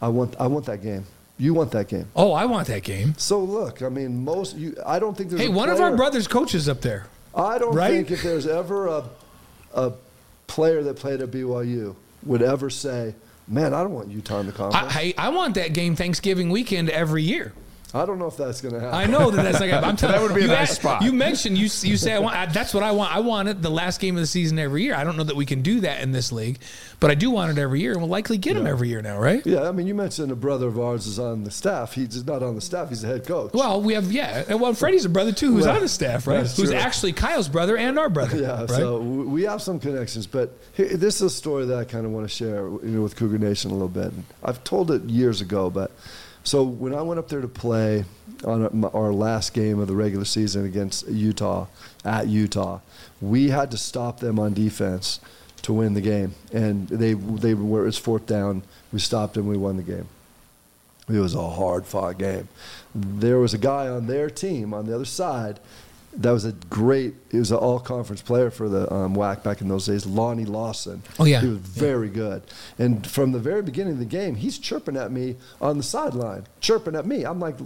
"I 0.00 0.08
want. 0.08 0.34
I 0.38 0.46
want 0.46 0.66
that 0.66 0.82
game." 0.82 1.04
You 1.38 1.54
want 1.54 1.70
that 1.72 1.88
game. 1.88 2.06
Oh, 2.14 2.32
I 2.32 2.44
want 2.44 2.68
that 2.68 2.82
game. 2.84 3.14
So 3.16 3.40
look, 3.40 3.82
I 3.82 3.88
mean, 3.88 4.24
most. 4.24 4.56
You, 4.56 4.76
I 4.84 4.98
don't 4.98 5.16
think 5.16 5.30
there's. 5.30 5.40
Hey, 5.42 5.48
one 5.48 5.70
of 5.70 5.80
our 5.80 5.96
brothers 5.96 6.28
coaches 6.28 6.68
up 6.68 6.82
there. 6.82 7.06
I 7.34 7.58
don't 7.58 7.74
right? 7.74 7.90
think 7.90 8.10
if 8.10 8.22
there's 8.22 8.46
ever 8.46 8.86
a, 8.88 9.04
a 9.74 9.92
player 10.46 10.82
that 10.82 10.96
played 10.96 11.22
at 11.22 11.30
BYU 11.30 11.96
would 12.24 12.42
ever 12.42 12.68
say, 12.68 13.14
"Man, 13.52 13.74
I 13.74 13.82
don't 13.82 13.92
want 13.92 14.10
Utah 14.10 14.40
in 14.40 14.46
the 14.46 14.52
conference." 14.52 14.96
I, 14.96 15.14
I, 15.18 15.26
I 15.26 15.28
want 15.28 15.54
that 15.54 15.72
game 15.72 15.94
Thanksgiving 15.94 16.50
weekend 16.50 16.90
every 16.90 17.22
year. 17.22 17.52
I 17.94 18.06
don't 18.06 18.18
know 18.18 18.26
if 18.26 18.36
that's 18.38 18.60
going 18.62 18.74
to 18.74 18.80
happen. 18.80 18.94
I 18.98 19.06
know 19.06 19.30
that 19.30 19.42
that's 19.42 19.60
like 19.60 19.70
I'm 19.72 19.96
telling 19.96 20.16
That 20.16 20.22
would 20.22 20.34
be 20.34 20.42
a 20.42 20.44
you, 20.44 20.50
nice 20.52 20.72
a- 20.72 20.76
spot. 20.76 21.02
You 21.02 21.12
mentioned 21.12 21.58
you 21.58 21.64
you 21.64 21.96
say 21.96 22.14
I 22.14 22.18
want 22.18 22.34
I, 22.34 22.46
that's 22.46 22.72
what 22.72 22.82
I 22.82 22.92
want. 22.92 23.14
I 23.14 23.20
want 23.20 23.48
it 23.48 23.60
the 23.60 23.70
last 23.70 24.00
game 24.00 24.16
of 24.16 24.22
the 24.22 24.26
season 24.26 24.58
every 24.58 24.82
year. 24.82 24.94
I 24.94 25.04
don't 25.04 25.16
know 25.16 25.24
that 25.24 25.36
we 25.36 25.44
can 25.44 25.60
do 25.62 25.80
that 25.80 26.00
in 26.00 26.12
this 26.12 26.32
league, 26.32 26.58
but 27.00 27.10
I 27.10 27.14
do 27.14 27.30
want 27.30 27.56
it 27.56 27.60
every 27.60 27.80
year, 27.80 27.92
and 27.92 28.00
we'll 28.00 28.08
likely 28.10 28.38
get 28.38 28.54
them 28.54 28.66
every 28.66 28.88
year 28.88 29.02
now, 29.02 29.18
right? 29.18 29.44
Yeah, 29.46 29.68
I 29.68 29.72
mean, 29.72 29.86
you 29.86 29.94
mentioned 29.94 30.32
a 30.32 30.36
brother 30.36 30.68
of 30.68 30.78
ours 30.78 31.06
is 31.06 31.18
on 31.18 31.44
the 31.44 31.50
staff. 31.50 31.92
He's 31.92 32.24
not 32.24 32.42
on 32.42 32.54
the 32.54 32.60
staff. 32.60 32.88
He's 32.88 33.02
the 33.02 33.08
head 33.08 33.26
coach. 33.26 33.52
Well, 33.52 33.82
we 33.82 33.92
have 33.94 34.10
yeah. 34.10 34.44
and 34.48 34.60
Well, 34.60 34.72
Freddie's 34.72 35.04
a 35.04 35.10
brother 35.10 35.32
too, 35.32 35.52
who's 35.52 35.66
Well, 35.66 35.76
on 35.76 35.82
the 35.82 35.88
staff, 35.88 36.26
right? 36.26 36.40
Who's 36.40 36.70
true. 36.70 36.74
actually 36.74 37.12
Kyle's 37.12 37.48
brother 37.48 37.76
and 37.76 37.98
our 37.98 38.08
brother. 38.08 38.38
Yeah, 38.38 38.60
right? 38.60 38.70
so 38.70 39.00
we 39.00 39.42
have 39.42 39.60
some 39.60 39.78
connections, 39.78 40.26
but 40.26 40.56
here, 40.72 40.88
this 40.96 41.16
is 41.16 41.22
a 41.22 41.30
story 41.30 41.66
that 41.66 41.78
I 41.78 41.84
kind 41.84 42.06
of 42.06 42.12
want 42.12 42.24
to 42.28 42.34
share 42.34 42.66
you 42.68 42.80
know, 42.84 43.02
with 43.02 43.16
Cougar 43.16 43.38
Nation 43.38 43.70
a 43.70 43.74
little 43.74 43.88
bit. 43.88 44.12
I've 44.42 44.64
told 44.64 44.90
it 44.90 45.02
years 45.04 45.40
ago, 45.40 45.68
but 45.68 45.90
so 46.44 46.62
when 46.62 46.94
I 46.94 47.02
went 47.02 47.18
up 47.18 47.28
there 47.28 47.40
to 47.40 47.48
play 47.48 48.04
on 48.44 48.84
our- 48.92 49.12
last 49.12 49.54
game 49.54 49.78
of 49.78 49.86
the 49.86 49.94
regular 49.94 50.24
season 50.24 50.64
against 50.64 51.06
Utah 51.08 51.66
at 52.04 52.28
Utah, 52.28 52.80
we 53.20 53.50
had 53.50 53.70
to 53.70 53.76
stop 53.76 54.20
them 54.20 54.38
on 54.38 54.52
defense 54.52 55.20
to 55.62 55.72
win 55.72 55.94
the 55.94 56.00
game, 56.00 56.34
and 56.52 56.88
they 56.88 57.14
they 57.14 57.54
were 57.54 57.86
it's 57.86 57.98
fourth 57.98 58.26
down. 58.26 58.62
We 58.92 58.98
stopped 58.98 59.34
them. 59.34 59.46
We 59.46 59.56
won 59.56 59.76
the 59.76 59.82
game. 59.82 60.08
It 61.08 61.18
was 61.18 61.34
a 61.34 61.50
hard 61.50 61.86
fought 61.86 62.18
game. 62.18 62.48
There 62.94 63.38
was 63.38 63.54
a 63.54 63.58
guy 63.58 63.88
on 63.88 64.06
their 64.06 64.30
team 64.30 64.72
on 64.72 64.86
the 64.86 64.94
other 64.94 65.04
side 65.04 65.60
that 66.14 66.30
was 66.30 66.44
a 66.44 66.52
great, 66.52 67.14
he 67.30 67.38
was 67.38 67.50
an 67.50 67.56
all 67.58 67.80
conference 67.80 68.20
player 68.22 68.50
for 68.50 68.68
the 68.68 68.92
um, 68.92 69.14
WAC 69.16 69.42
back 69.42 69.60
in 69.60 69.68
those 69.68 69.86
days, 69.86 70.04
Lonnie 70.06 70.44
Lawson. 70.44 71.02
Oh, 71.18 71.24
yeah. 71.24 71.40
He 71.40 71.48
was 71.48 71.58
very 71.58 72.08
good. 72.08 72.42
And 72.78 73.06
from 73.06 73.32
the 73.32 73.38
very 73.38 73.62
beginning 73.62 73.94
of 73.94 73.98
the 73.98 74.04
game, 74.04 74.34
he's 74.34 74.58
chirping 74.58 74.96
at 74.96 75.10
me 75.10 75.36
on 75.60 75.78
the 75.78 75.82
sideline, 75.82 76.46
chirping 76.60 76.94
at 76.96 77.06
me. 77.06 77.24
I'm 77.24 77.40
like, 77.40 77.56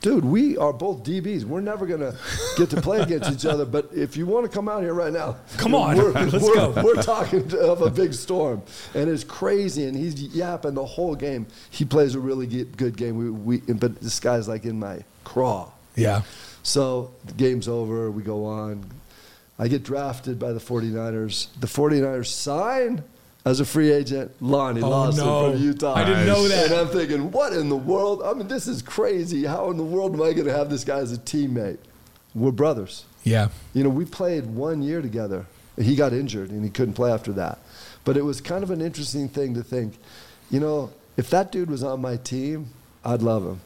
dude, 0.00 0.24
we 0.24 0.56
are 0.56 0.72
both 0.72 1.02
DBs. 1.02 1.42
We're 1.42 1.60
never 1.60 1.86
going 1.86 2.00
to 2.00 2.16
get 2.56 2.70
to 2.70 2.80
play 2.80 3.00
against 3.00 3.32
each 3.32 3.44
other. 3.44 3.64
But 3.64 3.90
if 3.92 4.16
you 4.16 4.26
want 4.26 4.46
to 4.46 4.52
come 4.52 4.68
out 4.68 4.82
here 4.82 4.94
right 4.94 5.12
now, 5.12 5.36
Come 5.56 5.74
on. 5.74 5.96
We're, 5.96 6.12
Let's 6.12 6.32
we're, 6.34 6.54
go. 6.54 6.70
we're 6.84 7.02
talking 7.02 7.52
of 7.58 7.82
a 7.82 7.90
big 7.90 8.14
storm. 8.14 8.62
And 8.94 9.10
it's 9.10 9.24
crazy. 9.24 9.86
And 9.86 9.96
he's 9.96 10.22
yapping 10.22 10.74
the 10.74 10.86
whole 10.86 11.16
game. 11.16 11.48
He 11.70 11.84
plays 11.84 12.14
a 12.14 12.20
really 12.20 12.46
good 12.46 12.96
game. 12.96 13.16
We, 13.18 13.58
we, 13.58 13.72
but 13.72 14.00
this 14.00 14.20
guy's 14.20 14.46
like 14.46 14.64
in 14.64 14.78
my 14.78 15.02
craw. 15.24 15.72
yeah. 15.96 16.22
So 16.68 17.12
the 17.24 17.32
game's 17.32 17.66
over. 17.66 18.10
We 18.10 18.22
go 18.22 18.44
on. 18.44 18.84
I 19.58 19.68
get 19.68 19.82
drafted 19.84 20.38
by 20.38 20.52
the 20.52 20.60
49ers. 20.60 21.48
The 21.58 21.66
49ers 21.66 22.26
sign 22.26 23.02
as 23.46 23.60
a 23.60 23.64
free 23.64 23.90
agent 23.90 24.30
Lonnie 24.42 24.82
Oh, 24.82 24.90
Lawson 24.90 25.24
no. 25.24 25.52
from 25.52 25.62
Utah. 25.62 25.94
I 25.94 26.04
didn't 26.04 26.26
know 26.26 26.46
that. 26.46 26.66
And 26.70 26.74
I'm 26.74 26.88
thinking, 26.88 27.30
what 27.32 27.54
in 27.54 27.70
the 27.70 27.76
world? 27.76 28.22
I 28.22 28.34
mean, 28.34 28.48
this 28.48 28.66
is 28.68 28.82
crazy. 28.82 29.46
How 29.46 29.70
in 29.70 29.78
the 29.78 29.82
world 29.82 30.12
am 30.14 30.20
I 30.20 30.34
going 30.34 30.46
to 30.46 30.52
have 30.52 30.68
this 30.68 30.84
guy 30.84 30.98
as 30.98 31.10
a 31.10 31.16
teammate? 31.16 31.78
We're 32.34 32.52
brothers. 32.52 33.06
Yeah. 33.24 33.48
You 33.72 33.82
know, 33.82 33.90
we 33.90 34.04
played 34.04 34.44
one 34.46 34.82
year 34.82 35.00
together. 35.00 35.46
He 35.80 35.96
got 35.96 36.12
injured 36.12 36.50
and 36.50 36.62
he 36.62 36.68
couldn't 36.70 36.94
play 36.94 37.10
after 37.10 37.32
that. 37.32 37.58
But 38.04 38.18
it 38.18 38.22
was 38.22 38.42
kind 38.42 38.62
of 38.62 38.70
an 38.70 38.82
interesting 38.82 39.28
thing 39.30 39.54
to 39.54 39.62
think, 39.62 39.94
you 40.50 40.60
know, 40.60 40.90
if 41.16 41.30
that 41.30 41.50
dude 41.50 41.70
was 41.70 41.82
on 41.82 42.02
my 42.02 42.16
team, 42.18 42.68
I'd 43.04 43.22
love 43.22 43.42
him. 43.44 43.60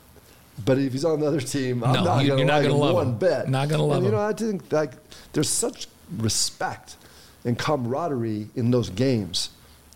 But 0.65 0.79
if 0.79 0.93
he's 0.93 1.05
on 1.05 1.21
the 1.21 1.27
other 1.27 1.41
team, 1.41 1.83
I'm 1.83 1.93
No, 1.95 2.05
not 2.05 2.23
you- 2.23 2.29
going 2.29 2.47
to 2.47 2.53
like 2.53 2.63
gonna 2.63 2.75
him 2.75 2.81
love 2.81 2.95
one 2.95 3.07
him. 3.09 3.19
bit. 3.19 3.49
Not 3.49 3.69
gonna 3.69 3.85
love 3.85 3.97
and, 3.99 4.07
you 4.07 4.13
him. 4.13 4.17
know, 4.19 4.23
I 4.27 4.33
think 4.33 4.71
like 4.73 4.93
there's 5.33 5.49
such 5.49 5.89
respect 6.19 6.97
and 7.45 7.59
camaraderie 7.59 8.49
in 8.55 8.71
those 8.71 8.91
games. 8.91 9.51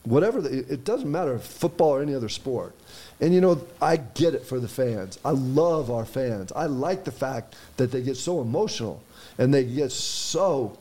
Whatever, 0.04 0.40
the, 0.40 0.58
it 0.72 0.84
doesn't 0.84 1.10
matter 1.10 1.34
if 1.34 1.42
football 1.42 1.90
or 1.96 2.02
any 2.02 2.14
other 2.14 2.28
sport. 2.28 2.74
And 3.20 3.34
you 3.34 3.40
know, 3.40 3.60
I 3.82 3.96
get 3.96 4.34
it 4.34 4.44
for 4.46 4.58
the 4.60 4.68
fans. 4.68 5.18
I 5.24 5.30
love 5.30 5.90
our 5.90 6.04
fans. 6.04 6.52
I 6.54 6.66
like 6.66 7.04
the 7.04 7.12
fact 7.12 7.54
that 7.76 7.90
they 7.92 8.02
get 8.02 8.16
so 8.16 8.40
emotional 8.40 9.02
and 9.38 9.52
they 9.52 9.64
get 9.64 9.90
so 9.92 10.78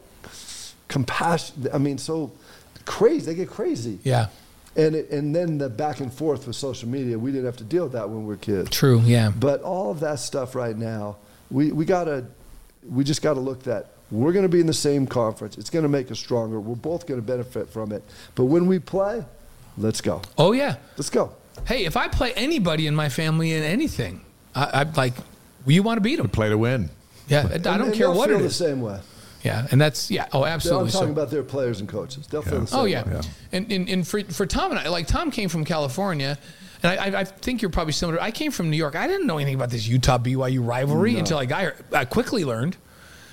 compassionate. 0.88 1.74
I 1.74 1.78
mean, 1.80 1.98
so 1.98 2.32
crazy. 2.86 3.26
They 3.26 3.36
get 3.36 3.50
crazy. 3.50 4.00
Yeah. 4.04 4.28
And 4.78 4.96
it, 4.96 5.10
and 5.10 5.34
then 5.34 5.58
the 5.58 5.70
back 5.70 6.02
and 6.02 6.14
forth 6.14 6.48
with 6.48 6.56
social 6.56 6.90
media, 6.90 7.18
we 7.18 7.32
didn't 7.32 7.46
have 7.46 7.58
to 7.58 7.64
deal 7.64 7.84
with 7.84 7.94
that 7.94 8.10
when 8.10 8.20
we 8.20 8.26
were 8.26 8.36
kids. 8.36 8.70
True. 8.70 9.02
Yeah. 9.06 9.32
But 9.34 9.62
all 9.62 9.92
of 9.92 10.02
that 10.02 10.20
stuff 10.20 10.54
right 10.54 10.76
now, 10.76 11.18
we, 11.50 11.72
we 11.72 11.86
gotta, 11.86 12.26
we 12.90 13.04
just 13.04 13.22
gotta 13.22 13.40
look 13.40 13.64
that 13.64 13.92
we're 14.12 14.34
gonna 14.34 14.48
be 14.50 14.60
in 14.60 14.68
the 14.68 14.74
same 14.74 15.08
conference. 15.08 15.58
It's 15.58 15.70
gonna 15.70 15.88
make 15.88 16.12
us 16.12 16.20
stronger. 16.20 16.60
We're 16.60 16.76
both 16.76 17.08
gonna 17.08 17.22
benefit 17.22 17.70
from 17.70 17.92
it. 17.92 18.04
But 18.36 18.46
when 18.46 18.68
we 18.68 18.80
play, 18.80 19.24
let's 19.78 20.02
go. 20.02 20.22
Oh 20.38 20.52
yeah. 20.52 20.78
Let's 20.98 21.10
go. 21.10 21.34
Hey, 21.66 21.86
if 21.86 21.98
I 21.98 22.08
play 22.08 22.34
anybody 22.34 22.86
in 22.88 22.96
my 22.96 23.10
family 23.10 23.54
in 23.54 23.64
anything, 23.64 24.22
I, 24.54 24.82
I'm 24.82 24.94
like, 24.94 25.14
you 25.66 25.82
want 25.84 25.98
to 25.98 26.02
beat 26.02 26.18
them. 26.18 26.30
Play 26.30 26.50
to 26.50 26.58
win. 26.58 26.90
Yeah. 27.28 27.48
I 27.52 27.58
don't 27.58 27.82
and 27.82 27.94
care 27.94 28.12
what 28.12 28.30
feel 28.30 28.40
it 28.40 28.44
the 28.44 28.52
same 28.52 28.82
way. 28.82 29.00
Yeah. 29.46 29.68
And 29.72 29.80
that's 29.80 30.10
yeah. 30.12 30.28
Oh, 30.34 30.44
absolutely. 30.46 30.88
I'm 30.88 30.92
talking 30.92 31.08
So- 31.10 31.12
about 31.14 31.30
their 31.32 31.44
players 31.44 31.80
and 31.80 31.88
coaches. 31.88 32.28
They'll 32.28 32.42
feel 32.42 32.62
the 32.62 32.68
same 32.68 32.80
Oh 32.80 32.86
yeah, 32.86 33.04
way. 33.08 33.22
and, 33.52 33.72
and 33.72 33.88
and 33.90 34.08
for 34.08 34.22
for 34.26 34.46
Tom 34.46 34.72
and 34.72 34.80
I, 34.80 34.90
like 34.90 35.08
Tom 35.08 35.32
came 35.32 35.50
from 35.50 35.64
California, 35.66 36.38
and 36.84 37.00
I, 37.00 37.06
I, 37.06 37.20
I 37.22 37.24
think 37.26 37.62
you're 37.62 37.72
probably 37.72 37.94
similar. 37.94 38.22
I 38.22 38.32
came 38.32 38.52
from 38.52 38.70
New 38.70 38.78
York. 38.78 38.96
I 38.96 39.08
didn't 39.08 39.28
know 39.28 39.38
anything 39.38 39.56
about 39.56 39.70
this 39.70 39.88
Utah 39.88 40.18
BYU 40.18 40.66
rivalry 40.68 41.18
until 41.18 41.38
I 41.38 41.46
got 41.46 41.62
here. 41.62 41.76
I 41.94 42.06
quickly 42.06 42.44
learned, 42.44 42.76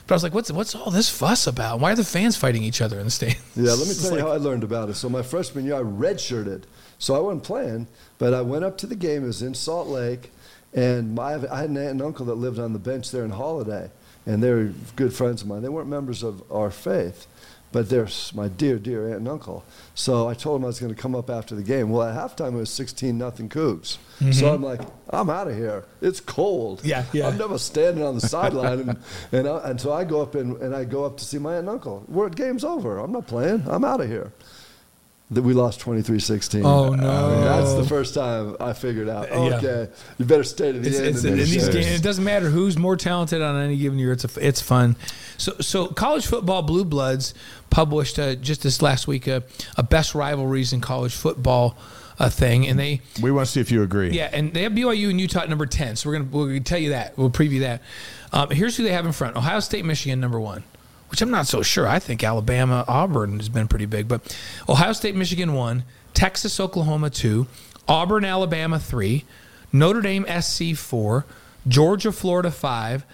but 0.07 0.15
I 0.15 0.17
was 0.17 0.23
like, 0.23 0.35
what's 0.35 0.53
what's 0.53 0.75
all 0.75 0.91
this 0.91 1.09
fuss 1.09 1.47
about? 1.47 1.81
Why 1.81 1.93
are 1.93 1.97
the 1.97 2.05
fans 2.05 2.37
fighting 2.37 2.63
each 2.63 2.81
other 2.83 2.99
in 2.99 3.05
the 3.07 3.11
state? 3.11 3.39
Yeah, 3.57 3.73
let 3.73 3.89
me 3.89 3.95
tell 4.01 4.13
you 4.17 4.21
how 4.21 4.33
I 4.33 4.37
learned 4.37 4.65
about 4.65 4.89
it. 4.91 4.95
So 4.95 5.09
my 5.09 5.23
freshman 5.23 5.65
year, 5.65 5.77
I 5.77 5.83
redshirted. 5.83 6.65
So 6.99 7.17
I 7.17 7.19
wasn't 7.19 7.43
playing, 7.43 7.89
but 8.19 8.33
I 8.35 8.43
went 8.43 8.65
up 8.65 8.79
to 8.79 8.87
the 8.87 8.95
game. 8.95 9.25
It 9.25 9.27
was 9.27 9.43
in 9.43 9.55
Salt 9.55 9.89
Lake, 9.89 10.31
and 10.73 11.15
my, 11.17 11.35
I 11.51 11.61
had 11.63 11.71
an 11.71 11.77
aunt 11.77 11.91
and 11.91 12.03
uncle 12.03 12.27
that 12.27 12.35
lived 12.37 12.61
on 12.61 12.73
the 12.75 12.79
bench 12.79 13.11
there 13.11 13.25
in 13.25 13.33
Holladay, 13.33 13.91
and 14.27 14.43
they're 14.43 14.73
good 14.97 15.13
friends 15.13 15.43
of 15.43 15.49
mine. 15.49 15.63
They 15.63 15.69
weren't 15.69 15.89
members 15.89 16.23
of 16.23 16.43
our 16.51 16.71
faith, 16.71 17.27
but 17.73 17.89
they're 17.89 18.09
my 18.35 18.49
dear, 18.49 18.79
dear 18.79 19.07
aunt 19.07 19.19
and 19.19 19.29
uncle. 19.29 19.65
So 19.95 20.29
I 20.29 20.35
told 20.35 20.61
them 20.61 20.65
I 20.65 20.69
was 20.69 20.79
going 20.79 20.95
to 20.95 21.01
come 21.01 21.15
up 21.15 21.31
after 21.31 21.55
the 21.55 21.63
game. 21.63 21.91
Well, 21.91 22.07
at 22.07 22.15
halftime, 22.15 22.55
it 22.55 22.59
was 22.59 22.71
16 22.71 23.17
nothing 23.17 23.49
Cougs. 23.49 23.99
So 24.19 24.25
mm-hmm. 24.25 24.47
I'm 24.47 24.63
like, 24.63 24.81
I'm 25.11 25.31
out 25.31 25.49
of 25.49 25.57
here. 25.57 25.85
It's 26.01 26.21
cold. 26.21 26.85
Yeah, 26.85 27.05
yeah. 27.13 27.29
I'm 27.29 27.39
never 27.39 27.59
standing 27.59 28.05
on 28.05 28.15
the 28.15 28.21
sideline. 28.21 28.81
And, 28.81 28.99
and, 29.33 29.49
I, 29.49 29.71
and 29.71 29.81
so 29.81 29.93
I 29.93 30.05
go 30.05 30.23
up 30.23 30.35
and, 30.35 30.57
and 30.59 30.75
I 30.75 30.85
go 30.85 31.05
up 31.05 31.17
to 31.19 31.25
see 31.25 31.39
my 31.39 31.53
aunt 31.53 31.61
and 31.61 31.71
uncle. 31.71 32.05
We're, 32.09 32.29
game's 32.29 32.65
over. 32.65 32.99
I'm 32.99 33.13
not 33.13 33.27
playing. 33.27 33.65
I'm 33.67 33.85
out 33.85 34.01
of 34.01 34.09
here. 34.09 34.33
That 35.33 35.43
we 35.43 35.55
lost 35.55 35.81
23-16. 35.81 36.63
Oh, 36.65 36.95
no. 36.95 37.43
That's 37.43 37.75
the 37.75 37.85
first 37.85 38.15
time 38.15 38.55
I 38.61 38.75
figured 38.75 39.09
out. 39.09 39.29
Yeah. 39.31 39.37
Okay, 39.57 39.89
you 40.19 40.25
better 40.27 40.45
stay 40.45 40.73
to 40.73 40.79
the 40.79 40.89
It's, 40.89 40.99
end. 40.99 41.07
it's, 41.09 41.25
in 41.25 41.37
these 41.37 41.69
games, 41.69 41.87
it 41.87 42.03
doesn't 42.03 42.23
matter 42.25 42.51
who's 42.51 42.77
more 42.77 42.97
talented 42.97 43.41
on 43.41 43.57
any 43.61 43.77
given 43.79 43.99
year. 43.99 44.13
It's 44.13 44.25
a, 44.25 44.47
it's 44.47 44.61
fun. 44.61 44.97
So 45.39 45.55
so 45.61 45.87
college 45.87 46.27
football 46.27 46.63
blue 46.63 46.85
bloods 46.85 47.33
published 47.71 48.19
uh, 48.19 48.35
just 48.35 48.63
this 48.63 48.83
last 48.83 49.09
week 49.09 49.27
a, 49.27 49.43
a 49.77 49.83
best 49.83 50.15
rivalries 50.15 50.73
in 50.73 50.81
college 50.81 51.15
football 51.15 51.77
uh, 52.19 52.29
thing, 52.29 52.67
and 52.69 52.79
they 52.79 53.01
We 53.23 53.31
want 53.33 53.47
to 53.47 53.53
see 53.53 53.61
if 53.61 53.73
you 53.73 53.83
agree. 53.83 54.11
Yeah, 54.11 54.29
and 54.33 54.53
they 54.53 54.63
have 54.65 54.73
BYU 54.73 55.09
and 55.11 55.21
Utah 55.21 55.41
at 55.41 55.49
number 55.49 55.67
ten. 55.67 55.97
So 55.97 56.11
we're 56.11 56.19
gonna 56.19 56.29
we're 56.31 56.47
gonna 56.49 56.61
tell 56.61 56.79
you 56.79 56.91
that. 56.91 57.17
We'll 57.17 57.31
preview 57.31 57.61
that. 57.61 57.81
Um, 58.33 58.51
here's 58.51 58.77
who 58.77 58.85
they 58.85 58.93
have 58.93 59.07
in 59.07 59.13
front: 59.13 59.37
Ohio 59.37 59.61
State, 59.61 59.85
Michigan, 59.85 60.21
number 60.21 60.39
one. 60.39 60.63
Which 61.13 61.21
I'm 61.21 61.31
not 61.31 61.47
so 61.47 61.61
sure. 61.63 61.87
I 61.87 61.99
think 61.99 62.25
Alabama, 62.25 62.87
Auburn 62.89 63.37
has 63.37 63.51
been 63.51 63.69
pretty 63.69 63.85
big, 63.85 64.09
but 64.09 64.35
Ohio 64.67 64.95
State, 64.95 65.15
Michigan 65.15 65.53
one, 65.53 65.85
Texas, 66.15 66.59
Oklahoma 66.59 67.11
two, 67.11 67.47
Auburn, 67.87 68.25
Alabama 68.25 68.81
three, 68.81 69.27
Notre 69.73 70.01
Dame, 70.01 70.25
SC 70.41 70.75
four, 70.75 71.27
Georgia, 71.69 72.13
Florida 72.13 72.51
five, 72.51 73.05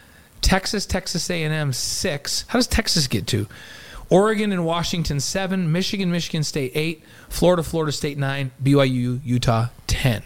Texas, 0.41 0.87
Texas 0.87 1.29
A&M 1.29 1.73
six. 1.73 2.45
How 2.47 2.61
does 2.61 2.69
Texas 2.69 3.09
get 3.09 3.27
to? 3.27 3.49
Oregon 4.11 4.53
and 4.53 4.65
Washington 4.65 5.19
seven, 5.19 5.73
Michigan, 5.73 6.13
Michigan 6.13 6.45
State 6.45 6.71
eight, 6.77 7.03
Florida, 7.29 7.65
Florida 7.65 7.91
State 7.91 8.17
nine, 8.17 8.53
BYU, 8.63 9.21
Utah 9.25 9.67
ten. 9.89 10.23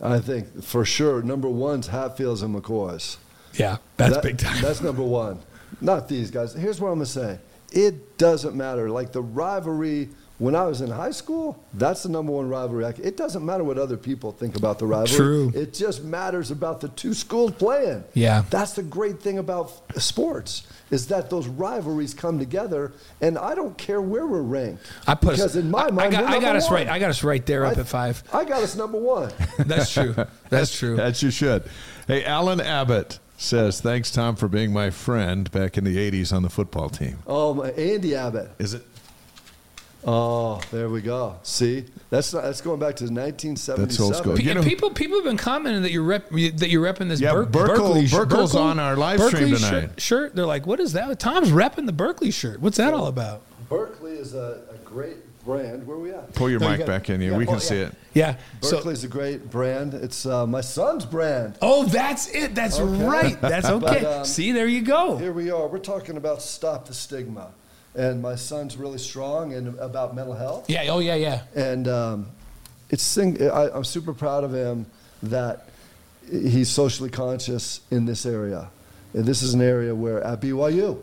I 0.00 0.20
think 0.20 0.62
for 0.62 0.84
sure 0.84 1.20
number 1.20 1.48
one's 1.48 1.88
Hatfields 1.88 2.42
and 2.42 2.54
McCoys. 2.54 3.16
Yeah, 3.54 3.78
that's 3.96 4.14
That- 4.14 4.22
big 4.22 4.38
time. 4.38 4.62
That's 4.62 4.80
number 4.80 5.02
one. 5.02 5.40
Not 5.80 6.08
these 6.08 6.30
guys. 6.30 6.52
Here's 6.54 6.80
what 6.80 6.88
I'm 6.88 6.94
gonna 6.96 7.06
say. 7.06 7.38
It 7.72 8.18
doesn't 8.18 8.54
matter. 8.56 8.90
Like 8.90 9.12
the 9.12 9.22
rivalry 9.22 10.08
when 10.38 10.54
I 10.56 10.64
was 10.64 10.80
in 10.80 10.90
high 10.90 11.10
school, 11.10 11.62
that's 11.74 12.02
the 12.02 12.08
number 12.08 12.32
one 12.32 12.48
rivalry. 12.48 12.86
It 13.02 13.18
doesn't 13.18 13.44
matter 13.44 13.62
what 13.62 13.76
other 13.76 13.98
people 13.98 14.32
think 14.32 14.56
about 14.56 14.78
the 14.78 14.86
rivalry. 14.86 15.14
True. 15.18 15.52
It 15.54 15.74
just 15.74 16.02
matters 16.02 16.50
about 16.50 16.80
the 16.80 16.88
two 16.88 17.12
schools 17.12 17.52
playing. 17.52 18.04
Yeah. 18.14 18.44
That's 18.48 18.72
the 18.72 18.82
great 18.82 19.20
thing 19.20 19.36
about 19.36 19.70
sports 20.00 20.66
is 20.90 21.08
that 21.08 21.28
those 21.28 21.46
rivalries 21.46 22.14
come 22.14 22.38
together, 22.38 22.92
and 23.20 23.36
I 23.36 23.54
don't 23.54 23.76
care 23.76 24.00
where 24.00 24.26
we're 24.26 24.40
ranked. 24.40 24.82
I 25.06 25.14
put 25.14 25.32
because 25.32 25.40
us, 25.42 25.56
in 25.56 25.70
my 25.70 25.84
I, 25.84 25.90
mind, 25.90 26.16
I 26.16 26.20
got, 26.22 26.30
we're 26.30 26.36
I 26.36 26.40
got 26.40 26.56
us 26.56 26.64
one. 26.70 26.74
right. 26.74 26.88
I 26.88 26.98
got 26.98 27.10
us 27.10 27.22
right 27.22 27.44
there 27.44 27.66
up 27.66 27.76
I- 27.76 27.80
at 27.80 27.86
five. 27.86 28.22
I 28.32 28.44
got 28.46 28.62
us 28.62 28.74
number 28.76 28.98
one. 28.98 29.30
That's 29.58 29.92
true. 29.92 30.14
That's 30.48 30.74
true. 30.78 30.98
As 30.98 31.22
you 31.22 31.30
should. 31.30 31.64
Hey, 32.08 32.24
Alan 32.24 32.62
Abbott 32.62 33.18
says, 33.40 33.80
thanks, 33.80 34.10
Tom, 34.10 34.36
for 34.36 34.48
being 34.48 34.72
my 34.72 34.90
friend 34.90 35.50
back 35.50 35.78
in 35.78 35.84
the 35.84 35.96
80s 35.96 36.32
on 36.32 36.42
the 36.42 36.50
football 36.50 36.88
team. 36.90 37.18
Oh, 37.26 37.54
my 37.54 37.70
Andy 37.72 38.14
Abbott. 38.14 38.50
Is 38.58 38.74
it? 38.74 38.82
Oh, 40.02 40.60
there 40.70 40.88
we 40.88 41.02
go. 41.02 41.36
See, 41.42 41.84
that's 42.08 42.32
not, 42.32 42.42
that's 42.44 42.62
going 42.62 42.80
back 42.80 42.96
to 42.96 43.04
1977. 43.04 43.82
That's 43.84 44.00
old 44.00 44.16
school. 44.16 44.34
Pe- 44.34 44.42
You 44.44 44.54
know- 44.54 44.62
people 44.62 44.90
people 44.90 45.16
have 45.18 45.24
been 45.24 45.36
commenting 45.36 45.82
that 45.82 45.90
you're 45.92 46.02
rep, 46.02 46.30
that 46.30 46.68
you're 46.70 46.82
repping 46.82 47.08
this 47.08 47.20
Yeah, 47.20 47.32
Ber- 47.32 47.44
Burkle- 47.44 47.66
Berkeley 47.66 48.06
sh- 48.06 48.12
Burkle's 48.12 48.52
Berkeley- 48.52 48.70
on 48.70 48.78
our 48.78 48.96
live 48.96 49.18
Berkeley 49.18 49.36
stream 49.36 49.54
tonight. 49.56 49.70
Shirt, 49.90 50.00
shirt. 50.00 50.34
They're 50.36 50.46
like, 50.46 50.66
what 50.66 50.80
is 50.80 50.94
that? 50.94 51.18
Tom's 51.20 51.50
repping 51.50 51.84
the 51.84 51.92
Berkeley 51.92 52.30
shirt. 52.30 52.60
What's 52.60 52.78
that 52.78 52.94
all 52.94 53.08
about? 53.08 53.42
Berkeley 53.68 54.12
is 54.12 54.32
a, 54.32 54.62
a 54.72 54.76
great 54.86 55.18
brand. 55.44 55.86
Where 55.86 55.96
are 55.96 56.00
we 56.00 56.10
at? 56.12 56.34
Pull 56.34 56.50
your 56.50 56.60
No, 56.60 56.68
mic 56.70 56.78
got- 56.80 56.86
back 56.86 57.10
in. 57.10 57.20
here. 57.20 57.32
yeah, 57.32 57.36
we 57.38 57.44
can 57.44 57.54
pull- 57.54 57.60
see 57.60 57.76
it. 57.78 57.92
Yeah. 58.14 58.36
So, 58.62 58.76
Berkeley's 58.76 59.04
a 59.04 59.08
great 59.08 59.50
brand. 59.50 59.94
It's 59.94 60.26
uh, 60.26 60.46
my 60.46 60.60
son's 60.60 61.04
brand. 61.04 61.56
oh, 61.62 61.84
that's 61.84 62.28
it. 62.28 62.54
That's 62.54 62.78
Okay. 62.78 63.04
right. 63.04 63.40
That's 63.40 63.66
okay. 63.68 64.00
But, 64.02 64.04
um, 64.04 64.24
See, 64.24 64.52
there 64.52 64.66
you 64.66 64.82
go. 64.82 65.16
Here 65.16 65.32
we 65.32 65.50
are. 65.50 65.66
We're 65.68 65.78
talking 65.78 66.16
about 66.16 66.42
stop 66.42 66.86
the 66.86 66.94
stigma, 66.94 67.48
and 67.94 68.20
my 68.22 68.34
son's 68.36 68.76
really 68.76 68.98
strong 68.98 69.52
and 69.54 69.78
about 69.78 70.14
mental 70.14 70.34
health. 70.34 70.68
Yeah. 70.68 70.84
Oh, 70.88 70.98
yeah, 70.98 71.14
yeah. 71.16 71.42
And 71.54 71.88
um, 71.88 72.26
it's 72.90 73.14
thing, 73.14 73.40
I, 73.42 73.70
I'm 73.70 73.84
super 73.84 74.12
proud 74.12 74.44
of 74.44 74.52
him 74.52 74.86
that 75.22 75.68
he's 76.30 76.68
socially 76.68 77.10
conscious 77.10 77.80
in 77.90 78.04
this 78.06 78.24
area. 78.26 78.70
And 79.14 79.24
this 79.24 79.42
is 79.42 79.54
an 79.54 79.60
area 79.62 79.92
where 79.94 80.22
at 80.22 80.40
BYU, 80.40 81.02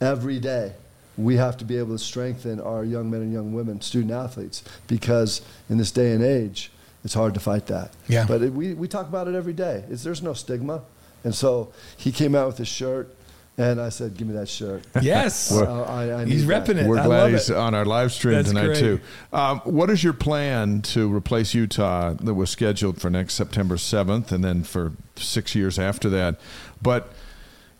every 0.00 0.38
day, 0.38 0.74
we 1.18 1.36
have 1.36 1.56
to 1.58 1.64
be 1.64 1.76
able 1.76 1.94
to 1.98 2.02
strengthen 2.02 2.60
our 2.60 2.84
young 2.84 3.10
men 3.10 3.20
and 3.22 3.32
young 3.32 3.52
women, 3.52 3.80
student 3.80 4.12
athletes, 4.12 4.62
because 4.86 5.42
in 5.68 5.76
this 5.76 5.90
day 5.90 6.12
and 6.12 6.22
age, 6.24 6.70
it's 7.04 7.14
hard 7.14 7.34
to 7.34 7.40
fight 7.40 7.66
that. 7.66 7.92
Yeah. 8.08 8.24
But 8.26 8.42
it, 8.42 8.52
we, 8.52 8.72
we 8.74 8.88
talk 8.88 9.08
about 9.08 9.28
it 9.28 9.34
every 9.34 9.52
day. 9.52 9.84
It's, 9.90 10.02
there's 10.04 10.22
no 10.22 10.32
stigma. 10.32 10.82
And 11.24 11.34
so 11.34 11.72
he 11.96 12.12
came 12.12 12.34
out 12.34 12.46
with 12.46 12.58
his 12.58 12.68
shirt, 12.68 13.14
and 13.56 13.80
I 13.80 13.88
said, 13.88 14.16
Give 14.16 14.28
me 14.28 14.34
that 14.34 14.48
shirt. 14.48 14.84
Yes. 15.02 15.50
Uh, 15.58 15.82
I, 15.82 16.20
I 16.22 16.24
He's 16.24 16.42
need 16.46 16.48
that. 16.50 16.66
repping 16.66 16.76
it. 16.76 16.86
We're 16.86 17.00
I 17.00 17.04
glad 17.06 17.18
love 17.22 17.30
he's 17.32 17.50
it. 17.50 17.56
on 17.56 17.74
our 17.74 17.84
live 17.84 18.12
stream 18.12 18.34
That's 18.36 18.48
tonight, 18.50 18.66
great. 18.66 18.78
too. 18.78 19.00
Um, 19.32 19.58
what 19.64 19.90
is 19.90 20.04
your 20.04 20.12
plan 20.12 20.82
to 20.82 21.12
replace 21.12 21.52
Utah 21.54 22.12
that 22.14 22.34
was 22.34 22.50
scheduled 22.50 23.00
for 23.00 23.10
next 23.10 23.34
September 23.34 23.74
7th 23.74 24.30
and 24.30 24.44
then 24.44 24.62
for 24.62 24.92
six 25.16 25.56
years 25.56 25.78
after 25.80 26.08
that? 26.10 26.38
But 26.80 27.12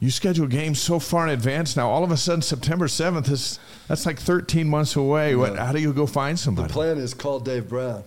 you 0.01 0.11
schedule 0.11 0.47
games 0.47 0.81
so 0.81 0.99
far 0.99 1.27
in 1.27 1.33
advance 1.33 1.77
now. 1.77 1.91
All 1.91 2.05
of 2.05 2.11
a 2.11 2.17
sudden, 2.17 2.43
September 2.43 2.87
7th 2.87 3.31
is 3.31 3.59
that's 3.89 4.07
like 4.07 4.19
13 4.19 4.69
months 4.69 4.97
away. 4.97 5.35
What, 5.35 5.59
how 5.59 5.73
do 5.73 5.81
you 5.81 5.93
go 5.93 6.07
find 6.07 6.39
somebody? 6.39 6.69
The 6.69 6.75
plan 6.75 6.99
is 6.99 7.15
call 7.15 7.41
Dave 7.41 7.69
Brown. 7.69 8.05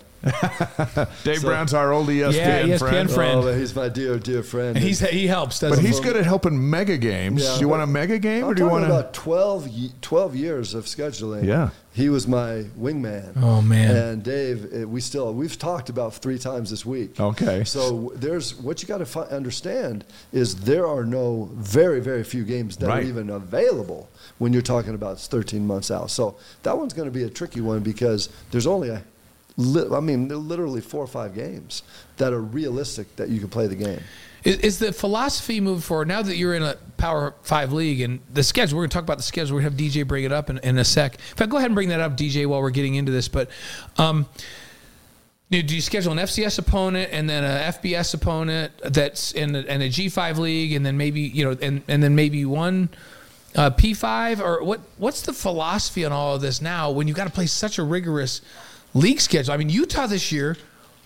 Dave 1.23 1.39
So- 1.39 1.47
Brown's 1.47 1.73
our 1.73 1.91
old 1.91 2.07
ESPN, 2.09 2.33
Yeah, 2.35 2.75
ESPN 2.75 2.79
friend. 2.79 3.11
friend. 3.11 3.39
Oh, 3.43 3.53
he's 3.53 3.75
my 3.75 3.89
dear, 3.89 4.19
dear 4.19 4.43
friend. 4.43 4.75
And 4.77 4.85
he's 4.85 4.99
he 4.99 5.27
helps. 5.27 5.59
Doesn't 5.59 5.77
But 5.77 5.85
he's 5.85 5.99
good 5.99 6.15
at 6.15 6.25
helping 6.25 6.69
mega 6.69 6.97
games. 6.97 7.43
Yeah, 7.43 7.55
do 7.55 7.61
you 7.61 7.67
want 7.67 7.81
a 7.83 7.87
mega 7.87 8.19
game 8.19 8.43
or 8.43 8.49
I'm 8.49 8.55
do 8.55 8.63
you 8.63 8.69
want 8.69 8.85
to? 8.85 8.91
about 8.91 9.13
12, 9.13 9.69
12 10.01 10.35
years 10.35 10.73
of 10.73 10.85
scheduling. 10.85 11.45
Yeah. 11.45 11.69
He 11.93 12.07
was 12.07 12.25
my 12.25 12.63
wingman. 12.79 13.33
Oh, 13.41 13.61
man. 13.61 13.93
And 13.95 14.23
Dave, 14.23 14.69
eh, 14.73 14.83
we 14.85 15.01
still 15.01 15.33
we've 15.33 15.57
talked 15.59 15.89
about 15.89 16.13
three 16.13 16.37
times 16.39 16.69
this 16.69 16.85
week. 16.85 17.19
Okay. 17.19 17.63
So 17.65 18.13
there's 18.15 18.55
what 18.55 18.81
you 18.81 18.87
got 18.87 18.99
to 18.99 19.05
fi- 19.05 19.23
understand 19.23 20.05
is 20.31 20.55
there 20.55 20.87
are 20.87 21.03
no 21.03 21.49
very 21.53 21.99
very 21.99 22.23
few 22.23 22.43
games 22.45 22.77
that 22.77 22.87
Right. 22.87 23.03
are 23.03 23.07
even 23.07 23.29
available 23.29 24.07
when 24.37 24.53
you're 24.53 24.61
talking 24.61 24.93
about 24.95 25.19
13 25.19 25.67
months 25.67 25.91
out. 25.91 26.09
So 26.11 26.37
that 26.63 26.77
one's 26.77 26.93
going 26.93 27.07
to 27.09 27.13
be 27.13 27.23
a 27.23 27.29
tricky 27.29 27.59
one 27.61 27.81
because 27.81 28.29
there's 28.51 28.67
only 28.67 28.87
a 28.89 29.03
li- 29.61 29.95
I 29.95 29.99
mean 29.99 30.27
they're 30.27 30.37
literally 30.37 30.81
four 30.81 31.03
or 31.03 31.07
five 31.07 31.33
games 31.33 31.83
that 32.17 32.33
are 32.33 32.41
realistic 32.41 33.15
that 33.15 33.29
you 33.29 33.39
can 33.39 33.49
play 33.49 33.67
the 33.67 33.75
game. 33.75 34.01
Is, 34.43 34.57
is 34.57 34.79
the 34.79 34.91
philosophy 34.91 35.59
moving 35.59 35.81
forward 35.81 36.07
now 36.07 36.21
that 36.21 36.35
you're 36.35 36.55
in 36.55 36.63
a 36.63 36.75
Power 36.97 37.35
Five 37.43 37.73
league 37.73 38.01
and 38.01 38.19
the 38.33 38.43
schedule? 38.43 38.77
We're 38.77 38.83
going 38.83 38.89
to 38.89 38.93
talk 38.95 39.03
about 39.03 39.17
the 39.17 39.23
schedule. 39.23 39.55
We're 39.55 39.61
going 39.61 39.75
to 39.75 39.83
have 39.83 39.91
DJ 39.93 40.07
bring 40.07 40.23
it 40.23 40.31
up 40.31 40.49
in, 40.49 40.57
in 40.59 40.77
a 40.77 40.85
sec. 40.85 41.15
In 41.15 41.35
fact, 41.35 41.51
go 41.51 41.57
ahead 41.57 41.67
and 41.67 41.75
bring 41.75 41.89
that 41.89 41.99
up, 41.99 42.17
DJ, 42.17 42.47
while 42.47 42.61
we're 42.61 42.71
getting 42.71 42.95
into 42.95 43.11
this. 43.11 43.27
But 43.27 43.49
um, 43.97 44.27
do 45.51 45.59
you 45.59 45.81
schedule 45.81 46.13
an 46.13 46.17
FCS 46.17 46.57
opponent 46.59 47.09
and 47.11 47.29
then 47.29 47.43
a 47.43 47.71
FBS 47.73 48.13
opponent 48.13 48.71
that's 48.83 49.33
in 49.33 49.55
a, 49.55 49.59
in 49.59 49.81
a 49.81 49.89
G5 49.89 50.37
league, 50.37 50.73
and 50.73 50.85
then 50.85 50.97
maybe 50.97 51.21
you 51.21 51.43
know, 51.43 51.57
and, 51.61 51.83
and 51.87 52.01
then 52.01 52.15
maybe 52.15 52.45
one 52.45 52.89
uh, 53.55 53.69
P5 53.69 54.39
or 54.39 54.63
what? 54.63 54.79
What's 54.97 55.21
the 55.21 55.33
philosophy 55.33 56.05
on 56.05 56.11
all 56.11 56.35
of 56.35 56.41
this 56.41 56.61
now 56.61 56.89
when 56.89 57.07
you've 57.07 57.17
got 57.17 57.25
to 57.25 57.33
play 57.33 57.47
such 57.47 57.77
a 57.77 57.83
rigorous 57.83 58.41
league 58.93 59.21
schedule? 59.21 59.53
I 59.53 59.57
mean, 59.57 59.69
Utah 59.69 60.07
this 60.07 60.31
year 60.31 60.57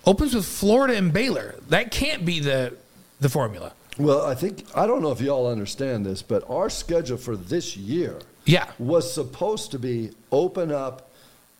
opens 0.06 0.34
with 0.34 0.46
Florida 0.46 0.96
and 0.96 1.12
Baylor. 1.14 1.56
That 1.70 1.92
can't 1.92 2.26
be 2.26 2.40
the 2.40 2.74
the 3.20 3.30
formula. 3.30 3.74
Well, 3.98 4.26
I 4.26 4.36
think 4.36 4.66
I 4.76 4.86
don't 4.88 5.02
know 5.02 5.12
if 5.12 5.22
y'all 5.22 5.48
understand 5.50 6.06
this, 6.06 6.22
but 6.22 6.44
our 6.50 6.70
schedule 6.70 7.18
for 7.18 7.36
this 7.38 7.78
year 7.78 8.20
Yeah. 8.46 8.70
was 8.78 9.12
supposed 9.12 9.72
to 9.72 9.80
be 9.80 10.12
open 10.32 10.72
up 10.72 11.12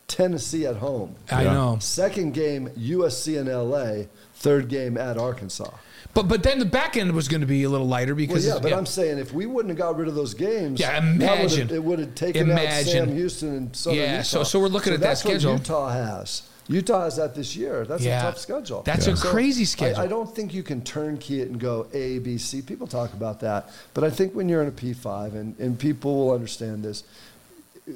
Tennessee 0.08 0.66
at 0.66 0.76
home. 0.78 1.16
I 1.32 1.44
Yeah. 1.44 1.54
know. 1.54 1.78
Second 1.80 2.34
game 2.34 2.70
USC 2.76 3.38
in 3.38 3.48
LA, 3.48 4.08
third 4.36 4.68
game 4.68 4.98
at 4.98 5.18
Arkansas. 5.18 5.72
But 6.16 6.28
but 6.30 6.42
then 6.42 6.58
the 6.60 6.66
back 6.66 6.96
end 6.98 7.12
was 7.12 7.28
going 7.28 7.42
to 7.42 7.48
be 7.48 7.64
a 7.64 7.70
little 7.70 7.88
lighter 7.88 8.14
Well, 8.14 8.26
because 8.26 8.48
yeah, 8.48 8.58
but 8.60 8.74
I'm 8.74 8.86
saying 8.86 9.20
if 9.20 9.34
we 9.34 9.46
wouldn't 9.46 9.70
have 9.70 9.78
got 9.78 9.98
rid 9.98 10.08
of 10.08 10.16
those 10.16 10.34
games, 10.34 10.80
Yeah, 10.80 10.98
imagine. 10.98 11.70
it 11.70 11.84
would 11.84 12.00
have 12.00 12.16
taken 12.16 12.50
out 12.50 12.58
Sam 12.86 13.14
Houston 13.14 13.50
and 13.56 13.76
Southern 13.76 14.00
Yeah, 14.00 14.12
Utah. 14.14 14.24
so- 14.24 14.44
so 14.44 14.60
we're 14.62 14.70
looking 14.70 14.94
at 14.94 15.02
that 15.02 15.18
schedule. 15.20 15.54
Utah 15.54 15.90
has. 15.90 16.44
Utah 16.68 17.04
has 17.04 17.18
that 17.18 17.36
this 17.36 17.56
year. 17.56 17.86
That's 17.86 18.02
Yeah. 18.02 18.20
a 18.22 18.24
tough 18.24 18.40
schedule. 18.40 18.82
That's 18.84 19.06
a 19.08 19.14
crazy 19.16 19.66
schedule. 19.66 20.00
I, 20.02 20.06
I 20.06 20.08
don't 20.08 20.34
think 20.34 20.52
you 20.54 20.64
can 20.64 20.82
turnkey 20.82 21.42
it 21.42 21.50
and 21.50 21.60
go 21.60 21.86
A, 21.94 22.18
B, 22.20 22.38
C. 22.40 22.62
People 22.64 22.88
talk 22.88 23.14
about 23.14 23.42
that, 23.42 23.70
but 23.94 24.04
I 24.04 24.10
think 24.10 24.34
when 24.34 24.50
you're 24.50 24.62
in 24.64 24.70
a 24.70 24.72
P5, 24.72 25.36
and, 25.36 25.56
and 25.60 25.78
people 25.78 26.16
will 26.16 26.32
understand 26.34 26.84
this, 26.84 27.04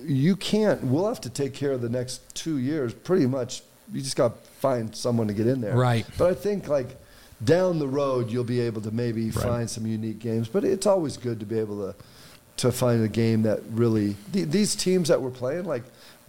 you 0.06 0.36
can't. 0.36 0.84
We'll 0.84 1.08
have 1.08 1.22
to 1.22 1.30
take 1.32 1.54
care 1.56 1.72
of 1.72 1.82
the 1.82 1.90
next 1.90 2.36
two 2.36 2.58
years 2.58 2.94
pretty 2.94 3.26
much. 3.26 3.64
You 3.92 4.02
just 4.02 4.16
got 4.16 4.44
to 4.44 4.50
find 4.60 4.96
someone 4.96 5.28
to 5.28 5.34
get 5.34 5.48
in 5.48 5.62
there. 5.62 5.76
Right. 5.76 6.06
But 6.18 6.30
I 6.30 6.34
think 6.36 6.68
like 6.68 6.96
down 7.44 7.80
the 7.80 7.88
road, 7.88 8.30
you'll 8.32 8.44
be 8.44 8.60
able 8.60 8.82
to 8.82 8.92
maybe 8.92 9.30
find 9.30 9.70
some 9.70 9.86
unique 9.88 10.20
games. 10.20 10.48
But 10.48 10.64
it's 10.66 10.86
always 10.86 11.18
good 11.18 11.40
to 11.40 11.46
be 11.46 11.60
able 11.60 11.78
to 11.94 11.96
to 12.58 12.72
find 12.74 13.02
a 13.04 13.08
game 13.08 13.44
that 13.44 13.62
really 13.72 14.18
the, 14.34 14.44
these 14.44 14.76
teams 14.76 15.08
that 15.08 15.22
we're 15.22 15.30
playing 15.30 15.64
like 15.64 15.84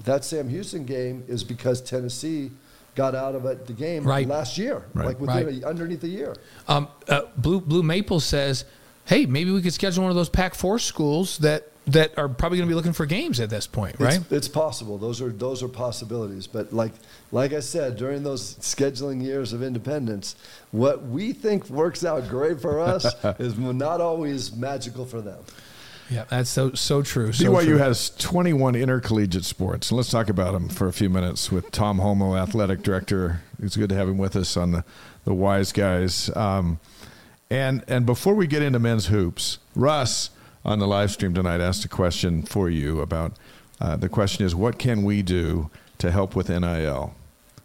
that 0.05 0.25
Sam 0.25 0.49
Houston 0.49 0.85
game 0.85 1.25
is 1.27 1.43
because 1.43 1.81
Tennessee 1.81 2.53
got 2.95 3.17
out 3.17 3.35
of 3.35 3.45
it 3.47 3.67
the 3.67 3.73
game 3.73 4.05
Right. 4.05 4.29
last 4.29 4.57
year, 4.57 4.85
Right. 4.95 5.07
like 5.09 5.21
within 5.21 5.47
Right. 5.47 5.63
a, 5.63 5.67
underneath 5.67 6.05
a 6.05 6.09
year. 6.09 6.37
um, 6.69 6.87
uh, 7.09 7.23
Blue 7.37 7.61
Blue 7.61 7.83
Maple 7.83 8.21
says, 8.21 8.65
"Hey, 9.07 9.27
maybe 9.27 9.51
we 9.51 9.61
could 9.61 9.73
schedule 9.75 10.03
one 10.05 10.11
of 10.11 10.17
those 10.17 10.29
Pac-4 10.29 10.79
schools 10.81 11.39
that 11.39 11.67
that 11.93 12.17
are 12.19 12.29
probably 12.29 12.59
going 12.59 12.69
to 12.69 12.73
be 12.73 12.75
looking 12.77 12.93
for 12.93 13.07
games 13.07 13.41
at 13.41 13.51
this 13.51 13.67
point, 13.67 13.97
right?" 13.99 14.21
It's, 14.21 14.33
it's 14.33 14.49
possible. 14.49 14.99
Those 14.99 15.21
are 15.21 15.31
those 15.31 15.63
are 15.63 15.69
possibilities. 15.69 16.47
But 16.47 16.73
like 16.73 16.93
like 17.33 17.53
I 17.53 17.61
said, 17.61 17.97
during 17.97 18.23
those 18.23 18.55
scheduling 18.57 19.23
years 19.23 19.53
of 19.53 19.63
independence, 19.63 20.37
what 20.71 21.03
we 21.07 21.33
think 21.33 21.69
works 21.69 22.05
out 22.05 22.29
great 22.29 22.61
for 22.61 22.81
us 22.81 23.07
is 23.39 23.59
not 23.59 24.01
always 24.01 24.53
magical 24.55 25.05
for 25.05 25.21
them. 25.21 25.39
yeah, 26.11 26.25
that's 26.29 26.51
so 26.51 26.73
so 26.73 27.03
true. 27.03 27.33
So 27.33 27.45
BYU 27.53 27.65
true. 27.65 27.77
has 27.79 28.11
21 28.11 28.75
intercollegiate 28.75 29.45
sports. 29.45 29.91
And 29.91 29.97
let's 29.97 30.11
talk 30.11 30.29
about 30.29 30.53
them 30.53 30.69
for 30.69 30.89
a 30.89 30.93
few 30.93 31.09
minutes 31.11 31.53
with 31.53 31.71
Tom 31.71 31.99
Holmoe, 31.99 32.37
athletic 32.37 32.83
director. 32.83 33.43
It's 33.63 33.77
good 33.77 33.91
to 33.91 33.95
have 33.95 34.09
him 34.09 34.19
with 34.19 34.37
us 34.37 34.57
on 34.57 34.73
the, 34.73 34.85
the 35.25 35.35
Y's 35.35 35.71
Guys. 35.73 36.35
Um, 36.37 36.81
and 37.51 37.85
and 37.89 38.07
before 38.07 38.35
we 38.35 38.47
get 38.47 38.63
into 38.63 38.79
men's 38.79 39.07
hoops, 39.07 39.59
Russ, 39.75 40.31
on 40.65 40.79
the 40.79 40.87
live 40.87 41.11
stream 41.11 41.35
tonight 41.35 41.61
asked 41.61 41.85
a 41.85 41.89
question 41.89 42.43
for 42.43 42.69
you 42.69 43.01
about 43.01 43.33
uh, 43.81 43.97
the 43.97 44.09
question 44.09 44.45
is 44.45 44.55
what 44.55 44.79
can 44.79 45.03
we 45.05 45.23
do 45.23 45.71
to 45.99 46.11
help 46.11 46.37
with 46.37 46.49
NIL? 46.49 47.15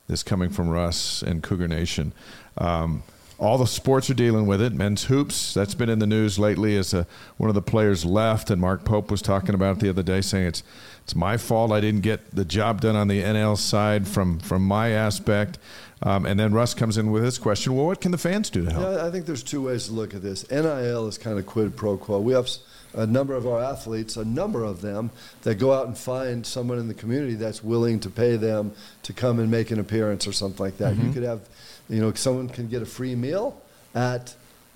This 0.08 0.24
coming 0.24 0.50
from 0.50 0.70
Russ 0.70 1.22
and 1.22 1.42
Cougar 1.42 1.68
Nation. 1.68 2.14
Um, 2.58 3.04
all 3.38 3.58
the 3.58 3.68
sports 3.68 4.10
are 4.10 4.14
dealing 4.14 4.46
with 4.46 4.62
it. 4.62 4.72
Men's 4.72 5.06
hoops, 5.06 5.54
that's 5.54 5.76
been 5.76 5.90
in 5.90 6.00
the 6.00 6.08
news 6.08 6.40
lately 6.40 6.78
as 6.78 6.94
a, 6.94 7.06
one 7.36 7.50
of 7.50 7.56
the 7.56 7.62
players 7.62 8.06
left, 8.06 8.50
and 8.50 8.62
Mark 8.62 8.86
Pope 8.86 9.12
was 9.12 9.22
talking 9.22 9.54
about 9.54 9.78
it 9.78 9.80
the 9.82 9.90
other 9.90 10.04
day, 10.04 10.22
saying 10.22 10.48
it's 10.48 10.64
it's 11.04 11.16
my 11.16 11.38
fault 11.38 11.72
I 11.72 11.82
didn't 11.82 12.02
get 12.02 12.34
the 12.34 12.46
job 12.46 12.82
done 12.82 12.96
on 12.96 13.08
the 13.08 13.22
NL 13.22 13.58
side 13.58 14.08
from 14.08 14.40
from 14.40 14.64
my 14.64 14.90
aspect. 14.90 15.60
Um, 16.02 16.26
and 16.26 16.40
then 16.40 16.54
Russ 16.54 16.74
comes 16.74 16.98
in 16.98 17.12
with 17.12 17.24
his 17.24 17.38
question. 17.38 17.76
Well, 17.76 17.88
what 17.88 18.00
can 18.00 18.12
the 18.12 18.18
fans 18.18 18.50
do 18.50 18.66
to 18.66 18.72
help? 18.72 18.84
Yeah, 18.84 19.06
I 19.06 19.12
think 19.12 19.26
there's 19.26 19.44
two 19.44 19.64
ways 19.64 19.88
to 19.88 19.94
look 19.94 20.14
at 20.14 20.22
this. 20.22 20.50
NIL 20.50 21.08
is 21.08 21.18
kind 21.18 21.40
of 21.40 21.46
quid 21.46 21.76
pro 21.76 21.98
quo. 21.98 22.20
We 22.20 22.34
have 22.34 22.48
a 22.96 23.06
number 23.06 23.36
of 23.36 23.48
our 23.48 23.62
athletes, 23.62 24.18
a 24.18 24.26
number 24.26 24.64
of 24.64 24.82
them, 24.82 25.12
that 25.44 25.56
go 25.56 25.74
out 25.74 25.88
and 25.88 25.98
find 25.98 26.46
someone 26.46 26.80
in 26.80 26.88
the 26.88 26.94
community 26.94 27.36
that's 27.36 27.64
willing 27.64 28.00
to 28.00 28.10
pay 28.10 28.36
them 28.38 28.74
to 29.04 29.14
come 29.14 29.40
and 29.40 29.52
make 29.52 29.72
an 29.72 29.80
appearance 29.80 30.28
or 30.28 30.32
something 30.32 30.64
like 30.64 30.78
that. 30.78 30.94
Mm-hmm. 30.94 31.08
You 31.08 31.14
could 31.14 31.24
have, 31.24 31.42
you 31.90 32.02
know, 32.02 32.14
someone 32.14 32.50
can 32.50 32.68
get 32.68 32.82
a 32.82 32.86
free 32.86 33.16
meal 33.16 33.62
at 33.94 34.36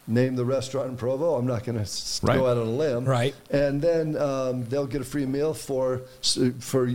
name 0.09 0.35
the 0.35 0.43
restaurant 0.43 0.89
in 0.89 0.97
Provo. 0.97 1.35
I'm 1.35 1.45
not 1.45 1.63
going 1.63 1.83
to 1.83 1.89
right. 2.23 2.37
go 2.37 2.47
out 2.47 2.57
on 2.57 2.67
a 2.67 2.71
limb. 2.71 3.05
Right. 3.05 3.35
And 3.51 3.81
then 3.81 4.17
um, 4.17 4.65
they'll 4.65 4.87
get 4.87 5.01
a 5.01 5.05
free 5.05 5.25
meal 5.25 5.53
for 5.53 5.99
for 6.59 6.87
uh, 6.87 6.91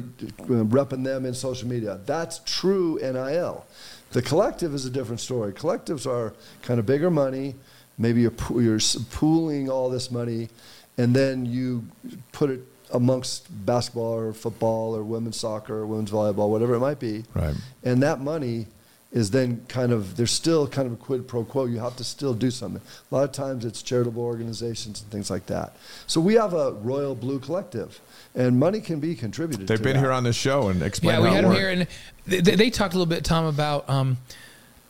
repping 0.46 1.04
them 1.04 1.24
in 1.24 1.32
social 1.34 1.68
media. 1.68 2.00
That's 2.04 2.40
true 2.44 2.98
NIL. 3.00 3.64
The 4.10 4.22
collective 4.22 4.74
is 4.74 4.84
a 4.84 4.90
different 4.90 5.20
story. 5.20 5.52
Collectives 5.52 6.06
are 6.06 6.34
kind 6.62 6.78
of 6.78 6.86
bigger 6.86 7.10
money. 7.10 7.54
Maybe 7.96 8.22
you're, 8.22 8.34
you're 8.60 8.80
pooling 9.10 9.70
all 9.70 9.88
this 9.88 10.10
money, 10.10 10.48
and 10.96 11.14
then 11.14 11.46
you 11.46 11.86
put 12.32 12.50
it 12.50 12.60
amongst 12.92 13.46
basketball 13.66 14.14
or 14.14 14.32
football 14.32 14.96
or 14.96 15.02
women's 15.02 15.36
soccer 15.36 15.78
or 15.78 15.86
women's 15.86 16.10
volleyball, 16.10 16.48
whatever 16.48 16.74
it 16.74 16.80
might 16.80 17.00
be. 17.00 17.24
Right. 17.34 17.54
And 17.82 18.02
that 18.02 18.20
money 18.20 18.66
is 19.14 19.30
then 19.30 19.64
kind 19.68 19.92
of 19.92 20.16
there's 20.16 20.32
still 20.32 20.66
kind 20.66 20.86
of 20.86 20.92
a 20.92 20.96
quid 20.96 21.26
pro 21.26 21.44
quo. 21.44 21.66
You 21.66 21.78
have 21.78 21.96
to 21.96 22.04
still 22.04 22.34
do 22.34 22.50
something. 22.50 22.82
A 23.10 23.14
lot 23.14 23.24
of 23.24 23.32
times 23.32 23.64
it's 23.64 23.80
charitable 23.80 24.22
organizations 24.22 25.00
and 25.00 25.10
things 25.10 25.30
like 25.30 25.46
that. 25.46 25.76
So 26.06 26.20
we 26.20 26.34
have 26.34 26.52
a 26.52 26.72
Royal 26.72 27.14
Blue 27.14 27.38
Collective, 27.38 28.00
and 28.34 28.58
money 28.58 28.80
can 28.80 28.98
be 28.98 29.14
contributed. 29.14 29.68
They've 29.68 29.80
been 29.80 29.94
that. 29.94 30.00
here 30.00 30.12
on 30.12 30.24
the 30.24 30.32
show 30.32 30.68
and 30.68 30.82
explained. 30.82 31.22
Yeah, 31.22 31.28
we 31.28 31.34
had 31.34 31.44
them 31.44 31.52
here, 31.52 31.70
and 31.70 31.86
they, 32.26 32.40
they, 32.40 32.70
talked 32.70 32.94
a 32.94 32.98
little 32.98 33.10
bit, 33.10 33.24
Tom, 33.24 33.46
about. 33.46 33.88
Um, 33.88 34.18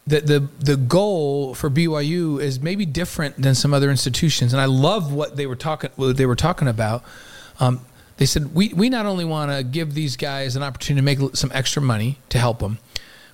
the, 0.07 0.21
the 0.21 0.49
the 0.59 0.77
goal 0.77 1.55
for 1.55 1.71
BYU 1.71 2.41
is 2.41 2.61
maybe 2.61 2.85
different 2.85 3.41
than 3.41 3.55
some 3.55 3.73
other 3.73 3.91
institutions, 3.91 4.53
and 4.53 4.61
I 4.61 4.67
love 4.67 5.13
what 5.13 5.37
they 5.37 5.47
were 5.47 5.57
talking 5.57 5.91
what 5.97 6.17
they 6.17 6.27
were 6.27 6.37
talking 6.37 6.69
about. 6.69 7.03
Um, 7.59 7.81
they 8.19 8.27
said 8.27 8.55
we 8.55 8.69
we 8.75 8.91
not 8.91 9.07
only 9.07 9.25
want 9.25 9.51
to 9.51 9.65
give 9.65 9.95
these 9.95 10.17
guys 10.17 10.57
an 10.57 10.63
opportunity 10.63 11.01
to 11.01 11.25
make 11.25 11.37
some 11.37 11.51
extra 11.55 11.81
money 11.81 12.19
to 12.29 12.39
help 12.39 12.59
them, 12.59 12.79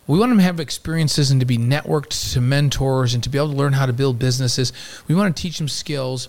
we 0.07 0.19
want 0.19 0.31
them 0.31 0.39
to 0.39 0.45
have 0.45 0.61
experiences 0.61 1.31
and 1.31 1.41
to 1.41 1.47
be 1.47 1.59
networked 1.59 2.33
to 2.35 2.41
mentors 2.41 3.15
and 3.15 3.23
to 3.25 3.29
be 3.29 3.39
able 3.39 3.51
to 3.51 3.57
learn 3.57 3.73
how 3.73 3.87
to 3.87 3.93
build 3.93 4.19
businesses. 4.19 4.73
We 5.09 5.15
want 5.15 5.37
to 5.37 5.43
teach 5.43 5.59
them 5.59 5.69
skills 5.69 6.29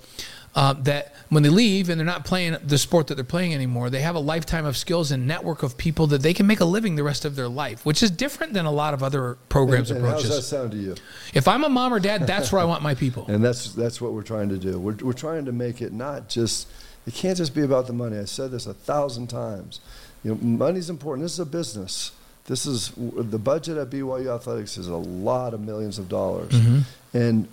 uh, 0.53 0.73
that 0.73 1.13
when 1.29 1.43
they 1.43 1.49
leave 1.49 1.89
and 1.89 1.99
they're 1.99 2.05
not 2.05 2.25
playing 2.25 2.57
the 2.63 2.77
sport 2.77 3.07
that 3.07 3.15
they're 3.15 3.23
playing 3.23 3.53
anymore, 3.53 3.89
they 3.89 4.01
have 4.01 4.15
a 4.15 4.19
lifetime 4.19 4.65
of 4.65 4.75
skills 4.75 5.11
and 5.11 5.25
network 5.25 5.63
of 5.63 5.77
people 5.77 6.07
that 6.07 6.21
they 6.21 6.33
can 6.33 6.45
make 6.45 6.59
a 6.59 6.65
living 6.65 6.95
the 6.95 7.03
rest 7.03 7.23
of 7.23 7.35
their 7.35 7.47
life, 7.47 7.85
which 7.85 8.03
is 8.03 8.11
different 8.11 8.53
than 8.53 8.65
a 8.65 8.71
lot 8.71 8.93
of 8.93 9.01
other 9.01 9.37
programs 9.47 9.91
and, 9.91 9.99
and 9.99 10.07
approaches. 10.07 10.29
How 10.29 10.35
does 10.35 10.49
that 10.49 10.55
sound 10.55 10.71
to 10.71 10.77
you? 10.77 10.95
If 11.33 11.47
I'm 11.47 11.63
a 11.63 11.69
mom 11.69 11.93
or 11.93 11.99
dad, 11.99 12.27
that's 12.27 12.51
where 12.51 12.61
I 12.61 12.65
want 12.65 12.83
my 12.83 12.95
people. 12.95 13.25
and 13.27 13.43
that's 13.43 13.73
that's 13.73 14.01
what 14.01 14.13
we're 14.13 14.23
trying 14.23 14.49
to 14.49 14.57
do. 14.57 14.77
We're 14.79 14.95
we're 14.95 15.13
trying 15.13 15.45
to 15.45 15.51
make 15.51 15.81
it 15.81 15.93
not 15.93 16.27
just 16.27 16.67
it 17.07 17.13
can't 17.13 17.37
just 17.37 17.55
be 17.55 17.61
about 17.61 17.87
the 17.87 17.93
money. 17.93 18.17
I 18.17 18.25
said 18.25 18.51
this 18.51 18.67
a 18.67 18.73
thousand 18.73 19.27
times. 19.27 19.79
You 20.23 20.31
know, 20.31 20.37
money's 20.41 20.89
important. 20.89 21.25
This 21.25 21.33
is 21.33 21.39
a 21.39 21.45
business. 21.45 22.11
This 22.45 22.65
is 22.65 22.91
the 22.97 23.39
budget 23.39 23.77
at 23.77 23.89
BYU 23.89 24.33
Athletics 24.35 24.77
is 24.77 24.87
a 24.87 24.97
lot 24.97 25.53
of 25.53 25.61
millions 25.61 25.97
of 25.97 26.09
dollars, 26.09 26.51
mm-hmm. 26.51 26.79
and 27.17 27.47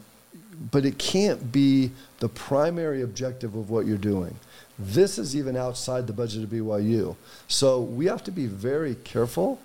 but 0.70 0.84
it 0.84 0.98
can't 0.98 1.52
be 1.52 1.90
the 2.18 2.28
primary 2.28 3.02
objective 3.02 3.54
of 3.54 3.70
what 3.70 3.86
you're 3.86 3.96
doing. 3.96 4.34
This 4.78 5.18
is 5.18 5.34
even 5.36 5.56
outside 5.56 6.06
the 6.06 6.12
budget 6.12 6.44
of 6.44 6.50
BYU. 6.50 7.16
So 7.48 7.80
we 7.80 8.06
have 8.06 8.22
to 8.24 8.30
be 8.30 8.46
very 8.46 8.94
careful. 8.96 9.60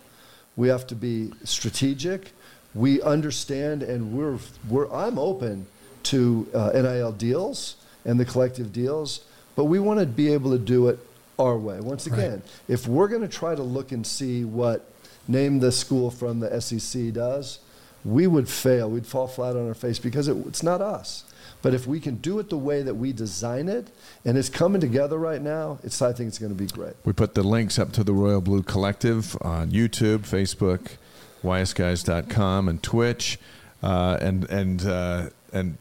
We 0.55 0.67
have 0.69 0.87
to 0.87 0.95
be 0.95 1.31
strategic. 1.43 2.31
We 2.73 3.01
understand, 3.01 3.83
and 3.83 4.13
we're, 4.13 4.39
we're 4.67 4.91
I'm 4.91 5.19
open 5.19 5.67
to 6.03 6.47
uh, 6.53 6.71
NIL 6.73 7.11
deals 7.11 7.75
and 8.05 8.19
the 8.19 8.25
collective 8.25 8.73
deals, 8.73 9.23
but 9.55 9.65
we 9.65 9.79
want 9.79 9.99
to 9.99 10.05
be 10.05 10.33
able 10.33 10.51
to 10.51 10.57
do 10.57 10.87
it 10.87 10.99
our 11.39 11.57
way. 11.57 11.79
Once 11.79 12.07
again, 12.07 12.33
right. 12.33 12.41
if 12.67 12.87
we're 12.87 13.07
going 13.07 13.21
to 13.21 13.27
try 13.27 13.55
to 13.55 13.63
look 13.63 13.91
and 13.91 14.05
see 14.05 14.43
what 14.43 14.89
name 15.27 15.59
the 15.59 15.71
school 15.71 16.11
from 16.11 16.39
the 16.39 16.61
SEC 16.61 17.13
does, 17.13 17.59
we 18.05 18.27
would 18.27 18.49
fail. 18.49 18.89
We'd 18.89 19.07
fall 19.07 19.27
flat 19.27 19.55
on 19.55 19.67
our 19.67 19.73
face 19.73 19.99
because 19.99 20.27
it, 20.27 20.35
it's 20.47 20.63
not 20.63 20.81
us. 20.81 21.23
But 21.61 21.73
if 21.73 21.87
we 21.87 22.01
can 22.01 22.15
do 22.15 22.39
it 22.39 22.49
the 22.49 22.57
way 22.57 22.81
that 22.81 22.95
we 22.95 23.13
design 23.13 23.69
it, 23.69 23.87
and 24.25 24.37
it's 24.37 24.49
coming 24.49 24.81
together 24.81 25.17
right 25.17 25.41
now, 25.41 25.79
it's, 25.81 26.01
I 26.01 26.11
think 26.11 26.27
it's 26.27 26.37
going 26.37 26.51
to 26.51 26.61
be 26.61 26.67
great. 26.67 26.93
We 27.05 27.13
put 27.13 27.35
the 27.35 27.43
links 27.43 27.79
up 27.79 27.93
to 27.93 28.03
the 28.03 28.13
Royal 28.13 28.41
Blue 28.41 28.63
Collective 28.63 29.37
on 29.41 29.71
YouTube, 29.71 30.19
Facebook, 30.19 30.97
ysguys.com, 31.41 32.67
and 32.67 32.83
Twitch. 32.83 33.39
Uh, 33.81 34.17
and 34.21 34.49
and 34.49 34.85
uh, 34.85 35.29
and 35.51 35.77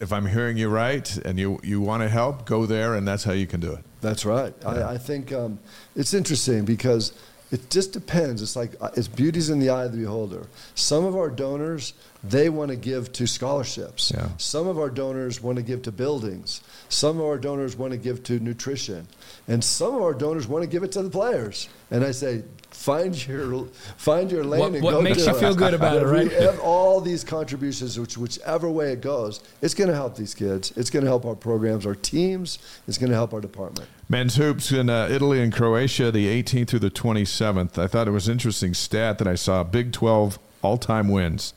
if 0.00 0.12
I'm 0.12 0.26
hearing 0.26 0.56
you 0.56 0.68
right, 0.68 1.16
and 1.18 1.38
you 1.38 1.60
you 1.62 1.80
want 1.80 2.02
to 2.02 2.08
help, 2.08 2.44
go 2.44 2.66
there, 2.66 2.94
and 2.94 3.06
that's 3.06 3.24
how 3.24 3.32
you 3.32 3.46
can 3.46 3.60
do 3.60 3.72
it. 3.72 3.84
That's 4.00 4.24
right. 4.24 4.54
Yeah. 4.62 4.68
I, 4.68 4.92
I, 4.94 4.98
think 4.98 5.30
um, 5.32 5.58
it's 5.94 6.14
interesting 6.14 6.64
because 6.64 7.12
it 7.50 7.68
just 7.68 7.92
depends. 7.92 8.42
It's 8.42 8.54
like 8.54 8.72
uh, 8.80 8.90
it's 8.96 9.08
beauty's 9.08 9.50
in 9.50 9.58
the 9.58 9.70
eye 9.70 9.84
of 9.84 9.92
the 9.92 9.98
beholder. 9.98 10.46
Some 10.74 11.04
of 11.04 11.16
our 11.16 11.30
donors 11.30 11.94
they 12.22 12.48
want 12.48 12.70
to 12.70 12.76
give 12.76 13.12
to 13.12 13.26
scholarships. 13.26 14.12
Yeah. 14.14 14.28
Some 14.36 14.66
of 14.66 14.78
our 14.78 14.90
donors 14.90 15.40
want 15.40 15.56
to 15.56 15.62
give 15.62 15.82
to 15.82 15.92
buildings. 15.92 16.60
Some 16.88 17.18
of 17.18 17.24
our 17.24 17.38
donors 17.38 17.76
want 17.76 17.92
to 17.92 17.98
give 17.98 18.22
to 18.24 18.38
nutrition, 18.38 19.08
and 19.48 19.64
some 19.64 19.94
of 19.94 20.02
our 20.02 20.14
donors 20.14 20.46
want 20.46 20.62
to 20.62 20.68
give 20.68 20.82
it 20.82 20.92
to 20.92 21.02
the 21.02 21.10
players. 21.10 21.68
And 21.90 22.04
I 22.04 22.12
say, 22.12 22.44
find 22.80 23.26
your 23.26 23.66
find 23.98 24.32
your 24.32 24.42
lane 24.42 24.60
what, 24.60 24.72
and 24.72 24.82
what 24.82 24.90
go. 24.92 25.02
makes 25.02 25.26
you 25.26 25.34
it. 25.34 25.36
feel 25.36 25.54
good 25.54 25.74
about 25.74 25.98
it, 25.98 26.06
right? 26.06 26.32
have 26.32 26.58
all 26.60 27.00
these 27.00 27.22
contributions, 27.22 28.00
which 28.00 28.16
whichever 28.16 28.70
way 28.70 28.92
it 28.92 29.02
goes, 29.02 29.40
it's 29.60 29.74
going 29.74 29.88
to 29.88 29.94
help 29.94 30.16
these 30.16 30.34
kids. 30.34 30.72
It's 30.76 30.88
going 30.88 31.04
to 31.04 31.08
help 31.08 31.26
our 31.26 31.34
programs, 31.34 31.84
our 31.84 31.94
teams. 31.94 32.58
It's 32.88 32.96
going 32.96 33.10
to 33.10 33.16
help 33.16 33.34
our 33.34 33.40
department. 33.40 33.88
Men's 34.08 34.36
hoops 34.36 34.72
in 34.72 34.88
uh, 34.88 35.08
Italy 35.10 35.42
and 35.42 35.52
Croatia, 35.52 36.10
the 36.10 36.42
18th 36.42 36.68
through 36.68 36.78
the 36.78 36.90
27th. 36.90 37.78
I 37.78 37.86
thought 37.86 38.08
it 38.08 38.12
was 38.12 38.28
an 38.28 38.32
interesting 38.32 38.72
stat 38.72 39.18
that 39.18 39.28
I 39.28 39.34
saw. 39.34 39.62
Big 39.62 39.92
12 39.92 40.38
all-time 40.62 41.08
wins. 41.08 41.52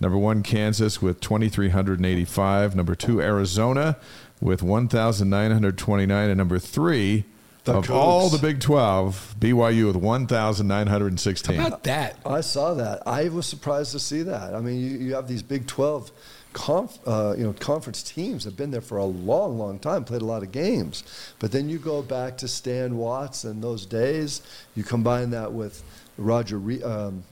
Number 0.00 0.18
one, 0.18 0.42
Kansas 0.42 1.02
with 1.02 1.20
2,385. 1.20 2.74
Number 2.74 2.94
two, 2.94 3.20
Arizona 3.20 3.98
with 4.40 4.62
1,929. 4.62 6.28
And 6.30 6.38
number 6.38 6.58
three, 6.58 7.24
the 7.64 7.74
of 7.74 7.86
Cougs. 7.86 7.94
all 7.94 8.28
the 8.28 8.38
Big 8.38 8.60
12, 8.60 9.36
BYU 9.38 9.86
with 9.86 9.96
1,916. 9.96 11.54
How 11.56 11.66
about 11.66 11.82
that? 11.84 12.18
I 12.26 12.40
saw 12.40 12.74
that. 12.74 13.06
I 13.06 13.28
was 13.28 13.46
surprised 13.46 13.92
to 13.92 14.00
see 14.00 14.22
that. 14.22 14.54
I 14.54 14.60
mean, 14.60 14.80
you, 14.80 14.98
you 14.98 15.14
have 15.14 15.28
these 15.28 15.42
Big 15.42 15.66
12 15.66 16.10
conf, 16.52 16.98
uh, 17.06 17.34
you 17.36 17.44
know, 17.44 17.52
conference 17.54 18.02
teams 18.02 18.44
have 18.44 18.56
been 18.56 18.70
there 18.70 18.80
for 18.80 18.98
a 18.98 19.04
long, 19.04 19.58
long 19.58 19.78
time, 19.78 20.04
played 20.04 20.22
a 20.22 20.26
lot 20.26 20.42
of 20.42 20.52
games. 20.52 21.04
But 21.38 21.52
then 21.52 21.68
you 21.68 21.78
go 21.78 22.02
back 22.02 22.36
to 22.38 22.48
Stan 22.48 22.96
Watts 22.96 23.44
and 23.44 23.62
those 23.62 23.86
days, 23.86 24.42
you 24.74 24.82
combine 24.82 25.30
that 25.30 25.52
with 25.52 25.82
Roger, 26.18 26.58
Re- 26.58 26.82
um, 26.82 27.24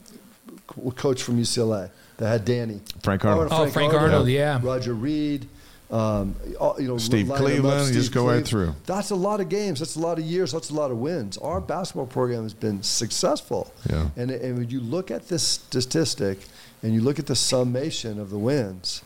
coach 0.95 1.23
from 1.23 1.39
UCLA 1.39 1.91
that 2.17 2.27
had 2.27 2.45
Danny. 2.45 2.81
Frank 3.03 3.25
Arnold. 3.25 3.47
Oh, 3.51 3.55
Frank, 3.57 3.69
oh, 3.69 3.71
Frank 3.71 3.93
Arnold, 3.93 4.11
Arnold, 4.11 4.29
yeah. 4.29 4.59
Roger 4.61 4.93
Reid. 4.93 5.47
Um, 5.91 6.35
you 6.79 6.87
know, 6.87 6.97
Steve 6.97 7.27
Cleveland, 7.27 7.87
Steve 7.87 7.95
just 7.95 8.13
go 8.13 8.21
Cleveland. 8.21 8.41
right 8.43 8.47
through. 8.47 8.75
That's 8.85 9.09
a 9.09 9.15
lot 9.15 9.41
of 9.41 9.49
games. 9.49 9.79
That's 9.79 9.97
a 9.97 9.99
lot 9.99 10.19
of 10.19 10.23
years. 10.23 10.53
That's 10.53 10.69
a 10.69 10.73
lot 10.73 10.89
of 10.89 10.97
wins. 10.97 11.37
Our 11.37 11.59
basketball 11.59 12.05
program 12.05 12.43
has 12.43 12.53
been 12.53 12.81
successful. 12.81 13.73
Yeah. 13.89 14.07
And, 14.15 14.31
and 14.31 14.57
when 14.57 14.69
you 14.69 14.79
look 14.79 15.11
at 15.11 15.27
this 15.27 15.43
statistic 15.43 16.39
and 16.81 16.93
you 16.93 17.01
look 17.01 17.19
at 17.19 17.27
the 17.27 17.35
summation 17.35 18.21
of 18.21 18.29
the 18.29 18.37
wins, 18.37 19.03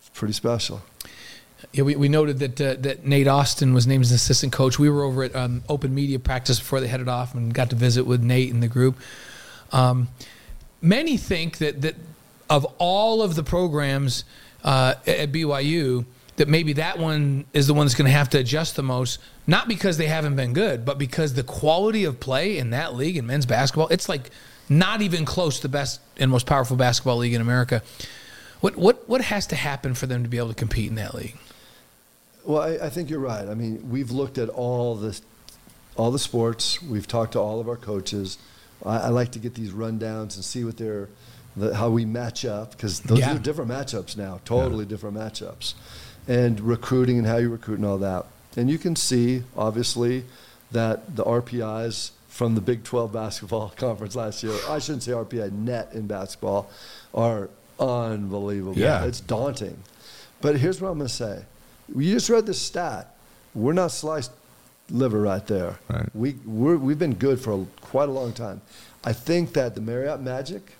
it's 0.00 0.10
pretty 0.10 0.34
special. 0.34 0.82
Yeah, 1.72 1.84
we, 1.84 1.96
we 1.96 2.10
noted 2.10 2.38
that 2.40 2.60
uh, 2.60 2.74
that 2.82 3.06
Nate 3.06 3.26
Austin 3.26 3.72
was 3.72 3.86
named 3.86 4.04
as 4.04 4.12
assistant 4.12 4.52
coach. 4.52 4.78
We 4.78 4.90
were 4.90 5.02
over 5.02 5.22
at 5.22 5.34
um, 5.34 5.62
open 5.70 5.94
media 5.94 6.18
practice 6.18 6.58
before 6.58 6.80
they 6.80 6.88
headed 6.88 7.08
off 7.08 7.34
and 7.34 7.54
got 7.54 7.70
to 7.70 7.76
visit 7.76 8.04
with 8.04 8.22
Nate 8.22 8.52
and 8.52 8.62
the 8.62 8.68
group. 8.68 8.98
Um, 9.72 10.08
many 10.82 11.16
think 11.16 11.56
that 11.58 11.80
that 11.80 11.94
of 12.50 12.66
all 12.78 13.22
of 13.22 13.34
the 13.34 13.42
programs 13.42 14.24
uh, 14.64 14.94
at 15.06 15.30
BYU 15.30 16.04
that 16.36 16.48
maybe 16.48 16.72
that 16.74 16.98
one 16.98 17.44
is 17.52 17.66
the 17.66 17.74
one 17.74 17.86
that's 17.86 17.94
going 17.94 18.10
to 18.10 18.16
have 18.16 18.28
to 18.30 18.38
adjust 18.38 18.76
the 18.76 18.82
most, 18.82 19.20
not 19.46 19.68
because 19.68 19.98
they 19.98 20.06
haven't 20.06 20.34
been 20.34 20.52
good, 20.52 20.84
but 20.84 20.98
because 20.98 21.34
the 21.34 21.44
quality 21.44 22.04
of 22.04 22.18
play 22.18 22.58
in 22.58 22.70
that 22.70 22.94
league 22.94 23.16
in 23.16 23.26
men's 23.26 23.46
basketball, 23.46 23.88
it's 23.88 24.08
like 24.08 24.30
not 24.68 25.02
even 25.02 25.24
close 25.24 25.56
to 25.56 25.62
the 25.62 25.68
best 25.68 26.00
and 26.16 26.30
most 26.30 26.46
powerful 26.46 26.76
basketball 26.76 27.18
league 27.18 27.34
in 27.34 27.40
America. 27.40 27.82
What 28.60 28.76
what 28.76 29.08
what 29.08 29.20
has 29.20 29.46
to 29.48 29.56
happen 29.56 29.94
for 29.94 30.06
them 30.06 30.22
to 30.22 30.28
be 30.28 30.38
able 30.38 30.48
to 30.48 30.54
compete 30.54 30.88
in 30.88 30.96
that 30.96 31.14
league? 31.14 31.36
Well, 32.44 32.62
I, 32.62 32.86
I 32.86 32.90
think 32.90 33.10
you're 33.10 33.20
right. 33.20 33.46
I 33.46 33.54
mean, 33.54 33.90
we've 33.90 34.10
looked 34.10 34.38
at 34.38 34.48
all 34.48 34.96
the 34.96 35.20
all 35.96 36.10
the 36.10 36.18
sports. 36.18 36.82
We've 36.82 37.06
talked 37.06 37.32
to 37.32 37.40
all 37.40 37.60
of 37.60 37.68
our 37.68 37.76
coaches. 37.76 38.38
I, 38.84 38.96
I 38.96 39.08
like 39.08 39.32
to 39.32 39.38
get 39.38 39.54
these 39.54 39.70
rundowns 39.70 40.34
and 40.34 40.44
see 40.44 40.64
what 40.64 40.78
they're 40.78 41.08
the, 41.56 41.74
how 41.74 41.90
we 41.90 42.04
match 42.04 42.44
up 42.44 42.72
because 42.72 43.00
those 43.00 43.18
Yeah. 43.20 43.34
are 43.36 43.38
different 43.38 43.70
matchups 43.70 44.16
now. 44.16 44.40
Totally 44.44 44.84
different 44.84 45.16
matchups, 45.16 45.74
and 46.28 46.60
recruiting 46.60 47.18
and 47.18 47.26
how 47.26 47.36
you 47.36 47.48
recruit 47.50 47.76
and 47.76 47.86
all 47.86 47.98
that. 47.98 48.26
And 48.56 48.70
you 48.70 48.78
can 48.78 48.96
see 48.96 49.42
obviously 49.56 50.24
that 50.72 51.16
the 51.16 51.24
RPIs 51.24 52.10
from 52.28 52.54
the 52.56 52.60
Big 52.60 52.82
12 52.82 53.12
basketball 53.12 53.68
conference 53.76 54.16
last 54.16 54.42
year. 54.42 54.54
I 54.68 54.78
shouldn't 54.80 55.04
say 55.04 55.12
RPI 55.12 55.52
net 55.52 55.90
in 55.92 56.06
basketball 56.08 56.68
are 57.14 57.48
unbelievable. 57.78 58.76
Yeah. 58.76 59.04
it's 59.04 59.20
daunting. 59.20 59.78
But 60.40 60.58
here's 60.58 60.80
what 60.80 60.88
I'm 60.90 60.98
going 60.98 61.08
to 61.08 61.14
say. 61.14 61.44
You 61.94 62.12
just 62.14 62.28
read 62.28 62.46
this 62.46 62.60
stat. 62.60 63.14
We're 63.54 63.72
not 63.72 63.92
sliced 63.92 64.32
liver 64.90 65.20
right 65.20 65.46
there. 65.46 65.78
Right. 65.88 66.08
We, 66.14 66.32
we're, 66.44 66.76
we've 66.76 66.98
been 66.98 67.14
good 67.14 67.40
for 67.40 67.52
a, 67.62 67.66
quite 67.80 68.08
a 68.08 68.12
long 68.12 68.32
time. 68.32 68.60
I 69.04 69.12
think 69.12 69.52
that 69.52 69.74
the 69.74 69.80
Marriott 69.80 70.20
Magic, 70.20 70.72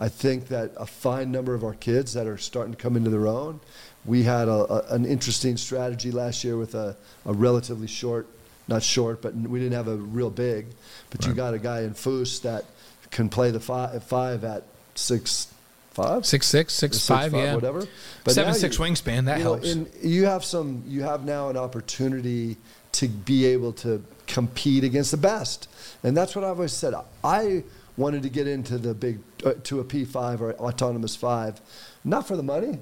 I 0.00 0.08
think 0.08 0.48
that 0.48 0.72
a 0.78 0.86
fine 0.86 1.30
number 1.30 1.54
of 1.54 1.62
our 1.62 1.74
kids 1.74 2.14
that 2.14 2.26
are 2.26 2.38
starting 2.38 2.72
to 2.72 2.82
come 2.82 2.96
into 2.96 3.10
their 3.10 3.26
own. 3.26 3.60
We 4.06 4.22
had 4.22 4.48
a, 4.48 4.52
a, 4.52 4.94
an 4.94 5.04
interesting 5.04 5.58
strategy 5.58 6.10
last 6.10 6.42
year 6.42 6.56
with 6.56 6.74
a, 6.74 6.96
a 7.26 7.34
relatively 7.34 7.86
short, 7.86 8.26
not 8.66 8.82
short, 8.82 9.20
but 9.20 9.34
we 9.34 9.58
didn't 9.58 9.74
have 9.74 9.88
a 9.88 9.96
real 9.96 10.30
big. 10.30 10.68
But 11.10 11.26
you 11.26 11.34
got 11.34 11.52
a 11.52 11.58
guy 11.58 11.82
in 11.82 11.92
Foos 11.92 12.40
that 12.42 12.64
can 13.10 13.28
play 13.28 13.50
the 13.50 13.60
five, 13.60 14.02
five 14.04 14.42
at 14.42 14.64
six, 14.94 15.52
five, 15.90 16.24
Six 16.24 16.46
six 16.46 16.72
six 16.72 16.96
Six, 16.96 17.06
five, 17.06 17.32
five, 17.32 17.40
yeah, 17.40 17.54
whatever. 17.54 17.86
Seven 18.26 18.54
six 18.54 18.78
you- 18.78 18.84
wingspan 18.84 19.26
that 19.26 19.38
you 19.38 19.44
know, 19.44 19.52
helps. 19.54 19.70
and 19.70 19.86
you 20.02 20.24
have 20.24 20.44
some. 20.44 20.82
You 20.86 21.02
have 21.02 21.26
now 21.26 21.50
an 21.50 21.58
opportunity 21.58 22.56
to 22.92 23.06
be 23.06 23.44
able 23.44 23.74
to 23.74 24.02
compete 24.26 24.82
against 24.82 25.10
the 25.10 25.18
best, 25.18 25.68
and 26.02 26.16
that's 26.16 26.34
what 26.34 26.44
I've 26.44 26.56
always 26.56 26.72
said. 26.72 26.94
I 27.22 27.64
wanted 28.00 28.22
to 28.22 28.30
get 28.30 28.46
into 28.46 28.78
the 28.78 28.94
big 28.94 29.18
uh, 29.44 29.54
to 29.64 29.80
a 29.80 29.84
P 29.84 30.04
five 30.04 30.42
or 30.42 30.54
autonomous 30.54 31.14
five, 31.16 31.60
not 32.04 32.26
for 32.26 32.36
the 32.36 32.42
money. 32.42 32.78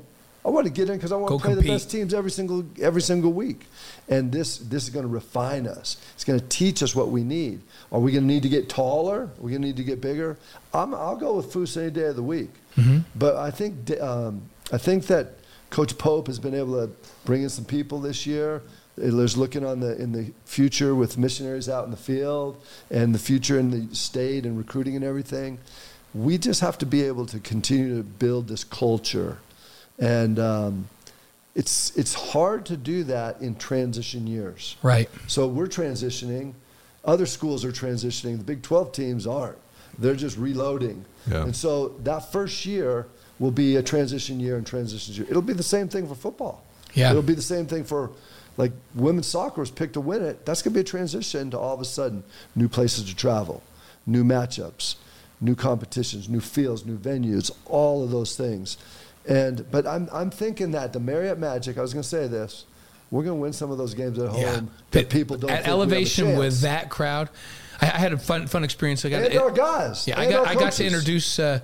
I 0.47 0.51
want 0.51 0.67
to 0.67 0.73
get 0.73 0.89
in 0.89 0.97
because 0.97 1.13
I 1.13 1.17
want 1.17 1.31
Go 1.31 1.39
to 1.39 1.45
play 1.45 1.55
compete. 1.55 1.67
the 1.69 1.75
best 1.75 1.91
teams 1.91 2.15
every 2.15 2.31
single 2.31 2.65
every 2.81 3.03
single 3.03 3.33
week, 3.33 3.67
and 4.09 4.33
this 4.33 4.59
this 4.59 4.85
is 4.85 4.91
going 4.91 5.05
to 5.05 5.13
refine 5.13 5.67
us. 5.67 5.97
It's 6.15 6.25
going 6.25 6.41
to 6.41 6.49
teach 6.49 6.83
us 6.83 6.95
what 6.95 7.09
we 7.11 7.23
need. 7.23 7.61
Are 7.93 8.01
we 8.01 8.13
going 8.13 8.25
to 8.25 8.33
need 8.35 8.45
to 8.45 8.49
get 8.49 8.69
taller? 8.69 9.23
Are 9.23 9.43
we 9.43 9.51
going 9.51 9.63
to 9.63 9.69
need 9.69 9.77
to 9.77 9.85
get 9.85 10.01
bigger? 10.01 10.39
I'm, 10.73 10.95
I'll 10.95 11.17
go 11.17 11.35
with 11.37 11.53
Foose 11.53 11.77
any 11.77 11.91
day 11.91 12.05
of 12.05 12.17
the 12.17 12.23
week. 12.23 12.51
Mm-hmm. 12.77 12.99
But 13.17 13.37
I 13.37 13.51
think 13.51 13.91
um, 14.01 14.43
I 14.73 14.79
think 14.79 15.07
that 15.09 15.27
Coach 15.71 15.99
Pope 15.99 16.29
has 16.29 16.39
been 16.39 16.55
able 16.55 16.87
to 16.87 16.93
bring 17.25 17.43
in 17.43 17.51
some 17.51 17.65
people 17.65 18.01
this 18.01 18.25
year. 18.25 18.63
There's 18.99 19.37
looking 19.37 19.65
on 19.65 19.81
the 19.81 20.01
in 20.01 20.13
the 20.13 20.33
future 20.45 20.95
with 20.95 21.19
missionaries 21.19 21.69
out 21.69 21.85
in 21.85 21.91
the 21.91 21.97
field 21.97 22.61
and 22.91 23.15
the 23.15 23.19
future 23.19 23.59
in 23.59 23.71
the 23.71 23.95
state 23.95 24.45
and 24.45 24.59
recruiting 24.59 24.97
and 24.97 25.05
everything. 25.05 25.59
We 26.15 26.39
just 26.39 26.61
have 26.61 26.79
to 26.79 26.87
be 26.87 27.03
able 27.03 27.27
to 27.27 27.39
continue 27.39 27.97
to 27.97 28.03
build 28.03 28.49
this 28.49 28.65
culture, 28.65 29.39
and 29.99 30.39
um, 30.39 30.89
it's 31.55 31.97
it's 31.97 32.15
hard 32.15 32.67
to 32.67 32.77
do 32.77 33.05
that 33.05 33.41
in 33.41 33.57
transition 33.57 34.27
years. 34.27 34.77
right. 34.83 35.09
So 35.27 35.47
we're 35.47 35.67
transitioning. 35.67 36.55
Other 37.05 37.27
schools 37.27 37.65
are 37.65 37.73
transitioning. 37.73 38.39
The 38.39 38.45
Big 38.45 38.63
12 38.63 38.93
teams 38.93 39.27
aren't. 39.27 39.59
They're 39.99 40.17
just 40.17 40.37
reloading. 40.37 41.05
Yeah. 41.29 41.43
And 41.43 41.57
so 41.57 41.89
that 42.05 42.31
first 42.33 42.67
year 42.67 43.07
will 43.39 43.51
be 43.51 43.77
a 43.77 43.83
transition 43.83 44.41
year 44.41 44.57
and 44.57 44.67
transition 44.67 45.15
year. 45.15 45.27
It'll 45.29 45.43
be 45.43 45.53
the 45.53 45.63
same 45.63 45.89
thing 45.89 46.07
for 46.07 46.15
football. 46.15 46.63
Yeah. 46.95 47.11
It'll 47.11 47.23
be 47.23 47.35
the 47.35 47.43
same 47.43 47.67
thing 47.67 47.85
for 47.85 48.11
like 48.59 48.73
women's 48.95 49.29
soccer 49.29 49.61
was 49.61 49.71
picked 49.71 49.95
to 49.95 50.01
win 50.01 50.23
it. 50.23 50.45
That's 50.45 50.61
going 50.61 50.75
to 50.75 50.75
be 50.75 50.81
a 50.81 50.85
transition 50.85 51.51
to 51.53 51.59
all 51.59 51.73
of 51.75 51.81
a 51.81 51.87
sudden 51.87 52.25
new 52.55 52.69
places 52.69 53.05
to 53.05 53.17
travel, 53.17 53.63
new 54.05 54.25
matchups, 54.25 54.97
new 55.41 55.55
competitions, 55.55 56.29
new 56.29 56.41
fields, 56.41 56.85
new 56.85 56.99
venues, 56.99 57.51
all 57.65 58.05
of 58.05 58.11
those 58.11 58.37
things. 58.37 58.77
And 59.27 59.71
but 59.71 59.87
I'm 59.87 60.09
I'm 60.13 60.31
thinking 60.31 60.73
that 60.73 60.93
the 60.93 61.01
Marriott 61.01 61.39
Magic. 61.39 61.79
I 61.79 61.83
was 61.83 61.95
going 61.95 62.03
to 62.03 62.09
say 62.09 62.27
this. 62.27 62.67
We're 63.11 63.23
going 63.23 63.39
to 63.39 63.41
win 63.41 63.55
some 63.55 63.71
of 63.71 63.79
those 63.79 63.95
games 63.95 64.19
at 64.19 64.29
home 64.29 64.41
Yeah, 64.41 64.61
that 64.91 65.09
people 65.09 65.39
don't 65.39 65.51
at 65.51 65.65
think 65.65 65.67
we 65.67 65.71
have 65.71 65.79
a 65.79 65.83
elevation 65.83 66.37
with 66.37 66.61
that 66.61 66.91
crowd. 66.91 67.31
I, 67.81 67.87
I 67.87 67.99
had 67.99 68.13
a 68.13 68.19
fun 68.19 68.47
fun 68.49 68.65
experience. 68.65 69.05
I 69.05 69.11
got 69.11 69.23
And 69.23 69.39
our 69.39 69.51
guys. 69.51 70.07
Yeah, 70.07 70.19
I 70.21 70.29
got 70.29 70.47
I 70.47 70.55
got 70.55 70.73
to 70.75 70.85
introduce. 70.85 71.39
Uh, 71.39 71.61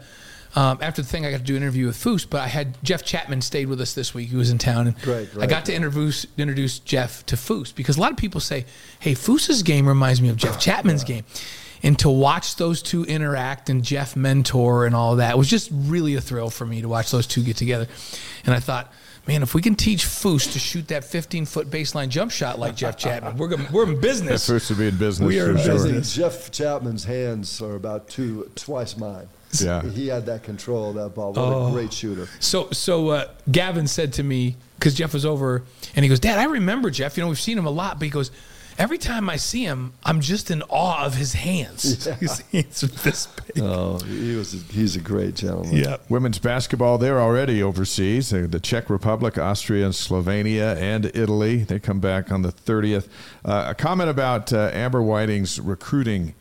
um, 0.54 0.78
after 0.80 1.02
the 1.02 1.08
thing, 1.08 1.26
I 1.26 1.30
got 1.30 1.38
to 1.38 1.42
do 1.44 1.56
an 1.56 1.62
interview 1.62 1.86
with 1.86 1.96
Foose, 1.96 2.28
but 2.28 2.40
I 2.40 2.46
had 2.46 2.82
Jeff 2.84 3.02
Chatman 3.02 3.42
stayed 3.42 3.66
with 3.66 3.80
us 3.80 3.94
this 3.94 4.14
week. 4.14 4.28
He 4.28 4.36
was 4.36 4.50
in 4.50 4.58
town, 4.58 4.86
and 4.86 5.00
Great, 5.02 5.28
I 5.40 5.46
got 5.46 5.64
to 5.66 5.74
introduce 5.74 6.26
introduce 6.38 6.78
Jeff 6.78 7.26
to 7.26 7.36
Foose 7.36 7.74
because 7.74 7.96
a 7.96 8.00
lot 8.00 8.12
of 8.12 8.16
people 8.16 8.40
say, 8.40 8.64
"Hey, 9.00 9.14
Foose's 9.14 9.62
game 9.62 9.88
reminds 9.88 10.22
me 10.22 10.28
of 10.28 10.36
Jeff 10.36 10.60
Chatman's 10.60 11.02
game," 11.02 11.24
and 11.82 11.98
to 11.98 12.08
watch 12.08 12.56
those 12.56 12.82
two 12.82 13.04
interact 13.04 13.68
and 13.68 13.82
Jeff 13.82 14.14
mentor 14.14 14.86
and 14.86 14.94
all 14.94 15.16
that 15.16 15.36
was 15.36 15.48
just 15.48 15.70
really 15.72 16.14
a 16.14 16.20
thrill 16.20 16.50
for 16.50 16.64
me 16.66 16.80
to 16.82 16.88
watch 16.88 17.10
those 17.10 17.26
two 17.26 17.42
get 17.42 17.56
together. 17.56 17.88
And 18.46 18.54
I 18.54 18.60
thought, 18.60 18.92
man, 19.26 19.42
if 19.42 19.54
we 19.54 19.62
can 19.62 19.74
teach 19.74 20.04
Foose 20.04 20.52
to 20.52 20.58
shoot 20.58 20.88
that 20.88 21.04
15 21.04 21.46
foot 21.46 21.68
baseline 21.70 22.08
jump 22.10 22.30
shot 22.30 22.58
like 22.58 22.76
Jeff 22.76 22.96
Chatman, 22.96 23.36
we're 23.36 23.48
gonna, 23.48 23.68
we're 23.72 23.90
in 23.90 24.00
business. 24.00 24.46
First 24.46 24.68
to 24.68 24.74
be 24.74 24.86
in 24.88 24.96
business 24.98 25.26
We 25.26 25.40
are 25.40 25.50
in 25.50 25.58
I 25.58 25.62
sure. 25.62 25.78
think 25.78 26.04
Jeff 26.04 26.50
Chatman's 26.52 27.04
hands 27.04 27.60
are 27.60 27.74
about 27.74 28.08
two 28.08 28.50
twice 28.54 28.96
mine. 28.96 29.28
Yeah. 29.64 29.82
He 29.82 30.08
had 30.08 30.26
that 30.26 30.42
control 30.42 30.90
of 30.90 30.94
that 30.96 31.14
ball. 31.14 31.32
What 31.32 31.38
Oh. 31.42 31.68
a 31.68 31.72
great 31.72 31.92
shooter. 31.92 32.28
So, 32.40 32.70
so 32.70 33.08
uh, 33.10 33.28
Gavin 33.50 33.86
said 33.86 34.12
to 34.14 34.22
me 34.22 34.56
because 34.78 34.94
Jeff 34.94 35.12
was 35.14 35.24
over, 35.24 35.62
and 35.94 36.04
he 36.04 36.08
goes, 36.08 36.20
"Dad, 36.20 36.38
I 36.38 36.44
remember 36.44 36.90
Jeff. 36.90 37.16
You 37.16 37.22
know, 37.24 37.28
we've 37.28 37.40
seen 37.40 37.56
him 37.58 37.66
a 37.66 37.70
lot, 37.70 37.98
but 37.98 38.04
he 38.04 38.10
goes." 38.10 38.30
Every 38.76 38.98
time 38.98 39.30
I 39.30 39.36
see 39.36 39.62
him, 39.62 39.92
I'm 40.02 40.20
just 40.20 40.50
in 40.50 40.60
awe 40.68 41.04
of 41.06 41.14
his 41.14 41.32
hands. 41.32 41.82
His 42.18 42.40
hands 42.40 42.82
are 42.82 42.88
this 42.88 43.28
big. 43.28 43.62
Oh, 43.62 44.00
he 44.00 44.34
was. 44.34 44.52
A, 44.52 44.56
he's 44.72 44.96
a 44.96 45.00
great 45.00 45.36
gentleman. 45.36 45.76
yeah. 45.76 45.98
Women's 46.08 46.40
basketball, 46.40 46.98
they're 46.98 47.20
already 47.20 47.62
overseas. 47.62 48.30
The 48.30 48.58
Czech 48.60 48.90
Republic, 48.90 49.38
Austria, 49.38 49.84
and 49.84 49.94
Slovenia, 49.94 50.76
and 50.76 51.04
Italy. 51.14 51.58
They 51.58 51.78
come 51.78 52.00
back 52.00 52.32
on 52.32 52.42
the 52.42 52.50
30th. 52.50 53.06
Uh, 53.44 53.66
a 53.68 53.74
comment 53.76 54.10
about 54.10 54.52
uh, 54.52 54.70
Amber 54.72 55.02
Whiting's 55.04 55.60
recruiting 55.60 56.34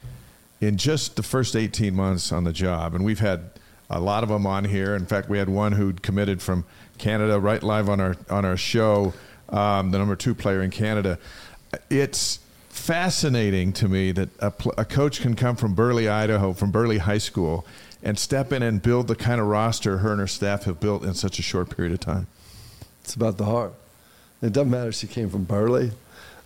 in 0.68 0.78
just 0.78 1.16
the 1.16 1.24
first 1.24 1.56
18 1.56 1.94
months 1.94 2.32
on 2.32 2.44
the 2.44 2.54
job. 2.54 2.96
And 2.96 3.04
we've 3.04 3.20
had 3.20 3.50
a 3.90 4.00
lot 4.00 4.24
of 4.24 4.30
them 4.30 4.46
on 4.48 4.66
here. 4.66 4.96
In 4.96 5.06
fact, 5.06 5.30
we 5.30 5.38
had 5.38 5.50
one 5.50 5.74
who'd 5.74 6.02
committed 6.02 6.42
from 6.42 6.66
Canada 6.98 7.40
right 7.40 7.62
live 7.62 7.90
on 7.90 8.00
our, 8.00 8.16
on 8.30 8.46
our 8.46 8.58
show, 8.58 9.14
um, 9.50 9.92
the 9.92 9.98
number 9.98 10.16
two 10.16 10.34
player 10.34 10.62
in 10.62 10.72
Canada. 10.72 11.20
It's 11.90 12.40
fascinating 12.70 13.74
to 13.74 13.88
me 13.88 14.12
that 14.14 14.30
a, 14.40 14.52
pl- 14.52 14.74
a 14.78 14.86
coach 14.86 15.22
can 15.22 15.36
come 15.36 15.56
from 15.56 15.76
Burley, 15.76 16.08
Idaho, 16.08 16.54
from 16.54 16.72
Burley 16.72 17.00
High 17.00 17.18
School, 17.18 17.66
and 18.02 18.18
step 18.18 18.52
in 18.52 18.64
and 18.64 18.82
build 18.82 19.08
the 19.08 19.16
kind 19.16 19.40
of 19.40 19.48
roster 19.48 20.00
her 20.00 20.12
and 20.12 20.20
her 20.20 20.28
staff 20.28 20.64
have 20.64 20.80
built 20.80 21.04
in 21.04 21.14
such 21.14 21.40
a 21.40 21.42
short 21.42 21.76
period 21.76 21.94
of 21.94 22.00
time. 22.00 22.28
It's 23.02 23.16
about 23.16 23.38
the 23.38 23.46
heart. 23.46 23.74
It 24.42 24.54
doesn't 24.54 24.72
matter 24.72 24.90
if 24.90 24.96
she 24.96 25.08
came 25.08 25.30
from 25.30 25.44
Burley. 25.44 25.92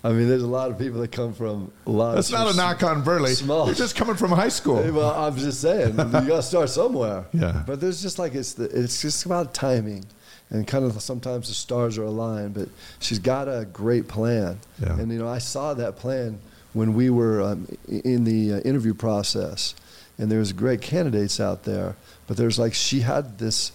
I 0.07 0.11
mean, 0.13 0.29
there's 0.29 0.43
a 0.43 0.47
lot 0.47 0.71
of 0.71 0.79
people 0.79 1.01
that 1.01 1.11
come 1.11 1.33
from 1.33 1.69
a 1.85 1.91
lot. 1.91 2.15
That's 2.15 2.29
of 2.29 2.33
not 2.33 2.53
a 2.53 2.55
knock 2.55 2.81
on 2.83 3.03
Burley. 3.03 3.33
Small. 3.33 3.65
You're 3.65 3.75
just 3.75 3.95
coming 3.95 4.15
from 4.15 4.31
high 4.31 4.47
school. 4.47 4.75
Well, 4.91 5.11
I'm 5.11 5.35
just 5.35 5.59
saying, 5.61 5.89
you 5.89 5.95
got 5.95 6.23
to 6.27 6.41
start 6.41 6.69
somewhere. 6.69 7.25
Yeah. 7.33 7.63
But 7.67 7.81
there's 7.81 8.01
just 8.01 8.17
like 8.17 8.33
it's 8.35 8.53
the, 8.53 8.65
it's 8.65 9.01
just 9.01 9.25
about 9.25 9.53
timing, 9.53 10.05
and 10.49 10.65
kind 10.65 10.85
of 10.85 10.99
sometimes 11.01 11.49
the 11.49 11.53
stars 11.53 11.97
are 11.97 12.03
aligned. 12.03 12.53
But 12.53 12.69
she's 12.99 13.19
got 13.19 13.47
a 13.49 13.65
great 13.65 14.07
plan, 14.07 14.59
Yeah. 14.81 14.97
and 14.97 15.11
you 15.11 15.19
know 15.19 15.27
I 15.27 15.39
saw 15.39 15.73
that 15.73 15.97
plan 15.97 16.39
when 16.73 16.93
we 16.93 17.09
were 17.09 17.41
um, 17.41 17.67
in 17.87 18.23
the 18.23 18.53
uh, 18.53 18.59
interview 18.61 18.93
process, 18.93 19.75
and 20.17 20.31
there 20.31 20.39
was 20.39 20.53
great 20.53 20.81
candidates 20.81 21.39
out 21.41 21.63
there. 21.63 21.95
But 22.27 22.37
there's 22.37 22.57
like 22.57 22.73
she 22.73 23.01
had 23.01 23.39
this 23.39 23.71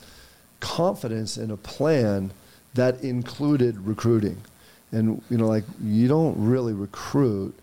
confidence 0.61 1.37
in 1.37 1.51
a 1.51 1.57
plan 1.57 2.33
that 2.75 3.03
included 3.03 3.87
recruiting, 3.87 4.39
and 4.93 5.23
you 5.31 5.39
know 5.39 5.47
like 5.47 5.65
you 5.83 6.07
don't 6.09 6.35
really 6.39 6.73
recruit, 6.73 7.55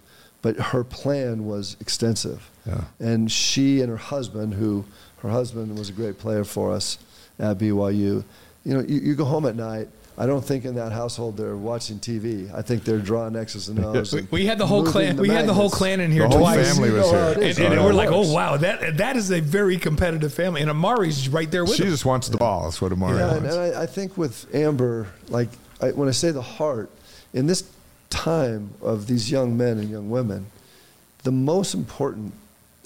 but 0.41 0.57
her 0.57 0.84
plan 0.84 1.45
was 1.45 1.77
extensive. 1.80 2.49
Yeah. 2.65 2.84
And 2.99 3.31
she 3.31 3.81
and 3.81 3.89
her 3.89 3.97
husband, 3.97 4.53
who 4.56 4.85
her 5.22 5.30
husband 5.30 5.77
was 5.77 5.89
a 5.89 5.93
great 5.93 6.18
player 6.19 6.43
for 6.43 6.72
us 6.73 6.97
at 7.39 7.57
BYU, 7.57 8.23
you 8.65 8.73
know, 8.73 8.81
you, 8.81 8.99
you 8.99 9.15
go 9.15 9.26
home 9.26 9.45
at 9.45 9.56
night. 9.56 9.88
I 10.18 10.26
don't 10.26 10.43
think 10.43 10.65
in 10.65 10.76
that 10.76 10.91
household 10.91 11.38
they're 11.38 11.56
watching 11.56 11.97
TV. 11.97 12.53
I 12.53 12.61
think 12.61 12.84
they're 12.84 12.99
drawing 12.99 13.38
X's 13.38 13.69
and 13.69 13.80
O's. 13.80 14.11
We, 14.14 14.19
and 14.19 14.31
we 14.31 14.45
had 14.45 14.57
the 14.57 14.68
whole 14.68 14.80
moving 14.80 14.91
clan. 14.91 15.18
We 15.18 15.30
had 15.30 15.47
the 15.47 15.53
whole 15.53 15.69
clan 15.69 16.01
in 16.01 16.11
here 16.11 16.27
The 16.27 16.38
whole 16.38 16.45
family 16.45 16.91
was 16.91 17.06
You 17.06 17.11
know 17.14 17.34
here. 17.35 17.43
it 17.43 17.57
And, 17.60 17.73
and 17.76 17.85
we're 17.85 17.93
like, 17.93 18.10
oh 18.11 18.30
wow, 18.34 18.57
that 18.57 18.97
that 18.97 19.15
is 19.15 19.31
a 19.31 19.39
very 19.39 19.77
competitive 19.77 20.34
family. 20.34 20.60
And 20.60 20.69
Amari's 20.69 21.30
right 21.30 21.49
there 21.49 21.64
with 21.64 21.76
She 21.76 21.84
him. 21.84 21.89
just 21.89 22.03
wants 22.06 22.27
the 22.27 22.38
ball. 22.38 22.64
That's 22.65 22.81
what 22.81 22.91
Amari 22.91 23.18
Yeah, 23.19 23.31
and, 23.35 23.43
wants. 23.43 23.56
and 23.56 23.76
I, 23.77 23.84
I 23.84 23.85
think 23.85 24.18
with 24.18 24.53
Amber, 24.53 25.07
like 25.30 25.47
I, 25.81 25.91
when 25.91 26.10
I 26.10 26.11
say 26.11 26.31
the 26.31 26.41
heart, 26.41 26.89
in 27.34 27.47
this 27.47 27.69
time 28.10 28.72
of 28.81 29.07
these 29.07 29.31
young 29.31 29.56
men 29.57 29.77
and 29.77 29.89
young 29.89 30.10
women, 30.10 30.47
the 31.23 31.31
most 31.31 31.73
important 31.73 32.34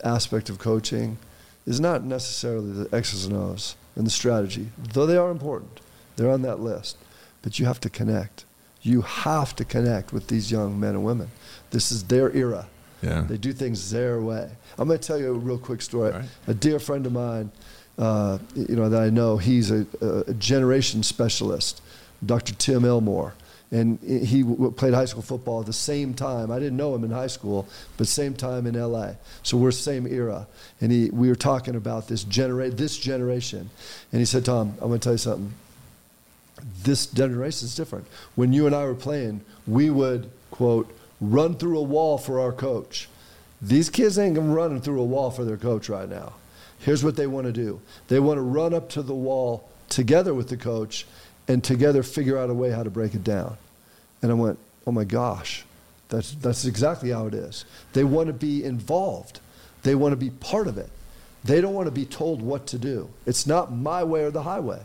aspect 0.03 0.49
of 0.49 0.59
coaching 0.59 1.17
is 1.65 1.79
not 1.79 2.03
necessarily 2.03 2.71
the 2.71 2.95
X's 2.95 3.25
and 3.25 3.35
O's 3.35 3.75
and 3.95 4.05
the 4.05 4.11
strategy, 4.11 4.69
though 4.77 5.05
they 5.05 5.17
are 5.17 5.31
important. 5.31 5.79
They're 6.15 6.31
on 6.31 6.41
that 6.43 6.59
list. 6.59 6.97
But 7.41 7.59
you 7.59 7.65
have 7.65 7.79
to 7.81 7.89
connect. 7.89 8.45
You 8.81 9.01
have 9.01 9.55
to 9.57 9.65
connect 9.65 10.11
with 10.13 10.27
these 10.27 10.51
young 10.51 10.79
men 10.79 10.91
and 10.91 11.03
women. 11.03 11.29
This 11.71 11.91
is 11.91 12.03
their 12.05 12.35
era. 12.35 12.67
Yeah. 13.01 13.21
They 13.21 13.37
do 13.37 13.53
things 13.53 13.91
their 13.91 14.21
way. 14.21 14.49
I'm 14.77 14.87
going 14.87 14.99
to 14.99 15.05
tell 15.05 15.19
you 15.19 15.29
a 15.29 15.37
real 15.37 15.57
quick 15.57 15.81
story. 15.81 16.11
Right. 16.11 16.25
A 16.47 16.53
dear 16.53 16.79
friend 16.79 17.05
of 17.05 17.11
mine, 17.11 17.51
uh, 17.97 18.39
you 18.55 18.75
know, 18.75 18.89
that 18.89 19.01
I 19.01 19.09
know, 19.09 19.37
he's 19.37 19.71
a, 19.71 19.85
a 20.27 20.33
generation 20.33 21.03
specialist, 21.03 21.81
Dr. 22.25 22.53
Tim 22.55 22.85
Elmore. 22.85 23.33
And 23.73 23.99
he 24.01 24.43
played 24.75 24.93
high 24.93 25.05
school 25.05 25.23
football 25.23 25.61
at 25.61 25.65
the 25.65 25.73
same 25.73 26.13
time. 26.13 26.51
I 26.51 26.59
didn't 26.59 26.77
know 26.77 26.93
him 26.93 27.03
in 27.03 27.09
high 27.09 27.27
school, 27.27 27.67
but 27.97 28.07
same 28.07 28.35
time 28.35 28.67
in 28.67 28.75
LA. 28.75 29.13
So 29.41 29.57
we're 29.57 29.71
same 29.71 30.05
era. 30.05 30.45
And 30.79 30.91
he, 30.91 31.09
we 31.09 31.27
were 31.27 31.35
talking 31.35 31.75
about 31.75 32.07
this, 32.07 32.23
genera- 32.23 32.69
this 32.69 32.99
generation. 32.99 33.71
And 34.11 34.21
he 34.21 34.25
said, 34.25 34.45
Tom, 34.45 34.75
I'm 34.79 34.89
going 34.89 34.99
to 34.99 35.03
tell 35.03 35.13
you 35.13 35.17
something 35.17 35.53
this 36.83 37.07
generation 37.07 37.65
is 37.65 37.75
different. 37.75 38.05
When 38.35 38.53
you 38.53 38.67
and 38.67 38.75
I 38.75 38.85
were 38.85 38.93
playing, 38.93 39.41
we 39.65 39.89
would, 39.89 40.29
quote, 40.51 40.95
run 41.19 41.55
through 41.55 41.79
a 41.79 41.83
wall 41.83 42.19
for 42.19 42.39
our 42.39 42.51
coach. 42.51 43.09
These 43.59 43.89
kids 43.89 44.19
ain't 44.19 44.37
running 44.37 44.81
through 44.81 45.01
a 45.01 45.05
wall 45.05 45.31
for 45.31 45.45
their 45.45 45.57
coach 45.57 45.89
right 45.89 46.07
now. 46.07 46.33
Here's 46.77 47.03
what 47.03 47.15
they 47.15 47.27
want 47.27 47.47
to 47.47 47.53
do 47.53 47.81
they 48.07 48.19
want 48.19 48.37
to 48.37 48.43
run 48.43 48.73
up 48.75 48.89
to 48.89 49.01
the 49.01 49.15
wall 49.15 49.67
together 49.89 50.33
with 50.33 50.49
the 50.49 50.57
coach 50.57 51.07
and 51.47 51.63
together 51.63 52.03
figure 52.03 52.37
out 52.37 52.51
a 52.51 52.53
way 52.53 52.69
how 52.69 52.83
to 52.83 52.89
break 52.89 53.15
it 53.15 53.23
down. 53.23 53.57
And 54.23 54.31
I 54.31 54.35
went, 54.35 54.57
oh 54.87 54.91
my 54.91 55.03
gosh, 55.03 55.65
that's, 56.09 56.31
that's 56.31 56.65
exactly 56.65 57.11
how 57.11 57.27
it 57.27 57.35
is. 57.35 57.65
They 57.93 58.03
want 58.03 58.27
to 58.27 58.33
be 58.33 58.63
involved, 58.63 59.39
they 59.83 59.93
want 59.93 60.13
to 60.13 60.17
be 60.17 60.31
part 60.31 60.67
of 60.67 60.77
it. 60.79 60.89
They 61.43 61.59
don't 61.59 61.73
want 61.73 61.87
to 61.87 61.91
be 61.91 62.05
told 62.05 62.41
what 62.41 62.65
to 62.67 62.79
do. 62.79 63.09
It's 63.25 63.45
not 63.45 63.71
my 63.71 64.01
way 64.03 64.23
or 64.23 64.31
the 64.31 64.43
highway. 64.43 64.79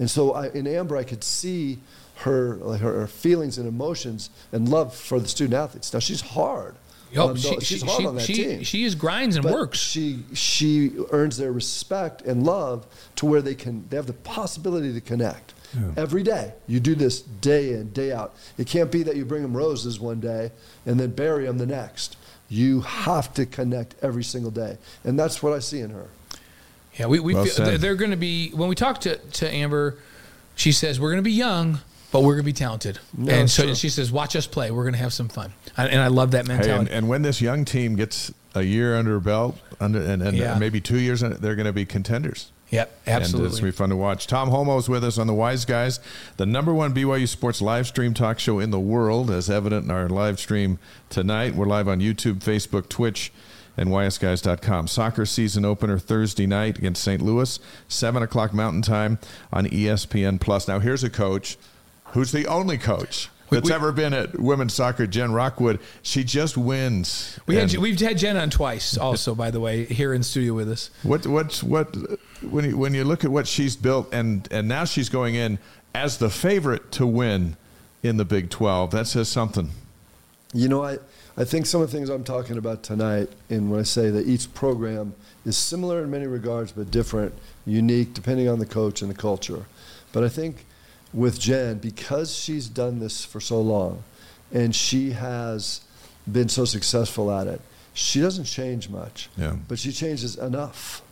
And 0.00 0.10
so 0.10 0.32
I, 0.32 0.48
in 0.48 0.66
Amber, 0.66 0.96
I 0.96 1.04
could 1.04 1.22
see 1.22 1.78
her, 2.16 2.56
like 2.56 2.80
her, 2.80 3.00
her 3.00 3.06
feelings 3.06 3.58
and 3.58 3.68
emotions 3.68 4.28
and 4.50 4.68
love 4.68 4.94
for 4.94 5.20
the 5.20 5.28
student 5.28 5.54
athletes. 5.54 5.92
Now 5.92 6.00
she's 6.00 6.20
hard. 6.20 6.74
Yo, 7.12 7.34
she, 7.34 7.60
she's 7.60 7.80
she, 7.80 7.86
hard 7.86 8.00
she, 8.00 8.06
on 8.06 8.14
that 8.16 8.22
she, 8.22 8.34
team. 8.34 8.62
she 8.62 8.84
is 8.84 8.94
grinds 8.94 9.36
and 9.36 9.42
But 9.42 9.52
works. 9.52 9.78
She 9.78 10.20
she 10.32 10.92
earns 11.10 11.36
their 11.38 11.52
respect 11.52 12.22
and 12.22 12.44
love 12.44 12.86
to 13.16 13.26
where 13.26 13.42
they 13.42 13.54
can 13.54 13.84
they 13.88 13.96
have 13.96 14.06
the 14.06 14.12
possibility 14.12 14.92
to 14.92 15.00
connect 15.00 15.52
every 15.96 16.22
day. 16.22 16.52
You 16.66 16.80
do 16.80 16.94
this 16.94 17.20
day 17.20 17.72
in 17.72 17.90
day 17.90 18.12
out. 18.12 18.34
It 18.58 18.66
can't 18.66 18.90
be 18.90 19.02
that 19.04 19.16
you 19.16 19.24
bring 19.24 19.42
them 19.42 19.56
roses 19.56 19.98
one 20.00 20.20
day 20.20 20.52
and 20.86 20.98
then 20.98 21.10
bury 21.10 21.46
them 21.46 21.58
the 21.58 21.66
next. 21.66 22.16
You 22.48 22.80
have 22.80 23.32
to 23.34 23.46
connect 23.46 23.94
every 24.02 24.24
single 24.24 24.50
day, 24.50 24.78
and 25.04 25.18
that's 25.18 25.42
what 25.42 25.52
I 25.52 25.60
see 25.60 25.80
in 25.80 25.90
her. 25.90 26.08
Yeah, 26.98 27.06
we, 27.06 27.20
we 27.20 27.34
Well 27.34 27.44
feel, 27.44 27.52
said. 27.54 27.66
they're, 27.66 27.78
they're 27.78 27.94
going 27.94 28.10
to 28.10 28.16
be 28.16 28.50
when 28.50 28.68
we 28.68 28.74
talk 28.74 29.00
to 29.02 29.16
to 29.16 29.48
Amber, 29.54 29.96
she 30.56 30.72
says 30.72 30.98
we're 30.98 31.10
going 31.12 31.22
to 31.22 31.28
be 31.28 31.32
young, 31.32 31.78
but 32.10 32.22
we're 32.24 32.34
going 32.34 32.42
to 32.42 32.46
be 32.46 32.52
talented, 32.52 32.98
No, 33.16 33.32
and 33.32 33.48
so 33.48 33.62
true. 33.62 33.74
she 33.76 33.88
says 33.88 34.10
watch 34.10 34.34
us 34.34 34.48
play. 34.48 34.72
We're 34.72 34.82
going 34.82 34.94
to 34.94 34.98
have 34.98 35.12
some 35.12 35.28
fun, 35.28 35.52
and, 35.76 35.90
and 35.92 36.00
I 36.00 36.08
love 36.08 36.32
that 36.32 36.46
Hey, 36.48 36.54
mentality. 36.56 36.86
and, 36.86 36.88
and 36.90 37.08
when 37.08 37.22
this 37.22 37.40
young 37.40 37.64
team 37.64 37.94
gets 37.94 38.32
a 38.56 38.62
year 38.62 38.96
under 38.96 39.12
her 39.12 39.20
belt, 39.20 39.56
under, 39.78 40.00
and, 40.02 40.20
and 40.20 40.36
Yeah. 40.36 40.58
maybe 40.58 40.80
two 40.80 40.98
years, 40.98 41.20
they're 41.20 41.54
going 41.54 41.66
to 41.66 41.72
be 41.72 41.84
contenders. 41.86 42.50
Yep, 42.70 43.00
And 43.06 43.22
it's 43.24 43.32
going 43.32 43.50
to 43.50 43.62
be 43.62 43.70
fun 43.72 43.88
to 43.90 43.96
watch. 43.96 44.26
Tom 44.28 44.48
Holmoe's 44.50 44.88
with 44.88 45.02
us 45.02 45.18
on 45.18 45.26
the 45.26 45.34
Y's 45.34 45.64
Guys, 45.64 45.98
the 46.36 46.46
number 46.46 46.72
one 46.72 46.94
BYU 46.94 47.26
sports 47.26 47.60
live 47.60 47.86
stream 47.88 48.14
talk 48.14 48.38
show 48.38 48.60
in 48.60 48.70
the 48.70 48.78
world, 48.78 49.28
as 49.30 49.50
evident 49.50 49.86
in 49.86 49.90
our 49.90 50.08
live 50.08 50.38
stream 50.38 50.78
tonight. 51.08 51.56
We're 51.56 51.66
live 51.66 51.88
on 51.88 51.98
YouTube, 52.00 52.36
Facebook, 52.36 52.88
Twitch, 52.88 53.32
and 53.76 53.90
ysguys.com. 53.90 54.86
Soccer 54.86 55.26
season 55.26 55.64
opener 55.64 55.98
Thursday 55.98 56.46
night 56.46 56.78
against 56.78 57.02
St. 57.02 57.20
Louis, 57.20 57.58
7 57.88 58.22
o'clock 58.22 58.54
Mountain 58.54 58.82
Time 58.82 59.18
on 59.52 59.66
ESPN. 59.66 60.40
Plus. 60.40 60.68
Now, 60.68 60.78
here's 60.78 61.02
a 61.02 61.10
coach 61.10 61.58
who's 62.12 62.30
the 62.30 62.46
only 62.46 62.78
coach 62.78 63.30
that's 63.50 63.68
we- 63.68 63.74
ever 63.74 63.90
been 63.90 64.14
at 64.14 64.38
women's 64.38 64.74
soccer, 64.74 65.06
Jen 65.08 65.32
Rockwood. 65.32 65.80
She 66.02 66.22
just 66.22 66.56
wins. 66.56 67.38
We 67.46 67.56
had, 67.56 67.76
we've 67.76 67.98
had 67.98 68.16
Jen 68.18 68.36
on 68.36 68.50
twice, 68.50 68.96
also 68.96 69.34
by 69.34 69.50
the 69.50 69.58
way, 69.60 69.86
here 69.86 70.14
in 70.14 70.22
studio 70.22 70.54
with 70.54 70.70
us. 70.70 70.90
What 71.02 71.26
what 71.26 71.56
what 71.64 71.96
when 72.42 72.64
you, 72.64 72.76
when 72.76 72.94
you 72.94 73.04
look 73.04 73.24
at 73.24 73.30
what 73.30 73.46
she's 73.46 73.76
built 73.76 74.12
and 74.12 74.48
and 74.50 74.68
now 74.68 74.84
she's 74.84 75.08
going 75.08 75.34
in 75.34 75.58
as 75.94 76.18
the 76.18 76.30
favorite 76.30 76.92
to 76.92 77.06
win 77.06 77.56
in 78.02 78.16
the 78.16 78.24
Big 78.24 78.50
12. 78.50 78.90
That 78.90 79.06
says 79.06 79.28
something. 79.28 79.70
You 80.52 80.68
know, 80.68 80.84
I, 80.84 80.98
I 81.36 81.44
think 81.44 81.66
some 81.66 81.80
of 81.80 81.90
the 81.90 81.96
things 81.96 82.08
I'm 82.08 82.24
talking 82.24 82.58
about 82.58 82.82
tonight, 82.82 83.28
and 83.48 83.70
when 83.70 83.80
I 83.80 83.84
say 83.84 84.10
that 84.10 84.26
each 84.26 84.52
program 84.52 85.14
is 85.44 85.56
similar 85.56 86.02
in 86.02 86.10
many 86.10 86.26
regards, 86.26 86.72
but 86.72 86.90
different, 86.90 87.34
unique, 87.64 88.14
depending 88.14 88.48
on 88.48 88.58
the 88.58 88.66
coach 88.66 89.00
and 89.00 89.10
the 89.10 89.14
culture. 89.14 89.66
But 90.12 90.24
I 90.24 90.28
think 90.28 90.64
with 91.12 91.38
Jen, 91.38 91.78
because 91.78 92.34
she's 92.34 92.68
done 92.68 92.98
this 92.98 93.24
for 93.24 93.40
so 93.40 93.60
long, 93.60 94.02
and 94.52 94.74
she 94.74 95.12
has 95.12 95.82
been 96.30 96.48
so 96.48 96.64
successful 96.64 97.30
at 97.30 97.46
it, 97.46 97.60
she 97.94 98.20
doesn't 98.20 98.44
change 98.44 98.88
much. 98.88 99.28
Yeah. 99.36 99.56
But 99.68 99.78
she 99.78 99.92
changes 99.92 100.36
enough. 100.36 101.02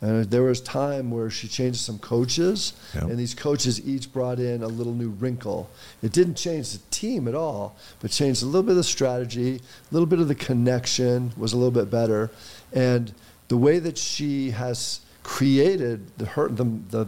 And 0.00 0.24
there 0.30 0.42
was 0.42 0.60
time 0.60 1.10
where 1.10 1.30
she 1.30 1.48
changed 1.48 1.80
some 1.80 1.98
coaches, 1.98 2.74
Yeah. 2.94 3.02
and 3.02 3.16
these 3.18 3.32
coaches 3.34 3.80
each 3.86 4.12
brought 4.12 4.38
in 4.38 4.62
a 4.62 4.66
little 4.68 4.92
new 4.92 5.08
wrinkle. 5.08 5.70
It 6.02 6.12
didn't 6.12 6.34
change 6.34 6.72
the 6.72 6.80
team 6.90 7.26
at 7.26 7.34
all, 7.34 7.74
but 8.00 8.10
changed 8.10 8.42
a 8.42 8.46
little 8.46 8.62
bit 8.62 8.72
of 8.72 8.76
the 8.76 8.84
strategy, 8.84 9.56
a 9.56 9.94
little 9.94 10.06
bit 10.06 10.18
of 10.18 10.28
the 10.28 10.34
connection 10.34 11.32
was 11.38 11.52
a 11.54 11.56
little 11.56 11.70
bit 11.70 11.90
better, 11.90 12.30
and 12.72 13.14
the 13.48 13.56
way 13.56 13.78
that 13.78 13.96
she 13.96 14.50
has 14.50 15.00
created 15.22 16.16
the 16.18 16.26
her 16.26 16.48
the, 16.48 16.64
the 16.90 17.06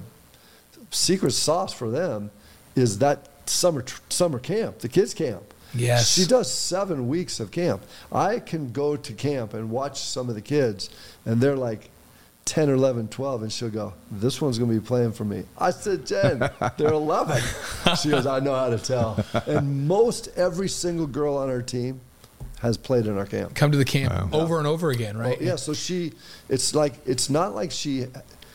secret 0.91 1.33
sauce 1.33 1.73
for 1.73 1.91
them 1.91 2.31
is 2.75 2.99
that 2.99 3.29
summer 3.47 3.83
tr- 3.83 4.01
summer 4.09 4.39
camp, 4.39 4.79
the 4.79 4.89
kids 4.89 5.13
camp. 5.13 5.43
Yes. 5.75 6.09
She 6.15 6.25
does 6.25 6.51
seven 6.51 7.09
weeks 7.09 7.41
of 7.41 7.51
camp. 7.51 7.83
I 8.11 8.39
can 8.39 8.73
go 8.73 8.97
to 8.97 9.13
camp 9.13 9.53
and 9.53 9.71
watch 9.71 10.01
some 10.01 10.29
of 10.31 10.35
the 10.35 10.41
kids, 10.41 10.89
and 11.27 11.41
they're 11.43 11.57
like 11.57 11.91
10 12.47 12.71
or 12.71 12.75
11, 12.75 13.09
12, 13.09 13.43
and 13.43 13.53
she'll 13.53 13.69
go, 13.69 13.93
This 14.11 14.41
one's 14.41 14.59
going 14.59 14.71
to 14.71 14.81
be 14.81 14.85
playing 14.85 15.13
for 15.13 15.25
me. 15.25 15.45
I 15.59 15.71
said, 15.71 16.07
Jen, 16.07 16.49
they're 16.79 16.89
11. 16.93 17.43
She 18.01 18.09
goes, 18.09 18.27
I 18.27 18.39
know 18.41 18.55
how 18.55 18.71
to 18.71 18.79
tell. 18.79 19.23
And 19.47 19.87
most 19.87 20.29
every 20.37 20.69
single 20.69 21.07
girl 21.07 21.37
on 21.37 21.51
our 21.51 21.61
team 21.61 22.01
has 22.61 22.77
played 22.77 23.07
in 23.07 23.19
our 23.19 23.27
camp. 23.27 23.55
Come 23.55 23.73
to 23.73 23.77
the 23.79 23.85
camp 23.85 24.33
over 24.33 24.59
and 24.59 24.67
over 24.67 24.91
again, 24.91 25.17
right? 25.17 25.37
Oh, 25.39 25.45
yeah, 25.45 25.57
so 25.57 25.75
she, 25.75 26.13
it's 26.49 26.75
like, 26.75 26.95
it's 27.05 27.29
not 27.29 27.55
like 27.55 27.71
she, 27.71 28.07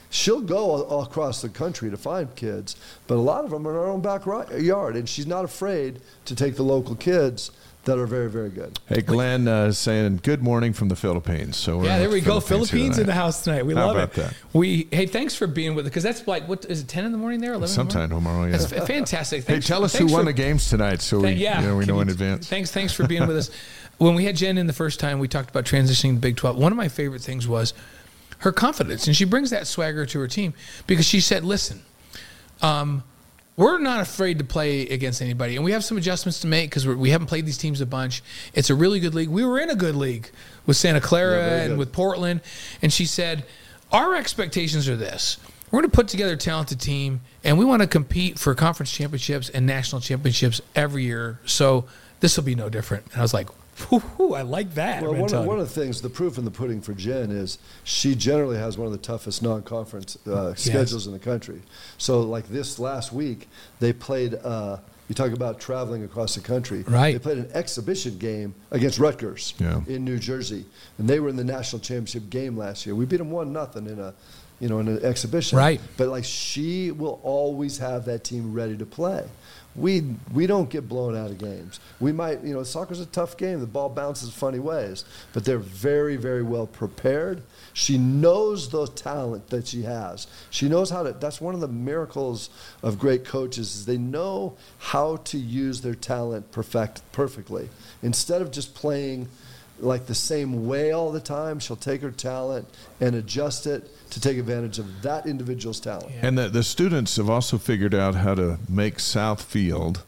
she'll 0.10 0.42
go 0.42 0.72
all, 0.72 0.82
all 0.84 1.04
across 1.04 1.42
the 1.42 1.50
country 1.50 1.92
to 1.92 1.98
find 1.98 2.34
kids, 2.36 2.78
but 3.08 3.16
a 3.16 3.22
lot 3.22 3.44
of 3.44 3.52
them 3.52 3.68
are 3.68 3.72
in 3.72 3.78
our 3.78 3.88
own 3.88 4.02
backyard, 4.02 4.96
and 4.96 5.08
she's 5.08 5.28
not 5.28 5.44
afraid 5.46 6.00
to 6.26 6.36
take 6.36 6.56
the 6.56 6.64
local 6.64 6.96
kids 6.96 7.52
that 7.86 7.98
are 7.98 8.06
very, 8.06 8.30
very 8.30 8.50
good. 8.50 8.80
Hey, 8.88 9.02
Glenn 9.02 9.48
uh, 9.48 9.72
saying 9.72 10.20
good 10.24 10.44
morning 10.44 10.72
from 10.72 10.88
the 10.90 10.96
Philippines. 10.96 11.58
So 11.58 11.78
we're 11.80 11.86
Yeah, 11.86 11.94
in 11.96 12.00
there 12.02 12.08
the 12.10 12.14
we 12.14 12.22
go. 12.22 12.40
Philippines 12.40 12.70
here 12.70 12.78
Philippines 12.80 12.98
in 13.00 13.06
the 13.08 13.14
house 13.14 13.44
tonight. 13.44 13.66
We 13.66 13.74
How 13.74 13.88
love 13.88 13.96
about 13.96 14.10
it. 14.10 14.14
that? 14.22 14.34
We 14.54 14.88
hey, 14.92 15.08
thanks 15.08 15.34
for 15.36 15.48
being 15.48 15.74
with 15.74 15.86
us 15.86 15.90
because 15.90 16.04
that's 16.04 16.28
like 16.28 16.48
what 16.48 16.66
is 16.66 16.82
it? 16.82 16.88
Ten 16.88 17.06
in 17.06 17.12
the 17.12 17.18
morning 17.18 17.40
there? 17.42 17.54
Eleven. 17.54 17.64
in 17.64 17.70
the 17.70 17.74
Sometime 17.92 18.10
tomorrow, 18.10 18.46
yeah. 18.46 18.52
That's 18.52 18.68
fa- 18.68 18.86
fantastic. 18.86 19.42
Hey, 19.46 19.54
Thanks- 19.54 19.68
tell 19.68 19.84
us 19.84 19.94
who 19.94 20.00
thanks 20.00 20.14
won 20.14 20.22
for- 20.22 20.26
the 20.26 20.34
games 20.34 20.70
tonight, 20.70 21.02
so 21.02 21.20
we, 21.22 21.32
yeah, 21.32 21.60
you 21.62 21.68
know, 21.68 21.78
we 21.78 21.86
Can 21.86 21.96
know 21.96 22.02
in 22.02 22.08
you- 22.08 22.14
advance. 22.14 22.48
Thanks, 22.48 22.72
thanks 22.72 22.94
for 22.94 23.08
being 23.08 23.26
with 23.28 23.38
us. 23.38 23.50
When 23.98 24.16
we 24.16 24.26
had 24.26 24.36
Jen 24.36 24.58
in 24.58 24.66
the 24.66 24.74
first 24.74 25.00
time, 25.00 25.20
we 25.20 25.28
talked 25.28 25.52
about 25.52 25.64
transitioning 25.66 26.16
to 26.16 26.20
Big 26.20 26.36
Twelve. 26.36 26.58
One 26.58 26.72
of 26.72 26.76
my 26.78 26.88
favorite 26.88 27.22
things 27.22 27.48
was 27.48 27.76
her 28.40 28.52
confidence, 28.52 29.06
and 29.06 29.16
she 29.16 29.26
brings 29.26 29.52
that 29.52 29.68
swagger 29.68 30.08
to 30.08 30.20
her 30.20 30.28
team 30.28 30.56
because 30.88 31.06
she 31.06 31.20
said, 31.20 31.44
"Listen, 31.44 31.82
um, 32.64 33.04
we're 33.62 33.78
not 33.78 34.02
afraid 34.02 34.40
to 34.40 34.44
play 34.44 34.88
against 34.88 35.22
anybody, 35.22 35.56
and 35.56 35.64
we 35.64 35.72
have 35.72 35.84
some 35.84 35.96
adjustments 35.98 36.40
to 36.40 36.48
make 36.48 36.70
because 36.72 36.88
we 36.88 37.12
haven't 37.12 37.28
played 37.28 37.46
these 37.46 37.60
teams 37.60 37.80
a 37.80 37.86
bunch. 37.86 38.24
It's 38.56 38.72
a 38.72 38.76
really 38.76 39.00
good 39.00 39.14
league. 39.14 39.30
We 39.30 39.46
were 39.46 39.60
in 39.60 39.70
a 39.70 39.76
good 39.76 39.96
league 39.96 40.32
with 40.66 40.78
Santa 40.78 41.00
Clara 41.00 41.38
Yeah, 41.38 41.56
and 41.58 41.70
good. 41.74 41.78
with 41.78 41.92
Portland, 41.92 42.42
and 42.82 42.92
she 42.92 43.06
said, 43.06 43.46
our 43.92 44.16
expectations 44.16 44.90
are 44.90 44.96
this." 44.96 45.38
We're 45.70 45.80
going 45.80 45.92
to 45.92 45.96
put 45.96 46.10
together 46.10 46.34
a 46.34 46.38
talented 46.38 46.82
team, 46.82 47.22
and 47.46 47.58
we 47.58 47.64
want 47.64 47.82
to 47.82 47.88
compete 47.88 48.38
for 48.38 48.54
conference 48.56 48.92
championships 48.92 49.48
and 49.48 49.66
national 49.66 50.02
championships 50.02 50.60
every 50.76 51.06
year. 51.06 51.40
So 51.46 51.86
this 52.20 52.36
will 52.36 52.44
be 52.44 52.56
no 52.56 52.68
different. 52.68 53.06
And 53.14 53.20
I 53.20 53.22
was 53.22 53.34
like, 53.34 53.48
"Whoo, 53.90 54.34
I 54.34 54.42
like 54.42 54.74
that." 54.76 55.02
Well, 55.02 55.14
one 55.14 55.34
of, 55.34 55.46
one 55.46 55.60
of 55.60 55.68
the 55.74 55.82
things, 55.82 56.02
the 56.02 56.10
proof 56.10 56.38
in 56.38 56.46
the 56.46 56.52
pudding 56.52 56.82
for 56.82 56.94
Jen 56.94 57.32
is 57.32 57.58
she 57.84 58.16
generally 58.16 58.58
has 58.58 58.78
one 58.78 58.86
of 58.86 58.92
the 58.92 58.98
toughest 59.00 59.42
non-conference 59.42 60.18
uh, 60.28 60.54
schedules 60.56 61.08
in 61.08 61.14
the 61.14 61.20
country. 61.20 61.62
So, 61.98 62.22
like 62.22 62.48
this 62.48 62.80
last 62.80 63.12
week, 63.14 63.48
they 63.80 63.94
played. 63.94 64.36
Uh, 64.36 64.78
you 65.10 65.16
talk 65.16 65.34
about 65.34 65.60
traveling 65.60 66.06
across 66.06 66.36
the 66.36 66.42
country. 66.42 66.84
Right. 66.84 67.12
They 67.12 67.20
played 67.20 67.38
an 67.38 67.52
exhibition 67.54 68.18
game 68.18 68.56
against 68.72 68.98
Rutgers 68.98 69.54
Yeah. 69.60 69.82
in 69.86 70.06
New 70.06 70.18
Jersey, 70.18 70.64
and 70.98 71.10
they 71.10 71.20
were 71.20 71.28
in 71.28 71.36
the 71.36 71.44
national 71.44 71.82
championship 71.82 72.30
game 72.30 72.56
last 72.56 72.86
year. 72.86 72.96
We 72.96 73.04
beat 73.06 73.18
them 73.18 73.30
one 73.30 73.52
nothing 73.52 73.88
in 73.88 74.00
a 74.00 74.14
you 74.62 74.70
know, 74.70 74.80
in 74.80 74.88
an 74.88 75.04
exhibition. 75.04 75.58
Right. 75.58 75.82
But 75.98 76.10
like 76.10 76.24
she 76.24 76.92
will 76.92 77.20
always 77.24 77.80
have 77.80 78.06
that 78.06 78.24
team 78.24 78.54
ready 78.54 78.78
to 78.78 78.86
play. 78.86 79.26
We 79.76 80.02
we 80.34 80.48
don't 80.48 80.70
get 80.70 80.90
blown 80.90 81.16
out 81.16 81.32
of 81.32 81.38
games. 81.38 81.80
We 82.00 82.12
might, 82.12 82.44
you 82.44 82.54
know, 82.54 82.64
soccer's 82.64 83.00
a 83.00 83.06
tough 83.06 83.38
game. 83.38 83.62
The 83.62 83.68
ball 83.68 83.90
bounces 83.90 84.34
funny 84.34 84.60
ways, 84.60 85.06
but 85.34 85.46
they're 85.46 85.60
very 85.60 86.18
very 86.18 86.44
well 86.44 86.68
prepared. 86.68 87.42
She 87.74 87.98
knows 87.98 88.70
the 88.70 88.88
talent 88.88 89.48
that 89.48 89.68
she 89.68 89.84
has. 89.84 90.28
She 90.50 90.68
knows 90.68 90.90
how 90.90 91.04
to. 91.04 91.14
That's 91.14 91.40
one 91.40 91.56
of 91.56 91.62
the 91.62 91.70
miracles 91.70 92.50
of 92.84 93.00
great 93.00 93.24
coaches 93.24 93.76
is 93.76 93.86
they 93.86 93.98
know 93.98 94.58
how 94.78 95.18
to 95.18 95.38
use 95.38 95.82
their 95.82 95.96
talent 95.96 96.52
perfect 96.52 97.02
perfectly. 97.14 97.70
Instead 98.02 98.42
of 98.42 98.52
just 98.52 98.76
playing 98.76 99.30
like 99.84 100.06
the 100.06 100.16
same 100.16 100.68
way 100.68 100.92
all 100.92 101.12
the 101.12 101.20
time. 101.20 101.60
She'll 101.60 101.76
take 101.76 102.02
her 102.02 102.12
talent 102.12 102.68
and 103.00 103.16
adjust 103.16 103.66
it 103.68 103.90
to 104.12 104.20
take 104.22 104.38
advantage 104.38 104.80
of 104.80 105.02
that 105.02 105.26
individual's 105.26 105.80
talent. 105.80 106.12
And 106.22 106.38
the, 106.38 106.50
the 106.50 106.64
students 106.64 107.16
have 107.18 107.30
also 107.30 107.58
figured 107.58 107.94
out 107.96 108.16
how 108.16 108.36
to 108.36 108.60
make 108.70 108.98
Southfield 108.98 110.02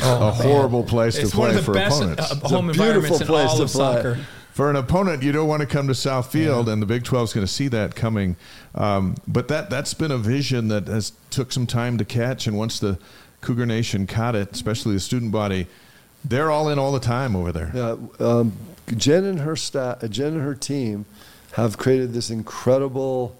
Oh, 0.00 0.28
a 0.28 0.30
horrible 0.30 0.84
place 0.84 1.16
It's 1.18 1.32
to 1.32 1.36
one 1.36 1.50
play 1.50 1.58
of 1.58 1.66
the 1.66 1.72
for 1.72 1.74
best 1.74 2.00
opponents. 2.00 2.30
uh, 2.32 2.36
a 2.44 2.48
home 2.48 2.66
beautiful 2.66 2.70
environments 2.84 3.20
in 3.22 3.26
place 3.26 3.50
all 3.50 3.56
to 3.56 3.62
of 3.64 3.70
play. 3.70 3.94
soccer. 3.96 4.18
for 4.52 4.70
an 4.70 4.76
opponent, 4.76 5.22
you 5.24 5.32
don't 5.32 5.48
want 5.48 5.62
to 5.62 5.66
come 5.66 5.88
to 5.88 5.94
South 5.96 6.32
Southfield, 6.32 6.68
and 6.68 6.80
the 6.80 6.86
Big 6.86 7.02
12 7.02 7.24
is 7.30 7.32
going 7.32 7.46
to 7.46 7.52
see 7.52 7.66
that 7.68 7.96
coming. 7.96 8.36
Um, 8.76 9.16
but 9.26 9.48
that 9.48 9.68
that's 9.68 9.92
been 9.94 10.12
a 10.12 10.16
vision 10.18 10.68
that 10.68 10.86
has 10.86 11.12
took 11.30 11.50
some 11.50 11.66
time 11.66 11.98
to 11.98 12.04
catch, 12.04 12.46
and 12.46 12.56
once 12.56 12.78
the 12.78 12.98
Cougar 13.40 13.66
Nation 13.66 14.06
caught 14.06 14.36
it, 14.36 14.52
especially 14.52 14.94
the 14.94 15.00
student 15.00 15.32
body, 15.32 15.66
they're 16.24 16.50
all 16.50 16.68
in 16.68 16.78
all 16.78 16.92
the 16.92 17.00
time 17.00 17.34
over 17.36 17.52
there. 17.52 17.70
Yeah, 17.74 17.96
um, 18.18 18.52
Jen 18.96 19.24
and 19.24 19.40
her 19.40 19.56
staff, 19.56 20.00
Jen 20.08 20.34
and 20.34 20.42
her 20.42 20.54
team, 20.54 21.06
have 21.52 21.78
created 21.78 22.12
this 22.12 22.30
incredible 22.30 23.36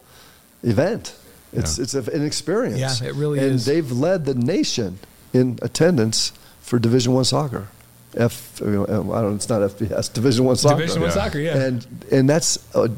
event. 0.62 1.14
It's 1.52 1.78
Yeah. 1.78 1.82
it's 1.82 1.94
a, 1.94 2.02
an 2.12 2.24
experience. 2.24 3.00
Yeah, 3.00 3.08
it 3.08 3.14
really 3.14 3.38
and 3.40 3.52
is. 3.56 3.64
they've 3.64 3.90
led 3.90 4.24
the 4.24 4.34
nation 4.34 4.98
in 5.32 5.58
attendance 5.62 6.32
for 6.60 6.78
Division 6.78 7.12
One 7.12 7.24
soccer. 7.24 7.68
F, 8.16 8.60
you 8.64 8.70
know, 8.88 9.12
I 9.14 9.20
don't. 9.22 9.36
It's 9.36 9.48
not 9.48 9.60
FBS. 9.62 10.12
Division 10.12 10.44
One 10.44 10.56
soccer. 10.56 10.76
Division 10.78 11.00
One 11.00 11.10
Yeah. 11.10 11.14
soccer, 11.14 11.38
yeah. 11.38 11.56
And 11.56 11.86
and 12.10 12.28
that's 12.28 12.58
uh, 12.74 12.88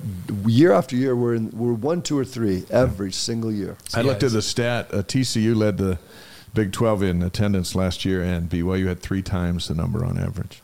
year 0.46 0.72
after 0.72 0.96
year. 0.96 1.14
We're 1.14 1.34
in, 1.34 1.50
we're 1.52 1.74
one, 1.74 2.00
two, 2.00 2.18
or 2.18 2.24
three 2.24 2.64
every 2.70 3.12
single 3.12 3.52
year. 3.52 3.76
I 3.94 4.00
looked 4.02 4.22
at 4.22 4.32
the 4.32 4.40
stat. 4.42 4.88
Uh, 4.92 5.02
TCU 5.02 5.54
led 5.54 5.76
the 5.76 5.98
Big 6.54 6.72
12 6.72 7.02
in 7.02 7.22
attendance 7.22 7.74
last 7.74 8.04
year, 8.04 8.22
and 8.22 8.48
BYU 8.48 8.86
had 8.86 9.00
three 9.00 9.22
times 9.22 9.68
the 9.68 9.74
number 9.74 10.04
on 10.04 10.18
average. 10.18 10.61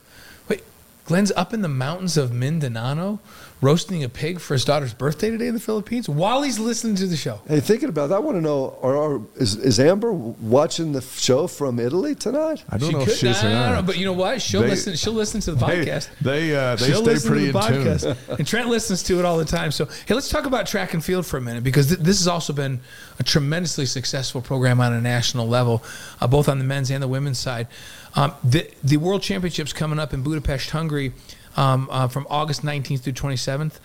Wait, 1.09 1.15
Glenn's 1.15 1.31
up 1.31 1.53
in 1.53 1.61
the 1.61 1.67
mountains 1.67 2.17
of 2.17 2.31
Mindanao 2.31 3.19
roasting 3.61 4.03
a 4.05 4.09
pig 4.09 4.39
for 4.39 4.53
his 4.53 4.63
daughter's 4.63 4.93
birthday 4.93 5.29
today 5.29 5.47
in 5.47 5.53
the 5.53 5.59
Philippines 5.59 6.07
while 6.07 6.43
he's 6.43 6.59
listening 6.59 6.95
to 6.95 7.07
the 7.07 7.17
show. 7.17 7.41
Hey, 7.47 7.59
thinking 7.59 7.89
about 7.89 8.07
that, 8.09 8.15
I 8.15 8.19
want 8.19 8.37
to 8.37 8.41
know: 8.41 8.77
are, 8.81 8.95
are, 8.95 9.21
is, 9.35 9.55
is 9.57 9.79
Amber 9.79 10.11
watching 10.13 10.91
the 10.93 11.01
show 11.01 11.47
from 11.47 11.79
Italy 11.79 12.15
tonight? 12.15 12.63
I 12.69 12.77
don't 12.77 12.89
She 12.89 12.93
know 12.95 12.99
could- 13.03 13.09
if 13.13 13.17
she's 13.17 13.43
no, 13.43 13.49
or 13.49 13.51
no, 13.53 13.65
no, 13.69 13.73
not. 13.75 13.85
but 13.85 13.97
you 13.97 14.05
know 14.05 14.13
what? 14.13 14.41
She'll 14.41 14.61
They- 14.61 14.69
listen. 14.69 14.95
She'll 14.95 15.13
listen 15.13 15.41
to 15.41 15.53
the 15.55 15.65
podcast. 15.65 16.09
They 16.21 16.55
uh, 16.55 16.75
they 16.75 16.85
She'll 16.87 17.03
stay 17.03 17.27
pretty 17.27 17.47
to 17.47 17.51
the 17.53 17.59
in 17.59 17.73
tune. 17.73 17.83
podcast. 17.85 18.17
and 18.39 18.47
Trent 18.47 18.69
listens 18.69 19.03
to 19.03 19.19
it 19.19 19.25
all 19.25 19.37
the 19.37 19.45
time. 19.45 19.71
So, 19.71 19.85
hey, 20.05 20.13
let's 20.13 20.29
talk 20.29 20.45
about 20.45 20.67
track 20.67 20.93
and 20.93 21.03
field 21.03 21.25
for 21.25 21.37
a 21.37 21.41
minute 21.41 21.63
because 21.63 21.87
th- 21.87 21.99
this 21.99 22.19
has 22.19 22.27
also 22.27 22.53
been 22.53 22.79
a 23.19 23.23
tremendously 23.23 23.85
successful 23.85 24.41
program 24.41 24.79
on 24.79 24.93
a 24.93 25.01
national 25.01 25.47
level, 25.47 25.83
uh, 26.21 26.27
both 26.27 26.47
on 26.47 26.59
the 26.59 26.65
men's 26.65 26.89
and 26.91 27.03
the 27.03 27.07
women's 27.07 27.39
side. 27.39 27.67
Um, 28.15 28.33
the, 28.43 28.69
the 28.83 28.97
World 28.97 29.21
Championships 29.21 29.73
coming 29.73 29.99
up 29.99 30.13
in 30.13 30.23
Budapest, 30.23 30.71
Hungary, 30.71 31.13
um, 31.55 31.87
uh, 31.91 32.07
from 32.07 32.25
August 32.29 32.63
19th 32.63 33.01
through 33.01 33.13
27th. 33.13 33.79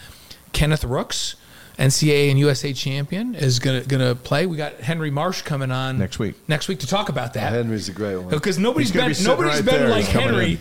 Kenneth 0.52 0.84
Rooks, 0.84 1.34
NCAA 1.78 2.30
and 2.30 2.38
USA 2.38 2.72
champion, 2.72 3.34
is 3.34 3.59
gonna 3.59 3.80
gonna 3.82 4.14
play. 4.14 4.46
We 4.46 4.56
got 4.56 4.74
Henry 4.80 5.10
Marsh 5.10 5.42
coming 5.42 5.72
on 5.72 5.98
Next 5.98 6.18
week. 6.18 6.36
Next 6.48 6.68
week 6.68 6.78
to 6.80 6.86
talk 6.86 7.09
about 7.09 7.34
that 7.34 7.52
Henry's 7.52 7.88
a 7.88 7.92
great 7.92 8.16
one. 8.16 8.28
because 8.28 8.59
nobody's 8.59 8.92
been 8.92 9.12
be 9.12 9.24
nobody's 9.24 9.55
right 9.55 9.64
been 9.64 9.90
like 9.90 10.05
Henry 10.05 10.52
in. 10.52 10.59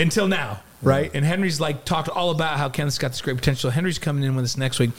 until 0.00 0.26
now, 0.26 0.60
right? 0.82 1.10
And 1.14 1.24
Henry's 1.24 1.60
like 1.60 1.84
talked 1.84 2.08
all 2.08 2.30
about 2.30 2.58
how 2.58 2.68
Kenneth's 2.68 2.98
got 2.98 3.12
this 3.12 3.22
great 3.22 3.36
potential. 3.36 3.70
Henry's 3.70 4.00
coming 4.00 4.24
in 4.24 4.34
with 4.34 4.44
us 4.44 4.56
next 4.56 4.80
week. 4.80 4.90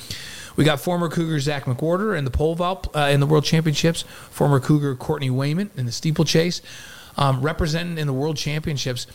We 0.55 0.63
got 0.63 0.79
former 0.79 1.09
Cougar 1.09 1.39
Zach 1.41 1.65
McWhorter 1.65 2.17
in 2.17 2.23
the 2.23 2.31
pole 2.31 2.55
vault 2.55 2.87
uh, 2.95 3.09
in 3.11 3.19
the 3.19 3.25
World 3.25 3.43
Championships. 3.43 4.03
Former 4.29 4.59
Cougar 4.61 4.95
Courtney 4.95 5.29
Wayment 5.29 5.71
in 5.75 5.85
the 5.85 5.91
steeplechase, 5.91 6.61
um, 7.17 7.41
representing 7.41 7.97
in 7.97 8.07
the 8.07 8.13
World 8.13 8.37
Championships. 8.37 9.07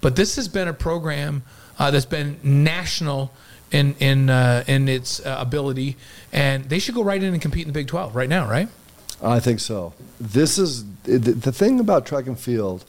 But 0.00 0.16
this 0.16 0.36
has 0.36 0.48
been 0.48 0.68
a 0.68 0.74
program 0.74 1.42
uh, 1.78 1.90
that's 1.90 2.06
been 2.06 2.38
national 2.42 3.32
in 3.70 3.94
in 3.98 4.30
uh, 4.30 4.64
in 4.66 4.88
its 4.88 5.24
uh, 5.24 5.36
ability, 5.38 5.96
and 6.32 6.64
they 6.68 6.78
should 6.78 6.94
go 6.94 7.02
right 7.02 7.22
in 7.22 7.32
and 7.32 7.42
compete 7.42 7.62
in 7.62 7.68
the 7.68 7.72
Big 7.72 7.88
Twelve 7.88 8.14
right 8.14 8.28
now, 8.28 8.48
right? 8.48 8.68
I 9.22 9.40
think 9.40 9.60
so. 9.60 9.94
This 10.20 10.58
is 10.58 10.84
the, 11.04 11.52
thing 11.52 11.80
about 11.80 12.04
track 12.04 12.26
and 12.26 12.38
field. 12.38 12.84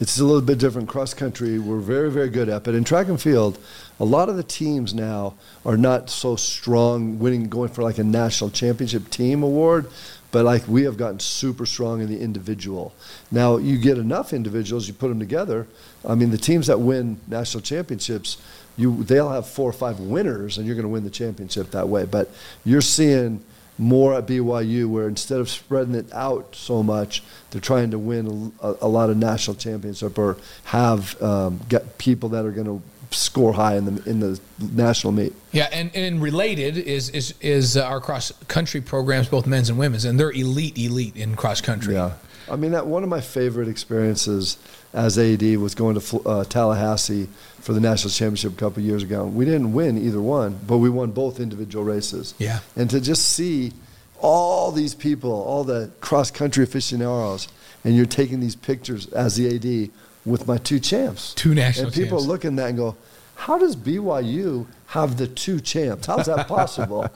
It's 0.00 0.18
a 0.18 0.24
little 0.24 0.40
bit 0.40 0.58
different. 0.58 0.88
Cross 0.88 1.14
country, 1.14 1.58
we're 1.58 1.78
very, 1.78 2.10
very 2.10 2.30
good 2.30 2.48
at, 2.48 2.64
but 2.64 2.74
in 2.74 2.84
track 2.84 3.08
and 3.08 3.20
field, 3.20 3.58
a 4.00 4.04
lot 4.04 4.28
of 4.30 4.36
the 4.36 4.42
teams 4.42 4.94
now 4.94 5.34
are 5.64 5.76
not 5.76 6.08
so 6.08 6.36
strong, 6.36 7.18
winning, 7.18 7.48
going 7.48 7.68
for 7.68 7.82
like 7.82 7.98
a 7.98 8.04
national 8.04 8.50
championship 8.50 9.10
team 9.10 9.42
award. 9.42 9.86
But 10.32 10.44
like 10.44 10.66
we 10.68 10.84
have 10.84 10.96
gotten 10.96 11.18
super 11.20 11.66
strong 11.66 12.00
in 12.00 12.08
the 12.08 12.20
individual. 12.20 12.94
Now 13.30 13.56
you 13.56 13.78
get 13.78 13.98
enough 13.98 14.32
individuals, 14.32 14.86
you 14.86 14.94
put 14.94 15.08
them 15.08 15.18
together. 15.18 15.66
I 16.06 16.14
mean, 16.14 16.30
the 16.30 16.38
teams 16.38 16.68
that 16.68 16.80
win 16.80 17.20
national 17.26 17.62
championships, 17.62 18.38
you 18.76 19.02
they'll 19.02 19.30
have 19.30 19.48
four 19.48 19.68
or 19.68 19.72
five 19.72 19.98
winners, 19.98 20.56
and 20.56 20.66
you're 20.66 20.76
going 20.76 20.84
to 20.84 20.88
win 20.88 21.04
the 21.04 21.10
championship 21.10 21.72
that 21.72 21.88
way. 21.88 22.04
But 22.04 22.30
you're 22.64 22.80
seeing 22.80 23.44
more 23.80 24.14
at 24.14 24.26
BYU, 24.26 24.88
where 24.88 25.08
instead 25.08 25.40
of 25.40 25.48
spreading 25.48 25.94
it 25.94 26.12
out 26.12 26.54
so 26.54 26.82
much, 26.82 27.22
they're 27.50 27.62
trying 27.62 27.90
to 27.90 27.98
win 27.98 28.52
a, 28.62 28.74
a 28.82 28.88
lot 28.88 29.08
of 29.08 29.16
national 29.16 29.56
championship 29.56 30.18
or 30.18 30.36
have 30.64 31.20
um, 31.22 31.60
get 31.68 31.96
people 31.96 32.28
that 32.28 32.44
are 32.44 32.50
going 32.52 32.66
to 32.66 32.82
score 33.10 33.52
high 33.52 33.76
in 33.76 33.84
the 33.84 34.08
in 34.08 34.20
the 34.20 34.40
national 34.60 35.12
meet. 35.12 35.34
Yeah, 35.52 35.68
and, 35.72 35.94
and 35.94 36.22
related 36.22 36.76
is 36.76 37.10
is 37.10 37.34
is 37.40 37.76
uh, 37.76 37.84
our 37.84 38.00
cross 38.00 38.32
country 38.48 38.80
programs, 38.80 39.28
both 39.28 39.46
men's 39.46 39.68
and 39.68 39.78
women's, 39.78 40.04
and 40.04 40.18
they're 40.18 40.30
elite, 40.30 40.78
elite 40.78 41.16
in 41.16 41.34
cross 41.34 41.60
country. 41.60 41.94
Yeah, 41.94 42.12
I 42.50 42.56
mean 42.56 42.72
that 42.72 42.86
one 42.86 43.02
of 43.02 43.08
my 43.08 43.20
favorite 43.20 43.68
experiences 43.68 44.58
as 44.92 45.18
AD 45.18 45.42
was 45.56 45.74
going 45.74 45.98
to 46.00 46.20
uh, 46.22 46.44
Tallahassee 46.44 47.28
for 47.60 47.72
the 47.72 47.80
national 47.80 48.10
championship 48.10 48.52
a 48.52 48.56
couple 48.56 48.82
years 48.82 49.02
ago. 49.02 49.24
We 49.24 49.44
didn't 49.44 49.72
win 49.72 49.98
either 49.98 50.20
one, 50.20 50.58
but 50.66 50.78
we 50.78 50.90
won 50.90 51.12
both 51.12 51.38
individual 51.38 51.84
races. 51.84 52.34
Yeah. 52.38 52.60
and 52.76 52.90
to 52.90 53.00
just 53.00 53.28
see 53.28 53.72
all 54.18 54.72
these 54.72 54.94
people, 54.94 55.30
all 55.30 55.64
the 55.64 55.90
cross 56.00 56.30
country 56.30 56.64
aficionados, 56.64 57.48
and 57.84 57.96
you're 57.96 58.06
taking 58.06 58.40
these 58.40 58.56
pictures 58.56 59.06
as 59.12 59.36
the 59.36 59.54
AD 59.54 59.90
with 60.24 60.46
my 60.46 60.58
two 60.58 60.80
champs, 60.80 61.34
Two 61.34 61.54
national 61.54 61.86
champs 61.86 61.96
and 61.96 62.04
people 62.04 62.18
champs. 62.18 62.28
look 62.28 62.44
at 62.44 62.56
that 62.56 62.68
and 62.70 62.78
go, 62.78 62.96
"How 63.36 63.58
does 63.58 63.76
BYU 63.76 64.66
have 64.88 65.16
the 65.16 65.26
two 65.26 65.60
champs? 65.60 66.06
How's 66.06 66.26
that 66.26 66.46
possible?" 66.46 67.08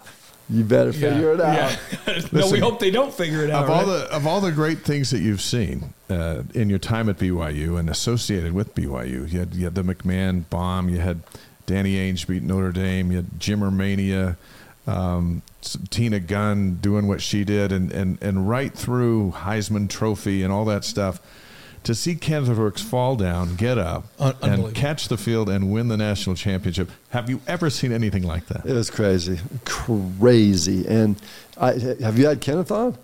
you 0.51 0.62
better 0.62 0.93
figure 0.93 1.32
it 1.32 1.40
out. 1.40 1.78
Yeah. 2.06 2.20
no, 2.32 2.51
we 2.51 2.59
hope 2.59 2.78
they 2.78 2.90
don't 2.90 3.12
figure 3.12 3.43
it 3.44 3.51
out. 3.51 3.64
of 3.64 3.70
all 3.70 3.76
right? 3.78 3.86
the 3.86 4.14
of 4.14 4.26
all 4.26 4.40
the 4.40 4.52
great 4.52 4.81
things 4.81 5.10
that 5.10 5.20
you've 5.20 5.40
seen 5.40 5.94
uh, 6.10 6.43
in 6.52 6.68
your 6.68 6.78
time 6.78 7.09
at 7.09 7.18
BYU 7.18 7.78
and 7.78 7.89
associated 7.89 8.52
with 8.52 8.74
BYU, 8.74 9.31
you 9.31 9.39
had, 9.39 9.55
you 9.55 9.64
had 9.64 9.74
the 9.74 9.82
McMahon 9.82 10.48
bomb, 10.51 10.89
you 10.89 10.98
had 10.98 11.20
Danny 11.66 11.94
Ainge 11.94 12.26
beat 12.26 12.43
Notre 12.43 12.72
Dame, 12.72 13.10
you 13.10 13.16
had 13.18 13.31
Jimmer 13.39 13.72
Mania, 13.72 14.36
um, 14.86 15.40
Tina 15.89 16.20
Gunn 16.20 16.76
doing 16.76 17.06
what 17.09 17.22
she 17.22 17.44
did, 17.44 17.72
and, 17.72 17.90
and, 17.90 18.22
and 18.22 18.47
right 18.47 18.74
through 18.74 19.32
Heisman 19.36 19.89
Trophy 19.89 20.43
and 20.43 20.52
all 20.52 20.66
that 20.66 20.85
stuff. 20.85 21.20
To 21.85 21.94
see 21.94 22.15
Kenneth 22.15 22.48
Rooks 22.56 22.81
fall 22.82 23.15
down, 23.16 23.56
get 23.56 23.77
up, 23.78 24.06
Un- 24.19 24.35
and 24.43 24.74
catch 24.74 25.09
the 25.09 25.16
field 25.19 25.48
and 25.51 25.70
win 25.70 25.89
the 25.89 25.97
national 25.98 26.35
championship. 26.35 26.90
Have 27.11 27.28
you 27.28 27.40
ever 27.47 27.69
seen 27.70 27.93
anything 27.93 28.23
like 28.23 28.47
that? 28.47 28.65
It 28.65 28.73
was 28.73 28.90
crazy, 28.90 29.39
crazy. 29.66 30.86
And 30.86 31.16
I, 31.59 31.73
have 32.01 32.19
you 32.19 32.27
had 32.27 32.40
Kenneth 32.40 32.70
on? 32.70 32.97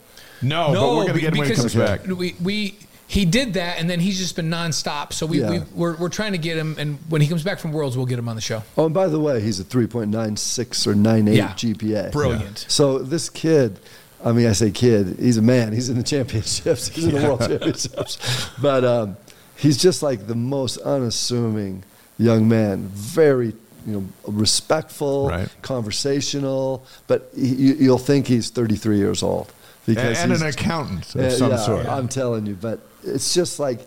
No, 0.42 0.72
but 0.72 0.96
we're 0.96 1.02
going 1.04 1.14
to 1.14 1.20
get 1.20 1.32
him 1.34 1.38
when 1.38 1.48
he 1.48 1.54
because 1.54 1.74
comes 1.74 1.74
back. 1.74 2.06
We, 2.06 2.34
we 2.42 2.78
he 3.06 3.24
did 3.24 3.54
that, 3.54 3.78
and 3.78 3.90
then 3.90 4.00
he's 4.00 4.16
just 4.18 4.36
been 4.36 4.48
nonstop. 4.50 5.12
So 5.12 5.26
we, 5.26 5.40
Yeah. 5.40 5.50
we 5.50 5.58
we're, 5.74 5.96
we're 5.96 6.08
trying 6.08 6.32
to 6.32 6.38
get 6.38 6.56
him, 6.56 6.76
and 6.78 6.98
when 7.08 7.20
he 7.20 7.28
comes 7.28 7.42
back 7.42 7.58
from 7.58 7.72
Worlds, 7.72 7.96
we'll 7.96 8.06
get 8.06 8.18
him 8.18 8.28
on 8.28 8.36
the 8.36 8.40
show. 8.40 8.62
Oh, 8.78 8.86
and 8.86 8.94
by 8.94 9.08
the 9.08 9.20
way, 9.20 9.40
he's 9.42 9.60
a 9.60 9.64
3.96 9.64 10.86
or 10.86 10.94
98 10.94 11.36
Yeah. 11.36 11.48
GPA. 11.48 12.12
Brilliant. 12.12 12.64
So 12.68 12.98
this 13.00 13.28
kid, 13.28 13.78
I 14.24 14.32
mean, 14.32 14.46
I 14.46 14.52
say 14.52 14.70
kid, 14.70 15.16
he's 15.18 15.36
a 15.38 15.42
man. 15.42 15.72
He's 15.72 15.88
in 15.88 15.96
the 15.96 16.02
championships. 16.02 16.88
He's 16.88 17.06
in 17.06 17.14
the 17.14 17.22
world 17.22 17.40
championships. 17.48 18.50
But 18.60 18.84
um, 18.84 19.16
he's 19.56 19.78
just 19.80 20.02
like 20.02 20.26
the 20.26 20.34
most 20.34 20.78
unassuming 20.78 21.84
young 22.18 22.48
man. 22.48 22.88
Very, 22.88 23.54
you 23.86 23.92
know, 23.92 24.04
respectful, 24.26 25.28
Right. 25.28 25.48
conversational. 25.62 26.84
But 27.06 27.30
he, 27.34 27.48
you, 27.48 27.74
you'll 27.74 27.98
think 27.98 28.26
he's 28.26 28.50
33 28.50 28.98
years 28.98 29.22
old 29.22 29.52
because 29.86 30.18
and 30.18 30.30
he's, 30.32 30.42
an 30.42 30.48
accountant 30.48 31.14
of 31.14 31.22
yeah, 31.22 31.28
some 31.30 31.50
yeah, 31.50 31.56
sort. 31.56 31.86
I'm 31.86 32.08
telling 32.08 32.46
you, 32.46 32.54
but 32.54 32.80
it's 33.04 33.34
just 33.34 33.58
like 33.58 33.80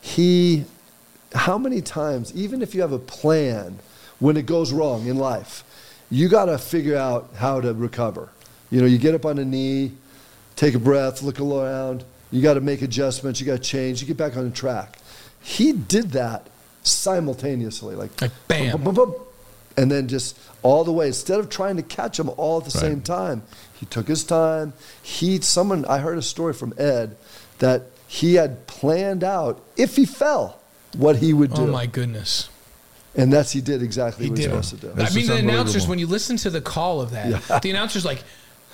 he. 0.00 0.64
How 1.34 1.58
many 1.58 1.82
times, 1.82 2.34
even 2.34 2.62
if 2.62 2.74
you 2.74 2.80
have 2.80 2.92
a 2.92 2.98
plan, 2.98 3.78
when 4.20 4.36
it 4.36 4.46
goes 4.46 4.72
wrong 4.72 5.06
in 5.06 5.16
life, 5.16 5.64
you 6.10 6.28
got 6.28 6.46
to 6.46 6.56
figure 6.56 6.96
out 6.96 7.30
how 7.36 7.60
to 7.60 7.74
recover. 7.74 8.30
You 8.70 8.80
know, 8.80 8.86
you 8.86 8.98
get 8.98 9.14
up 9.14 9.24
on 9.24 9.38
a 9.38 9.44
knee, 9.44 9.92
take 10.56 10.74
a 10.74 10.78
breath, 10.78 11.22
look 11.22 11.40
around. 11.40 12.04
You 12.32 12.42
got 12.42 12.54
to 12.54 12.60
make 12.60 12.82
adjustments. 12.82 13.40
You 13.40 13.46
got 13.46 13.52
to 13.54 13.58
change. 13.58 14.00
You 14.00 14.06
get 14.08 14.16
back 14.16 14.36
on 14.36 14.44
the 14.44 14.50
track. 14.54 14.98
He 15.40 15.72
did 15.72 16.10
that 16.12 16.48
simultaneously, 16.82 17.94
like, 17.94 18.20
Like, 18.20 18.32
bam. 18.48 18.72
boom, 18.82 18.82
boom, 18.84 18.94
boom, 18.94 19.14
and 19.76 19.90
then 19.90 20.08
just 20.08 20.36
all 20.62 20.82
the 20.84 20.92
way. 20.92 21.06
Instead 21.08 21.38
of 21.38 21.48
trying 21.48 21.76
to 21.76 21.82
catch 21.82 22.16
them 22.16 22.30
all 22.36 22.58
at 22.58 22.64
the 22.64 22.76
Right. 22.78 22.88
same 22.88 23.00
time, 23.00 23.42
he 23.74 23.86
took 23.86 24.08
his 24.08 24.24
time. 24.24 24.72
He, 25.02 25.40
someone, 25.40 25.84
I 25.84 25.98
heard 25.98 26.18
a 26.18 26.22
story 26.22 26.52
from 26.52 26.74
Ed 26.78 27.16
that 27.58 27.82
he 28.08 28.34
had 28.34 28.66
planned 28.66 29.22
out 29.24 29.62
if 29.76 29.96
he 29.96 30.04
fell, 30.04 30.58
what 30.96 31.16
he 31.16 31.32
would 31.32 31.52
do, 31.54 31.62
Oh 31.62 31.66
my 31.66 31.86
goodness. 31.86 32.48
and 33.14 33.32
that's 33.32 33.52
he 33.52 33.60
did 33.60 33.82
exactly 33.82 34.24
He 34.26 34.30
what 34.30 34.36
did 34.36 34.46
he 34.46 34.52
it. 34.52 34.56
was 34.56 34.66
supposed 34.68 34.94
to 34.96 35.02
do. 35.02 35.02
I 35.06 35.14
mean, 35.14 35.26
the 35.26 35.36
announcers, 35.36 35.86
when 35.86 35.98
you 35.98 36.06
listen 36.06 36.36
to 36.38 36.50
the 36.50 36.60
call 36.60 37.00
of 37.00 37.10
that, 37.12 37.62
the 37.62 37.70
announcers 37.70 38.04
like, 38.04 38.22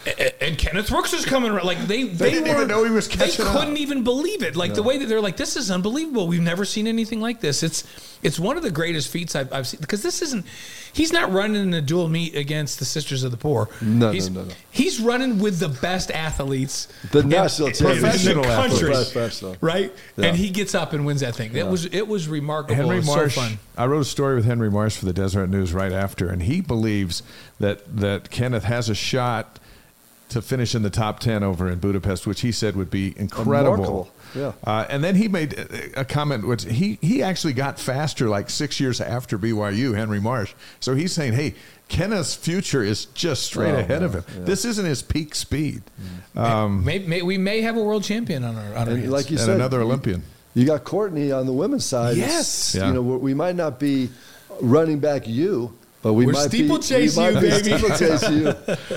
"A- 0.06 0.22
a- 0.22 0.44
and 0.44 0.58
Kenneth 0.58 0.90
Rooks 0.90 1.12
is 1.12 1.24
coming. 1.24 1.50
around." 1.50 1.64
Like 1.66 1.78
they, 1.86 2.04
they, 2.04 2.30
didn't 2.30 2.46
even 2.46 2.56
weren't- 2.58 2.68
know 2.68 2.84
he 2.84 2.90
was 2.90 3.08
catching 3.08 3.44
They 3.44 3.50
couldn't 3.52 3.76
even 3.76 4.02
believe 4.04 4.42
it. 4.42 4.56
Like 4.56 4.74
the 4.74 4.82
way 4.82 4.98
that 4.98 5.06
they're 5.06 5.20
like, 5.20 5.36
this 5.36 5.56
is 5.56 5.70
unbelievable. 5.70 6.26
We've 6.26 6.40
never 6.42 6.64
seen 6.64 6.86
anything 6.86 7.20
like 7.20 7.40
this. 7.40 7.62
It's 7.62 7.84
it's 8.22 8.38
one 8.38 8.56
of 8.56 8.62
the 8.62 8.70
greatest 8.70 9.08
feats 9.08 9.34
I've, 9.34 9.52
I've 9.52 9.66
seen 9.66 9.80
because 9.80 10.02
this 10.02 10.22
isn't. 10.22 10.46
He's 10.94 11.10
not 11.12 11.32
running 11.32 11.62
in 11.62 11.72
a 11.74 11.80
dual 11.80 12.08
meet 12.08 12.36
against 12.36 12.78
the 12.78 12.84
Sisters 12.84 13.24
of 13.24 13.30
the 13.30 13.36
Poor. 13.38 13.68
No, 13.80 14.08
no, 14.08 14.12
he's, 14.12 14.28
no, 14.28 14.44
no. 14.44 14.52
He's 14.70 15.00
running 15.00 15.38
with 15.38 15.58
the 15.58 15.70
best 15.70 16.10
athletes, 16.10 16.86
The 17.12 17.22
national 17.24 17.68
in, 17.68 17.74
team. 17.74 17.86
in 17.88 17.94
the 17.94 18.00
Professional 18.02 18.44
country, 18.44 18.90
athletes. 18.90 19.12
Professional. 19.12 19.56
right? 19.62 19.90
Yeah. 20.18 20.26
And 20.26 20.36
he 20.36 20.50
gets 20.50 20.74
up 20.74 20.92
and 20.92 21.06
wins 21.06 21.20
that 21.22 21.34
thing. 21.34 21.56
It 21.56 21.66
was 21.66 21.86
it 21.86 22.06
was 22.06 22.28
remarkable. 22.28 22.74
Henry 22.74 22.96
It 22.96 22.98
was 23.00 23.06
Marsh. 23.06 23.34
so 23.34 23.40
fun. 23.40 23.58
I 23.76 23.86
wrote 23.86 24.00
a 24.00 24.04
story 24.04 24.34
with 24.36 24.44
Henry 24.44 24.70
Marsh 24.70 24.96
for 24.98 25.06
the 25.06 25.12
Deseret 25.14 25.48
News 25.48 25.72
right 25.72 25.92
after, 25.92 26.28
and 26.28 26.42
he 26.42 26.60
believes 26.60 27.22
that 27.58 27.96
that 27.96 28.30
Kenneth 28.30 28.64
has 28.64 28.88
a 28.90 28.94
shot 28.94 29.58
to 30.32 30.42
finish 30.42 30.74
in 30.74 30.82
the 30.82 30.90
top 30.90 31.20
ten 31.20 31.42
over 31.42 31.68
in 31.68 31.78
Budapest, 31.78 32.26
which 32.26 32.40
he 32.42 32.52
said 32.52 32.76
would 32.76 32.90
be 32.90 33.14
incredible. 33.16 33.72
Remarkable. 33.72 34.10
Yeah. 34.34 34.52
Uh, 34.64 34.86
and 34.88 35.04
then 35.04 35.14
he 35.14 35.28
made 35.28 35.52
a- 35.54 36.00
a 36.00 36.04
comment 36.04 36.46
which 36.46 36.64
he 36.64 36.98
he 37.02 37.22
actually 37.22 37.52
got 37.52 37.78
faster 37.78 38.28
like 38.28 38.48
six 38.50 38.80
years 38.80 39.00
after 39.00 39.38
BYU. 39.38 39.94
Henry 39.94 40.20
Marsh. 40.20 40.52
So 40.80 40.94
he's 40.94 41.12
saying, 41.12 41.34
hey. 41.34 41.54
Kenneth's 41.88 42.34
future 42.34 42.82
is 42.82 43.04
just 43.06 43.42
straight 43.42 43.74
Oh, 43.74 43.78
ahead 43.80 44.02
of 44.02 44.14
yeah, 44.14 44.20
him. 44.22 44.44
This 44.46 44.64
isn't 44.64 44.86
his 44.86 45.02
peak 45.02 45.34
speed. 45.34 45.82
Um, 46.34 46.82
May, 46.86 47.00
may, 47.00 47.20
we 47.20 47.36
may 47.36 47.60
have 47.60 47.76
a 47.76 47.82
world 47.82 48.02
champion 48.02 48.44
on 48.44 48.56
our 48.56 48.74
on 48.74 48.88
our 48.88 48.94
like 49.10 49.30
you 49.30 49.36
and 49.36 49.44
said, 49.44 49.56
another 49.56 49.82
Olympian. 49.82 50.22
You 50.54 50.64
got 50.64 50.84
Courtney 50.84 51.32
on 51.32 51.44
the 51.44 51.52
women's 51.52 51.84
side. 51.84 52.16
Yes. 52.16 52.74
Yeah. 52.74 52.86
You 52.86 52.94
know, 52.94 53.02
we 53.02 53.34
might 53.34 53.56
not 53.56 53.78
be 53.78 54.08
running 54.62 55.00
back 55.00 55.28
you, 55.28 55.76
but 56.02 56.14
we 56.14 56.26
We're 56.26 56.32
might 56.32 56.48
steeplechase 56.48 57.16
be, 57.16 57.20
we 57.22 57.28
you, 57.28 57.34
might 57.34 57.40
baby. 57.40 57.78
steeplechase 57.78 58.30
you. 58.30 58.54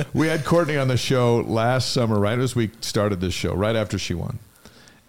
We 0.14 0.28
had 0.28 0.44
Courtney 0.46 0.78
on 0.78 0.88
the 0.88 0.98
show 0.98 1.38
last 1.42 1.92
summer, 1.94 2.20
right 2.20 2.40
as 2.40 2.56
we 2.56 2.72
started 2.82 3.22
this 3.22 3.34
show, 3.34 3.54
right 3.54 3.76
after 3.76 3.98
she 4.00 4.14
won. 4.14 4.40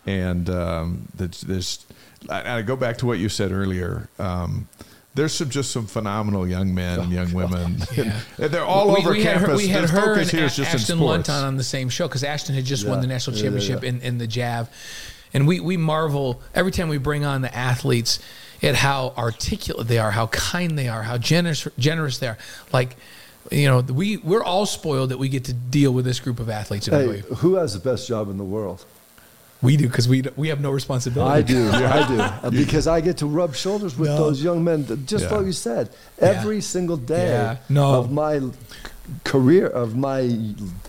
And 0.05 0.48
um, 0.51 1.09
there's, 1.14 1.40
there's 1.40 1.86
I, 2.28 2.59
I 2.59 2.62
go 2.62 2.77
back 2.77 2.98
to 2.98 3.06
what 3.06 3.18
you 3.18 3.28
said 3.28 3.51
earlier. 3.52 4.09
Um, 4.18 4.68
there's 5.14 5.32
some 5.32 5.48
just 5.48 5.70
some 5.70 5.86
phenomenal 5.86 6.47
young 6.47 6.74
men 6.74 7.01
and 7.01 7.10
young 7.10 7.32
women. 7.32 7.78
Yeah. 7.97 8.20
And 8.39 8.51
they're 8.52 8.64
all 8.64 8.89
we, 8.89 8.97
over 8.97 9.10
we 9.12 9.23
campus. 9.23 9.43
Had 9.43 9.51
her, 9.51 9.56
we 9.56 9.68
had 9.68 9.85
Their 9.89 10.01
her 10.01 10.18
and 10.20 10.31
here 10.31 10.43
A- 10.43 10.44
is 10.47 10.56
just 10.56 10.74
Ashton 10.74 10.98
sports. 10.98 11.28
Lunton 11.28 11.44
on 11.44 11.56
the 11.56 11.64
same 11.64 11.89
show 11.89 12.06
because 12.06 12.23
Ashton 12.23 12.55
had 12.55 12.64
just 12.66 12.86
won 12.86 13.01
the 13.01 13.06
national 13.06 13.36
Yeah, 13.36 13.44
yeah, 13.44 13.48
championship 13.51 13.82
yeah. 13.82 13.89
In, 13.89 14.01
in 14.02 14.18
the 14.18 14.27
Jav. 14.27 14.68
And 15.32 15.47
we, 15.48 15.60
we 15.60 15.77
marvel 15.77 16.43
every 16.55 16.70
time 16.73 16.89
we 16.89 16.98
bring 16.98 17.24
on 17.24 17.40
the 17.40 17.55
athletes 17.55 18.18
at 18.62 18.74
how 18.74 19.12
articulate 19.16 19.86
they 19.88 19.98
are, 19.98 20.10
how 20.10 20.26
kind 20.28 20.78
they 20.78 20.88
are, 20.88 21.02
how 21.02 21.18
generous 21.18 21.66
generous 21.78 22.18
they 22.18 22.28
are. 22.28 22.38
Like, 22.72 22.96
you 23.50 23.68
know, 23.68 23.80
we, 23.80 24.16
we're 24.18 24.42
all 24.42 24.66
spoiled 24.66 25.10
that 25.10 25.18
we 25.18 25.28
get 25.28 25.44
to 25.44 25.52
deal 25.52 25.92
with 25.92 26.04
this 26.04 26.18
group 26.20 26.40
of 26.40 26.48
athletes. 26.50 26.86
Hey, 26.86 27.20
who 27.36 27.54
has 27.54 27.74
the 27.74 27.80
best 27.80 28.08
job 28.08 28.28
in 28.30 28.38
the 28.38 28.44
world? 28.44 28.84
We 29.62 29.76
do 29.78 29.88
because 29.88 30.06
we, 30.06 30.22
we 30.36 30.48
have 30.48 30.60
no 30.60 30.70
responsibility. 30.70 31.32
I 31.32 31.42
do. 31.42 31.70
I 31.72 32.50
do. 32.50 32.56
Because 32.64 32.86
I 32.86 33.00
get 33.00 33.18
to 33.18 33.26
rub 33.26 33.54
shoulders 33.54 33.96
with 33.96 34.10
No. 34.10 34.16
those 34.18 34.42
young 34.42 34.62
men. 34.62 34.84
Just 35.06 35.24
Yeah. 35.24 35.36
like 35.36 35.46
you 35.46 35.52
said, 35.52 35.88
every 36.18 36.60
single 36.60 36.96
day 36.98 37.28
Yeah. 37.28 37.56
No. 37.68 37.94
of 37.94 38.10
my 38.12 38.40
career, 39.24 39.66
of 39.66 39.96
my 39.96 40.20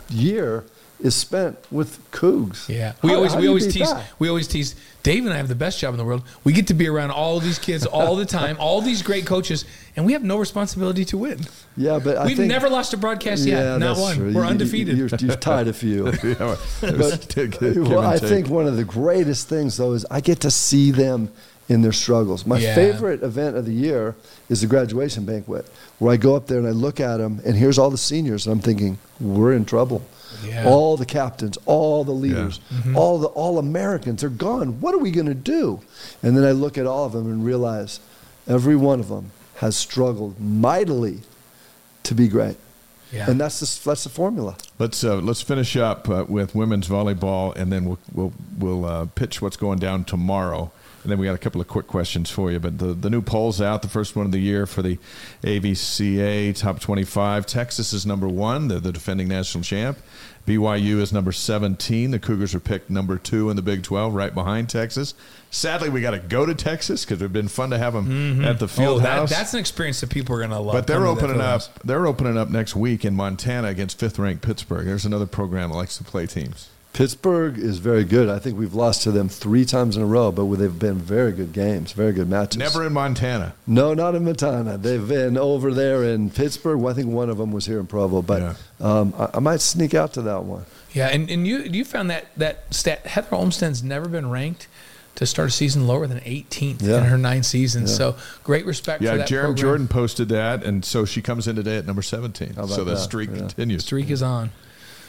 year, 0.09 0.65
is 0.99 1.13
spent 1.15 1.57
with 1.71 1.99
Cougs. 2.11 2.67
Yeah, 2.67 2.93
we 3.03 3.09
How- 3.11 3.17
always 3.17 3.33
how 3.33 3.39
we 3.39 3.47
always 3.47 3.71
tease 3.71 3.89
that? 3.91 4.03
we 4.17 4.29
always 4.29 4.47
tease 4.47 4.75
Dave 5.03 5.25
and 5.25 5.33
I 5.33 5.37
have 5.37 5.47
the 5.47 5.55
best 5.55 5.79
job 5.79 5.93
in 5.93 5.97
the 5.97 6.03
world. 6.03 6.23
We 6.43 6.53
get 6.53 6.67
to 6.67 6.73
be 6.73 6.87
around 6.87 7.11
all 7.11 7.39
these 7.39 7.59
kids 7.59 7.85
all 7.85 8.15
the 8.15 8.25
time, 8.25 8.57
all 8.59 8.81
these 8.81 9.01
great 9.03 9.25
coaches, 9.25 9.63
and 9.95 10.05
we 10.05 10.13
have 10.13 10.23
no 10.23 10.37
responsibility 10.37 11.05
to 11.05 11.17
win. 11.17 11.41
Yeah, 11.77 11.99
but 12.03 12.17
I 12.17 12.25
We've 12.25 12.35
think, 12.37 12.49
never 12.49 12.67
lost 12.69 12.93
a 12.93 12.97
broadcast 12.97 13.45
yet, 13.45 13.61
Yeah, 13.63 13.77
not 13.77 13.97
one. 13.97 14.15
true. 14.15 14.33
We're 14.33 14.41
You- 14.43 14.49
undefeated. 14.49 14.97
You, 14.97 15.07
you've 15.19 15.39
tied 15.39 15.67
a 15.67 15.73
few. 15.73 16.07
Yeah, 16.23 16.55
it 16.81 16.97
was 16.97 17.17
give 17.27 17.61
and 17.61 17.87
well, 17.87 18.01
I 18.01 18.17
take. 18.17 18.29
think 18.29 18.47
one 18.49 18.65
of 18.67 18.75
the 18.75 18.83
greatest 18.83 19.47
things, 19.47 19.77
though, 19.77 19.93
is 19.93 20.05
I 20.09 20.19
get 20.21 20.39
to 20.41 20.51
see 20.51 20.91
them 20.91 21.29
in 21.69 21.81
their 21.81 21.91
struggles. 21.91 22.45
My 22.45 22.57
Yeah. 22.59 22.73
favorite 22.75 23.21
event 23.23 23.55
of 23.55 23.65
the 23.65 23.73
year 23.73 24.15
is 24.49 24.61
the 24.61 24.67
graduation 24.67 25.25
banquet, 25.25 25.67
where 25.99 26.11
I 26.13 26.17
go 26.17 26.35
up 26.35 26.47
there 26.47 26.57
and 26.59 26.67
I 26.67 26.71
look 26.71 26.99
at 26.99 27.17
them, 27.17 27.39
and 27.45 27.55
here's 27.55 27.77
all 27.77 27.89
the 27.91 27.97
seniors, 27.97 28.45
and 28.47 28.53
I'm 28.53 28.61
thinking, 28.61 28.97
we're 29.19 29.53
in 29.53 29.63
trouble. 29.65 30.01
Yeah. 30.45 30.65
All 30.67 30.97
the 30.97 31.05
captains, 31.05 31.57
all 31.65 32.03
the 32.03 32.11
leaders, 32.11 32.59
Mm-hmm. 32.71 32.95
all 32.97 33.17
the 33.19 33.27
all 33.27 33.57
Americans 33.59 34.23
are 34.23 34.29
gone. 34.29 34.79
What 34.81 34.93
are 34.93 34.99
we 34.99 35.11
going 35.11 35.27
to 35.27 35.33
do? 35.33 35.81
And 36.23 36.35
then 36.37 36.43
I 36.43 36.51
look 36.51 36.77
at 36.77 36.85
all 36.85 37.05
of 37.05 37.13
them 37.13 37.25
and 37.31 37.43
realize 37.45 37.99
every 38.47 38.75
one 38.75 38.99
of 38.99 39.07
them 39.09 39.31
has 39.55 39.75
struggled 39.75 40.39
mightily 40.39 41.21
to 42.03 42.13
be 42.15 42.27
great. 42.27 42.57
Yeah. 43.11 43.29
And 43.29 43.39
that's 43.39 43.59
the, 43.61 43.89
that's 43.89 44.03
the 44.03 44.09
formula. 44.09 44.57
Let's 44.79 45.01
uh, 45.03 45.15
let's 45.17 45.41
finish 45.41 45.77
up 45.77 46.09
uh, 46.09 46.25
with 46.27 46.53
women's 46.53 46.89
volleyball, 46.89 47.55
and 47.55 47.71
then 47.71 47.85
we'll 47.85 47.99
we'll 48.13 48.33
we'll 48.59 48.85
uh, 48.85 49.05
pitch 49.15 49.41
what's 49.41 49.55
going 49.57 49.79
down 49.79 50.03
tomorrow. 50.03 50.71
And 51.03 51.11
then 51.11 51.19
we 51.19 51.25
got 51.25 51.35
a 51.35 51.39
couple 51.39 51.61
of 51.61 51.67
quick 51.67 51.87
questions 51.87 52.29
for 52.29 52.51
you. 52.51 52.59
But 52.59 52.79
the, 52.79 52.93
the 52.93 53.09
new 53.09 53.21
poll's 53.21 53.61
out, 53.61 53.81
the 53.81 53.87
first 53.87 54.15
one 54.15 54.25
of 54.25 54.31
the 54.31 54.39
year 54.39 54.65
for 54.65 54.81
the 54.81 54.97
AVCA 55.43 56.55
Top 56.55 56.79
25. 56.79 57.45
Texas 57.45 57.93
is 57.93 58.05
number 58.05 58.27
one, 58.27 58.67
they're 58.67 58.79
the 58.79 58.91
defending 58.91 59.27
national 59.27 59.63
champ. 59.63 59.97
BYU 60.47 61.01
is 61.01 61.11
number 61.11 61.33
17. 61.33 62.11
The 62.11 62.19
Cougars 62.19 62.55
are 62.55 62.61
picked 62.61 62.89
number 62.89 63.17
two 63.17 63.49
in 63.49 63.57
the 63.57 63.61
Big 63.61 63.83
12, 63.83 64.15
right 64.15 64.33
behind 64.33 64.69
Texas. 64.69 65.13
Sadly, 65.51 65.89
we 65.89 65.99
got 65.99 66.11
to 66.11 66.19
go 66.19 66.45
to 66.45 66.55
Texas 66.55 67.03
because 67.03 67.21
it'd 67.21 67.33
been 67.33 67.49
fun 67.49 67.69
to 67.71 67.77
have 67.77 67.93
them 67.93 68.07
mm-hmm. 68.07 68.45
at 68.45 68.57
the 68.57 68.65
oh, 68.65 68.69
field 68.69 69.01
that, 69.01 69.09
house. 69.09 69.29
that's 69.29 69.53
an 69.53 69.59
experience 69.59 69.99
that 69.99 70.09
people 70.09 70.33
are 70.35 70.39
going 70.39 70.51
to 70.51 70.59
love. 70.59 70.73
But 70.73 70.87
they're 70.87 70.99
coming 70.99 71.15
to 71.15 71.21
that 71.21 71.25
opening 71.25 71.41
up. 71.41 71.47
house. 71.47 71.69
They're 71.83 72.07
opening 72.07 72.37
up 72.37 72.49
next 72.49 72.77
week 72.77 73.03
in 73.03 73.13
Montana 73.13 73.67
against 73.67 73.99
fifth-ranked 73.99 74.41
Pittsburgh. 74.41 74.85
There's 74.85 75.05
another 75.05 75.25
program 75.25 75.71
that 75.71 75.75
likes 75.75 75.97
to 75.97 76.05
play 76.05 76.27
teams. 76.27 76.69
Pittsburgh 76.97 77.59
is 77.59 77.77
very 77.77 78.03
good. 78.03 78.27
I 78.27 78.39
think 78.39 78.57
we've 78.57 78.73
lost 78.73 79.03
to 79.03 79.11
them 79.11 79.29
three 79.29 79.65
times 79.65 79.95
in 79.95 80.01
a 80.01 80.05
row, 80.07 80.31
but 80.31 80.45
they've 80.55 80.79
been 80.79 80.95
very 80.97 81.31
good 81.31 81.53
games, 81.53 81.91
very 81.91 82.11
good 82.11 82.27
matches. 82.27 82.57
Never 82.57 82.83
in 82.87 82.93
Montana. 82.93 83.53
No, 83.67 83.93
not 83.93 84.15
in 84.15 84.25
Montana. 84.25 84.79
They've 84.79 85.07
been 85.07 85.37
over 85.37 85.71
there 85.75 86.03
in 86.03 86.31
Pittsburgh. 86.31 86.79
Well, 86.79 86.91
I 86.91 86.95
think 86.95 87.09
one 87.09 87.29
of 87.29 87.37
them 87.37 87.51
was 87.51 87.67
here 87.67 87.79
in 87.79 87.85
Provo, 87.85 88.23
but 88.23 88.41
Yeah. 88.41 88.53
um, 88.81 89.13
I, 89.15 89.29
I 89.35 89.39
might 89.39 89.61
sneak 89.61 89.93
out 89.93 90.13
to 90.13 90.23
that 90.23 90.43
one. 90.45 90.65
Yeah, 90.91 91.09
and, 91.09 91.29
and 91.29 91.45
you 91.45 91.59
you 91.59 91.85
found 91.85 92.09
that 92.09 92.35
that 92.35 92.73
stat 92.73 93.05
Heather 93.05 93.35
Olmstead's 93.35 93.83
never 93.83 94.09
been 94.09 94.31
ranked 94.31 94.67
to 95.17 95.27
start 95.27 95.49
a 95.49 95.51
season 95.51 95.85
lower 95.85 96.07
than 96.07 96.19
18th 96.21 96.81
Yeah. 96.81 96.97
in 96.97 97.03
her 97.03 97.17
nine 97.19 97.43
seasons. 97.43 97.91
Yeah. 97.91 97.97
So 97.97 98.15
great 98.43 98.65
respect 98.65 99.03
Yeah, 99.03 99.11
for 99.11 99.17
that 99.19 99.27
Jerem 99.27 99.39
program. 99.41 99.55
Jordan 99.55 99.87
posted 99.87 100.29
that, 100.29 100.63
and 100.63 100.83
so 100.83 101.05
she 101.05 101.21
comes 101.21 101.47
in 101.47 101.55
today 101.55 101.77
at 101.77 101.85
number 101.85 102.01
17. 102.01 102.55
How 102.55 102.63
about 102.63 102.69
So 102.75 102.83
the 102.83 102.95
that? 102.95 102.97
streak 103.01 103.29
Yeah. 103.31 103.37
continues. 103.41 103.83
streak 103.83 104.09
is 104.09 104.23
on. 104.23 104.49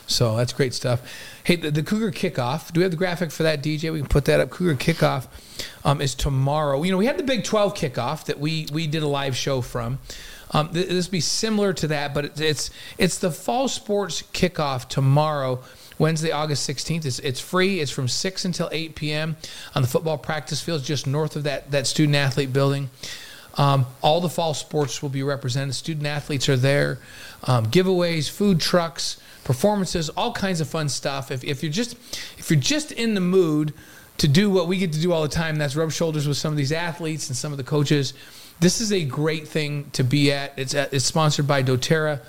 So 0.08 0.36
that's 0.36 0.52
great 0.52 0.74
stuff. 0.74 1.02
Hey, 1.44 1.56
the, 1.56 1.70
the 1.70 1.82
Cougar 1.82 2.12
kickoff. 2.12 2.72
Do 2.72 2.80
we 2.80 2.82
have 2.82 2.90
the 2.90 2.96
graphic 2.96 3.30
for 3.30 3.42
that, 3.44 3.62
DJ? 3.62 3.92
We 3.92 4.00
can 4.00 4.08
put 4.08 4.24
that 4.24 4.40
up. 4.40 4.50
Cougar 4.50 4.74
kickoff 4.76 5.28
um, 5.84 6.00
is 6.00 6.14
tomorrow. 6.14 6.82
You 6.82 6.90
know, 6.90 6.98
we 6.98 7.06
had 7.06 7.18
the 7.18 7.22
Big 7.22 7.44
12 7.44 7.74
kickoff 7.74 8.24
that 8.24 8.40
we 8.40 8.66
we 8.72 8.86
did 8.86 9.02
a 9.02 9.06
live 9.06 9.36
show 9.36 9.60
from. 9.60 9.98
Um, 10.50 10.70
th- 10.72 10.88
this 10.88 11.06
will 11.06 11.12
be 11.12 11.20
similar 11.20 11.72
to 11.74 11.88
that, 11.88 12.14
but 12.14 12.40
it's, 12.40 12.70
it's 12.96 13.18
the 13.18 13.30
fall 13.30 13.68
sports 13.68 14.22
kickoff 14.32 14.88
tomorrow, 14.88 15.62
Wednesday, 15.98 16.30
August 16.30 16.68
16th. 16.68 17.04
It's, 17.04 17.18
it's 17.18 17.40
free. 17.40 17.80
It's 17.80 17.90
from 17.90 18.08
6 18.08 18.44
until 18.46 18.70
8 18.72 18.94
p.m. 18.94 19.36
on 19.74 19.82
the 19.82 19.88
football 19.88 20.16
practice 20.16 20.62
fields 20.62 20.86
just 20.86 21.06
north 21.06 21.36
of 21.36 21.42
that 21.44 21.70
that 21.70 21.86
student 21.86 22.16
athlete 22.16 22.52
building. 22.52 22.88
Um, 23.58 23.86
all 24.02 24.20
the 24.20 24.28
fall 24.28 24.54
sports 24.54 25.02
will 25.02 25.08
be 25.08 25.22
represented. 25.22 25.74
Student 25.74 26.06
athletes 26.06 26.48
are 26.48 26.56
there. 26.56 26.98
Um, 27.44 27.66
giveaways, 27.66 28.30
food 28.30 28.60
trucks, 28.60 29.20
performances, 29.48 30.10
all 30.10 30.30
kinds 30.30 30.60
of 30.60 30.68
fun 30.68 30.90
stuff. 30.90 31.30
If, 31.30 31.42
if 31.42 31.62
you're 31.62 31.72
just 31.72 31.94
if 32.36 32.50
you're 32.50 32.60
just 32.60 32.92
in 32.92 33.14
the 33.14 33.22
mood 33.22 33.72
to 34.18 34.28
do 34.28 34.50
what 34.50 34.68
we 34.68 34.76
get 34.76 34.92
to 34.92 35.00
do 35.00 35.10
all 35.10 35.22
the 35.22 35.28
time, 35.28 35.56
that's 35.56 35.74
rub 35.74 35.90
shoulders 35.90 36.28
with 36.28 36.36
some 36.36 36.52
of 36.52 36.58
these 36.58 36.70
athletes 36.70 37.30
and 37.30 37.36
some 37.36 37.50
of 37.50 37.56
the 37.56 37.64
coaches. 37.64 38.12
This 38.60 38.82
is 38.82 38.92
a 38.92 39.02
great 39.02 39.48
thing 39.48 39.88
to 39.94 40.04
be 40.04 40.32
at. 40.32 40.52
It's 40.58 40.74
at, 40.74 40.92
it's 40.92 41.06
sponsored 41.06 41.46
by 41.46 41.62
DoTerra. 41.62 42.20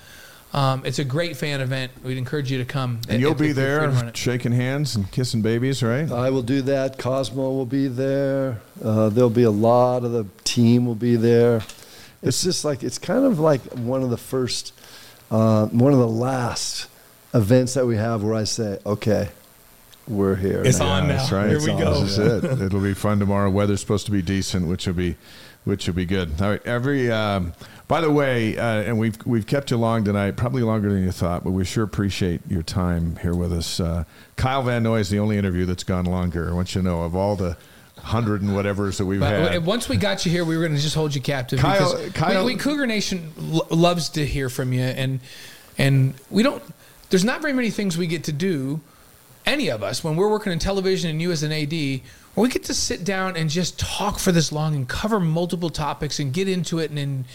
Um, 0.53 0.85
it's 0.85 0.99
a 0.99 1.03
great 1.03 1.35
fan 1.35 1.59
event. 1.59 1.91
We'd 2.05 2.17
encourage 2.17 2.49
you 2.49 2.59
to 2.59 2.65
come. 2.65 3.01
And 3.09 3.19
you'll 3.19 3.33
if- 3.33 3.37
be 3.37 3.49
if 3.49 3.57
there 3.57 3.85
to 3.91 4.11
shaking 4.13 4.53
hands 4.53 4.95
and 4.95 5.11
kissing 5.11 5.41
babies, 5.41 5.83
right? 5.83 6.09
I 6.09 6.29
will 6.29 6.41
do 6.41 6.61
that. 6.61 6.97
Cosmo 6.97 7.51
will 7.51 7.65
be 7.65 7.89
there. 7.89 8.61
Uh, 8.81 9.09
there'll 9.09 9.29
be 9.29 9.43
a 9.43 9.51
lot 9.51 10.05
of 10.05 10.13
the 10.13 10.25
team 10.45 10.85
will 10.85 10.95
be 10.95 11.17
there. 11.17 11.63
It's 12.23 12.41
just 12.43 12.63
like 12.63 12.81
it's 12.81 12.97
kind 12.97 13.25
of 13.25 13.41
like 13.41 13.61
one 13.73 14.03
of 14.03 14.09
the 14.09 14.17
first, 14.17 14.73
uh, 15.29 15.65
one 15.67 15.91
of 15.91 15.99
the 15.99 16.07
last 16.07 16.87
events 17.33 17.73
that 17.75 17.85
we 17.85 17.95
have 17.97 18.23
where 18.23 18.33
I 18.33 18.43
say, 18.43 18.79
okay, 18.85 19.29
we're 20.07 20.35
here. 20.35 20.63
It's 20.63 20.79
now. 20.79 20.87
on 20.87 21.07
now. 21.07 21.17
That's 21.17 21.31
right. 21.31 21.49
Here 21.49 21.59
we 21.59 21.67
go. 21.67 22.01
This 22.01 22.17
is 22.17 22.43
it. 22.43 22.61
It'll 22.61 22.81
be 22.81 22.93
fun 22.93 23.19
tomorrow. 23.19 23.49
Weather's 23.49 23.79
supposed 23.81 24.05
to 24.07 24.11
be 24.11 24.21
decent, 24.21 24.67
which 24.67 24.87
will 24.87 24.95
be, 24.95 25.15
which 25.65 25.85
will 25.87 25.93
be 25.93 26.05
good. 26.05 26.41
All 26.41 26.49
right. 26.49 26.65
Every. 26.65 27.11
Um, 27.11 27.53
by 27.87 28.01
the 28.01 28.11
way, 28.11 28.55
uh, 28.55 28.63
and 28.63 28.99
we've 28.99 29.17
we've 29.25 29.47
kept 29.47 29.71
you 29.71 29.77
long 29.77 30.03
tonight, 30.03 30.35
probably 30.35 30.61
longer 30.61 30.93
than 30.93 31.03
you 31.03 31.11
thought, 31.11 31.43
but 31.43 31.51
we 31.51 31.65
sure 31.65 31.83
appreciate 31.83 32.41
your 32.47 32.61
time 32.61 33.15
here 33.17 33.33
with 33.35 33.51
us. 33.51 33.79
Uh, 33.79 34.03
Kyle 34.35 34.61
Van 34.61 34.83
Noy 34.83 34.99
is 34.99 35.09
the 35.09 35.17
only 35.19 35.37
interview 35.39 35.65
that's 35.65 35.83
gone 35.83 36.05
longer. 36.05 36.49
I 36.49 36.53
want 36.53 36.75
you 36.75 36.81
to 36.81 36.87
know 36.87 37.01
of 37.01 37.15
all 37.15 37.35
the 37.35 37.57
hundred 37.97 38.41
and 38.43 38.55
whatever's 38.55 38.97
that 38.99 39.05
we've 39.05 39.19
But 39.19 39.51
had. 39.53 39.65
once 39.65 39.89
we 39.89 39.97
got 39.97 40.23
you 40.25 40.31
here, 40.31 40.45
we 40.45 40.55
were 40.55 40.63
going 40.63 40.75
to 40.75 40.81
just 40.81 40.95
hold 40.95 41.13
you 41.15 41.21
captive 41.21 41.59
Kyle- 41.59 41.93
because 41.97 42.13
Kyle- 42.13 42.45
we, 42.45 42.53
we 42.53 42.59
Cougar 42.59 42.85
Nation 42.87 43.33
lo- 43.37 43.67
loves 43.71 44.09
to 44.09 44.25
hear 44.25 44.49
from 44.49 44.71
you, 44.71 44.81
and 44.81 45.19
and 45.77 46.13
we 46.29 46.43
don't. 46.43 46.61
There's 47.09 47.25
not 47.25 47.41
very 47.41 47.53
many 47.53 47.69
things 47.69 47.97
we 47.97 48.07
get 48.07 48.23
to 48.25 48.31
do, 48.31 48.81
any 49.45 49.69
of 49.69 49.81
us, 49.81 50.03
when 50.03 50.15
we're 50.15 50.29
working 50.29 50.51
in 50.51 50.59
television 50.59 51.09
and 51.09 51.21
you 51.21 51.31
as 51.31 51.43
an 51.43 51.51
AD, 51.51 51.71
we 51.71 52.49
get 52.49 52.63
to 52.65 52.73
sit 52.73 53.03
down 53.03 53.35
and 53.35 53.49
just 53.49 53.79
talk 53.79 54.19
for 54.19 54.31
this 54.31 54.51
long 54.51 54.75
and 54.75 54.87
cover 54.87 55.19
multiple 55.19 55.69
topics 55.69 56.19
and 56.19 56.33
get 56.33 56.47
into 56.47 56.79
it 56.79 56.89
and. 56.89 56.99
and 56.99 57.25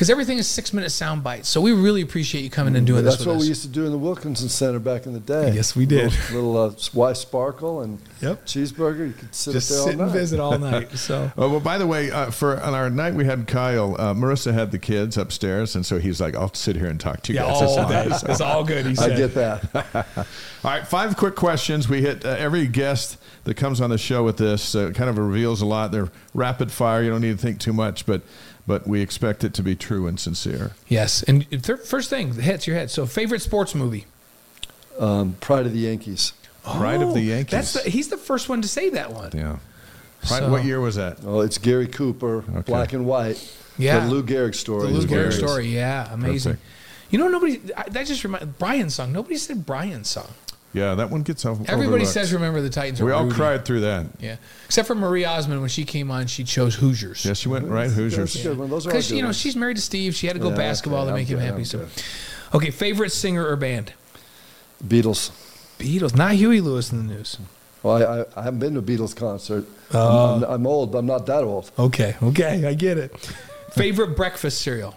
because 0.00 0.08
everything 0.08 0.38
is 0.38 0.48
six 0.48 0.72
minute 0.72 0.88
sound 0.88 1.22
bites, 1.22 1.46
so 1.46 1.60
we 1.60 1.72
really 1.72 2.00
appreciate 2.00 2.40
you 2.42 2.48
coming 2.48 2.74
and 2.74 2.86
doing 2.86 3.04
That's 3.04 3.18
this 3.18 3.26
what 3.26 3.34
with 3.34 3.42
we 3.42 3.48
used 3.48 3.60
to 3.64 3.68
do 3.68 3.84
in 3.84 3.92
the 3.92 3.98
Wilkinson 3.98 4.48
Center 4.48 4.78
back 4.78 5.04
in 5.04 5.12
the 5.12 5.20
day. 5.20 5.52
Yes, 5.54 5.76
we 5.76 5.84
did. 5.84 6.10
Little, 6.32 6.52
little 6.52 6.56
uh, 6.70 6.74
Y 6.94 7.12
Sparkle 7.12 7.82
and 7.82 7.98
Yep. 8.22 8.46
cheeseburger. 8.46 9.08
You 9.08 9.12
could 9.12 9.34
sit 9.34 9.52
just 9.52 9.70
up 9.70 9.76
there 9.76 9.84
sit 9.92 9.94
all 10.00 10.02
and 10.04 10.12
night. 10.12 10.18
visit 10.18 10.40
all 10.40 10.58
night. 10.58 10.90
So 10.96 11.30
Oh, 11.36 11.50
well, 11.50 11.60
by 11.60 11.76
the 11.76 11.86
way, 11.86 12.10
uh, 12.10 12.30
for 12.30 12.58
on 12.62 12.72
our 12.72 12.88
night 12.88 13.12
we 13.12 13.26
had 13.26 13.46
Kyle, 13.46 13.94
uh, 14.00 14.14
Marissa 14.14 14.54
had 14.54 14.70
the 14.70 14.78
kids 14.78 15.18
upstairs, 15.18 15.76
and 15.76 15.84
so 15.84 15.98
he's 15.98 16.18
like, 16.18 16.34
"I'll 16.34 16.54
sit 16.54 16.76
here 16.76 16.86
and 16.86 16.98
talk 16.98 17.20
to 17.24 17.34
you 17.34 17.38
yeah, 17.40 17.44
guys." 17.50 17.60
All 17.62 17.76
fine. 17.86 18.08
day. 18.08 18.16
It's 18.30 18.40
all 18.40 18.64
good. 18.64 18.86
He 18.86 18.92
I 18.92 18.94
said. 18.94 19.16
get 19.18 19.34
that. 19.34 20.16
All 20.62 20.70
right, 20.70 20.86
five 20.86 21.16
quick 21.16 21.36
questions. 21.36 21.88
We 21.88 22.02
hit 22.02 22.22
uh, 22.24 22.36
every 22.38 22.66
guest 22.66 23.16
that 23.44 23.54
comes 23.54 23.80
on 23.80 23.88
the 23.88 23.96
show 23.96 24.22
with 24.22 24.36
this. 24.36 24.74
Uh, 24.74 24.90
kind 24.94 25.08
of 25.08 25.16
reveals 25.16 25.62
a 25.62 25.66
lot. 25.66 25.90
They're 25.90 26.10
rapid 26.34 26.70
fire. 26.70 27.02
You 27.02 27.08
don't 27.08 27.22
need 27.22 27.36
to 27.38 27.42
think 27.42 27.60
too 27.60 27.72
much, 27.72 28.04
but 28.04 28.20
but 28.70 28.86
we 28.86 29.00
expect 29.00 29.42
it 29.42 29.52
to 29.52 29.64
be 29.64 29.74
true 29.74 30.06
and 30.06 30.20
sincere. 30.20 30.70
Yes, 30.86 31.24
and 31.24 31.44
th- 31.50 31.80
first 31.80 32.08
thing 32.08 32.32
hits 32.34 32.68
your 32.68 32.76
head. 32.76 32.88
So, 32.88 33.04
favorite 33.04 33.42
sports 33.42 33.74
movie? 33.74 34.06
Um, 34.96 35.34
Pride 35.40 35.66
of 35.66 35.72
the 35.72 35.80
Yankees. 35.80 36.34
Pride 36.62 37.02
of 37.02 37.12
the 37.14 37.20
Oh, 37.32 37.34
Yankees. 37.34 37.50
That's 37.50 37.72
the, 37.72 37.90
he's 37.90 38.10
the 38.10 38.16
first 38.16 38.48
one 38.48 38.62
to 38.62 38.68
say 38.68 38.88
that 38.90 39.12
one. 39.12 39.32
Yeah. 39.34 39.56
Pride, 40.24 40.38
So- 40.38 40.50
what 40.52 40.64
year 40.64 40.80
was 40.80 40.94
that? 40.94 41.18
Oh, 41.26 41.40
it's 41.40 41.58
Gary 41.58 41.88
Cooper, 41.88 42.44
Okay. 42.48 42.60
black 42.60 42.92
and 42.92 43.06
white. 43.06 43.38
Yeah. 43.76 44.04
The 44.06 44.10
Lou 44.12 44.22
Gehrig 44.22 44.54
story. 44.54 44.86
The. 44.86 44.92
Lou 44.92 44.98
is 45.00 45.06
Gehrig 45.06 45.32
story. 45.32 45.66
Yeah, 45.66 46.06
amazing. 46.12 46.52
Perfect. 46.52 46.66
You 47.10 47.18
know, 47.18 47.26
nobody. 47.26 47.60
I, 47.76 47.88
that 47.88 48.06
just 48.06 48.22
reminded 48.22 48.56
Brian's 48.56 48.94
song. 48.94 49.12
Nobody 49.12 49.36
said 49.36 49.66
Brian's 49.66 50.08
song. 50.08 50.28
Yeah, 50.72 50.94
that 50.94 51.10
one 51.10 51.22
gets 51.22 51.44
over. 51.44 51.62
Everybody 51.66 51.86
overlooked. 52.04 52.10
says 52.12 52.32
"Remember 52.32 52.60
the 52.60 52.70
Titans." 52.70 53.02
We 53.02 53.10
all 53.10 53.24
Rudy. 53.24 53.34
cried 53.34 53.64
through 53.64 53.80
that. 53.80 54.06
Yeah, 54.20 54.36
except 54.66 54.86
for 54.86 54.94
Marie 54.94 55.24
Osmond 55.24 55.60
when 55.60 55.68
she 55.68 55.84
came 55.84 56.10
on, 56.12 56.28
she 56.28 56.44
chose 56.44 56.76
Hoosiers. 56.76 57.24
Yes, 57.24 57.38
she 57.38 57.48
went 57.48 57.66
right. 57.66 57.90
Hoosiers. 57.90 58.34
That's 58.34 58.46
a. 58.46 58.54
Those 58.54 58.86
are 58.86 58.90
because 58.90 59.08
good 59.08 59.16
you 59.16 59.22
know 59.22 59.28
ones. 59.28 59.38
she's 59.38 59.56
married 59.56 59.76
to 59.78 59.82
Steve. 59.82 60.14
She 60.14 60.28
had 60.28 60.34
to 60.34 60.40
go 60.40 60.50
Yeah, 60.50 60.56
basketball 60.56 61.02
okay, 61.02 61.08
to 61.10 61.14
make 61.14 61.26
I'm 61.28 61.32
him 61.34 61.38
good, 61.38 61.44
happy. 61.46 61.58
I'm 61.58 61.64
So, 61.64 61.78
good. 61.80 61.88
okay, 62.54 62.70
favorite 62.70 63.10
singer 63.10 63.44
or 63.46 63.56
band? 63.56 63.94
Beatles. 64.86 65.30
Beatles, 65.78 66.14
not 66.16 66.32
Huey 66.34 66.60
Lewis 66.60 66.92
in 66.92 67.06
the 67.06 67.14
news. 67.14 67.38
Well, 67.82 67.96
I, 67.96 68.20
I, 68.20 68.24
I 68.40 68.42
haven't 68.44 68.60
been 68.60 68.74
to 68.74 68.80
a 68.80 68.82
Beatles 68.82 69.16
concert. 69.16 69.64
Oh. 69.92 70.34
I'm, 70.36 70.42
uh. 70.42 70.46
I'm, 70.46 70.52
I'm 70.52 70.66
old, 70.66 70.92
but 70.92 70.98
I'm 70.98 71.06
not 71.06 71.26
that 71.26 71.42
old. 71.42 71.70
Okay, 71.78 72.14
okay, 72.22 72.64
I 72.66 72.74
get 72.74 72.96
it. 72.98 73.16
favorite 73.72 74.14
breakfast 74.16 74.60
cereal? 74.62 74.94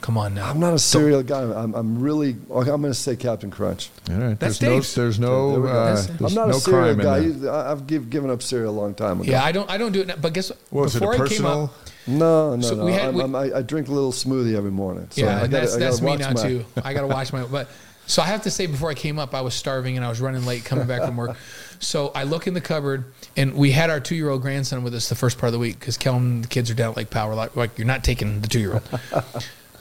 Come 0.00 0.16
on 0.16 0.34
now. 0.34 0.48
I'm 0.48 0.58
not 0.58 0.72
a 0.72 0.78
cereal 0.78 1.22
guy. 1.22 1.42
I'm, 1.42 1.74
I'm 1.74 2.00
really. 2.00 2.30
I'm 2.50 2.64
going 2.64 2.82
to 2.84 2.94
say 2.94 3.16
Captain 3.16 3.50
Crunch. 3.50 3.90
All 4.08 4.16
right. 4.16 4.38
That's 4.40 4.58
there's 4.58 4.96
no. 4.96 5.02
There's 5.02 5.18
no. 5.18 5.66
Uh, 5.66 5.94
there's 5.94 6.08
I'm 6.20 6.34
not 6.34 6.48
no 6.48 6.56
a 6.56 6.60
cereal 6.60 6.94
crime 6.94 6.98
guy. 7.04 7.18
in 7.18 7.42
there. 7.42 7.52
I- 7.52 7.70
I've 7.70 7.86
give, 7.86 8.08
given 8.08 8.30
up 8.30 8.42
cereal 8.42 8.72
a 8.72 8.78
long 8.80 8.94
time 8.94 9.20
ago. 9.20 9.30
Yeah, 9.30 9.44
I 9.44 9.52
don't. 9.52 9.68
I 9.70 9.76
don't 9.78 9.92
do 9.92 10.00
it 10.00 10.06
now. 10.06 10.16
But 10.16 10.32
guess 10.32 10.50
what? 10.50 10.58
What 10.70 10.82
was 10.84 10.96
it? 10.96 10.98
A 10.98 11.00
Before 11.00 11.14
I 11.14 11.16
came 11.18 11.26
personal? 11.28 11.64
up, 11.64 11.72
No, 12.06 12.56
no, 12.56 12.62
So 12.62 12.74
no. 12.76 12.84
we 12.86 12.92
had- 12.92 13.08
I'm, 13.08 13.14
we- 13.14 13.22
I'm, 13.22 13.34
I, 13.36 13.52
I 13.58 13.62
drink 13.62 13.88
a 13.88 13.92
little 13.92 14.12
smoothie 14.12 14.56
every 14.56 14.70
morning. 14.70 15.06
So 15.10 15.20
yeah, 15.22 15.36
I 15.36 15.40
gotta, 15.40 15.48
that's 15.48 15.74
I 15.76 15.78
gotta 15.78 15.90
that's 15.90 16.00
me 16.00 16.06
watch 16.08 16.18
now 16.20 16.32
my- 16.32 16.42
too. 16.42 16.64
I 16.84 16.94
got 16.94 17.00
to 17.02 17.06
watch 17.06 17.32
my. 17.34 17.42
But 17.44 17.68
so 18.06 18.22
I 18.22 18.26
have 18.26 18.42
to 18.44 18.50
say, 18.50 18.66
before 18.66 18.90
I 18.90 18.94
came 18.94 19.18
up, 19.18 19.34
I 19.34 19.42
was 19.42 19.54
starving 19.54 19.96
and 19.96 20.04
I 20.04 20.08
was 20.08 20.20
running 20.20 20.46
late 20.46 20.64
coming 20.64 20.86
back 20.86 21.02
from 21.02 21.16
work. 21.18 21.36
So 21.78 22.08
I 22.14 22.24
look 22.24 22.46
in 22.46 22.54
the 22.54 22.60
cupboard, 22.60 23.04
and 23.36 23.54
we 23.54 23.70
had 23.70 23.88
our 23.90 24.00
two-year-old 24.00 24.42
grandson 24.42 24.82
with 24.82 24.94
us 24.94 25.08
the 25.08 25.14
first 25.14 25.38
part 25.38 25.48
of 25.48 25.52
the 25.52 25.58
week 25.58 25.78
because 25.78 25.96
Kellen 25.96 26.22
and 26.24 26.44
the 26.44 26.48
kids 26.48 26.70
are 26.70 26.74
down 26.74 26.90
at 26.92 26.96
Lake 26.96 27.10
Powell. 27.10 27.36
Like, 27.36 27.54
like 27.56 27.78
you're 27.78 27.86
not 27.86 28.02
taking 28.02 28.40
the 28.40 28.48
two-year-old. 28.48 28.82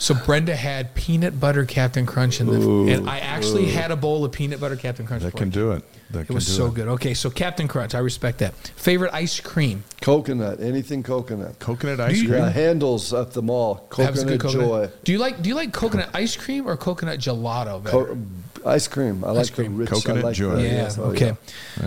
So 0.02 0.16
Brenda 0.16 0.56
had 0.56 0.96
peanut 0.96 1.40
butter 1.42 1.66
Captain 1.66 2.06
Crunch 2.06 2.40
in 2.40 2.48
the, 2.48 2.94
and 2.94 3.10
I 3.10 3.20
actually 3.20 3.66
had 3.68 3.92
a 3.92 3.98
bowl 3.98 4.24
of 4.24 4.32
peanut 4.32 4.60
butter 4.62 4.78
Captain 4.78 5.06
Crunch. 5.06 5.24
That 5.24 5.36
can 5.36 5.50
do 5.50 5.74
it. 5.74 5.84
That 6.12 6.22
It 6.22 6.26
can 6.28 6.36
was 6.36 6.46
do 6.48 6.54
so 6.54 6.66
it. 6.68 6.74
good. 6.74 6.88
Okay, 6.88 7.14
so 7.14 7.30
Captain 7.30 7.68
Crunch, 7.68 7.94
I 7.94 8.00
respect 8.00 8.40
that. 8.40 8.56
Favorite 8.78 9.14
ice 9.14 9.40
cream? 9.42 9.84
Coconut, 10.02 10.62
anything 10.62 11.04
coconut. 11.04 11.60
Coconut 11.60 12.00
ice 12.00 12.18
you- 12.22 12.30
cream. 12.30 12.40
Yeah, 12.44 12.50
Handel's 12.50 13.14
at 13.14 13.32
the 13.34 13.42
mall. 13.42 13.88
That 13.98 14.12
was 14.14 14.24
Coconut 14.24 14.52
joy. 14.54 14.90
Do 15.04 15.12
you 15.12 15.18
like 15.20 15.42
Do 15.42 15.50
you 15.50 15.56
like 15.56 15.74
coconut 15.74 16.10
ice 16.14 16.36
cream 16.36 16.66
or 16.68 16.78
coconut 16.78 17.20
gelato? 17.20 17.86
Co- 17.86 18.18
ice 18.66 18.88
cream. 18.88 19.24
I 19.26 19.32
like 19.32 19.48
the 19.48 19.54
cream. 19.54 19.76
rich. 19.78 19.90
Coconut 19.90 20.24
like 20.24 20.36
joy. 20.36 20.56
The, 20.56 20.64
yeah. 20.64 20.92
oh, 20.98 21.04
okay. 21.12 21.30
All 21.30 21.36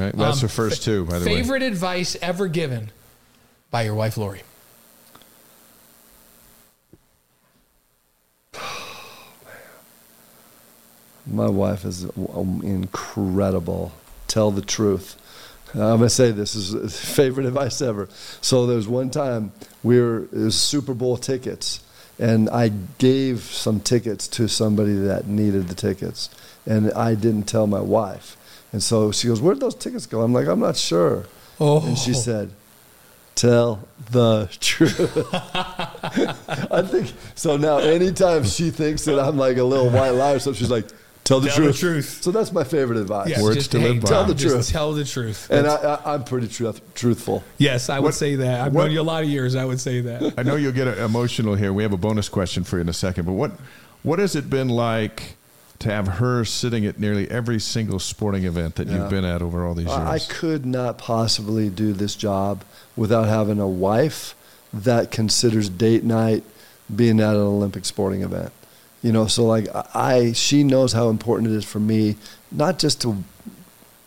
right. 0.02 0.14
Well, 0.14 0.26
that's 0.28 0.42
Um, 0.42 0.46
the 0.48 0.52
first 0.52 0.82
two, 0.84 1.06
by 1.06 1.18
the 1.18 1.24
way. 1.26 1.36
Favorite 1.36 1.62
advice 1.62 2.14
ever 2.20 2.46
given 2.46 2.90
by 3.70 3.82
your 3.82 3.94
wife 3.94 4.16
Lori? 4.18 4.42
My 11.26 11.48
wife 11.48 11.84
is 11.84 12.04
incredible. 12.04 13.92
Tell 14.26 14.50
the 14.50 14.62
truth. 14.62 15.16
I'm 15.74 15.98
gonna 15.98 16.10
say 16.10 16.32
this 16.32 16.54
is 16.54 16.98
favorite 17.14 17.46
advice 17.46 17.80
ever. 17.80 18.08
So 18.40 18.66
there 18.66 18.76
was 18.76 18.88
one 18.88 19.10
time 19.10 19.52
we 19.82 20.00
were 20.00 20.24
it 20.24 20.32
was 20.32 20.54
Super 20.54 20.94
Bowl 20.94 21.16
tickets, 21.16 21.82
and 22.18 22.50
I 22.50 22.68
gave 22.98 23.42
some 23.42 23.80
tickets 23.80 24.28
to 24.28 24.48
somebody 24.48 24.94
that 24.94 25.26
needed 25.26 25.68
the 25.68 25.74
tickets, 25.74 26.28
and 26.66 26.92
I 26.92 27.14
didn't 27.14 27.44
tell 27.44 27.66
my 27.66 27.80
wife. 27.80 28.36
And 28.72 28.82
so 28.82 29.12
she 29.12 29.28
goes, 29.28 29.40
"Where'd 29.40 29.60
those 29.60 29.74
tickets 29.74 30.06
go?" 30.06 30.22
I'm 30.22 30.32
like, 30.32 30.46
"I'm 30.46 30.60
not 30.60 30.76
sure." 30.76 31.24
Oh. 31.58 31.86
And 31.86 31.96
she 31.96 32.10
oh. 32.10 32.14
said, 32.14 32.50
"Tell 33.34 33.88
the 34.10 34.50
truth." 34.60 35.16
I 35.32 36.82
think 36.82 37.12
so. 37.34 37.56
Now, 37.56 37.78
anytime 37.78 38.44
she 38.44 38.70
thinks 38.70 39.06
that 39.06 39.18
I'm 39.18 39.38
like 39.38 39.56
a 39.56 39.64
little 39.64 39.88
white 39.88 40.10
liar, 40.10 40.38
so 40.38 40.52
she's 40.52 40.70
like, 40.70 40.86
"Tell 41.24 41.40
the 41.40 41.48
Tell 41.48 41.56
the 41.66 41.72
truth." 41.72 41.78
truth. 41.80 42.22
So 42.22 42.30
that's 42.30 42.52
my 42.52 42.64
favorite 42.64 42.98
advice. 42.98 43.28
Yes, 43.28 43.42
Words 43.42 43.56
just, 43.56 43.72
to 43.72 43.80
hey, 43.80 43.88
live 43.90 44.02
by. 44.02 44.08
Tell 44.08 44.24
the 44.24 44.34
just 44.34 44.54
truth. 44.54 44.68
Tell 44.70 44.92
the 44.92 45.04
truth. 45.04 45.50
And 45.50 45.66
I, 45.66 45.74
I, 45.76 46.14
I'm 46.14 46.24
pretty 46.24 46.48
truth, 46.48 46.80
truthful. 46.94 47.42
yes, 47.58 47.88
I 47.88 47.98
would 47.98 48.06
What- 48.06 48.14
say 48.14 48.34
that. 48.36 48.60
I've 48.60 48.74
what- 48.74 48.82
known 48.84 48.90
you 48.92 49.00
a 49.00 49.02
lot 49.02 49.22
of 49.22 49.28
years. 49.28 49.54
I 49.56 49.64
would 49.64 49.80
say 49.80 50.00
that. 50.02 50.34
I 50.38 50.42
know 50.42 50.56
you'll 50.56 50.72
get 50.72 50.88
emotional 50.98 51.54
here. 51.54 51.72
We 51.72 51.82
have 51.84 51.92
a 51.92 51.96
bonus 51.98 52.28
question 52.28 52.64
for 52.64 52.76
you 52.76 52.82
in 52.82 52.88
a 52.88 52.92
second. 52.92 53.24
But 53.26 53.32
what 53.32 53.52
what 54.02 54.18
has 54.18 54.34
it 54.34 54.50
been 54.50 54.68
like 54.68 55.36
to 55.78 55.90
have 55.90 56.06
her 56.06 56.44
sitting 56.44 56.86
at 56.86 56.98
nearly 57.00 57.28
every 57.30 57.58
single 57.58 57.98
sporting 57.98 58.44
event 58.44 58.76
that 58.76 58.86
Yeah. 58.88 58.98
you've 58.98 59.10
been 59.10 59.24
at 59.24 59.42
over 59.42 59.64
all 59.66 59.74
these 59.74 59.86
years? 59.86 59.98
I 59.98 60.14
I 60.14 60.18
could 60.18 60.64
not 60.66 60.98
possibly 60.98 61.68
do 61.70 61.92
this 61.92 62.14
job 62.16 62.62
without 62.96 63.26
having 63.28 63.58
a 63.60 63.68
wife 63.68 64.34
that 64.72 65.10
considers 65.10 65.68
date 65.68 66.02
night 66.04 66.44
being 66.94 67.20
at 67.20 67.34
an 67.34 67.40
Olympic 67.42 67.84
sporting 67.84 68.22
event. 68.22 68.52
You 69.02 69.12
know, 69.12 69.26
so 69.26 69.44
like 69.44 69.66
I, 69.94 70.32
she 70.32 70.62
knows 70.62 70.92
how 70.92 71.08
important 71.08 71.50
it 71.50 71.54
is 71.56 71.64
for 71.64 71.80
me, 71.80 72.16
not 72.50 72.78
just 72.78 73.00
to 73.02 73.16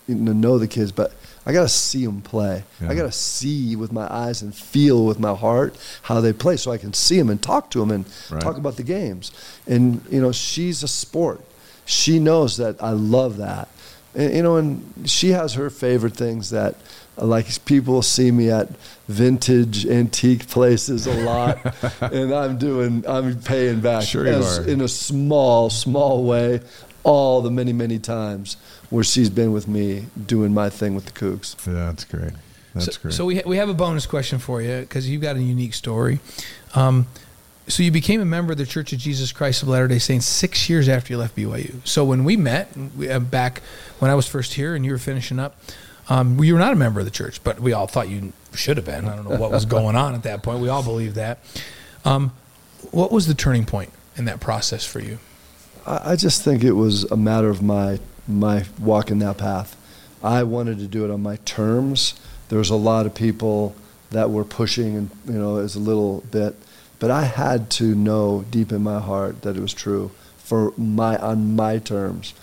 you 0.07 0.15
know, 0.15 0.31
know 0.33 0.57
the 0.57 0.67
kids, 0.67 0.91
but 0.91 1.13
I 1.45 1.51
got 1.53 1.63
to 1.63 1.69
see 1.69 2.05
them 2.05 2.21
play. 2.21 2.63
Yeah. 2.81 2.89
I 2.91 2.95
got 2.95 3.03
to 3.03 3.11
see 3.11 3.75
with 3.75 3.91
my 3.91 4.11
eyes 4.11 4.41
and 4.41 4.55
feel 4.55 5.05
with 5.05 5.19
my 5.19 5.33
heart 5.35 5.75
how 6.03 6.21
they 6.21 6.31
play, 6.33 6.57
so 6.57 6.71
I 6.71 6.77
can 6.77 6.93
see 6.93 7.17
them 7.17 7.29
and 7.29 7.41
talk 7.41 7.69
to 7.71 7.79
them 7.79 7.91
and 7.91 8.05
Right. 8.31 8.41
talk 8.41 8.57
about 8.57 8.77
the 8.77 8.83
games. 8.83 9.31
And 9.67 10.01
you 10.09 10.21
know, 10.21 10.31
she's 10.31 10.81
a 10.81 10.87
sport. 10.87 11.41
She 11.85 12.17
knows 12.19 12.57
that 12.57 12.81
I 12.81 12.91
love 12.91 13.37
that. 13.37 13.67
And, 14.15 14.33
you 14.33 14.43
know, 14.43 14.55
and 14.55 15.09
she 15.09 15.29
has 15.31 15.55
her 15.55 15.69
favorite 15.69 16.15
things 16.15 16.49
that, 16.51 16.75
like 17.17 17.63
people 17.65 18.01
see 18.01 18.31
me 18.31 18.49
at 18.49 18.69
vintage 19.07 19.85
antique 19.85 20.47
places 20.47 21.07
a 21.07 21.13
lot, 21.23 21.57
and 22.01 22.33
I'm 22.33 22.57
doing, 22.57 23.03
I'm 23.07 23.39
paying 23.41 23.81
back 23.81 24.03
Sure 24.03 24.27
as- 24.27 24.59
in 24.59 24.81
a 24.81 24.87
small, 24.87 25.69
small 25.69 26.23
way, 26.23 26.61
all 27.03 27.41
the 27.41 27.51
many, 27.51 27.71
many 27.71 27.99
times 27.99 28.57
where 28.89 29.03
she's 29.03 29.29
been 29.29 29.51
with 29.51 29.67
me 29.67 30.05
doing 30.25 30.53
my 30.53 30.69
thing 30.69 30.95
with 30.95 31.05
the 31.05 31.11
Cougs 31.11 31.55
yeah, 31.67 31.73
that's 31.73 32.03
great. 32.05 32.31
That's 32.73 32.95
so, 32.95 33.01
great. 33.01 33.13
so 33.13 33.25
we 33.25 33.35
ha- 33.37 33.43
we 33.45 33.57
have 33.57 33.69
a 33.69 33.73
bonus 33.73 34.05
question 34.05 34.39
for 34.39 34.61
you 34.61 34.81
because 34.81 35.09
you've 35.09 35.21
got 35.21 35.35
a 35.35 35.41
unique 35.41 35.73
story. 35.73 36.19
Um, 36.73 37.07
so 37.67 37.81
you 37.81 37.89
became 37.91 38.21
a 38.21 38.25
member 38.25 38.51
of 38.51 38.57
the 38.57 38.65
Church 38.65 38.93
of 38.93 38.99
Jesus 38.99 39.31
Christ 39.31 39.63
of 39.63 39.69
Latter 39.69 39.87
Day 39.87 39.97
Saints 39.97 40.25
six 40.25 40.69
years 40.69 40.87
after 40.87 41.13
you 41.13 41.17
left 41.17 41.35
BYU. 41.35 41.75
So 41.83 42.05
when 42.05 42.23
we 42.23 42.37
met 42.37 42.69
we, 42.95 43.09
uh, 43.09 43.19
back 43.19 43.61
when 43.99 44.11
I 44.11 44.15
was 44.15 44.27
first 44.27 44.53
here 44.53 44.75
and 44.75 44.85
you 44.85 44.91
were 44.91 44.99
finishing 44.99 45.39
up, 45.39 45.57
um, 46.09 46.43
you 46.43 46.53
were 46.53 46.59
not 46.59 46.73
a 46.73 46.75
member 46.75 46.99
of 46.99 47.05
the 47.05 47.11
church, 47.11 47.43
but 47.43 47.59
we 47.59 47.73
all 47.73 47.87
thought 47.87 48.09
you 48.09 48.33
should 48.53 48.77
have 48.77 48.85
been. 48.85 49.05
I 49.05 49.15
don't 49.15 49.29
know 49.29 49.37
what 49.37 49.51
was 49.51 49.65
going 49.65 49.95
on 49.95 50.15
at 50.15 50.23
that 50.23 50.43
point. 50.43 50.59
We 50.59 50.69
all 50.69 50.83
believed 50.83 51.15
that. 51.15 51.39
Um, 52.03 52.31
what 52.91 53.11
was 53.11 53.27
the 53.27 53.33
turning 53.33 53.65
point 53.65 53.91
in 54.15 54.25
that 54.25 54.39
process 54.39 54.85
for 54.85 54.99
you? 54.99 55.19
I 55.87 56.15
just 56.15 56.43
think 56.43 56.63
it 56.63 56.73
was 56.73 57.03
a 57.11 57.17
matter 57.17 57.49
of 57.49 57.61
my 57.61 57.99
my 58.27 58.65
walking 58.79 59.19
that 59.19 59.37
path. 59.37 59.77
I 60.23 60.43
wanted 60.43 60.79
to 60.79 60.87
do 60.87 61.05
it 61.05 61.11
on 61.11 61.21
my 61.21 61.35
terms. 61.45 62.15
There 62.49 62.57
was 62.57 62.71
a 62.71 62.75
lot 62.75 63.05
of 63.05 63.13
people 63.13 63.75
that 64.09 64.31
were 64.31 64.43
pushing, 64.43 64.95
and 64.95 65.09
you 65.25 65.33
know, 65.33 65.57
as 65.57 65.75
a 65.75 65.79
little 65.79 66.21
bit, 66.31 66.55
but 66.99 67.11
I 67.11 67.25
had 67.25 67.69
to 67.71 67.93
know 67.93 68.45
deep 68.49 68.71
in 68.71 68.81
my 68.81 68.99
heart 68.99 69.43
that 69.43 69.55
it 69.55 69.61
was 69.61 69.73
true 69.73 70.11
for 70.37 70.73
my 70.77 71.17
on 71.17 71.55
my 71.55 71.77
terms, 71.77 72.33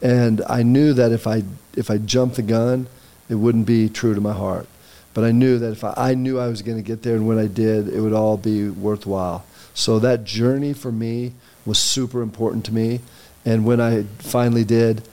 and 0.00 0.42
I 0.48 0.62
knew 0.62 0.92
that 0.92 1.10
if 1.10 1.26
I 1.26 1.42
if 1.76 1.90
I 1.90 1.98
jumped 1.98 2.36
the 2.36 2.42
gun, 2.42 2.86
it 3.32 3.36
wouldn't 3.36 3.66
be 3.66 3.88
true 3.88 4.14
to 4.14 4.20
my 4.20 4.34
heart. 4.34 4.66
But 5.14 5.24
I 5.24 5.32
knew 5.32 5.58
that 5.58 5.72
if 5.72 5.84
I, 5.84 5.94
I 5.96 6.14
knew 6.14 6.38
I 6.38 6.48
was 6.48 6.60
going 6.60 6.76
to 6.76 6.82
get 6.82 7.02
there, 7.02 7.16
and 7.16 7.26
when 7.26 7.38
I 7.38 7.46
did, 7.46 7.88
it 7.88 8.00
would 8.00 8.12
all 8.12 8.36
be 8.36 8.68
worthwhile. 8.68 9.44
So 9.72 9.98
that 10.00 10.24
journey 10.24 10.74
for 10.74 10.92
me 10.92 11.32
was 11.64 11.78
super 11.78 12.20
important 12.20 12.66
to 12.66 12.74
me, 12.74 13.00
and 13.46 13.64
when 13.64 13.80
I 13.80 14.02
finally 14.18 14.64
did, 14.64 15.08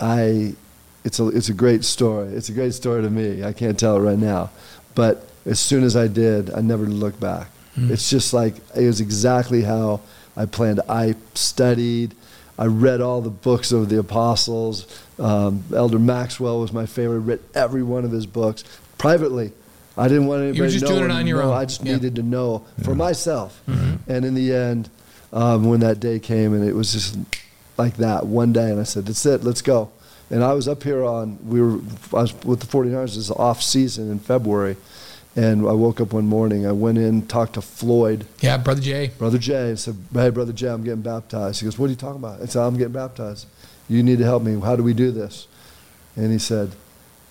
I 0.00 0.54
it's 1.04 1.20
a 1.20 1.28
it's 1.28 1.48
a 1.48 1.54
great 1.54 1.84
story. 1.84 2.28
It's 2.34 2.48
a 2.48 2.52
great 2.52 2.74
story 2.74 3.02
to 3.02 3.10
me. 3.10 3.44
I 3.44 3.52
can't 3.52 3.78
tell 3.78 3.96
it 3.96 4.00
right 4.00 4.18
now, 4.18 4.50
but 4.96 5.28
as 5.46 5.60
soon 5.60 5.84
as 5.84 5.94
I 5.94 6.08
did, 6.08 6.50
I 6.52 6.60
never 6.60 6.86
looked 6.86 7.20
back. 7.20 7.48
Hmm. 7.76 7.92
It's 7.92 8.10
just 8.10 8.34
like 8.34 8.56
it 8.74 8.86
was 8.86 9.00
exactly 9.00 9.62
how 9.62 10.00
I 10.36 10.46
planned. 10.46 10.80
I 10.88 11.14
studied. 11.34 12.16
I 12.60 12.66
read 12.66 13.00
all 13.00 13.22
the 13.22 13.30
books 13.30 13.72
of 13.72 13.88
the 13.88 13.98
apostles. 13.98 14.86
Um, 15.18 15.64
Elder 15.74 15.98
Maxwell 15.98 16.60
was 16.60 16.72
my 16.72 16.84
favorite. 16.86 17.20
Read 17.20 17.40
every 17.54 17.82
one 17.82 18.04
of 18.04 18.12
his 18.12 18.26
books 18.26 18.62
privately. 18.98 19.52
I 19.96 20.08
didn't 20.08 20.26
want 20.26 20.42
anybody 20.42 20.58
You 20.58 20.62
were 20.64 20.68
just 20.68 20.84
to 20.86 20.92
know. 20.92 20.98
doing 20.98 21.10
it 21.10 21.14
on 21.14 21.26
your 21.26 21.42
know. 21.42 21.52
own. 21.52 21.56
I 21.56 21.64
just 21.64 21.82
Yeah. 21.84 21.94
needed 21.94 22.16
to 22.16 22.22
know 22.22 22.62
for 22.84 22.94
myself. 22.94 23.60
And 23.66 24.24
in 24.24 24.34
the 24.34 24.52
end, 24.54 24.90
um, 25.32 25.64
when 25.64 25.80
that 25.80 26.00
day 26.00 26.18
came, 26.18 26.52
and 26.54 26.62
it 26.62 26.74
was 26.74 26.92
just 26.92 27.16
like 27.78 27.96
that 27.96 28.26
one 28.26 28.52
day, 28.52 28.70
and 28.70 28.78
I 28.78 28.84
said, 28.84 29.06
"That's 29.06 29.24
it. 29.24 29.42
Let's 29.42 29.62
go." 29.62 29.88
And 30.30 30.44
I 30.44 30.52
was 30.52 30.68
up 30.68 30.82
here 30.82 31.02
on 31.02 31.38
we 31.46 31.60
were 31.62 31.78
I 32.12 32.22
was 32.22 32.34
with 32.44 32.60
the 32.60 32.66
49ers. 32.66 33.16
It's 33.16 33.30
off 33.30 33.62
season 33.62 34.10
in 34.10 34.18
February, 34.18 34.76
and 35.36 35.66
I 35.66 35.72
woke 35.72 36.00
up 36.00 36.12
one 36.12 36.26
morning. 36.26 36.66
I 36.66 36.72
went 36.72 36.98
in, 36.98 37.26
talked 37.26 37.54
to 37.54 37.62
Floyd, 37.62 38.26
Yeah, 38.40 38.56
brother 38.56 38.80
Jay. 38.80 39.12
Brother 39.18 39.38
Jay, 39.38 39.68
and 39.68 39.78
said, 39.78 39.96
"Hey, 40.12 40.30
Brother 40.30 40.52
Jay, 40.52 40.68
I'm 40.68 40.82
getting 40.84 41.02
baptized." 41.02 41.60
He 41.60 41.66
goes, 41.66 41.78
"What 41.78 41.86
are 41.86 41.90
you 41.90 41.96
talking 41.96 42.18
about?" 42.18 42.42
I 42.42 42.46
said, 42.46 42.62
"I'm 42.62 42.76
getting 42.76 42.92
baptized. 42.92 43.46
You 43.88 44.02
need 44.02 44.18
to 44.18 44.24
help 44.24 44.42
me. 44.42 44.58
How 44.60 44.76
do 44.76 44.82
we 44.82 44.92
do 44.94 45.10
this?" 45.10 45.46
And 46.16 46.32
he 46.32 46.38
said, 46.38 46.72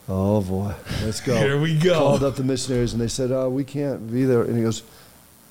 "Oh 0.07 0.41
boy, 0.41 0.73
let's 1.03 1.19
go." 1.21 1.35
Here 1.38 1.59
we 1.59 1.77
go. 1.77 1.93
Called 1.95 2.23
up 2.23 2.35
the 2.35 2.43
missionaries, 2.43 2.93
and 2.93 3.01
they 3.01 3.07
said, 3.07 3.31
"Oh, 3.31 3.49
we 3.49 3.63
can't 3.63 4.11
be 4.11 4.23
there." 4.23 4.43
And 4.43 4.55
he 4.55 4.63
goes, 4.63 4.84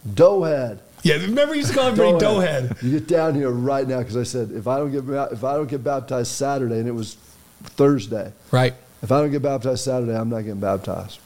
"Doughhead." 0.08 0.78
Yeah, 1.02 1.14
remember 1.16 1.54
you 1.54 1.60
used 1.60 1.70
to 1.72 1.78
call 1.78 1.88
everybody 1.88 2.24
Doughhead. 2.24 2.68
Doughhead. 2.70 2.82
You 2.82 2.90
get 2.98 3.06
down 3.06 3.34
here 3.34 3.50
right 3.50 3.86
now 3.86 3.98
because 4.00 4.16
I 4.16 4.24
said 4.24 4.50
if 4.52 4.66
I 4.66 4.78
don't 4.78 4.90
get 4.90 5.04
if 5.32 5.44
I 5.44 5.54
don't 5.54 5.68
get 5.68 5.84
baptized 5.84 6.32
Saturday, 6.32 6.78
and 6.78 6.88
it 6.88 6.92
was 6.92 7.16
Thursday. 7.62 8.32
Right. 8.50 8.74
If 9.02 9.12
I 9.12 9.20
don't 9.20 9.30
get 9.30 9.42
baptized 9.42 9.84
Saturday, 9.84 10.16
I'm 10.16 10.28
not 10.28 10.40
getting 10.40 10.60
baptized. 10.60 11.20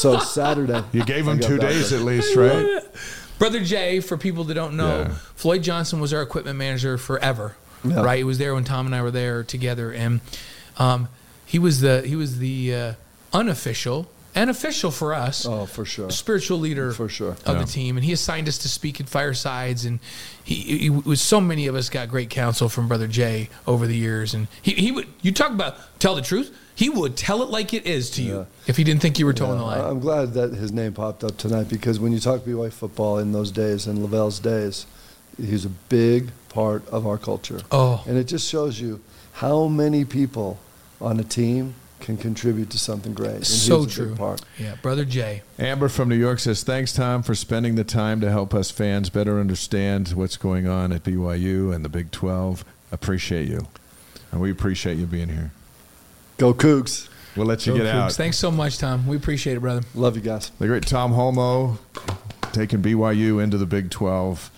So 0.00 0.18
Saturday, 0.18 0.82
You 0.92 1.04
gave 1.04 1.26
him 1.26 1.40
two 1.40 1.58
days 1.58 1.92
at 1.92 2.00
least, 2.02 2.36
right? 2.36 2.80
Brother 3.38 3.60
Jay, 3.60 4.00
for 4.00 4.16
people 4.16 4.44
that 4.44 4.54
don't 4.54 4.76
know, 4.76 5.02
Yeah. 5.08 5.14
Floyd 5.36 5.62
Johnson 5.62 6.00
was 6.00 6.12
our 6.12 6.22
equipment 6.22 6.58
manager 6.58 6.98
forever. 6.98 7.56
Yeah. 7.84 8.02
Right, 8.02 8.18
he 8.18 8.24
was 8.24 8.38
there 8.38 8.54
when 8.54 8.64
Tom 8.64 8.86
and 8.86 8.94
I 8.94 9.02
were 9.02 9.12
there 9.12 9.44
together, 9.44 9.92
and 9.92 10.20
um, 10.78 11.08
he 11.46 11.60
was 11.60 11.80
the 11.80 12.02
he 12.02 12.16
was 12.16 12.38
the 12.40 12.74
uh, 12.74 12.92
unofficial 13.32 14.10
and 14.34 14.50
official 14.50 14.90
for 14.90 15.14
us. 15.14 15.46
Oh, 15.46 15.64
for 15.66 15.84
sure. 15.84 16.10
spiritual 16.10 16.58
leader 16.58 16.92
For 16.92 17.08
sure. 17.08 17.36
of 17.46 17.56
Yeah. 17.56 17.62
the 17.62 17.64
team, 17.64 17.96
and 17.96 18.04
he 18.04 18.12
assigned 18.12 18.48
us 18.48 18.58
to 18.58 18.68
speak 18.68 19.00
at 19.00 19.08
firesides, 19.08 19.84
and 19.84 20.00
he, 20.42 20.54
he 20.78 20.90
was 20.90 21.20
so 21.20 21.40
many 21.40 21.68
of 21.68 21.76
us 21.76 21.88
got 21.88 22.08
great 22.08 22.30
counsel 22.30 22.68
from 22.68 22.88
Brother 22.88 23.06
Jay 23.06 23.48
over 23.66 23.86
the 23.86 23.96
years, 23.96 24.34
and 24.34 24.48
he, 24.60 24.72
he 24.72 24.90
would 24.90 25.06
you 25.22 25.30
talk 25.32 25.52
about 25.52 25.76
tell 26.00 26.16
the 26.16 26.22
truth, 26.22 26.52
he 26.78 26.88
would 26.88 27.16
tell 27.16 27.42
it 27.42 27.50
like 27.50 27.74
it 27.74 27.86
is 27.86 28.08
to 28.08 28.22
you 28.22 28.46
if 28.68 28.76
he 28.76 28.84
didn't 28.84 29.02
think 29.02 29.18
you 29.18 29.26
were 29.26 29.32
towing 29.32 29.54
Yeah, 29.54 29.58
the 29.58 29.64
line. 29.64 29.80
I'm 29.80 29.98
glad 29.98 30.34
that 30.34 30.52
his 30.52 30.70
name 30.70 30.92
popped 30.92 31.24
up 31.24 31.36
tonight 31.36 31.68
because 31.68 31.98
when 31.98 32.12
you 32.12 32.20
talk 32.20 32.42
BYU 32.42 32.72
football 32.72 33.18
in 33.18 33.32
those 33.32 33.50
days 33.50 33.88
and 33.88 33.98
LaVell's 33.98 34.38
days, 34.38 34.86
he's 35.36 35.64
a 35.64 35.70
big 35.70 36.30
part 36.50 36.86
of 36.86 37.04
our 37.04 37.18
culture. 37.18 37.62
Oh. 37.72 38.04
And 38.06 38.16
it 38.16 38.28
just 38.28 38.48
shows 38.48 38.80
you 38.80 39.00
how 39.32 39.66
many 39.66 40.04
people 40.04 40.60
on 41.00 41.18
a 41.18 41.24
team 41.24 41.74
can 41.98 42.16
contribute 42.16 42.70
to 42.70 42.78
something 42.78 43.12
great. 43.12 43.34
And 43.34 43.46
so 43.48 43.82
he's 43.82 43.98
a 43.98 44.02
big 44.02 44.08
true. 44.10 44.16
part. 44.16 44.42
Yeah, 44.56 44.76
Brother 44.80 45.04
Jay. 45.04 45.42
Amber 45.58 45.88
from 45.88 46.08
New 46.08 46.14
York 46.14 46.38
says, 46.38 46.62
Thanks, 46.62 46.92
Tom, 46.92 47.24
for 47.24 47.34
spending 47.34 47.74
the 47.74 47.82
time 47.82 48.20
to 48.20 48.30
help 48.30 48.54
us 48.54 48.70
fans 48.70 49.10
better 49.10 49.40
understand 49.40 50.10
what's 50.10 50.36
going 50.36 50.68
on 50.68 50.92
at 50.92 51.02
BYU 51.02 51.74
and 51.74 51.84
the 51.84 51.88
Big 51.88 52.12
12. 52.12 52.64
Appreciate 52.92 53.48
you. 53.48 53.66
And 54.30 54.40
we 54.40 54.52
appreciate 54.52 54.96
you 54.96 55.06
being 55.06 55.30
here. 55.30 55.50
Go 56.38 56.54
Cougs. 56.54 57.08
We'll 57.36 57.46
let 57.46 57.66
you 57.66 57.72
Go 57.74 57.78
get 57.78 57.86
Cougs. 57.94 57.98
out. 57.98 58.12
Thanks 58.12 58.36
so 58.38 58.50
much, 58.50 58.78
Tom. 58.78 59.06
We 59.06 59.16
appreciate 59.16 59.56
it, 59.56 59.60
brother. 59.60 59.82
Love 59.94 60.16
you 60.16 60.22
guys. 60.22 60.50
The 60.58 60.66
great 60.66 60.86
Tom 60.86 61.12
Holmoe 61.12 61.78
taking 62.52 62.80
BYU 62.82 63.42
into 63.42 63.58
the 63.58 63.66
Big 63.66 63.90
12. 63.90 64.50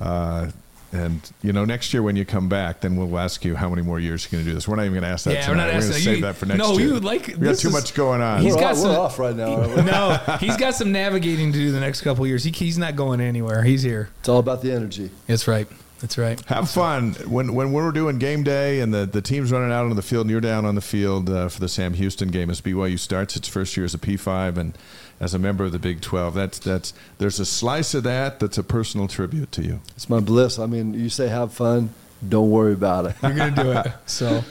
Uh, 0.00 0.50
and, 0.92 1.20
you 1.42 1.52
know, 1.52 1.64
next 1.64 1.92
year 1.92 2.02
when 2.02 2.16
you 2.16 2.24
come 2.24 2.48
back, 2.48 2.80
then 2.80 2.96
we'll 2.96 3.18
ask 3.18 3.44
you 3.44 3.54
how 3.56 3.68
many 3.68 3.82
more 3.82 3.98
years 4.00 4.24
you're 4.24 4.38
going 4.38 4.44
to 4.44 4.50
do 4.50 4.54
this. 4.54 4.66
We're 4.66 4.76
not 4.76 4.82
even 4.82 4.94
going 4.94 5.02
to 5.02 5.08
ask 5.08 5.24
that 5.24 5.34
Yeah, 5.34 5.48
we're 5.48 5.54
tonight. 5.54 5.64
not 5.64 5.72
We're 5.72 5.76
asking 5.78 5.90
going 5.90 5.98
to 5.98 6.04
save 6.04 6.16
You- 6.16 6.22
that 6.22 6.36
for 6.36 6.46
next 6.46 6.58
no, 6.58 6.70
year. 6.70 6.78
No, 6.78 6.84
you 6.86 6.94
would 6.94 7.04
like- 7.04 7.26
we 7.26 7.32
got 7.34 7.56
too 7.58 7.68
is- 7.68 7.72
much 7.74 7.94
going 7.94 8.20
on. 8.22 8.40
He's 8.42 8.54
we're, 8.54 8.60
got 8.60 8.70
off, 8.72 8.76
some- 8.78 8.90
we're 8.90 8.98
off 8.98 9.18
right 9.18 9.36
now. 9.36 9.54
aren't 9.60 9.86
no, 9.86 10.36
he's 10.40 10.56
got 10.56 10.74
some 10.74 10.90
navigating 10.92 11.52
to 11.52 11.58
do 11.58 11.72
the 11.72 11.80
next 11.80 12.00
couple 12.02 12.24
of 12.24 12.28
years. 12.28 12.44
He, 12.44 12.50
he's 12.52 12.78
not 12.78 12.96
going 12.96 13.20
anywhere. 13.20 13.64
He's 13.64 13.82
here. 13.82 14.08
It's 14.20 14.28
all 14.28 14.38
about 14.38 14.62
the 14.62 14.72
energy. 14.72 15.10
That's 15.26 15.46
right. 15.46 15.66
That's 16.00 16.16
right. 16.16 16.40
Have 16.46 16.70
fun 16.70 17.12
when 17.26 17.54
when 17.54 17.72
we're 17.72 17.90
doing 17.90 18.18
game 18.18 18.44
day 18.44 18.80
and 18.80 18.94
the, 18.94 19.04
the 19.04 19.20
team's 19.20 19.50
running 19.50 19.72
out 19.72 19.84
on 19.84 19.96
the 19.96 20.02
field 20.02 20.26
and 20.26 20.30
you're 20.30 20.40
down 20.40 20.64
on 20.64 20.74
the 20.74 20.80
field 20.80 21.28
uh, 21.28 21.48
for 21.48 21.60
the 21.60 21.68
Sam 21.68 21.94
Houston 21.94 22.28
game 22.28 22.50
as 22.50 22.60
BYU 22.60 22.98
starts 22.98 23.36
its 23.36 23.48
first 23.48 23.76
year 23.76 23.84
as 23.84 23.94
a 23.94 23.98
P5 23.98 24.56
and 24.56 24.78
as 25.20 25.34
a 25.34 25.38
member 25.38 25.64
of 25.64 25.72
the 25.72 25.78
Big 25.78 26.00
12. 26.00 26.34
That's 26.34 26.58
that's 26.58 26.94
there's 27.18 27.40
a 27.40 27.46
slice 27.46 27.94
of 27.94 28.04
that 28.04 28.38
that's 28.38 28.58
a 28.58 28.62
personal 28.62 29.08
tribute 29.08 29.50
to 29.52 29.62
you. 29.62 29.80
It's 29.96 30.08
my 30.08 30.20
bliss. 30.20 30.58
I 30.58 30.66
mean, 30.66 30.94
you 30.94 31.08
say 31.08 31.28
have 31.28 31.52
fun, 31.52 31.90
don't 32.26 32.50
worry 32.50 32.74
about 32.74 33.06
it. 33.06 33.16
You're 33.22 33.34
gonna 33.34 33.62
do 33.62 33.72
it. 33.72 33.86
So, 34.06 34.42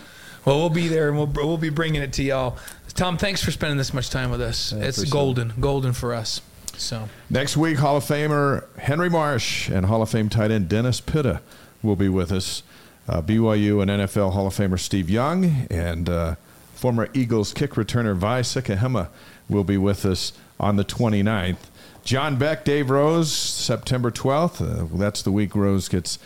well, 0.46 0.60
we'll 0.60 0.70
be 0.70 0.88
there 0.88 1.10
and 1.10 1.18
we'll 1.18 1.28
we'll 1.28 1.58
be 1.58 1.70
bringing 1.70 2.02
it 2.02 2.14
to 2.14 2.24
y'all. 2.24 2.58
Tom, 2.94 3.18
thanks 3.18 3.44
for 3.44 3.52
spending 3.52 3.78
this 3.78 3.94
much 3.94 4.10
time 4.10 4.32
with 4.32 4.42
us. 4.42 4.74
Yeah, 4.74 4.84
it's 4.84 4.98
appreciate 4.98 5.14
golden, 5.14 5.54
golden 5.60 5.94
for 5.94 6.14
us. 6.14 6.42
So, 6.78 7.10
Next 7.30 7.58
week, 7.58 7.78
Hall 7.78 7.98
of 7.98 8.04
Famer 8.04 8.66
Henry 8.78 9.10
Marsh 9.10 9.68
and 9.70 9.86
Hall 9.88 10.02
of 10.02 10.10
Fame 10.10 10.30
tight 10.30 10.52
end 10.52 10.70
Dennis 10.70 11.02
Pitta 11.02 11.42
will 11.82 11.96
be 11.96 12.10
with 12.10 12.32
us. 12.32 12.64
Uh, 13.10 13.22
BYU 13.22 13.82
and 13.82 13.90
NFL 13.90 14.34
Hall 14.34 14.48
of 14.48 14.54
Famer 14.54 14.78
Steve 14.78 15.10
Young 15.10 15.66
and 15.70 16.10
uh, 16.10 16.36
former 16.76 17.08
Eagles 17.14 17.54
kick 17.54 17.72
returner 17.72 18.14
Vi 18.16 18.42
Sikahema 18.42 19.08
will 19.50 19.64
be 19.64 19.78
with 19.78 20.06
us 20.06 20.34
on 20.60 20.76
the 20.76 20.84
29th. 20.84 21.56
John 22.04 22.36
Beck, 22.38 22.64
Dave 22.66 22.90
Rose, 22.90 23.32
September 23.32 24.12
12th. 24.12 24.62
Uh, 24.62 24.98
that's 24.98 25.22
the 25.22 25.32
week 25.32 25.56
Rose 25.56 25.88
gets 25.88 26.20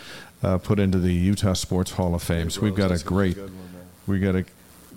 uh, 0.44 0.58
put 0.58 0.80
into 0.80 0.98
the 0.98 1.14
Utah 1.14 1.54
Sports 1.54 1.92
Hall 1.92 2.16
of 2.16 2.24
Fame. 2.24 2.50
So 2.50 2.62
we've 2.62 2.76
got 2.76 2.92
a 2.92 3.04
great. 3.04 3.38
We 4.08 4.20
got 4.20 4.36
a. 4.36 4.46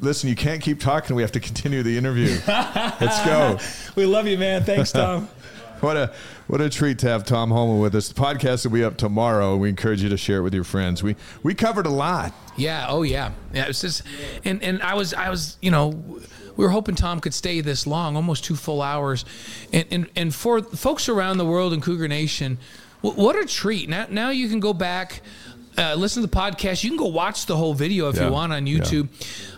Listen, 0.01 0.29
you 0.29 0.37
can't 0.37 0.61
keep 0.63 0.81
talking. 0.81 1.15
We 1.15 1.23
have 1.23 1.33
to 1.33 1.41
continue 1.41 1.83
the 1.83 1.97
interview. 1.97 2.39
Let's 2.49 3.25
go. 3.25 3.59
we 3.95 4.07
love 4.07 4.27
you, 4.27 4.37
man. 4.39 4.65
Thanks, 4.65 4.91
Tom. 4.93 5.29
What 5.85 5.99
a 5.99 6.13
what 6.47 6.63
a 6.63 6.71
treat 6.71 6.99
to 7.01 7.09
have 7.09 7.25
Tom 7.27 7.51
Holmoe 7.51 7.79
with 7.79 7.95
us. 7.95 8.09
The 8.09 8.19
podcast 8.19 8.65
will 8.65 8.73
be 8.73 8.83
up 8.83 8.97
tomorrow. 8.97 9.55
We 9.57 9.69
encourage 9.69 10.03
you 10.03 10.09
to 10.09 10.17
share 10.17 10.39
it 10.39 10.43
with 10.43 10.55
your 10.55 10.65
friends. 10.65 11.03
We 11.03 11.15
we 11.43 11.55
covered 11.55 11.85
a 11.85 11.91
lot. 11.91 12.33
Yeah. 12.57 12.87
Oh, 12.89 13.03
yeah. 13.03 13.33
Yeah. 13.53 13.67
It's 13.67 13.83
just, 13.83 14.03
and 14.47 14.63
and 14.63 14.83
I 14.83 14.95
was 14.95 15.13
I 15.13 15.29
was 15.29 15.59
you 15.61 15.71
know, 15.71 15.91
we 16.57 16.65
were 16.65 16.71
hoping 16.71 16.95
Tom 16.95 17.21
could 17.21 17.35
stay 17.35 17.61
this 17.61 17.87
long, 17.87 18.17
almost 18.17 18.45
two 18.45 18.57
full 18.57 18.81
hours, 18.81 19.27
and 19.75 19.85
and 19.91 20.11
and 20.17 20.35
for 20.35 20.63
folks 20.63 21.11
around 21.11 21.37
the 21.37 21.45
world 21.45 21.75
in 21.75 21.83
Cougar 21.83 22.09
Nation, 22.09 22.57
wh- 23.03 23.19
what 23.19 23.37
a 23.37 23.45
treat! 23.45 23.87
Now 23.89 24.07
now 24.09 24.31
you 24.31 24.49
can 24.49 24.61
go 24.61 24.73
back. 24.73 25.21
Uh, 25.77 25.95
listen 25.95 26.23
to 26.23 26.29
the 26.29 26.37
podcast. 26.37 26.85
You 26.85 26.91
can 26.91 26.97
go 26.99 27.07
watch 27.07 27.47
the 27.47 27.57
whole 27.57 27.75
video 27.75 28.09
if 28.09 28.17
Yeah. 28.17 28.27
you 28.27 28.33
want 28.33 28.53
on 28.53 28.67
Yeah. 28.67 28.79
YouTube. 28.79 29.09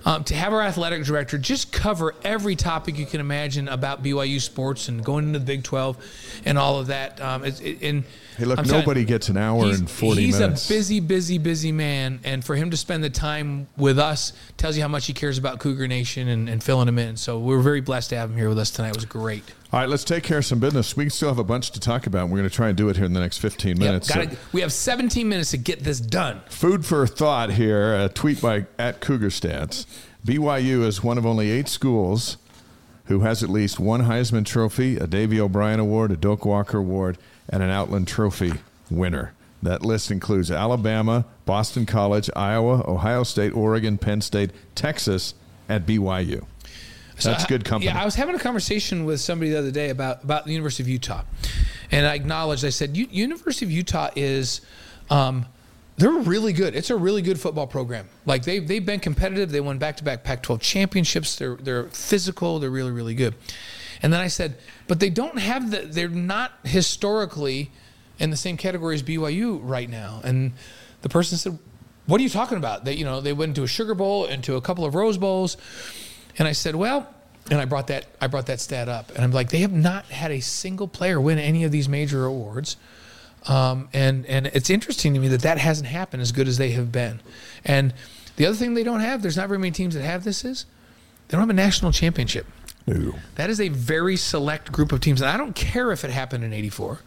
Um, 0.04 0.24
to 0.24 0.34
have 0.34 0.52
our 0.52 0.62
athletic 0.62 1.04
director 1.04 1.36
just 1.36 1.72
cover 1.72 2.14
every 2.24 2.56
topic 2.56 2.96
you 2.98 3.06
can 3.06 3.20
imagine 3.20 3.68
about 3.68 4.02
BYU 4.02 4.40
sports 4.40 4.88
and 4.88 5.04
going 5.04 5.26
into 5.26 5.38
the 5.40 5.44
Big 5.44 5.62
Twelve 5.62 5.96
and 6.44 6.56
all 6.58 6.78
of 6.78 6.86
that. 6.86 7.20
Um, 7.20 7.44
it's, 7.44 7.60
it, 7.60 7.78
and 7.82 8.04
Hey, 8.36 8.44
look, 8.44 8.58
I'm 8.58 8.64
telling- 8.64 8.80
nobody 8.80 9.04
gets 9.04 9.28
an 9.28 9.36
hour 9.36 9.64
and 9.66 9.88
40 9.88 10.20
he's 10.26 10.38
minutes. 10.38 10.68
He's 10.68 10.76
a 10.76 10.78
busy, 10.78 11.00
busy, 11.00 11.38
busy 11.38 11.72
man, 11.72 12.20
and 12.24 12.44
for 12.44 12.54
him 12.54 12.70
to 12.70 12.76
spend 12.76 13.02
the 13.02 13.10
time 13.10 13.66
with 13.76 13.98
us 13.98 14.32
tells 14.56 14.76
you 14.76 14.82
how 14.82 14.88
much 14.88 15.06
he 15.06 15.12
cares 15.12 15.38
about 15.38 15.58
Cougar 15.58 15.88
Nation 15.88 16.28
and, 16.28 16.48
and 16.48 16.62
filling 16.62 16.88
him 16.88 16.98
in. 16.98 17.16
So 17.16 17.38
we're 17.38 17.60
very 17.60 17.80
blessed 17.80 18.10
to 18.10 18.16
have 18.18 18.30
him 18.30 18.36
here 18.36 18.48
with 18.48 18.58
us 18.58 18.70
tonight. 18.70 18.90
It 18.90 18.96
was 18.96 19.04
great. 19.06 19.42
All 19.72 19.80
right, 19.80 19.88
let's 19.88 20.04
take 20.04 20.22
care 20.22 20.38
of 20.38 20.44
some 20.44 20.58
business. 20.60 20.96
We 20.96 21.08
still 21.08 21.28
have 21.28 21.38
a 21.38 21.44
bunch 21.44 21.70
to 21.72 21.80
talk 21.80 22.06
about. 22.06 22.22
And 22.24 22.30
We're 22.32 22.38
going 22.38 22.48
to 22.50 22.54
try 22.54 22.68
and 22.68 22.76
do 22.76 22.88
it 22.88 22.96
here 22.96 23.04
in 23.04 23.12
the 23.14 23.20
next 23.20 23.38
15 23.38 23.76
Yep, 23.76 23.78
minutes. 23.78 24.08
gotta, 24.08 24.30
So, 24.30 24.36
we 24.52 24.60
have 24.60 24.72
17 24.72 25.28
minutes 25.28 25.50
to 25.52 25.56
get 25.56 25.82
this 25.82 25.98
done. 26.00 26.40
food 26.48 26.84
for 26.86 27.06
thought 27.06 27.52
here. 27.54 27.94
A 28.04 28.08
tweet 28.08 28.40
by 28.40 28.66
at 28.78 29.00
Cougar 29.00 29.28
Stats. 29.30 29.86
BYU 30.26 30.84
is 30.84 31.02
one 31.02 31.18
of 31.18 31.24
only 31.26 31.50
eight 31.50 31.68
schools 31.68 32.36
who 33.06 33.20
has 33.20 33.42
at 33.42 33.48
least 33.48 33.78
one 33.78 34.02
Heisman 34.02 34.44
Trophy, 34.44 34.96
a 34.96 35.06
Davy 35.06 35.40
O'Brien 35.40 35.78
Award, 35.80 36.10
a 36.10 36.16
Doak 36.16 36.44
Walker 36.44 36.78
Award, 36.78 37.18
and 37.48 37.62
an 37.62 37.70
Outland 37.70 38.08
Trophy 38.08 38.52
winner. 38.90 39.32
That 39.62 39.82
list 39.82 40.10
includes 40.10 40.50
Alabama, 40.50 41.24
Boston 41.46 41.86
College, 41.86 42.28
Iowa, 42.36 42.84
Ohio 42.86 43.22
State, 43.24 43.54
Oregon, 43.54 43.98
Penn 43.98 44.20
State, 44.20 44.50
Texas, 44.74 45.34
at 45.68 45.86
BYU. 45.86 46.44
So 47.18 47.30
That's 47.30 47.44
I- 47.44 47.48
good 47.48 47.64
company. 47.64 47.90
Yeah, 47.90 48.00
I 48.00 48.04
was 48.04 48.14
having 48.14 48.34
a 48.34 48.38
conversation 48.38 49.04
with 49.06 49.20
somebody 49.20 49.50
the 49.50 49.58
other 49.58 49.70
day 49.70 49.88
about 49.88 50.22
about 50.22 50.44
the 50.44 50.52
University 50.52 50.82
of 50.82 50.88
Utah, 50.88 51.22
and 51.90 52.06
I 52.06 52.14
acknowledged. 52.14 52.64
I 52.64 52.68
said, 52.70 52.94
"U- 52.96 53.08
University 53.10 53.64
of 53.64 53.72
Utah 53.72 54.10
is, 54.14 54.60
um, 55.08 55.46
they're 55.96 56.10
really 56.10 56.52
good. 56.52 56.74
It's 56.76 56.90
a 56.90 56.96
really 56.96 57.22
good 57.22 57.40
football 57.40 57.66
program. 57.66 58.06
Like 58.26 58.44
they 58.44 58.58
they've 58.58 58.84
been 58.84 59.00
competitive. 59.00 59.50
They 59.50 59.62
won 59.62 59.78
back 59.78 59.96
to 59.96 60.04
back 60.04 60.24
Pac-12 60.24 60.60
championships. 60.60 61.36
They're 61.36 61.56
they're 61.56 61.84
physical. 61.84 62.58
They're 62.58 62.68
really 62.70 62.90
really 62.92 63.14
good." 63.14 63.34
And 64.02 64.12
then 64.12 64.20
I 64.20 64.28
said, 64.28 64.56
"But 64.86 65.00
they 65.00 65.10
don't 65.10 65.38
have 65.38 65.70
the. 65.70 65.82
They're 65.82 66.08
not 66.08 66.52
historically 66.64 67.70
in 68.18 68.30
the 68.30 68.36
same 68.36 68.56
category 68.56 68.94
as 68.94 69.02
BYU 69.02 69.60
right 69.62 69.88
now." 69.88 70.20
And 70.24 70.52
the 71.02 71.08
person 71.08 71.38
said, 71.38 71.58
"What 72.06 72.20
are 72.20 72.24
you 72.24 72.30
talking 72.30 72.58
about? 72.58 72.84
They 72.84 72.94
you 72.94 73.04
know 73.04 73.20
they 73.20 73.32
went 73.32 73.50
into 73.50 73.62
a 73.62 73.68
Sugar 73.68 73.94
Bowl, 73.94 74.26
into 74.26 74.56
a 74.56 74.60
couple 74.60 74.84
of 74.84 74.94
Rose 74.94 75.18
Bowls." 75.18 75.56
And 76.38 76.46
I 76.46 76.52
said, 76.52 76.74
well, 76.76 77.08
and 77.50 77.60
I 77.60 77.64
brought 77.64 77.86
that 77.88 78.06
I 78.20 78.26
brought 78.26 78.46
that 78.46 78.60
stat 78.60 78.88
up, 78.88 79.10
and 79.14 79.20
I'm 79.24 79.30
like, 79.30 79.50
they 79.50 79.58
have 79.58 79.72
not 79.72 80.06
had 80.06 80.30
a 80.30 80.40
single 80.40 80.88
player 80.88 81.20
win 81.20 81.38
any 81.38 81.64
of 81.64 81.70
these 81.70 81.88
major 81.88 82.24
awards, 82.24 82.76
um, 83.46 83.88
and 83.92 84.26
and 84.26 84.46
it's 84.48 84.68
interesting 84.68 85.14
to 85.14 85.20
me 85.20 85.28
that 85.28 85.42
that 85.42 85.58
hasn't 85.58 85.88
happened 85.88 86.22
as 86.22 86.32
good 86.32 86.48
as 86.48 86.58
they 86.58 86.72
have 86.72 86.90
been. 86.90 87.20
And 87.64 87.94
the 88.36 88.46
other 88.46 88.56
thing 88.56 88.74
they 88.74 88.82
don't 88.82 89.00
have, 89.00 89.22
there's 89.22 89.36
not 89.36 89.48
very 89.48 89.58
many 89.58 89.70
teams 89.70 89.94
that 89.94 90.02
have 90.02 90.24
this 90.24 90.44
is, 90.44 90.66
they 91.28 91.36
don't 91.36 91.40
have 91.40 91.50
a 91.50 91.54
national 91.54 91.92
championship. 91.92 92.46
Ooh. 92.88 93.14
That 93.34 93.50
is 93.50 93.60
a 93.60 93.68
very 93.68 94.16
select 94.16 94.70
group 94.72 94.92
of 94.92 95.00
teams, 95.00 95.20
and 95.20 95.30
I 95.30 95.36
don't 95.36 95.54
care 95.54 95.90
if 95.92 96.04
it 96.04 96.10
happened 96.10 96.44
in 96.44 96.52
'84. 96.52 97.00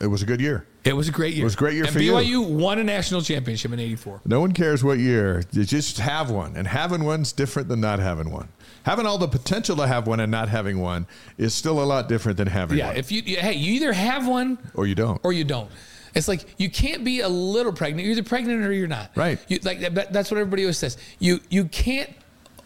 It 0.00 0.06
was 0.06 0.22
a 0.22 0.26
good 0.26 0.40
year. 0.40 0.66
It 0.84 0.94
was 0.94 1.08
a 1.08 1.12
great 1.12 1.32
year. 1.34 1.42
It 1.42 1.44
was 1.44 1.54
a 1.54 1.58
great 1.58 1.74
year 1.74 1.84
and 1.84 1.92
for 1.92 2.00
you. 2.00 2.12
BYU 2.12 2.46
won 2.46 2.78
a 2.78 2.84
national 2.84 3.22
championship 3.22 3.72
in 3.72 3.80
'84. 3.80 4.20
No 4.26 4.40
one 4.40 4.52
cares 4.52 4.84
what 4.84 4.98
year. 4.98 5.44
You 5.52 5.64
just 5.64 5.98
have 5.98 6.30
one. 6.30 6.56
And 6.56 6.66
having 6.66 7.04
one's 7.04 7.32
different 7.32 7.68
than 7.68 7.80
not 7.80 7.98
having 7.98 8.30
one. 8.30 8.48
Having 8.84 9.06
all 9.06 9.16
the 9.16 9.28
potential 9.28 9.76
to 9.76 9.86
have 9.86 10.06
one 10.06 10.20
and 10.20 10.30
not 10.30 10.48
having 10.48 10.80
one 10.80 11.06
is 11.38 11.54
still 11.54 11.82
a 11.82 11.84
lot 11.84 12.08
different 12.08 12.36
than 12.36 12.48
having 12.48 12.78
Yeah, 12.78 12.86
one. 12.88 12.94
Yeah, 12.96 13.00
if 13.00 13.12
you 13.12 13.22
hey, 13.22 13.52
you 13.54 13.72
either 13.74 13.92
have 13.92 14.26
one 14.26 14.58
or 14.74 14.86
you 14.86 14.94
don't. 14.94 15.20
or 15.22 15.32
you 15.32 15.44
don't. 15.44 15.70
It's 16.14 16.28
like 16.28 16.44
you 16.58 16.68
can't 16.68 17.04
be 17.04 17.20
a 17.20 17.28
little 17.28 17.72
pregnant. 17.72 18.04
You're 18.04 18.12
either 18.12 18.22
pregnant 18.28 18.64
or 18.64 18.72
you're 18.72 18.88
not. 18.88 19.12
Right. 19.16 19.38
You, 19.48 19.58
like 19.62 19.80
that, 19.80 20.12
that's 20.12 20.30
what 20.30 20.38
everybody 20.38 20.64
always 20.64 20.78
says. 20.78 20.98
You 21.18 21.40
you 21.48 21.64
can't 21.66 22.10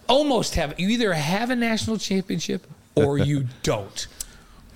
almost 0.08 0.54
have. 0.54 0.78
You 0.78 0.88
either 0.88 1.12
have 1.12 1.50
a 1.50 1.56
national 1.56 1.98
championship 1.98 2.66
or 2.94 3.18
you 3.18 3.46
don't. 3.62 4.06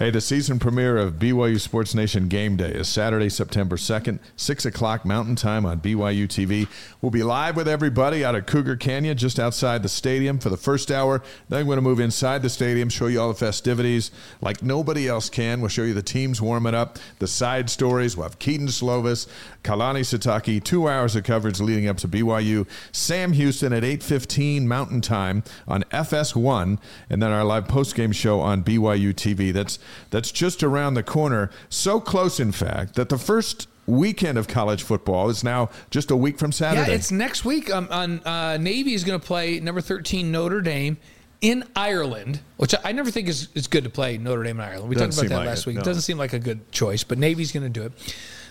Hey, 0.01 0.09
the 0.09 0.23
season 0.23 0.59
premiere 0.59 0.97
of 0.97 1.19
BYU 1.19 1.61
Sports 1.61 1.95
Nation 1.95 2.29
Game 2.29 2.57
Day 2.57 2.71
is 2.71 2.89
Saturday, 2.89 3.29
September 3.29 3.77
2nd, 3.77 4.19
6 4.35 4.65
o'clock 4.65 5.05
Mountain 5.05 5.37
Time 5.37 5.67
on 5.67 5.79
BYU 5.79 6.27
TV. 6.27 6.67
We'll 7.03 7.11
be 7.11 7.23
live 7.23 7.55
with 7.55 7.69
everybody 7.69 8.25
out 8.25 8.35
at 8.35 8.47
Cougar 8.47 8.77
Canyon, 8.77 9.19
just 9.19 9.39
outside 9.39 9.83
the 9.83 9.91
stadium 9.91 10.39
for 10.39 10.49
the 10.49 10.57
first 10.57 10.91
hour. 10.91 11.23
Then 11.51 11.67
we're 11.67 11.75
going 11.75 11.85
to 11.85 11.91
move 11.91 12.01
inside 12.01 12.41
the 12.41 12.49
stadium, 12.49 12.89
show 12.89 13.09
you 13.09 13.21
all 13.21 13.29
the 13.29 13.35
festivities 13.35 14.11
like 14.41 14.63
nobody 14.63 15.07
else 15.07 15.29
can. 15.29 15.61
We'll 15.61 15.69
show 15.69 15.83
you 15.83 15.93
the 15.93 16.01
teams 16.01 16.41
warming 16.41 16.75
up, 16.75 16.99
the 17.19 17.27
side 17.27 17.69
stories. 17.69 18.17
We'll 18.17 18.25
have 18.25 18.39
Kedon 18.39 18.69
Slovis, 18.69 19.29
Kalani 19.65 20.01
Sitake, 20.01 20.65
two 20.65 20.89
hours 20.89 21.15
of 21.15 21.25
coverage 21.25 21.61
leading 21.61 21.89
up 21.89 21.99
to 21.99 22.09
BYU. 22.09 22.67
Sam 22.91 23.35
Houston 23.35 23.75
at 23.75 23.83
8.15 23.83 24.63
Mountain 24.63 25.03
Time 25.03 25.45
on 25.69 25.83
FS1, 25.93 26.79
and 27.11 27.23
then 27.23 27.33
our 27.33 27.45
live 27.45 27.69
post-game 27.69 28.13
show 28.13 28.41
on 28.41 28.65
BYU 28.65 29.13
TV. 29.13 29.53
That's 29.53 29.79
that's 30.11 30.31
just 30.33 30.63
around 30.63 30.95
the 30.95 31.03
corner. 31.03 31.51
So 31.69 32.01
close, 32.01 32.41
in 32.41 32.53
fact, 32.53 32.95
that 32.95 33.09
the 33.09 33.19
first 33.19 33.69
weekend 33.87 34.39
of 34.39 34.47
college 34.49 34.83
football 34.83 35.29
is 35.29 35.43
now 35.43 35.69
just 35.91 36.11
a 36.11 36.17
week 36.17 36.39
from 36.39 36.53
Saturday. 36.53 36.91
Yeah, 36.91 36.97
it's 36.97 37.11
next 37.11 37.45
week. 37.45 37.71
Um, 37.71 37.89
on 37.91 38.21
uh, 38.21 38.57
Navy 38.59 38.95
is 38.95 39.05
going 39.05 39.19
to 39.21 39.27
play 39.27 39.61
number 39.61 39.81
13 39.81 40.31
Notre 40.31 40.61
Dame 40.61 40.97
in 41.41 41.65
Ireland, 41.75 42.41
which 42.57 42.75
I, 42.75 42.79
I 42.87 42.93
never 42.93 43.11
think 43.11 43.29
is, 43.29 43.49
is 43.55 43.67
good 43.67 43.85
to 43.85 43.91
play 43.91 44.19
Notre 44.19 44.43
Dame 44.43 44.61
in 44.61 44.67
Ireland. 44.67 44.89
We 44.89 44.95
Doesn't 44.95 45.11
talked 45.11 45.27
about 45.27 45.29
that 45.31 45.39
like 45.39 45.47
last 45.49 45.61
it, 45.61 45.67
week. 45.67 45.77
no. 45.77 45.83
It 45.83 45.85
doesn't 45.85 46.03
seem 46.03 46.19
like 46.19 46.33
a 46.33 46.39
good 46.39 46.71
choice, 46.71 47.03
but 47.05 47.19
Navy's 47.19 47.53
going 47.53 47.63
to 47.65 47.69
do 47.71 47.85
it. 47.87 47.93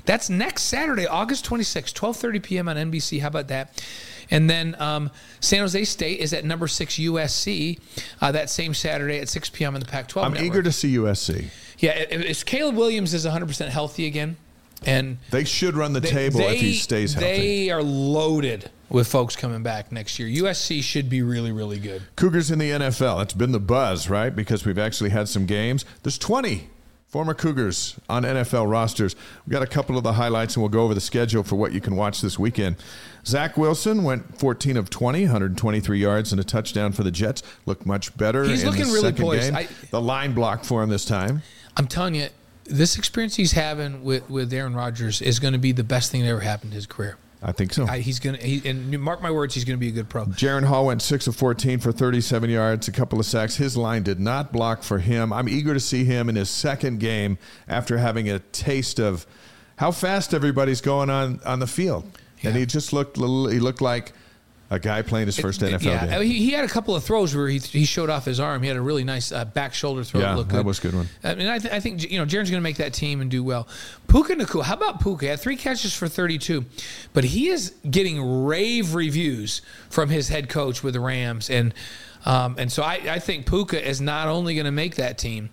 That's 0.06 0.30
next 0.30 0.64
Saturday, 0.64 1.06
August 1.06 1.45
26th, 1.45 1.94
12:30 1.94 2.44
p.m. 2.44 2.70
on 2.70 2.78
NBC. 2.78 3.22
How 3.22 3.28
about 3.28 3.48
that? 3.49 3.84
And 4.31 4.49
then 4.49 4.76
um, 4.80 5.10
San 5.39 5.60
Jose 5.61 5.84
State 5.85 6.19
is 6.19 6.34
at 6.34 6.45
number 6.45 6.68
six 6.68 6.95
USC 6.95 7.80
uh, 8.22 8.31
that 8.31 8.49
same 8.49 8.73
Saturday 8.73 9.19
at 9.19 9.30
6 9.30 9.49
p.m. 9.49 9.76
in 9.76 9.81
the 9.81 9.88
Pac-12. 9.88 10.23
I'm 10.23 10.34
network. 10.34 10.45
eager 10.47 10.64
to 10.64 10.72
see 10.72 10.95
USC. 10.95 11.47
Yeah, 11.80 11.91
if, 11.91 12.45
Caleb 12.45 12.76
Williams 12.76 13.14
is 13.14 13.26
100% 13.26 13.69
healthy 13.69 14.06
again, 14.06 14.38
and 14.85 15.18
They 15.31 15.43
should 15.45 15.76
run 15.76 15.93
the 15.93 15.99
they- 15.99 16.10
table 16.10 16.41
if 16.41 16.60
he 16.60 16.73
stays 16.73 17.14
healthy. 17.14 17.27
They 17.27 17.69
are 17.69 17.81
loaded 17.84 18.69
with 18.89 19.07
folks 19.07 19.35
coming 19.35 19.64
back 19.64 19.91
next 19.91 20.19
year. 20.19 20.27
USC 20.43 20.81
should 20.84 21.10
be 21.10 21.22
really, 21.22 21.51
really 21.51 21.80
good. 21.80 22.01
Cougars 22.15 22.51
in 22.51 22.60
the 22.60 22.72
NFL. 22.72 23.22
It's 23.23 23.34
been 23.34 23.51
the 23.51 23.60
buzz, 23.60 24.10
right? 24.10 24.35
Because 24.35 24.65
we've 24.65 24.80
actually 24.80 25.11
had 25.11 25.27
some 25.30 25.45
games. 25.45 25.85
There's 26.03 26.18
20 26.18 26.69
former 27.10 27.34
Cougars 27.34 27.99
on 28.07 28.23
NFL 28.23 28.69
rosters. 28.69 29.15
We've 29.45 29.52
got 29.52 29.64
a 29.64 29.68
couple 29.68 29.98
of 29.98 30.03
the 30.03 30.14
highlights, 30.14 30.56
and 30.56 30.61
we'll 30.64 30.69
go 30.69 30.84
over 30.84 30.94
the 30.94 31.02
schedule 31.02 31.44
for 31.44 31.56
what 31.56 31.72
you 31.73 31.81
can 31.81 31.95
watch 31.95 32.22
this 32.22 32.38
weekend. 32.38 32.76
Zach 33.26 33.57
Wilson 33.57 34.03
went 34.03 34.40
14 34.40 34.77
of 34.77 34.90
20, 34.90 35.23
123 35.23 35.99
yards 35.99 36.31
and 36.31 36.40
a 36.40 36.44
touchdown 36.44 36.91
for 36.91 37.03
the 37.03 37.11
Jets. 37.11 37.41
Looked 37.65 37.86
much 37.86 38.15
better. 38.15 38.44
He's 38.45 38.64
in 38.64 38.69
looking 38.69 38.91
really 38.91 39.11
poised. 39.11 39.53
I- 39.53 39.68
the 39.90 40.02
line 40.02 40.34
block 40.34 40.64
for 40.64 40.84
him 40.84 40.90
this 40.90 41.06
time. 41.06 41.41
I'm 41.76 41.88
telling 41.88 42.15
you, 42.15 42.27
this 42.65 42.98
experience 42.98 43.36
he's 43.36 43.53
having 43.53 44.03
with, 44.03 44.30
with 44.30 44.53
Aaron 44.53 44.76
Rodgers 44.76 45.22
is 45.22 45.40
going 45.40 45.53
to 45.53 45.60
be 45.60 45.72
the 45.72 45.84
best 45.84 46.11
thing 46.11 46.22
that 46.22 46.27
ever 46.30 46.41
happened 46.41 46.72
in 46.73 46.76
his 46.76 46.86
career. 46.86 47.18
I 47.41 47.53
think 47.53 47.74
so. 47.74 47.88
I, 47.88 47.99
he's 47.99 48.20
going 48.20 48.38
to, 48.38 48.45
he, 48.45 48.68
and 48.70 48.99
mark 48.99 49.22
my 49.22 49.32
words, 49.32 49.53
he's 49.53 49.64
going 49.64 49.78
to 49.78 49.80
be 49.80 49.88
a 49.88 49.91
good 49.91 50.10
pro. 50.10 50.26
Jaren 50.26 50.66
Hall 50.66 50.88
went 50.88 51.02
6 51.02 51.28
of 51.28 51.36
14 51.36 51.80
for 51.80 51.91
37 51.94 52.49
yards, 52.49 52.88
a 52.90 52.91
couple 52.91 53.18
of 53.20 53.26
sacks. 53.26 53.56
His 53.56 53.78
line 53.78 54.03
did 54.03 54.20
not 54.20 54.52
block 54.52 54.84
for 54.84 54.99
him. 54.99 55.32
I'm 55.32 55.48
eager 55.48 55.74
to 55.74 55.80
see 55.80 56.03
him 56.03 56.28
in 56.28 56.36
his 56.36 56.49
second 56.49 56.99
game 56.99 57.38
after 57.68 57.98
having 57.98 58.30
a 58.30 58.40
taste 58.40 58.99
of 58.99 59.26
how 59.78 59.91
fast 59.91 60.34
everybody's 60.34 60.82
going 60.82 61.10
on 61.10 61.40
on 61.45 61.60
the 61.60 61.68
field. 61.68 62.11
And 62.44 62.56
he 62.56 62.66
just 62.66 62.94
looked 62.94 63.18
he 63.18 63.60
looked 63.60 63.82
like 63.82 64.14
a 64.72 64.80
guy 64.80 65.02
playing 65.02 65.26
his 65.26 65.40
first 65.40 65.62
NFL 65.62 65.82
yeah, 65.82 66.06
game. 66.06 66.22
he, 66.22 66.46
he 66.46 66.52
had 66.52 66.64
a 66.64 66.68
couple 66.68 66.96
of 66.96 67.04
throws 67.04 67.36
where 67.36 67.48
he, 67.48 67.58
he 67.58 67.86
showed 67.86 68.10
off 68.10 68.26
his 68.26 68.40
arm. 68.40 68.62
He 68.62 68.68
had 68.68 68.78
a 68.78 68.82
really 68.82 69.04
nice 69.04 69.32
uh, 69.32 69.46
back 69.46 69.74
shoulder 69.74 70.04
throw. 70.04 70.22
Yeah, 70.22 70.36
that 70.36 70.50
that 70.50 70.66
was 70.66 70.80
a 70.80 70.82
good 70.84 70.96
one. 70.96 71.10
I 71.24 71.36
mean, 71.36 71.48
I, 71.48 71.58
th- 71.58 71.74
I 71.74 71.80
think 71.80 72.10
you 72.10 72.20
know 72.20 72.26
Jaren's 72.26 72.52
going 72.52 72.62
to 72.62 72.62
make 72.62 72.78
that 72.78 72.94
team 72.94 73.22
and 73.22 73.32
do 73.32 73.44
well. 73.44 73.68
Puka 74.08 74.36
Nacua, 74.36 74.64
how 74.64 74.76
about 74.76 75.02
Puka? 75.02 75.26
He 75.26 75.30
had 75.30 75.40
three 75.40 75.56
catches 75.56 75.96
for 75.96 76.08
32, 76.08 76.66
but 77.14 77.24
he 77.24 77.50
is 77.50 77.74
getting 77.90 78.46
rave 78.46 78.94
reviews 78.94 79.62
from 79.90 80.10
his 80.10 80.30
head 80.30 80.50
coach 80.50 80.84
with 80.84 80.94
the 80.94 81.00
Rams, 81.00 81.50
and 81.50 81.74
um, 82.26 82.56
and 82.60 82.72
so 82.72 82.84
I, 82.84 83.02
I 83.10 83.20
think 83.20 83.48
Puka 83.48 83.88
is 83.88 84.00
not 84.00 84.28
only 84.28 84.54
going 84.54 84.66
to 84.66 84.72
make 84.72 84.96
that 84.96 85.18
team. 85.18 85.50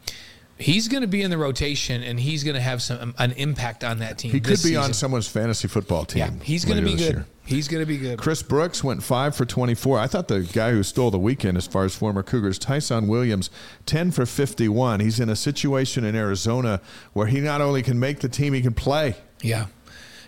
He's 0.59 0.89
going 0.89 1.03
to 1.03 1.07
be 1.07 1.23
in 1.23 1.31
the 1.31 1.37
rotation, 1.37 2.03
and 2.03 2.19
he's 2.19 2.43
going 2.43 2.55
to 2.55 2.61
have 2.63 2.81
some 2.81 3.15
an 3.19 3.33
impact 3.33 3.85
on 3.85 3.99
that 3.99 4.17
team. 4.17 4.33
He 4.33 4.41
could 4.41 4.63
be 4.63 4.75
on 4.75 4.95
someone's 4.95 5.29
fantasy 5.29 5.69
football 5.69 6.07
team. 6.07 6.19
Yeah, 6.19 6.45
he's 6.45 6.65
going 6.65 6.79
to 6.79 6.85
be 6.85 6.97
good. 6.97 7.13
year. 7.13 7.27
He's 7.45 7.69
going 7.69 7.83
to 7.83 7.87
be 7.87 7.99
good. 7.99 8.19
Chris 8.19 8.43
Brooks 8.43 8.83
went 8.83 9.03
five 9.03 9.37
for 9.37 9.45
24. 9.45 9.99
I 9.99 10.07
thought 10.07 10.29
the 10.29 10.41
guy 10.41 10.73
who 10.73 10.83
stole 10.83 11.11
the 11.11 11.19
weekend 11.19 11.57
as 11.57 11.67
far 11.67 11.85
as 11.85 11.95
former 11.95 12.23
Cougars, 12.23 12.59
Ty'Son 12.59 13.07
Williams, 13.07 13.51
10 13.85 14.11
for 14.11 14.27
51. 14.27 15.01
He's 15.01 15.21
in 15.21 15.29
a 15.29 15.37
situation 15.37 16.05
in 16.05 16.17
Arizona 16.17 16.81
where 17.13 17.27
he 17.27 17.41
not 17.41 17.61
only 17.61 17.83
can 17.83 18.01
make 18.01 18.21
the 18.21 18.29
team, 18.29 18.53
he 18.53 18.63
can 18.63 18.75
play. 18.75 19.15
Yeah, 19.43 19.67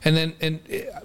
and 0.05 0.16
then 0.16 0.34
and 0.40 0.60
uh, 0.70 1.00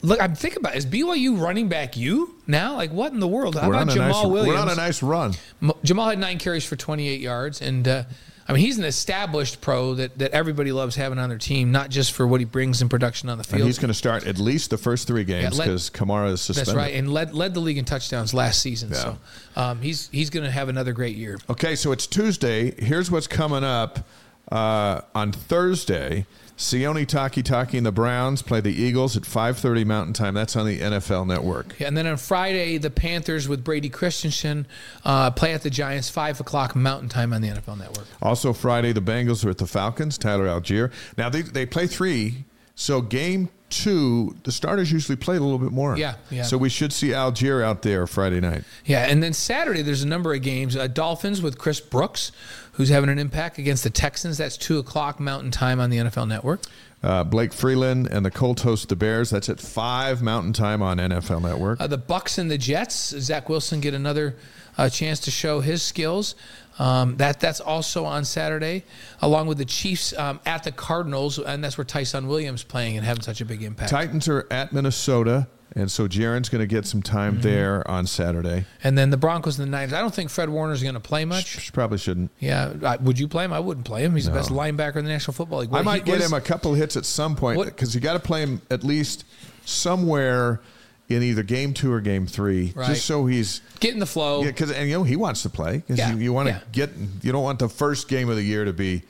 look, 0.00 0.20
I'm 0.20 0.34
thinking 0.34 0.60
about 0.60 0.74
is 0.74 0.86
BYU 0.86 1.40
running 1.40 1.68
back 1.68 1.96
you 1.96 2.34
now? 2.46 2.74
Like 2.74 2.90
what 2.90 3.12
in 3.12 3.20
the 3.20 3.28
world? 3.28 3.54
How 3.54 3.68
we're, 3.68 3.74
about 3.74 3.88
Jamaal 3.88 4.08
nice, 4.08 4.24
Williams? 4.24 4.48
we're 4.48 4.58
on 4.58 4.68
a 4.68 4.74
nice 4.74 5.02
run. 5.02 5.34
Jamaal 5.62 6.10
had 6.10 6.18
nine 6.18 6.38
carries 6.38 6.64
for 6.64 6.76
28 6.76 7.20
yards, 7.20 7.60
and 7.60 7.86
uh, 7.86 8.04
I 8.48 8.52
mean 8.52 8.62
he's 8.62 8.78
an 8.78 8.84
established 8.84 9.60
pro 9.60 9.94
that, 9.94 10.18
that 10.18 10.32
everybody 10.32 10.72
loves 10.72 10.96
having 10.96 11.18
on 11.18 11.28
their 11.28 11.38
team, 11.38 11.72
not 11.72 11.90
just 11.90 12.12
for 12.12 12.26
what 12.26 12.40
he 12.40 12.44
brings 12.44 12.82
in 12.82 12.88
production 12.88 13.28
on 13.28 13.38
the 13.38 13.44
field. 13.44 13.60
And 13.60 13.66
he's 13.68 13.78
going 13.78 13.88
to 13.88 13.94
start 13.94 14.26
at 14.26 14.38
least 14.38 14.70
the 14.70 14.78
first 14.78 15.06
three 15.06 15.24
games 15.24 15.58
because 15.58 15.90
Kamara 15.90 16.32
is 16.32 16.40
suspended. 16.40 16.74
That's 16.74 16.76
right, 16.76 16.94
and 16.94 17.12
led 17.12 17.34
led 17.34 17.54
the 17.54 17.60
league 17.60 17.78
in 17.78 17.84
touchdowns 17.84 18.34
last 18.34 18.60
season. 18.60 18.90
Yeah. 18.90 18.96
So 18.96 19.18
um, 19.56 19.80
he's 19.80 20.08
he's 20.08 20.30
going 20.30 20.44
to 20.44 20.50
have 20.50 20.68
another 20.68 20.92
great 20.92 21.16
year. 21.16 21.38
Okay, 21.48 21.76
so 21.76 21.92
it's 21.92 22.06
Tuesday. 22.06 22.72
Here's 22.82 23.10
what's 23.10 23.26
coming 23.26 23.64
up 23.64 24.06
uh, 24.50 25.02
on 25.14 25.32
Thursday. 25.32 26.26
Sione 26.62 27.04
Takitaki 27.04 27.76
and 27.76 27.84
the 27.84 27.90
Browns 27.90 28.40
play 28.40 28.60
the 28.60 28.72
Eagles 28.72 29.16
at 29.16 29.24
5:30 29.24 29.84
Mountain 29.84 30.14
Time. 30.14 30.34
That's 30.34 30.54
on 30.54 30.64
the 30.64 30.78
NFL 30.78 31.26
Network. 31.26 31.74
Yeah, 31.80 31.88
and 31.88 31.96
then 31.96 32.06
on 32.06 32.16
Friday, 32.16 32.78
the 32.78 32.88
Panthers 32.88 33.48
with 33.48 33.64
Brady 33.64 33.88
Christensen 33.88 34.68
uh, 35.04 35.32
play 35.32 35.54
at 35.54 35.62
the 35.62 35.70
Giants, 35.70 36.08
five 36.08 36.38
o'clock 36.38 36.76
Mountain 36.76 37.08
Time 37.08 37.32
on 37.32 37.42
the 37.42 37.48
NFL 37.48 37.78
Network. 37.78 38.06
Also 38.22 38.52
Friday, 38.52 38.92
the 38.92 39.02
Bengals 39.02 39.44
are 39.44 39.50
at 39.50 39.58
the 39.58 39.66
Falcons. 39.66 40.16
Tyler 40.16 40.46
Allgeier. 40.46 40.92
Now 41.18 41.28
they 41.28 41.42
they 41.42 41.66
play 41.66 41.88
three. 41.88 42.44
So 42.76 43.02
game 43.02 43.48
two, 43.72 44.36
the 44.44 44.52
starters 44.52 44.92
usually 44.92 45.16
play 45.16 45.36
a 45.36 45.40
little 45.40 45.58
bit 45.58 45.72
more. 45.72 45.96
Yeah, 45.96 46.14
yeah. 46.30 46.42
So 46.42 46.56
we 46.58 46.68
should 46.68 46.92
see 46.92 47.08
Allgeier 47.08 47.64
out 47.64 47.82
there 47.82 48.06
Friday 48.06 48.40
night. 48.40 48.64
Yeah, 48.84 49.06
and 49.08 49.22
then 49.22 49.32
Saturday 49.32 49.82
there's 49.82 50.02
a 50.02 50.08
number 50.08 50.32
of 50.32 50.42
games. 50.42 50.76
Uh, 50.76 50.86
Dolphins 50.86 51.42
with 51.42 51.58
Chris 51.58 51.80
Brooks, 51.80 52.30
who's 52.72 52.88
having 52.88 53.10
an 53.10 53.18
impact 53.18 53.58
against 53.58 53.84
the 53.84 53.90
Texans. 53.90 54.38
That's 54.38 54.56
two 54.56 54.78
o'clock 54.78 55.20
Mountain 55.20 55.50
Time 55.50 55.80
on 55.80 55.90
the 55.90 55.98
NFL 55.98 56.28
Network. 56.28 56.62
Uh, 57.02 57.24
Blake 57.24 57.52
Freeland 57.52 58.06
and 58.06 58.24
the 58.24 58.30
Colts 58.30 58.62
host 58.62 58.88
the 58.88 58.96
Bears. 58.96 59.30
That's 59.30 59.48
at 59.48 59.60
five 59.60 60.22
Mountain 60.22 60.52
Time 60.52 60.82
on 60.82 60.98
NFL 60.98 61.42
Network. 61.42 61.80
Uh, 61.80 61.86
the 61.86 61.98
Bucks 61.98 62.38
and 62.38 62.50
the 62.50 62.58
Jets. 62.58 63.10
Zach 63.18 63.48
Wilson 63.48 63.80
get 63.80 63.92
another 63.92 64.36
uh, 64.78 64.88
chance 64.88 65.20
to 65.20 65.30
show 65.30 65.60
his 65.60 65.82
skills. 65.82 66.34
Um, 66.78 67.16
that 67.18 67.40
that's 67.40 67.60
also 67.60 68.04
on 68.04 68.24
Saturday, 68.24 68.84
along 69.20 69.46
with 69.46 69.58
the 69.58 69.64
Chiefs 69.64 70.16
um, 70.16 70.40
at 70.46 70.64
the 70.64 70.72
Cardinals, 70.72 71.38
and 71.38 71.62
that's 71.62 71.76
where 71.76 71.84
Ty'Son 71.84 72.26
Williams 72.28 72.62
playing 72.62 72.96
and 72.96 73.04
having 73.04 73.22
such 73.22 73.40
a 73.40 73.44
big 73.44 73.62
impact. 73.62 73.90
Titans 73.90 74.28
are 74.28 74.46
at 74.50 74.72
Minnesota. 74.72 75.48
And 75.74 75.90
so 75.90 76.06
Jaren's 76.06 76.48
going 76.50 76.60
to 76.60 76.66
get 76.66 76.84
some 76.86 77.00
time 77.02 77.34
Mm-hmm. 77.34 77.42
there 77.42 77.90
on 77.90 78.06
Saturday. 78.06 78.66
and 78.84 78.96
then 78.98 79.10
the 79.10 79.16
Broncos 79.16 79.58
and 79.58 79.66
the 79.66 79.70
Niners. 79.70 79.92
I 79.94 80.00
don't 80.00 80.14
think 80.14 80.28
Fred 80.30 80.48
Warner's 80.50 80.82
going 80.82 80.94
to 80.94 81.00
play 81.00 81.24
much. 81.24 81.46
Sh- 81.46 81.72
Probably 81.72 81.96
shouldn't. 81.98 82.30
Yeah, 82.40 82.72
I, 82.84 82.96
would 82.96 83.18
you 83.18 83.26
play 83.26 83.44
him? 83.44 83.52
I 83.52 83.60
wouldn't 83.60 83.86
play 83.86 84.04
him. 84.04 84.14
He's 84.14 84.26
the 84.26 84.32
best 84.32 84.50
linebacker 84.50 84.96
in 84.96 85.04
the 85.04 85.10
National 85.10 85.32
Football 85.34 85.60
League. 85.60 85.70
I 85.72 85.80
might 85.82 86.00
he- 86.02 86.06
get 86.06 86.12
what 86.12 86.20
is- 86.20 86.26
him 86.30 86.34
a 86.36 86.40
couple 86.42 86.74
hits 86.74 86.96
at 86.96 87.04
some 87.06 87.36
point 87.36 87.64
because 87.64 87.94
you 87.94 88.00
got 88.00 88.12
to 88.14 88.20
play 88.20 88.42
him 88.42 88.60
at 88.70 88.84
least 88.84 89.24
somewhere 89.64 90.60
in 91.08 91.22
either 91.22 91.42
game 91.42 91.74
two 91.74 91.92
or 91.92 92.00
game 92.00 92.26
three, 92.26 92.72
Right. 92.74 92.88
just 92.88 93.04
so 93.06 93.26
he's 93.26 93.60
getting 93.80 93.98
the 94.00 94.06
flow. 94.06 94.40
yeah. 94.42 94.46
Because 94.48 94.70
and 94.70 94.88
you 94.88 94.94
know 94.94 95.04
he 95.04 95.16
wants 95.16 95.42
to 95.42 95.50
play 95.50 95.78
because 95.78 95.98
Yeah, 95.98 96.12
you, 96.12 96.18
you 96.18 96.32
want 96.32 96.48
to 96.48 96.54
yeah. 96.54 96.60
get 96.72 96.90
you 97.22 97.32
don't 97.32 97.42
want 97.42 97.58
the 97.58 97.68
first 97.68 98.08
game 98.08 98.28
of 98.30 98.36
the 98.36 98.42
year 98.42 98.64
to 98.64 98.72
be 98.72 99.02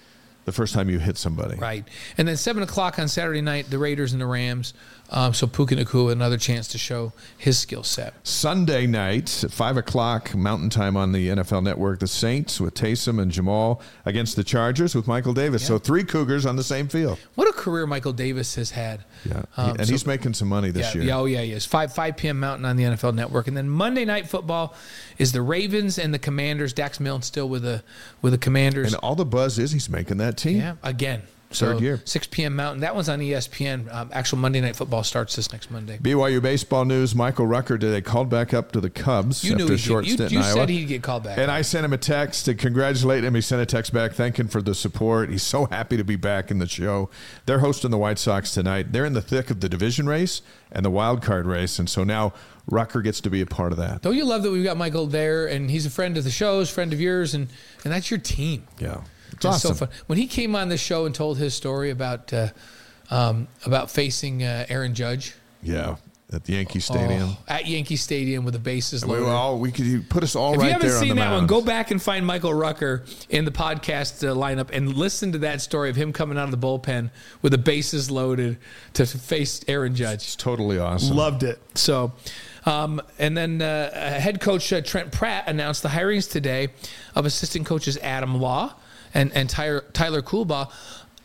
the 0.45 0.53
first 0.53 0.75
time 0.75 0.91
you 0.91 0.99
hit 0.99 1.17
somebody. 1.17 1.55
Right. 1.57 1.85
And 2.19 2.27
then 2.27 2.37
7 2.37 2.65
o'clock 2.65 2.99
on 2.99 3.07
Saturday 3.07 3.41
night, 3.43 3.71
the 3.71 3.79
Raiders 3.79 4.13
and 4.13 4.21
the 4.21 4.27
Rams. 4.27 4.75
Um, 5.15 5.35
so 5.35 5.47
Puka 5.47 5.77
Nacua, 5.77 6.11
another 6.11 6.39
chance 6.39 6.67
to 6.69 6.79
show 6.79 7.13
his 7.37 7.59
skill 7.59 7.83
set. 7.83 8.15
Sunday 8.27 8.87
night 8.87 9.45
at 9.45 9.53
five 9.53 9.77
o'clock 9.77 10.35
Mountain 10.35 10.71
Time 10.71 10.97
on 10.97 11.13
the 11.13 11.29
NFL 11.29 11.63
Network, 11.63 12.01
the 12.01 12.07
Saints 12.07 12.59
with 12.59 12.73
Taysom 12.73 13.21
and 13.21 13.31
Jamaal 13.31 13.81
against 14.07 14.37
the 14.37 14.43
Chargers 14.45 14.95
with 14.95 15.07
Michael 15.07 15.35
Davis. 15.35 15.67
So 15.67 15.79
three 15.79 16.03
Cougars 16.03 16.47
on 16.47 16.57
the 16.57 16.65
same 16.65 16.89
field. 16.89 17.19
What 17.35 17.47
a 17.47 17.53
career 17.53 17.87
Michael 17.87 18.15
Davis 18.15 18.55
has 18.55 18.71
had. 18.71 19.05
Yeah, 19.25 19.43
Um, 19.59 19.77
and 19.77 19.87
so- 19.87 19.93
he's 19.93 20.07
making 20.07 20.33
some 20.35 20.49
money 20.49 20.71
this 20.71 20.95
yeah, 20.95 21.01
year. 21.03 21.09
yeah, 21.11 21.19
oh 21.19 21.25
yeah, 21.27 21.43
yes. 21.43 21.67
Five 21.67 21.93
five 21.95 22.17
p.m. 22.17 22.41
Mountain 22.41 22.65
on 22.65 22.77
the 22.77 22.85
NFL 22.85 23.15
Network, 23.15 23.49
and 23.49 23.57
then 23.57 23.69
Monday 23.69 24.07
Night 24.07 24.29
Football 24.29 24.75
is 25.19 25.33
the 25.33 25.43
Ravens 25.43 25.99
and 25.99 26.15
the 26.15 26.19
Commanders. 26.19 26.73
Dax 26.73 26.99
Milne 27.01 27.21
still 27.23 27.49
with 27.51 27.63
the 27.63 27.83
with 28.23 28.33
the 28.33 28.39
Commanders. 28.39 28.93
And 28.95 28.97
all 29.03 29.15
the 29.15 29.27
buzz 29.27 29.59
is 29.59 29.73
he's 29.73 29.91
making 29.91 30.17
that 30.17 30.39
team. 30.39 30.57
yeah, 30.57 30.75
again. 30.83 31.23
Third 31.59 31.81
year. 31.81 32.01
6 32.05 32.27
p.m. 32.29 32.57
Mountain. 32.57 32.81
That 32.81 32.95
one's 32.95 33.09
on 33.09 33.21
ESPN. 33.21 33.93
Um, 33.93 34.11
actual 34.13 34.39
Monday 34.39 34.61
Night 34.61 34.77
Football 34.77 35.05
starts 35.05 35.37
this 35.37 35.53
next 35.53 35.71
Monday. 35.71 35.99
BYU 35.99 36.41
baseball 36.43 36.85
news: 36.85 37.15
Michael 37.15 37.47
Rucker 37.47 37.79
today 37.79 38.01
called 38.01 38.29
back 38.29 38.53
up 38.55 38.73
to 38.73 38.81
the 38.81 38.91
Cubs 38.91 39.45
You 39.45 39.53
after 39.53 39.65
knew 39.65 39.69
a 39.69 39.77
he'd 39.77 39.81
short 39.81 40.05
get, 40.05 40.11
you, 40.11 40.15
stint 40.17 40.33
you 40.33 40.39
in 40.39 40.45
Iowa. 40.45 40.55
said 40.55 40.69
he'd 40.69 40.85
get 40.89 41.03
called 41.03 41.25
back. 41.25 41.39
and 41.39 41.51
I 41.51 41.63
sent 41.63 41.85
him 41.85 41.93
a 41.93 41.99
text 41.99 42.45
to 42.47 42.55
congratulate 42.55 43.25
him. 43.25 43.35
He 43.35 43.41
sent 43.41 43.63
a 43.63 43.67
text 43.67 43.93
back 43.93 44.13
thanking 44.13 44.49
for 44.49 44.63
the 44.63 44.75
support. 44.75 45.31
He's 45.31 45.43
so 45.43 45.67
happy 45.67 45.97
to 45.97 46.05
be 46.05 46.17
back 46.17 46.51
in 46.51 46.59
the 46.59 46.69
show. 46.69 47.11
They're 47.47 47.61
hosting 47.61 47.91
the 47.91 47.99
White 47.99 48.19
Sox 48.19 48.53
tonight. 48.55 48.93
They're 48.93 49.05
in 49.05 49.13
the 49.13 49.23
thick 49.23 49.51
of 49.51 49.61
the 49.61 49.69
division 49.69 50.07
race 50.07 50.43
and 50.71 50.85
the 50.85 50.91
wild 50.91 51.23
card 51.23 51.47
race, 51.47 51.79
and 51.79 51.89
so 51.89 52.03
now 52.05 52.33
Rucker 52.67 53.03
gets 53.03 53.21
to 53.23 53.29
be 53.31 53.41
a 53.41 53.47
part 53.47 53.73
of 53.73 53.79
that. 53.79 54.03
Don't 54.03 54.17
you 54.17 54.25
love 54.25 54.43
that 54.45 54.51
we've 54.51 54.65
got 54.65 54.77
Michael 54.77 55.07
there, 55.07 55.47
and 55.47 55.71
he's 55.71 55.85
a 55.85 55.91
friend 55.91 56.17
of 56.17 56.25
the 56.25 56.31
show's, 56.31 56.71
friend 56.71 56.93
of 56.93 57.01
yours, 57.01 57.35
and 57.35 57.49
and 57.85 57.93
that's 57.93 58.11
your 58.11 58.21
team. 58.21 58.67
Yeah, 58.79 59.03
it's 59.33 59.45
awesome. 59.45 59.75
so 59.75 59.87
fun. 59.87 59.95
When 60.07 60.19
he 60.19 60.27
came 60.27 60.55
on 60.57 60.69
the 60.69 60.77
show 60.77 61.07
and 61.07 61.15
told 61.15 61.39
his 61.39 61.55
story 61.55 61.91
about 61.91 62.33
uh, 62.33 62.49
um, 63.11 63.49
about 63.67 63.91
facing 63.91 64.43
uh, 64.43 64.67
Aaron 64.69 64.95
Judge 64.95 65.35
Yeah, 65.63 65.97
at 66.33 66.45
the 66.45 66.55
Yankee 66.55 66.81
Stadium. 66.81 67.31
Oh, 67.31 67.39
at 67.47 67.67
Yankee 67.67 67.97
Stadium 67.97 68.45
with 68.45 68.55
the 68.55 68.61
bases 68.61 69.05
loaded. 69.05 69.25
were 69.25 69.31
all 69.31 69.59
we 69.59 69.71
could 69.71 70.09
put 70.09 70.23
us 70.23 70.35
all 70.35 70.55
if 70.55 70.61
right 70.61 70.67
you 70.67 70.73
haven't 70.73 70.91
on 70.91 70.99
seen 70.99 71.09
the 71.11 71.15
that 71.17 71.33
one, 71.33 71.47
go 71.47 71.61
back 71.61 71.91
and 71.91 72.01
find 72.03 72.25
Michael 72.25 72.55
Rucker 72.55 73.05
in 73.29 73.45
the 73.45 73.51
podcast 73.51 74.27
uh, 74.27 74.35
lineup 74.35 74.71
and 74.73 74.95
listen 74.95 75.33
to 75.33 75.39
that 75.39 75.61
story 75.61 75.91
of 75.91 75.97
him 75.97 76.13
coming 76.13 76.39
out 76.39 76.45
of 76.45 76.59
the 76.59 76.67
bullpen 76.67 77.11
with 77.43 77.53
the 77.53 77.59
bases 77.59 78.11
loaded 78.11 78.59
to 78.95 79.05
face 79.07 79.63
Aaron 79.69 79.95
Judge. 79.95 80.23
It's 80.23 80.37
totally 80.37 80.79
awesome. 80.79 81.15
Loved 81.17 81.43
it. 81.43 81.61
So, 81.75 82.13
um, 82.65 83.03
and 83.19 83.37
then 83.37 83.61
uh, 83.61 84.19
head 84.19 84.41
coach 84.41 84.73
uh, 84.73 84.81
Trent 84.81 85.13
Pratt 85.13 85.49
announced 85.49 85.83
the 85.83 85.91
hirings 85.91 86.31
today 86.31 86.69
of 87.15 87.27
assistant 87.27 87.67
coaches 87.67 87.99
Adam 87.99 88.41
Law 88.41 88.75
and 89.15 89.33
and 89.33 89.49
Tyler, 89.49 89.85
Tyler 89.93 90.23
Coolbaugh. 90.23 90.71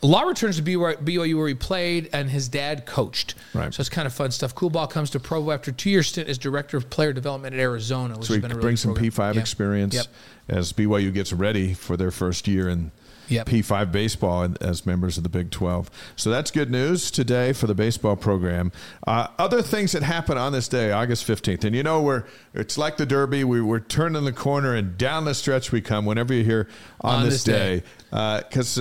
Law 0.03 0.22
returns 0.22 0.57
to 0.57 0.61
BYU 0.61 1.35
where 1.38 1.47
he 1.47 1.55
played 1.55 2.07
and 2.14 2.30
his 2.30 2.47
dad 2.47 2.85
coached. 2.85 3.34
Right. 3.55 3.73
So 3.73 3.81
it's 3.81 3.89
kind 3.89 4.05
of 4.05 4.14
fun 4.14 4.30
stuff. 4.30 4.53
Coolbaugh 4.53 4.91
comes 4.91 5.09
to 5.11 5.19
Provo 5.19 5.51
after 5.51 5.72
two 5.72 5.89
year 5.89 6.03
stint 6.03 6.30
as 6.30 6.38
director 6.38 6.77
of 6.77 6.88
player 6.91 7.14
development 7.14 7.55
at 7.55 7.59
Arizona, 7.59 8.15
which 8.15 8.27
So 8.27 8.34
he 8.35 8.38
has 8.38 8.41
been 8.43 8.51
a 8.51 8.55
really 8.55 8.65
brings 8.68 8.81
some. 8.81 8.93
P5 8.93 9.34
Yeah. 9.34 9.41
experience 9.41 9.95
Yep. 9.95 10.05
as 10.49 10.72
BYU 10.72 11.11
gets 11.11 11.34
ready 11.34 11.73
for 11.73 11.97
their 11.97 12.11
first 12.11 12.47
year 12.47 12.69
in 12.69 12.91
Yep. 13.29 13.47
P5 13.47 13.91
baseball 13.91 14.47
as 14.61 14.85
members 14.85 15.17
of 15.17 15.23
the 15.23 15.29
Big 15.29 15.51
12. 15.51 15.89
So 16.15 16.29
that's 16.29 16.51
good 16.51 16.71
news 16.71 17.11
today 17.11 17.53
for 17.53 17.67
the 17.67 17.75
baseball 17.75 18.15
program. 18.15 18.71
Uh, 19.05 19.27
other 19.37 19.61
things 19.61 19.91
that 19.91 20.03
happen 20.03 20.37
on 20.37 20.53
this 20.53 20.67
day, 20.67 20.91
August 20.91 21.27
15th. 21.27 21.63
And 21.63 21.75
you 21.75 21.83
know, 21.83 22.01
we're, 22.01 22.23
it's 22.53 22.77
like 22.77 22.97
the 22.97 23.05
Derby. 23.05 23.43
We, 23.43 23.61
we're 23.61 23.79
turning 23.79 24.23
the 24.23 24.31
corner 24.31 24.75
and 24.75 24.97
down 24.97 25.25
the 25.25 25.33
stretch 25.33 25.71
we 25.71 25.81
come 25.81 26.05
whenever 26.05 26.33
you 26.33 26.43
hear 26.43 26.69
on, 27.01 27.19
On 27.19 27.25
this, 27.25 27.43
this 27.43 27.43
day. 27.43 27.83
Because 28.09 28.77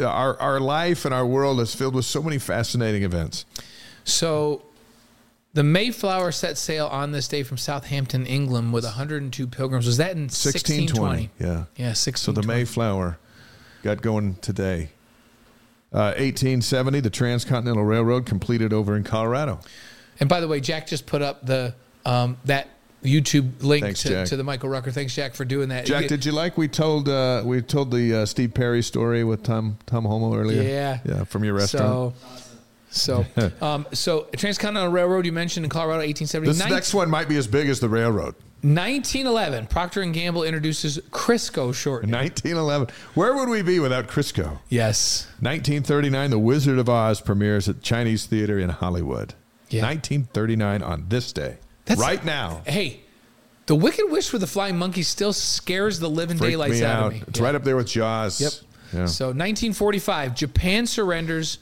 our, 0.00 0.38
our 0.38 0.60
life 0.60 1.04
and 1.04 1.14
our 1.14 1.26
world 1.26 1.60
is 1.60 1.74
filled 1.74 1.94
with 1.94 2.04
so 2.04 2.22
many 2.22 2.38
fascinating 2.38 3.02
events. 3.02 3.46
So 4.04 4.62
the 5.54 5.62
Mayflower 5.62 6.30
set 6.32 6.58
sail 6.58 6.86
on 6.86 7.12
this 7.12 7.26
day 7.26 7.42
from 7.42 7.56
Southampton, 7.56 8.26
England, 8.26 8.72
with 8.72 8.84
102 8.84 9.46
pilgrims. 9.46 9.86
Was 9.86 9.96
that 9.96 10.12
in 10.12 10.24
1620. 10.24 11.30
1620? 11.30 11.30
Yeah. 11.40 11.86
Yeah, 11.88 11.92
So 11.94 12.32
the 12.32 12.42
Mayflower 12.42 13.18
got 13.82 14.02
going 14.02 14.36
today. 14.36 14.90
Uh, 15.92 16.12
1870, 16.18 17.00
the 17.00 17.10
Transcontinental 17.10 17.84
Railroad 17.84 18.26
completed 18.26 18.72
over 18.72 18.96
in 18.96 19.04
Colorado. 19.04 19.60
And 20.20 20.28
by 20.28 20.40
the 20.40 20.48
way, 20.48 20.60
Jack 20.60 20.86
just 20.86 21.06
put 21.06 21.22
up 21.22 21.46
the 21.46 21.74
um, 22.04 22.36
that 22.44 22.68
YouTube 23.02 23.62
link 23.62 23.84
Thanks, 23.84 24.02
to, 24.02 24.26
to 24.26 24.36
the 24.36 24.44
Michael 24.44 24.68
Rucker. 24.68 24.90
Thanks, 24.90 25.14
Jack, 25.14 25.34
for 25.34 25.44
doing 25.44 25.68
that. 25.68 25.86
Jack, 25.86 26.02
You- 26.02 26.08
did 26.08 26.24
you 26.24 26.32
like 26.32 26.58
we 26.58 26.68
told 26.68 27.08
uh, 27.08 27.42
we 27.44 27.62
told 27.62 27.90
the 27.90 28.22
uh, 28.22 28.26
Steve 28.26 28.54
Perry 28.54 28.82
story 28.82 29.24
with 29.24 29.42
Tom 29.42 29.78
Tom 29.86 30.04
Holmoe 30.04 30.36
earlier? 30.36 30.62
Yeah. 30.62 30.98
yeah, 31.04 31.24
from 31.24 31.44
your 31.44 31.54
restaurant. 31.54 32.14
So, 32.90 33.24
so, 33.34 33.52
um, 33.62 33.86
so 33.92 34.28
Transcontinental 34.36 34.92
Railroad 34.92 35.26
you 35.26 35.32
mentioned 35.32 35.64
in 35.64 35.70
Colorado, 35.70 36.00
1870. 36.00 36.48
this 36.48 36.68
next 36.68 36.94
one 36.94 37.08
might 37.08 37.28
be 37.28 37.36
as 37.36 37.46
big 37.46 37.68
as 37.68 37.80
the 37.80 37.88
railroad. 37.88 38.34
1911, 38.62 39.66
Procter 39.68 40.02
and 40.02 40.12
Gamble 40.12 40.42
introduces 40.42 40.98
Crisco 41.10 41.72
shortening. 41.74 42.12
1911. 42.14 42.88
Where 43.14 43.34
would 43.34 43.48
we 43.48 43.62
be 43.62 43.78
without 43.78 44.08
Crisco? 44.08 44.58
Yes. 44.68 45.26
1939, 45.40 46.30
The 46.30 46.38
Wizard 46.38 46.78
of 46.78 46.88
Oz 46.88 47.20
premieres 47.20 47.68
at 47.68 47.82
Chinese 47.82 48.26
Theater 48.26 48.58
in 48.58 48.70
Hollywood. 48.70 49.34
Yeah. 49.70 49.82
1939 49.84 50.82
on 50.82 51.06
this 51.08 51.32
day. 51.32 51.58
That's- 51.84 52.04
right 52.04 52.24
now. 52.24 52.62
Hey, 52.66 53.00
the 53.66 53.74
Wicked 53.76 54.10
Wish 54.10 54.28
for 54.28 54.38
the 54.38 54.46
Flying 54.46 54.76
Monkey 54.78 55.02
still 55.02 55.32
scares 55.32 56.00
the 56.00 56.10
living 56.10 56.36
Freaked 56.38 56.50
daylights 56.52 56.80
me 56.80 56.84
out, 56.84 56.96
out. 57.02 57.06
of 57.06 57.12
me. 57.12 57.22
It's 57.28 57.38
Yeah. 57.38 57.44
right 57.46 57.54
up 57.54 57.64
there 57.64 57.76
with 57.76 57.86
Jaws. 57.86 58.40
Yep. 58.40 58.52
Yeah. 58.92 59.06
So 59.06 59.26
1945, 59.32 60.34
Japan 60.34 60.86
surrenders, 60.86 61.58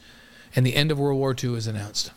and 0.55 0.65
the 0.65 0.75
end 0.75 0.91
of 0.91 0.99
World 0.99 1.19
War 1.19 1.35
II 1.43 1.55
is 1.57 1.67
announced. 1.67 2.13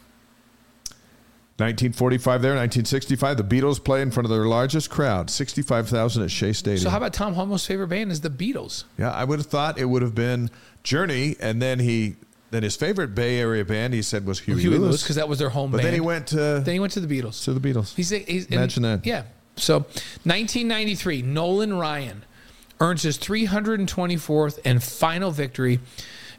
1945 1.60 2.42
there, 2.42 2.52
1965, 2.52 3.38
the 3.38 3.44
Beatles 3.44 3.84
play 3.84 4.02
in 4.02 4.12
front 4.12 4.26
of 4.26 4.32
their 4.32 4.46
largest 4.48 4.90
crowd, 4.90 5.30
65,000 5.30 6.24
at 6.24 6.32
Shea 6.32 6.54
Stadium. 6.54 6.82
So 6.84 6.90
how 6.90 6.98
about 6.98 7.14
Tom 7.14 7.36
Holmoe's 7.36 7.66
favorite 7.66 7.88
band 7.88 8.12
is 8.12 8.22
the 8.22 8.30
Beatles? 8.30 8.86
yeah, 8.98 9.12
I 9.12 9.24
would 9.24 9.40
have 9.40 9.48
thought 9.48 9.78
it 9.78 9.86
would 9.86 10.02
have 10.02 10.16
been 10.16 10.50
Journey, 10.84 11.36
and 11.40 11.62
then 11.62 11.80
he, 11.80 12.16
then 12.52 12.64
his 12.64 12.76
favorite 12.76 13.14
Bay 13.14 13.40
Area 13.40 13.66
band 13.66 13.94
he 13.94 14.02
said 14.02 14.26
was 14.26 14.40
Huey, 14.40 14.62
Huey 14.62 14.78
Lewis, 14.78 15.04
because 15.04 15.18
that 15.18 15.28
was 15.30 15.40
their 15.40 15.50
home 15.50 15.72
but 15.72 15.78
band. 15.78 15.88
then 15.88 15.94
he 15.94 16.00
went 16.00 16.28
to 16.28 16.36
Then 16.64 16.74
he 16.74 16.80
went 16.80 16.94
to 16.94 17.00
the 17.00 17.22
Beatles. 17.22 17.44
to 17.44 17.54
the 17.54 17.60
Beatles. 17.60 17.94
He's, 17.96 18.10
he's 18.10 18.46
Imagine 18.48 18.84
that. 18.84 19.06
Yeah. 19.06 19.24
So 19.56 19.80
1993, 19.80 21.22
Nolan 21.24 21.74
Ryan 21.74 22.24
earns 22.80 23.04
his 23.04 23.18
324th 23.18 24.60
and 24.64 24.82
final 24.82 25.32
victory 25.32 25.80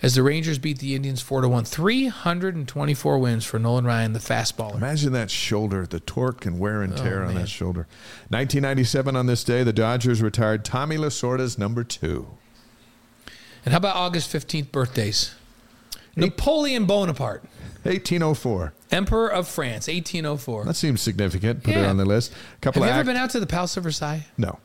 as 0.02 0.14
the 0.14 0.22
Rangers 0.22 0.58
beat 0.58 0.78
the 0.78 0.94
Indians 0.94 1.20
4 1.20 1.42
to 1.42 1.48
1. 1.48 1.64
324 1.64 3.18
wins 3.18 3.44
for 3.44 3.58
Nolan 3.58 3.84
Ryan, 3.84 4.12
the 4.12 4.18
fastballer. 4.18 4.76
Imagine 4.76 5.12
that 5.12 5.30
shoulder, 5.30 5.86
the 5.86 6.00
torque 6.00 6.46
and 6.46 6.58
wear 6.58 6.82
and 6.82 6.92
oh, 6.94 6.96
tear 6.96 7.18
on 7.22 7.30
Oh, 7.30 7.32
man. 7.32 7.42
that 7.42 7.48
shoulder. 7.48 7.86
1997 8.28 9.14
on 9.16 9.26
this 9.26 9.44
day, 9.44 9.62
the 9.62 9.72
Dodgers 9.72 10.22
retired 10.22 10.64
Tommy 10.64 10.96
Lasorda's 10.96 11.58
number 11.58 11.84
two. 11.84 12.28
And 13.64 13.72
how 13.72 13.78
about 13.78 13.96
August 13.96 14.32
15th 14.32 14.72
birthdays? 14.72 15.34
Napoleon 16.16 16.86
Bonaparte, 16.86 17.42
1804. 17.84 18.72
Emperor 18.90 19.30
of 19.30 19.46
France, 19.46 19.86
1804. 19.86 20.64
That 20.64 20.74
seems 20.74 21.00
significant. 21.00 21.62
Put 21.62 21.76
it 21.76 21.84
on 21.86 21.96
the 21.98 22.04
list. 22.04 22.32
couple 22.60 22.82
Have 22.82 22.88
you 22.88 22.92
of 22.92 23.00
ever 23.00 23.00
act- 23.00 23.06
been 23.06 23.16
out 23.22 23.30
to 23.30 23.40
the 23.40 23.46
Palace 23.46 23.76
of 23.76 23.84
Versailles? 23.84 24.26
No. 24.36 24.58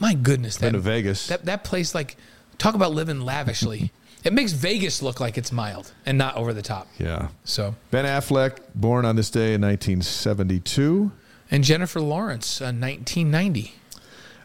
My 0.00 0.14
goodness, 0.14 0.58
Been 0.58 0.72
that, 0.72 0.78
to 0.78 0.82
Vegas. 0.82 1.28
that 1.28 1.44
that 1.44 1.62
place 1.62 1.94
like 1.94 2.16
talk 2.58 2.74
about 2.74 2.92
living 2.92 3.20
lavishly. 3.20 3.92
it 4.24 4.32
makes 4.32 4.52
Vegas 4.52 5.02
look 5.02 5.20
like 5.20 5.36
it's 5.38 5.52
mild 5.52 5.92
and 6.06 6.16
not 6.18 6.36
over 6.36 6.52
the 6.52 6.62
top. 6.62 6.88
yeah. 6.98 7.28
So, 7.44 7.74
Ben 7.90 8.04
Affleck, 8.04 8.58
born 8.74 9.04
on 9.04 9.16
this 9.16 9.30
day 9.30 9.54
in 9.54 9.60
1972. 9.62 11.12
and 11.50 11.64
Jennifer 11.64 12.00
Lawrence, 12.00 12.60
uh, 12.60 12.66
1990. 12.72 13.74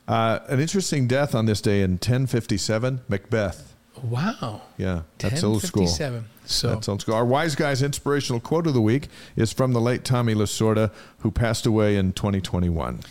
Uh, 0.08 0.40
an 0.48 0.60
interesting 0.60 1.08
death 1.08 1.36
on 1.36 1.46
this 1.46 1.60
day 1.62 1.82
in 1.82 1.92
1057, 1.94 3.02
Macbeth. 3.10 3.74
Wow. 4.02 4.62
Yeah, 4.78 5.02
that's 5.18 5.44
old 5.44 5.64
school. 5.64 5.88
So 5.88 6.70
That 6.70 6.84
sounds 6.86 7.04
good. 7.04 7.14
Our 7.16 7.26
Y's 7.26 7.56
Guys 7.56 7.82
inspirational 7.82 8.40
quote 8.40 8.68
of 8.68 8.74
the 8.74 8.82
week 8.82 9.08
is 9.36 9.52
from 9.52 9.74
the 9.74 9.82
late 9.82 10.06
Tommy 10.06 10.34
Lasorda, 10.34 10.92
who 11.20 11.32
passed 11.32 11.66
away 11.66 11.98
in 11.98 12.14
2021. 12.14 13.02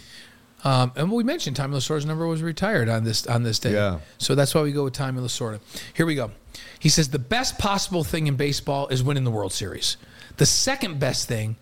Um, 0.64 0.92
and 0.96 1.12
we 1.12 1.22
mentioned 1.22 1.54
Tommy 1.56 1.76
Lasorda's 1.76 2.06
number 2.06 2.26
was 2.26 2.42
retired 2.42 2.88
on 2.88 3.04
this 3.04 3.26
on 3.26 3.42
this 3.42 3.58
day. 3.58 3.72
Yeah. 3.74 3.98
So 4.18 4.34
that's 4.34 4.54
why 4.54 4.62
we 4.62 4.72
go 4.72 4.84
with 4.84 4.94
Tommy 4.94 5.20
Lasorda. 5.20 5.60
Here 5.92 6.06
we 6.06 6.14
go. 6.14 6.30
He 6.78 6.88
says 6.88 7.08
the 7.08 7.18
best 7.18 7.58
possible 7.58 8.04
thing 8.04 8.26
in 8.26 8.36
baseball 8.36 8.88
is 8.88 9.02
winning 9.02 9.24
the 9.24 9.30
World 9.30 9.52
Series. 9.52 9.96
The 10.36 10.46
second 10.46 10.98
best 11.00 11.26
thing 11.28 11.56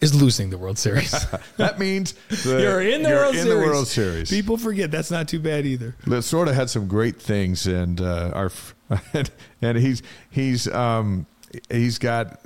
is 0.00 0.20
losing 0.20 0.50
the 0.50 0.58
World 0.58 0.78
Series. 0.78 1.14
That 1.58 1.78
means 1.78 2.14
the, 2.28 2.60
you're 2.62 2.80
in 2.80 3.02
the 3.04 3.10
you're 3.10 3.18
World 3.18 3.34
in 3.36 3.42
Series. 3.42 3.58
the 3.60 3.66
World 3.66 3.86
Series. 3.86 4.30
People 4.30 4.56
forget 4.56 4.90
that's 4.90 5.10
not 5.12 5.28
too 5.28 5.38
bad 5.38 5.64
either. 5.64 5.94
Lasorda 6.06 6.52
had 6.52 6.68
some 6.70 6.88
great 6.88 7.20
things, 7.22 7.66
and 7.66 8.00
uh, 8.00 8.32
our 8.34 8.50
and 9.62 9.78
he's 9.78 10.02
he's 10.30 10.66
um, 10.68 11.26
he's 11.70 11.98
got 11.98 12.40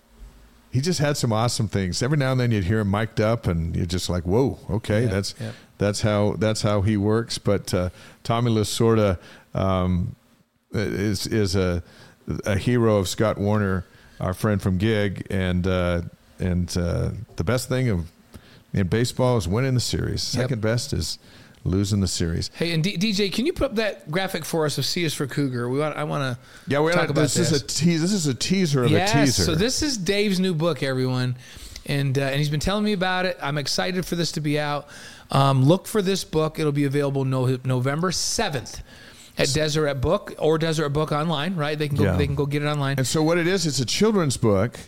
he 0.70 0.82
just 0.82 0.98
had 1.00 1.16
some 1.16 1.32
awesome 1.32 1.68
things. 1.68 2.02
Every 2.02 2.18
now 2.18 2.32
and 2.32 2.40
then 2.40 2.50
you'd 2.50 2.64
hear 2.64 2.80
him 2.80 2.90
mic'd 2.90 3.20
up, 3.22 3.46
and 3.46 3.74
you're 3.74 3.86
just 3.86 4.10
like, 4.10 4.24
"Whoa, 4.24 4.58
okay, 4.68 5.04
Yeah, 5.04 5.08
that's 5.08 5.34
yeah. 5.40 5.52
that's 5.78 6.02
how 6.02 6.34
that's 6.38 6.60
how 6.60 6.82
he 6.82 6.98
works." 6.98 7.38
But 7.38 7.72
uh, 7.72 7.88
Tommy 8.22 8.50
Lasorda 8.50 9.18
um, 9.54 10.14
is 10.72 11.26
is 11.26 11.56
a 11.56 11.82
a 12.44 12.56
hero 12.56 12.96
of 12.96 13.08
Scott 13.08 13.38
Warner, 13.38 13.84
our 14.20 14.34
friend 14.34 14.60
from 14.60 14.78
Gig, 14.78 15.26
and 15.30 15.66
uh, 15.66 16.02
and 16.38 16.76
uh, 16.76 17.10
the 17.36 17.44
best 17.44 17.68
thing 17.68 17.88
of 17.88 18.10
in 18.72 18.88
baseball 18.88 19.36
is 19.36 19.48
winning 19.48 19.74
the 19.74 19.80
series. 19.80 20.34
Yep. 20.34 20.42
Second 20.44 20.60
best 20.60 20.92
is 20.92 21.18
losing 21.64 22.00
the 22.00 22.08
series. 22.08 22.50
Hey, 22.54 22.72
and 22.72 22.82
D- 22.82 22.96
DJ, 22.96 23.32
can 23.32 23.46
you 23.46 23.52
put 23.52 23.66
up 23.66 23.74
that 23.76 24.10
graphic 24.10 24.44
for 24.44 24.66
us 24.66 24.78
of 24.78 24.84
C 24.84 25.04
is 25.04 25.14
for 25.14 25.26
Cougar? 25.26 25.68
We 25.68 25.78
want. 25.78 25.96
I 25.96 26.04
want 26.04 26.22
to. 26.22 26.38
Yeah, 26.70 26.80
we're 26.80 26.92
talk 26.92 27.02
not, 27.02 27.10
about 27.10 27.22
this, 27.22 27.34
this. 27.34 27.52
is 27.52 27.62
a 27.62 27.66
tease. 27.66 28.02
This 28.02 28.12
is 28.12 28.26
a 28.26 28.34
teaser 28.34 28.84
of 28.84 28.90
yes, 28.90 29.10
a 29.14 29.18
teaser. 29.18 29.44
So 29.44 29.54
this 29.54 29.82
is 29.82 29.96
Dave's 29.96 30.40
new 30.40 30.54
book, 30.54 30.82
everyone, 30.82 31.36
and 31.86 32.16
uh, 32.18 32.22
and 32.22 32.36
he's 32.36 32.50
been 32.50 32.60
telling 32.60 32.84
me 32.84 32.92
about 32.92 33.26
it. 33.26 33.38
I'm 33.40 33.58
excited 33.58 34.04
for 34.04 34.16
this 34.16 34.32
to 34.32 34.40
be 34.40 34.58
out. 34.58 34.88
Um, 35.30 35.64
look 35.64 35.86
for 35.86 36.02
this 36.02 36.22
book. 36.24 36.58
It'll 36.58 36.70
be 36.70 36.84
available 36.84 37.24
no, 37.24 37.58
November 37.64 38.12
seventh 38.12 38.82
at 39.38 39.48
Deseret 39.52 40.00
Book 40.00 40.34
or 40.38 40.58
Deseret 40.58 40.92
Book 40.92 41.12
online. 41.12 41.56
Right? 41.56 41.78
They 41.78 41.88
can 41.88 41.96
go. 41.96 42.04
Yeah. 42.04 42.16
They 42.16 42.26
can 42.26 42.34
go 42.34 42.46
get 42.46 42.62
it 42.62 42.66
online. 42.66 42.96
and 42.98 43.06
so 43.06 43.22
what 43.22 43.38
it 43.38 43.46
is, 43.46 43.66
it's 43.66 43.80
a 43.80 43.86
children's 43.86 44.36
book, 44.36 44.78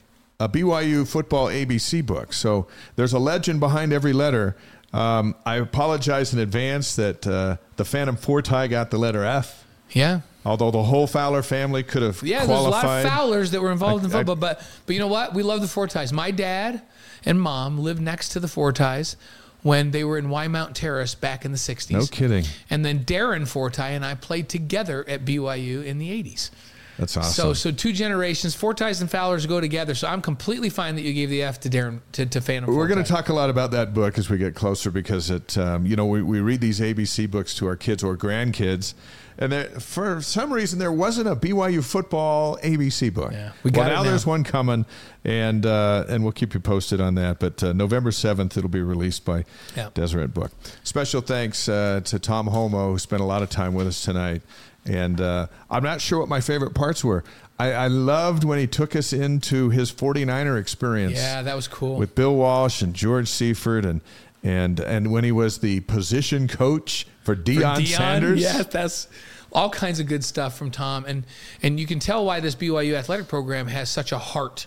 a 0.41 0.49
BYU 0.49 1.07
football 1.07 1.49
ABC 1.49 2.05
book. 2.05 2.33
So 2.33 2.67
there's 2.97 3.13
a 3.13 3.19
legend 3.19 3.61
behind 3.61 3.93
every 3.93 4.13
letter. 4.13 4.57
Um, 4.93 5.35
I 5.45 5.57
apologize 5.57 6.33
in 6.33 6.39
advance 6.39 6.97
that 6.97 7.27
uh, 7.27 7.57
the 7.77 7.85
Phantom 7.85 8.17
Forti 8.17 8.69
got 8.69 8.91
the 8.91 8.97
letter 8.99 9.23
F, 9.23 9.67
yeah. 9.91 10.21
although 10.47 10.71
the 10.71 10.83
whole 10.83 11.07
Fowler 11.07 11.43
family 11.43 11.83
could 11.83 12.01
have 12.01 12.23
Yeah, 12.23 12.47
there's 12.47 12.59
a 12.59 12.69
lot 12.71 12.85
of 12.85 13.03
Fowlers 13.11 13.51
that 13.51 13.61
were 13.61 13.71
involved 13.71 14.07
in 14.07 14.11
I- 14.11 14.15
I- 14.15 14.19
football, 14.21 14.37
but 14.37 14.63
but 14.87 14.95
you 14.95 14.99
know 14.99 15.07
what? 15.09 15.35
We 15.35 15.43
love 15.43 15.61
the 15.61 15.69
Fortis. 15.69 16.11
My 16.11 16.31
dad 16.31 16.81
and 17.27 17.39
mom 17.39 17.79
lived 17.79 18.01
next 18.01 18.31
to 18.31 18.41
the 18.41 18.49
Fortis 18.49 19.17
when 19.63 19.91
they 19.91 20.05
were 20.05 20.19
in 20.19 20.27
Wymount 20.27 20.75
Terrace 20.75 21.15
back 21.15 21.45
in 21.45 21.53
the 21.53 21.59
'60s. 21.59 21.91
No 21.91 22.07
kidding. 22.07 22.45
And 22.71 22.85
then 22.85 23.05
Darren 23.05 23.47
Forti 23.47 23.83
and 23.83 24.05
I 24.05 24.15
played 24.15 24.49
together 24.49 25.05
at 25.09 25.25
BYU 25.25 25.85
in 25.85 25.99
the 25.99 26.11
'80s. 26.11 26.51
That's 26.99 27.17
awesome. 27.17 27.33
So 27.33 27.53
so 27.53 27.71
two 27.71 27.93
generations, 27.93 28.55
Fortis 28.55 29.01
and 29.01 29.11
Fowlers 29.11 29.47
go 29.47 29.61
together. 29.61 29.95
So 29.95 30.09
I'm 30.09 30.21
completely 30.21 30.69
fine 30.69 30.97
that 30.97 31.03
you 31.03 31.13
gave 31.13 31.31
the 31.31 31.45
F 31.45 31.61
to 31.61 31.71
Darren 31.71 32.01
to, 32.13 32.27
to 32.27 32.41
Phantom. 32.41 32.75
We're 32.75 32.89
going 32.89 33.03
to 33.03 33.09
talk 33.09 33.29
a 33.29 33.33
lot 33.33 33.51
about 33.51 33.71
that 33.71 33.95
book 33.95 34.19
as 34.19 34.29
we 34.29 34.37
get 34.37 34.57
closer 34.57 34.91
because 34.91 35.31
it, 35.31 35.57
um, 35.57 35.87
you 35.87 35.95
know, 35.95 36.07
we, 36.07 36.23
we 36.23 36.41
read 36.41 36.61
these 36.61 36.81
ABC 36.81 37.31
books 37.31 37.55
to 37.55 37.69
our 37.69 37.77
kids 37.77 38.03
or 38.03 38.17
grandkids, 38.17 38.95
and 39.39 39.53
there, 39.53 39.65
for 39.81 40.21
some 40.21 40.53
reason 40.53 40.79
there 40.79 40.93
wasn't 40.93 41.29
a 41.29 41.37
BYU 41.37 41.85
football 41.85 42.57
ABC 42.59 43.13
book. 43.15 43.33
Yeah, 43.33 43.53
we 43.63 43.71
well, 43.71 43.85
got 43.85 43.93
it 43.93 43.95
now, 43.95 44.03
now. 44.03 44.09
there's 44.11 44.27
one 44.27 44.45
coming, 44.45 44.85
and 45.25 45.65
uh, 45.65 46.05
and 46.09 46.23
we'll 46.25 46.33
keep 46.33 46.55
you 46.55 46.61
posted 46.61 47.01
on 47.01 47.15
that. 47.17 47.39
But 47.39 47.63
uh, 47.63 47.73
November 47.73 48.11
seventh, 48.11 48.57
it'll 48.57 48.69
be 48.71 48.83
released 48.83 49.25
by 49.25 49.45
Yeah. 49.77 49.91
Deseret 49.95 50.35
Book. 50.35 50.51
Special 50.83 51.21
thanks 51.21 51.69
uh, 51.69 52.01
to 52.05 52.19
Tom 52.19 52.49
Holmoe 52.49 52.91
who 52.93 52.99
spent 52.99 53.23
a 53.23 53.25
lot 53.27 53.43
of 53.43 53.51
time 53.51 53.75
with 53.75 53.87
us 53.87 54.03
tonight, 54.05 54.43
and 54.85 55.21
uh, 55.21 55.47
I'm 55.71 55.83
not 55.83 56.01
sure 56.01 56.19
what 56.21 56.29
my 56.29 56.41
favorite 56.41 56.75
parts 56.75 57.05
were. 57.05 57.25
I, 57.61 57.73
I 57.73 57.87
loved 57.89 58.45
when 58.45 58.61
he 58.61 58.69
took 58.69 58.95
us 58.95 59.13
into 59.13 59.71
his 59.71 59.91
49er 59.91 60.61
experience 60.61 61.15
Yeah, 61.17 61.43
that 61.43 61.57
was 61.57 61.67
cool. 61.67 61.97
with 61.97 62.15
Bill 62.15 62.37
Walsh 62.37 62.83
and 62.83 62.95
George 62.95 63.29
Seifert 63.29 63.85
and 63.85 64.01
and 64.45 64.79
and 64.79 65.11
when 65.11 65.25
he 65.25 65.33
was 65.33 65.59
the 65.59 65.81
position 65.81 66.47
coach 66.47 67.05
for 67.37 67.37
For 67.37 67.43
Deion, 67.43 67.87
Sanders. 67.87 68.41
Yes, 68.41 68.67
that's 68.67 69.09
all 69.53 69.71
kinds 69.71 70.01
of 70.01 70.07
good 70.07 70.25
stuff 70.25 70.57
from 70.57 70.71
Tom, 70.71 71.05
and 71.07 71.25
and 71.63 71.79
you 71.79 71.87
can 71.87 71.99
tell 71.99 72.25
why 72.25 72.41
this 72.41 72.55
BYU 72.55 72.95
athletic 72.95 73.29
program 73.29 73.67
has 73.67 73.89
such 73.91 74.13
a 74.13 74.19
heart, 74.19 74.67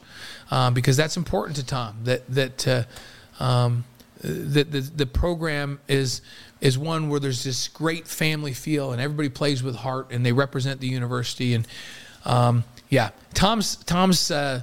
um, 0.50 0.74
because 0.74 0.98
that's 0.98 1.18
important 1.18 1.56
to 1.58 1.66
Tom. 1.66 1.98
That 2.04 2.28
that 2.30 2.68
uh, 2.68 2.84
um, 3.44 3.84
that 4.22 4.72
the 4.72 4.82
the 4.82 5.06
program 5.06 5.80
is 5.88 6.22
is 6.62 6.78
one 6.78 7.10
where 7.10 7.20
there's 7.20 7.44
this 7.44 7.68
great 7.68 8.08
family 8.08 8.54
feel, 8.54 8.92
and 8.92 9.02
everybody 9.02 9.30
plays 9.30 9.64
with 9.64 9.76
heart, 9.76 10.12
and 10.12 10.26
they 10.26 10.32
represent 10.34 10.80
the 10.80 10.88
university, 10.88 11.54
and 11.56 11.68
um, 12.26 12.64
yeah, 12.90 13.10
Tom's 13.34 13.76
Tom's. 13.78 14.30
Uh, 14.32 14.62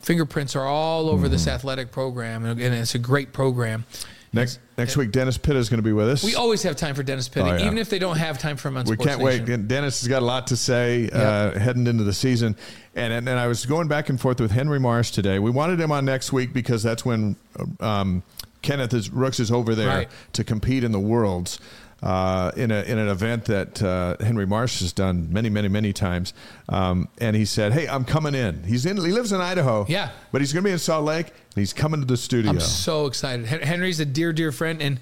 Fingerprints 0.00 0.54
are 0.54 0.66
all 0.66 1.08
over 1.08 1.30
this 1.30 1.46
Mm-hmm. 1.46 1.54
athletic 1.54 1.90
program, 1.90 2.44
and 2.44 2.60
and 2.60 2.74
it's 2.74 2.94
a 2.94 2.98
great 2.98 3.32
program. 3.32 3.86
Next 4.34 4.58
next 4.76 4.96
week, 4.96 5.12
Dennis 5.12 5.38
Pitta 5.38 5.58
is 5.58 5.68
going 5.68 5.78
to 5.78 5.82
be 5.84 5.92
with 5.92 6.08
us. 6.08 6.24
We 6.24 6.34
always 6.34 6.62
have 6.64 6.76
time 6.76 6.94
for 6.94 7.02
Dennis 7.02 7.28
Pitta, 7.28 7.50
Oh, 7.50 7.56
yeah. 7.56 7.64
even 7.66 7.78
if 7.78 7.88
they 7.88 7.98
don't 7.98 8.16
have 8.16 8.38
time 8.38 8.56
for 8.56 8.68
him 8.68 8.76
on 8.76 8.84
We 8.84 8.94
Sports 8.94 9.08
can't 9.08 9.22
Nation. 9.22 9.46
wait. 9.46 9.68
Dennis 9.68 10.00
has 10.00 10.08
got 10.08 10.22
a 10.22 10.24
lot 10.26 10.48
to 10.48 10.56
say 10.56 11.08
uh, 11.12 11.58
heading 11.58 11.86
into 11.86 12.04
the 12.04 12.12
season. 12.12 12.56
And, 12.94 13.12
and 13.12 13.28
and 13.28 13.38
I 13.38 13.46
was 13.46 13.64
going 13.66 13.88
back 13.88 14.08
and 14.08 14.20
forth 14.20 14.40
with 14.40 14.50
Henry 14.50 14.78
Marsh 14.80 15.10
today. 15.10 15.38
We 15.38 15.50
wanted 15.50 15.80
him 15.80 15.90
on 15.92 16.04
next 16.04 16.32
week 16.32 16.52
because 16.52 16.82
that's 16.82 17.04
when 17.04 17.36
um, 17.80 18.22
Kenneth 18.62 18.94
is, 18.94 19.10
Rooks 19.10 19.40
is 19.40 19.50
over 19.50 19.74
there 19.74 19.88
Right. 19.88 20.08
to 20.34 20.44
compete 20.44 20.84
in 20.84 20.92
the 20.92 21.00
Worlds. 21.00 21.58
Uh, 22.04 22.50
in 22.54 22.70
a 22.70 22.82
in 22.82 22.98
an 22.98 23.08
event 23.08 23.46
that 23.46 23.82
uh, 23.82 24.14
Henry 24.22 24.46
Marsh 24.46 24.80
has 24.80 24.92
done 24.92 25.32
many 25.32 25.48
many 25.48 25.68
many 25.68 25.90
times, 25.94 26.34
um, 26.68 27.08
and 27.18 27.34
he 27.34 27.46
said, 27.46 27.72
"Hey, 27.72 27.88
I'm 27.88 28.04
coming 28.04 28.34
in. 28.34 28.62
He's 28.62 28.84
in. 28.84 28.98
He 28.98 29.10
lives 29.10 29.32
in 29.32 29.40
Idaho. 29.40 29.86
Yeah. 29.88 30.10
but 30.30 30.42
he's 30.42 30.52
going 30.52 30.62
to 30.64 30.68
be 30.68 30.72
in 30.72 30.78
Salt 30.78 31.06
Lake, 31.06 31.28
and 31.28 31.54
he's 31.54 31.72
coming 31.72 32.00
to 32.00 32.06
the 32.06 32.18
studio. 32.18 32.50
I'm 32.50 32.60
so 32.60 33.06
excited. 33.06 33.46
Henry's 33.46 34.00
a 34.00 34.04
dear, 34.04 34.34
dear 34.34 34.52
friend, 34.52 34.82
and 34.82 35.00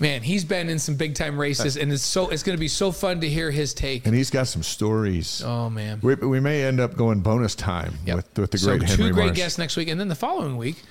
man, 0.00 0.22
he's 0.22 0.44
been 0.44 0.68
in 0.68 0.80
some 0.80 0.96
big 0.96 1.14
time 1.14 1.38
races, 1.38 1.76
and 1.76 1.92
it's 1.92 2.02
so 2.02 2.28
it's 2.30 2.42
going 2.42 2.56
to 2.56 2.60
be 2.60 2.66
so 2.66 2.90
fun 2.90 3.20
to 3.20 3.28
hear 3.28 3.52
his 3.52 3.72
take. 3.72 4.04
and 4.04 4.12
he's 4.12 4.30
got 4.30 4.48
some 4.48 4.64
stories. 4.64 5.44
Oh 5.46 5.70
man, 5.70 6.00
We, 6.02 6.16
we 6.16 6.40
may 6.40 6.64
end 6.64 6.80
up 6.80 6.96
going 6.96 7.20
bonus 7.20 7.54
time 7.54 7.94
Yep. 8.04 8.16
with 8.16 8.38
with 8.40 8.50
the 8.50 8.58
so 8.58 8.76
great 8.78 8.82
Henry 8.88 8.96
two 9.10 9.12
great 9.12 9.26
Marsh. 9.26 9.36
guests 9.36 9.58
next 9.58 9.76
week, 9.76 9.86
and 9.86 10.00
then 10.00 10.08
the 10.08 10.16
following 10.16 10.56
week 10.56 10.82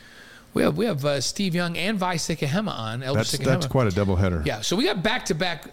we 0.53 0.64
have 0.64 0.78
we 0.78 0.86
have 0.86 1.03
uh, 1.06 1.22
Steve 1.22 1.56
Young 1.56 1.78
and 1.78 1.98
Vi 1.98 2.15
Sikahema 2.15 2.72
on. 2.78 3.03
Elder 3.03 3.19
That's 3.19 3.36
Sikahema. 3.36 3.45
that's 3.45 3.68
quite 3.68 3.88
a 3.88 3.91
doubleheader. 3.91 4.45
yeah. 4.45 4.61
So 4.61 4.76
we 4.76 4.86
got 4.86 5.02
back 5.03 5.26
to 5.26 5.36
back. 5.36 5.65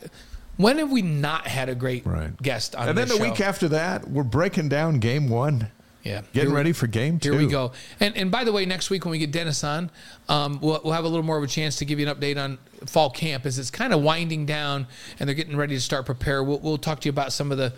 When 0.57 0.79
have 0.79 0.91
we 0.91 1.03
not 1.03 1.47
had 1.47 1.69
a 1.69 1.75
great 1.75 2.05
Right. 2.05 2.37
guest 2.43 2.75
on? 2.75 2.89
And 2.89 2.99
then 2.99 3.07
the 3.09 3.15
this 3.15 3.23
week 3.23 3.41
after 3.41 3.69
that, 3.69 4.11
we're 4.11 4.25
breaking 4.25 4.69
down 4.69 4.99
game 4.99 5.29
one, 5.29 5.69
yeah, 6.03 6.23
getting 6.33 6.51
Here- 6.51 6.57
ready 6.57 6.73
for 6.73 6.89
game 6.89 7.21
two. 7.21 7.31
Here 7.33 7.41
we 7.41 7.47
go. 7.47 7.71
And 8.01 8.17
and 8.17 8.31
by 8.31 8.43
the 8.45 8.51
way, 8.53 8.65
next 8.67 8.91
week 8.91 9.05
when 9.05 9.13
we 9.13 9.19
get 9.19 9.31
Dennis 9.31 9.63
on, 9.63 9.91
um, 10.29 10.59
we'll, 10.61 10.81
we'll 10.83 10.95
have 10.95 11.05
a 11.05 11.09
little 11.09 11.25
more 11.25 11.39
of 11.39 11.45
a 11.45 11.49
chance 11.49 11.77
to 11.77 11.85
give 11.85 12.01
you 12.01 12.09
an 12.09 12.15
update 12.17 12.43
on 12.43 12.59
fall 12.87 13.09
camp 13.11 13.47
as 13.47 13.59
it's 13.59 13.71
kind 13.71 13.93
of 13.93 14.03
winding 14.03 14.47
down 14.47 14.87
and 15.21 15.29
they're 15.29 15.35
getting 15.37 15.57
ready 15.57 15.75
to 15.77 15.81
start 15.81 16.07
prepare. 16.07 16.43
We'll, 16.43 16.59
we'll 16.59 16.79
talk 16.79 17.01
to 17.01 17.07
you 17.07 17.11
about 17.11 17.33
some 17.33 17.53
of 17.53 17.59
the 17.59 17.73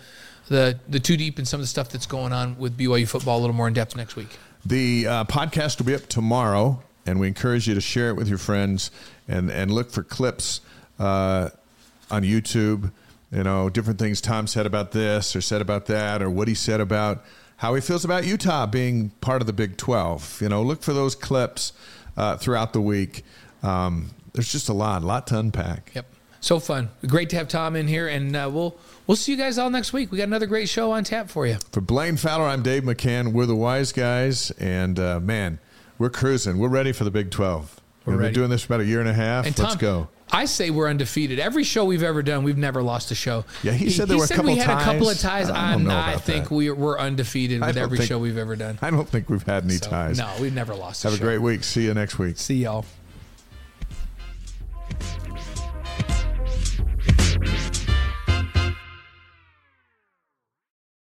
the 0.47 0.79
the 0.89 0.99
two 0.99 1.17
deep 1.17 1.37
and 1.37 1.47
some 1.47 1.59
of 1.59 1.63
the 1.63 1.67
stuff 1.67 1.89
that's 1.89 2.07
going 2.07 2.33
on 2.33 2.57
with 2.57 2.75
BYU 2.77 3.07
football 3.07 3.37
a 3.37 3.41
little 3.41 3.55
more 3.55 3.67
in 3.67 3.73
depth 3.75 3.95
next 3.95 4.15
week. 4.15 4.39
The 4.65 5.05
uh, 5.07 5.23
podcast 5.25 5.77
will 5.79 5.85
be 5.85 5.93
up 5.95 6.07
tomorrow, 6.07 6.81
and 7.05 7.19
we 7.19 7.27
encourage 7.27 7.67
you 7.67 7.73
to 7.75 7.81
share 7.81 8.09
it 8.09 8.15
with 8.15 8.27
your 8.27 8.37
friends 8.37 8.91
and 9.27 9.49
and 9.49 9.71
look 9.71 9.91
for 9.91 10.03
clips 10.03 10.61
uh, 10.99 11.49
on 12.09 12.23
YouTube. 12.23 12.91
You 13.31 13.43
know, 13.43 13.69
different 13.69 13.97
things 13.97 14.19
Tom 14.19 14.47
said 14.47 14.65
about 14.65 14.91
this 14.91 15.35
or 15.35 15.41
said 15.41 15.61
about 15.61 15.85
that, 15.85 16.21
or 16.21 16.29
what 16.29 16.47
he 16.47 16.53
said 16.53 16.81
about 16.81 17.23
how 17.57 17.75
he 17.75 17.81
feels 17.81 18.03
about 18.03 18.25
Utah 18.25 18.65
being 18.65 19.11
part 19.21 19.41
of 19.41 19.47
the 19.47 19.53
Big 19.53 19.77
Twelve. 19.77 20.41
You 20.41 20.49
know, 20.49 20.61
look 20.61 20.83
for 20.83 20.93
those 20.93 21.15
clips 21.15 21.73
uh, 22.17 22.37
throughout 22.37 22.73
the 22.73 22.81
week. 22.81 23.23
Um, 23.63 24.11
there's 24.33 24.51
just 24.51 24.69
a 24.69 24.73
lot, 24.73 25.03
a 25.03 25.05
lot 25.05 25.27
to 25.27 25.39
unpack. 25.39 25.91
Yep. 25.93 26.05
So 26.39 26.59
fun. 26.59 26.89
Great 27.05 27.29
to 27.29 27.35
have 27.35 27.47
Tom 27.47 27.75
in 27.75 27.87
here, 27.87 28.07
and 28.07 28.35
uh, 28.35 28.49
we'll 28.51 28.75
we'll 29.05 29.15
see 29.15 29.31
you 29.31 29.37
guys 29.37 29.59
all 29.59 29.69
next 29.69 29.93
week. 29.93 30.11
We 30.11 30.17
got 30.17 30.23
another 30.23 30.47
great 30.47 30.67
show 30.67 30.91
on 30.91 31.03
tap 31.03 31.29
for 31.29 31.45
you. 31.45 31.57
For 31.71 31.81
Blaine 31.81 32.17
Fowler, 32.17 32.45
I'm 32.45 32.63
Dave 32.63 32.83
McCann. 32.83 33.31
We're 33.31 33.45
the 33.45 33.55
Y's 33.55 33.91
Guys, 33.91 34.49
and 34.51 34.99
uh, 34.99 35.19
man, 35.19 35.59
we're 36.01 36.09
cruising. 36.09 36.57
We're 36.57 36.67
ready 36.69 36.91
for 36.91 37.03
the 37.03 37.11
Big 37.11 37.29
12. 37.31 37.79
We're 38.05 38.13
We've 38.13 38.21
been 38.23 38.33
doing 38.33 38.49
this 38.49 38.63
for 38.63 38.73
about 38.73 38.81
a 38.83 38.87
year 38.87 38.99
and 38.99 39.07
a 39.07 39.13
half. 39.13 39.45
And 39.45 39.57
Let's 39.57 39.73
Tom, 39.73 39.79
go. 39.79 40.07
I 40.31 40.45
say 40.45 40.71
we're 40.71 40.89
undefeated. 40.89 41.39
Every 41.39 41.63
show 41.63 41.85
we've 41.85 42.01
ever 42.01 42.23
done, 42.23 42.43
we've 42.43 42.57
never 42.57 42.81
lost 42.81 43.11
a 43.11 43.15
show. 43.15 43.45
Yeah, 43.63 43.73
he 43.73 43.89
said 43.91 44.07
there 44.07 44.17
were 44.17 44.23
a 44.23 44.27
said 44.27 44.37
couple 44.37 44.53
we 44.53 44.57
had 44.57 44.81
a 44.81 44.83
couple 44.83 45.09
of 45.09 45.19
ties. 45.19 45.49
I 45.49 45.73
don't 45.73 45.83
know 45.83 45.93
I 45.93 46.11
about 46.13 46.23
think 46.23 46.45
that. 46.49 46.55
we 46.55 46.71
we're 46.71 46.97
undefeated 46.97 47.61
I 47.61 47.67
with 47.67 47.75
don't 47.75 47.83
every 47.83 47.97
think- 47.99 48.07
show 48.09 48.17
we've 48.17 48.37
ever 48.37 48.55
done. 48.55 48.79
I 48.81 48.89
don't 48.89 49.07
think 49.07 49.29
we've 49.29 49.43
had 49.43 49.65
any 49.65 49.73
So, 49.75 49.89
ties. 49.89 50.17
No, 50.17 50.33
we've 50.41 50.53
never 50.53 50.73
lost. 50.73 51.03
Have 51.03 51.13
a 51.13 51.17
show. 51.17 51.23
great 51.23 51.39
week. 51.39 51.63
See 51.63 51.83
you 51.83 51.93
next 51.93 52.17
week. 52.17 52.37
See 52.37 52.55
y'all. 52.63 52.85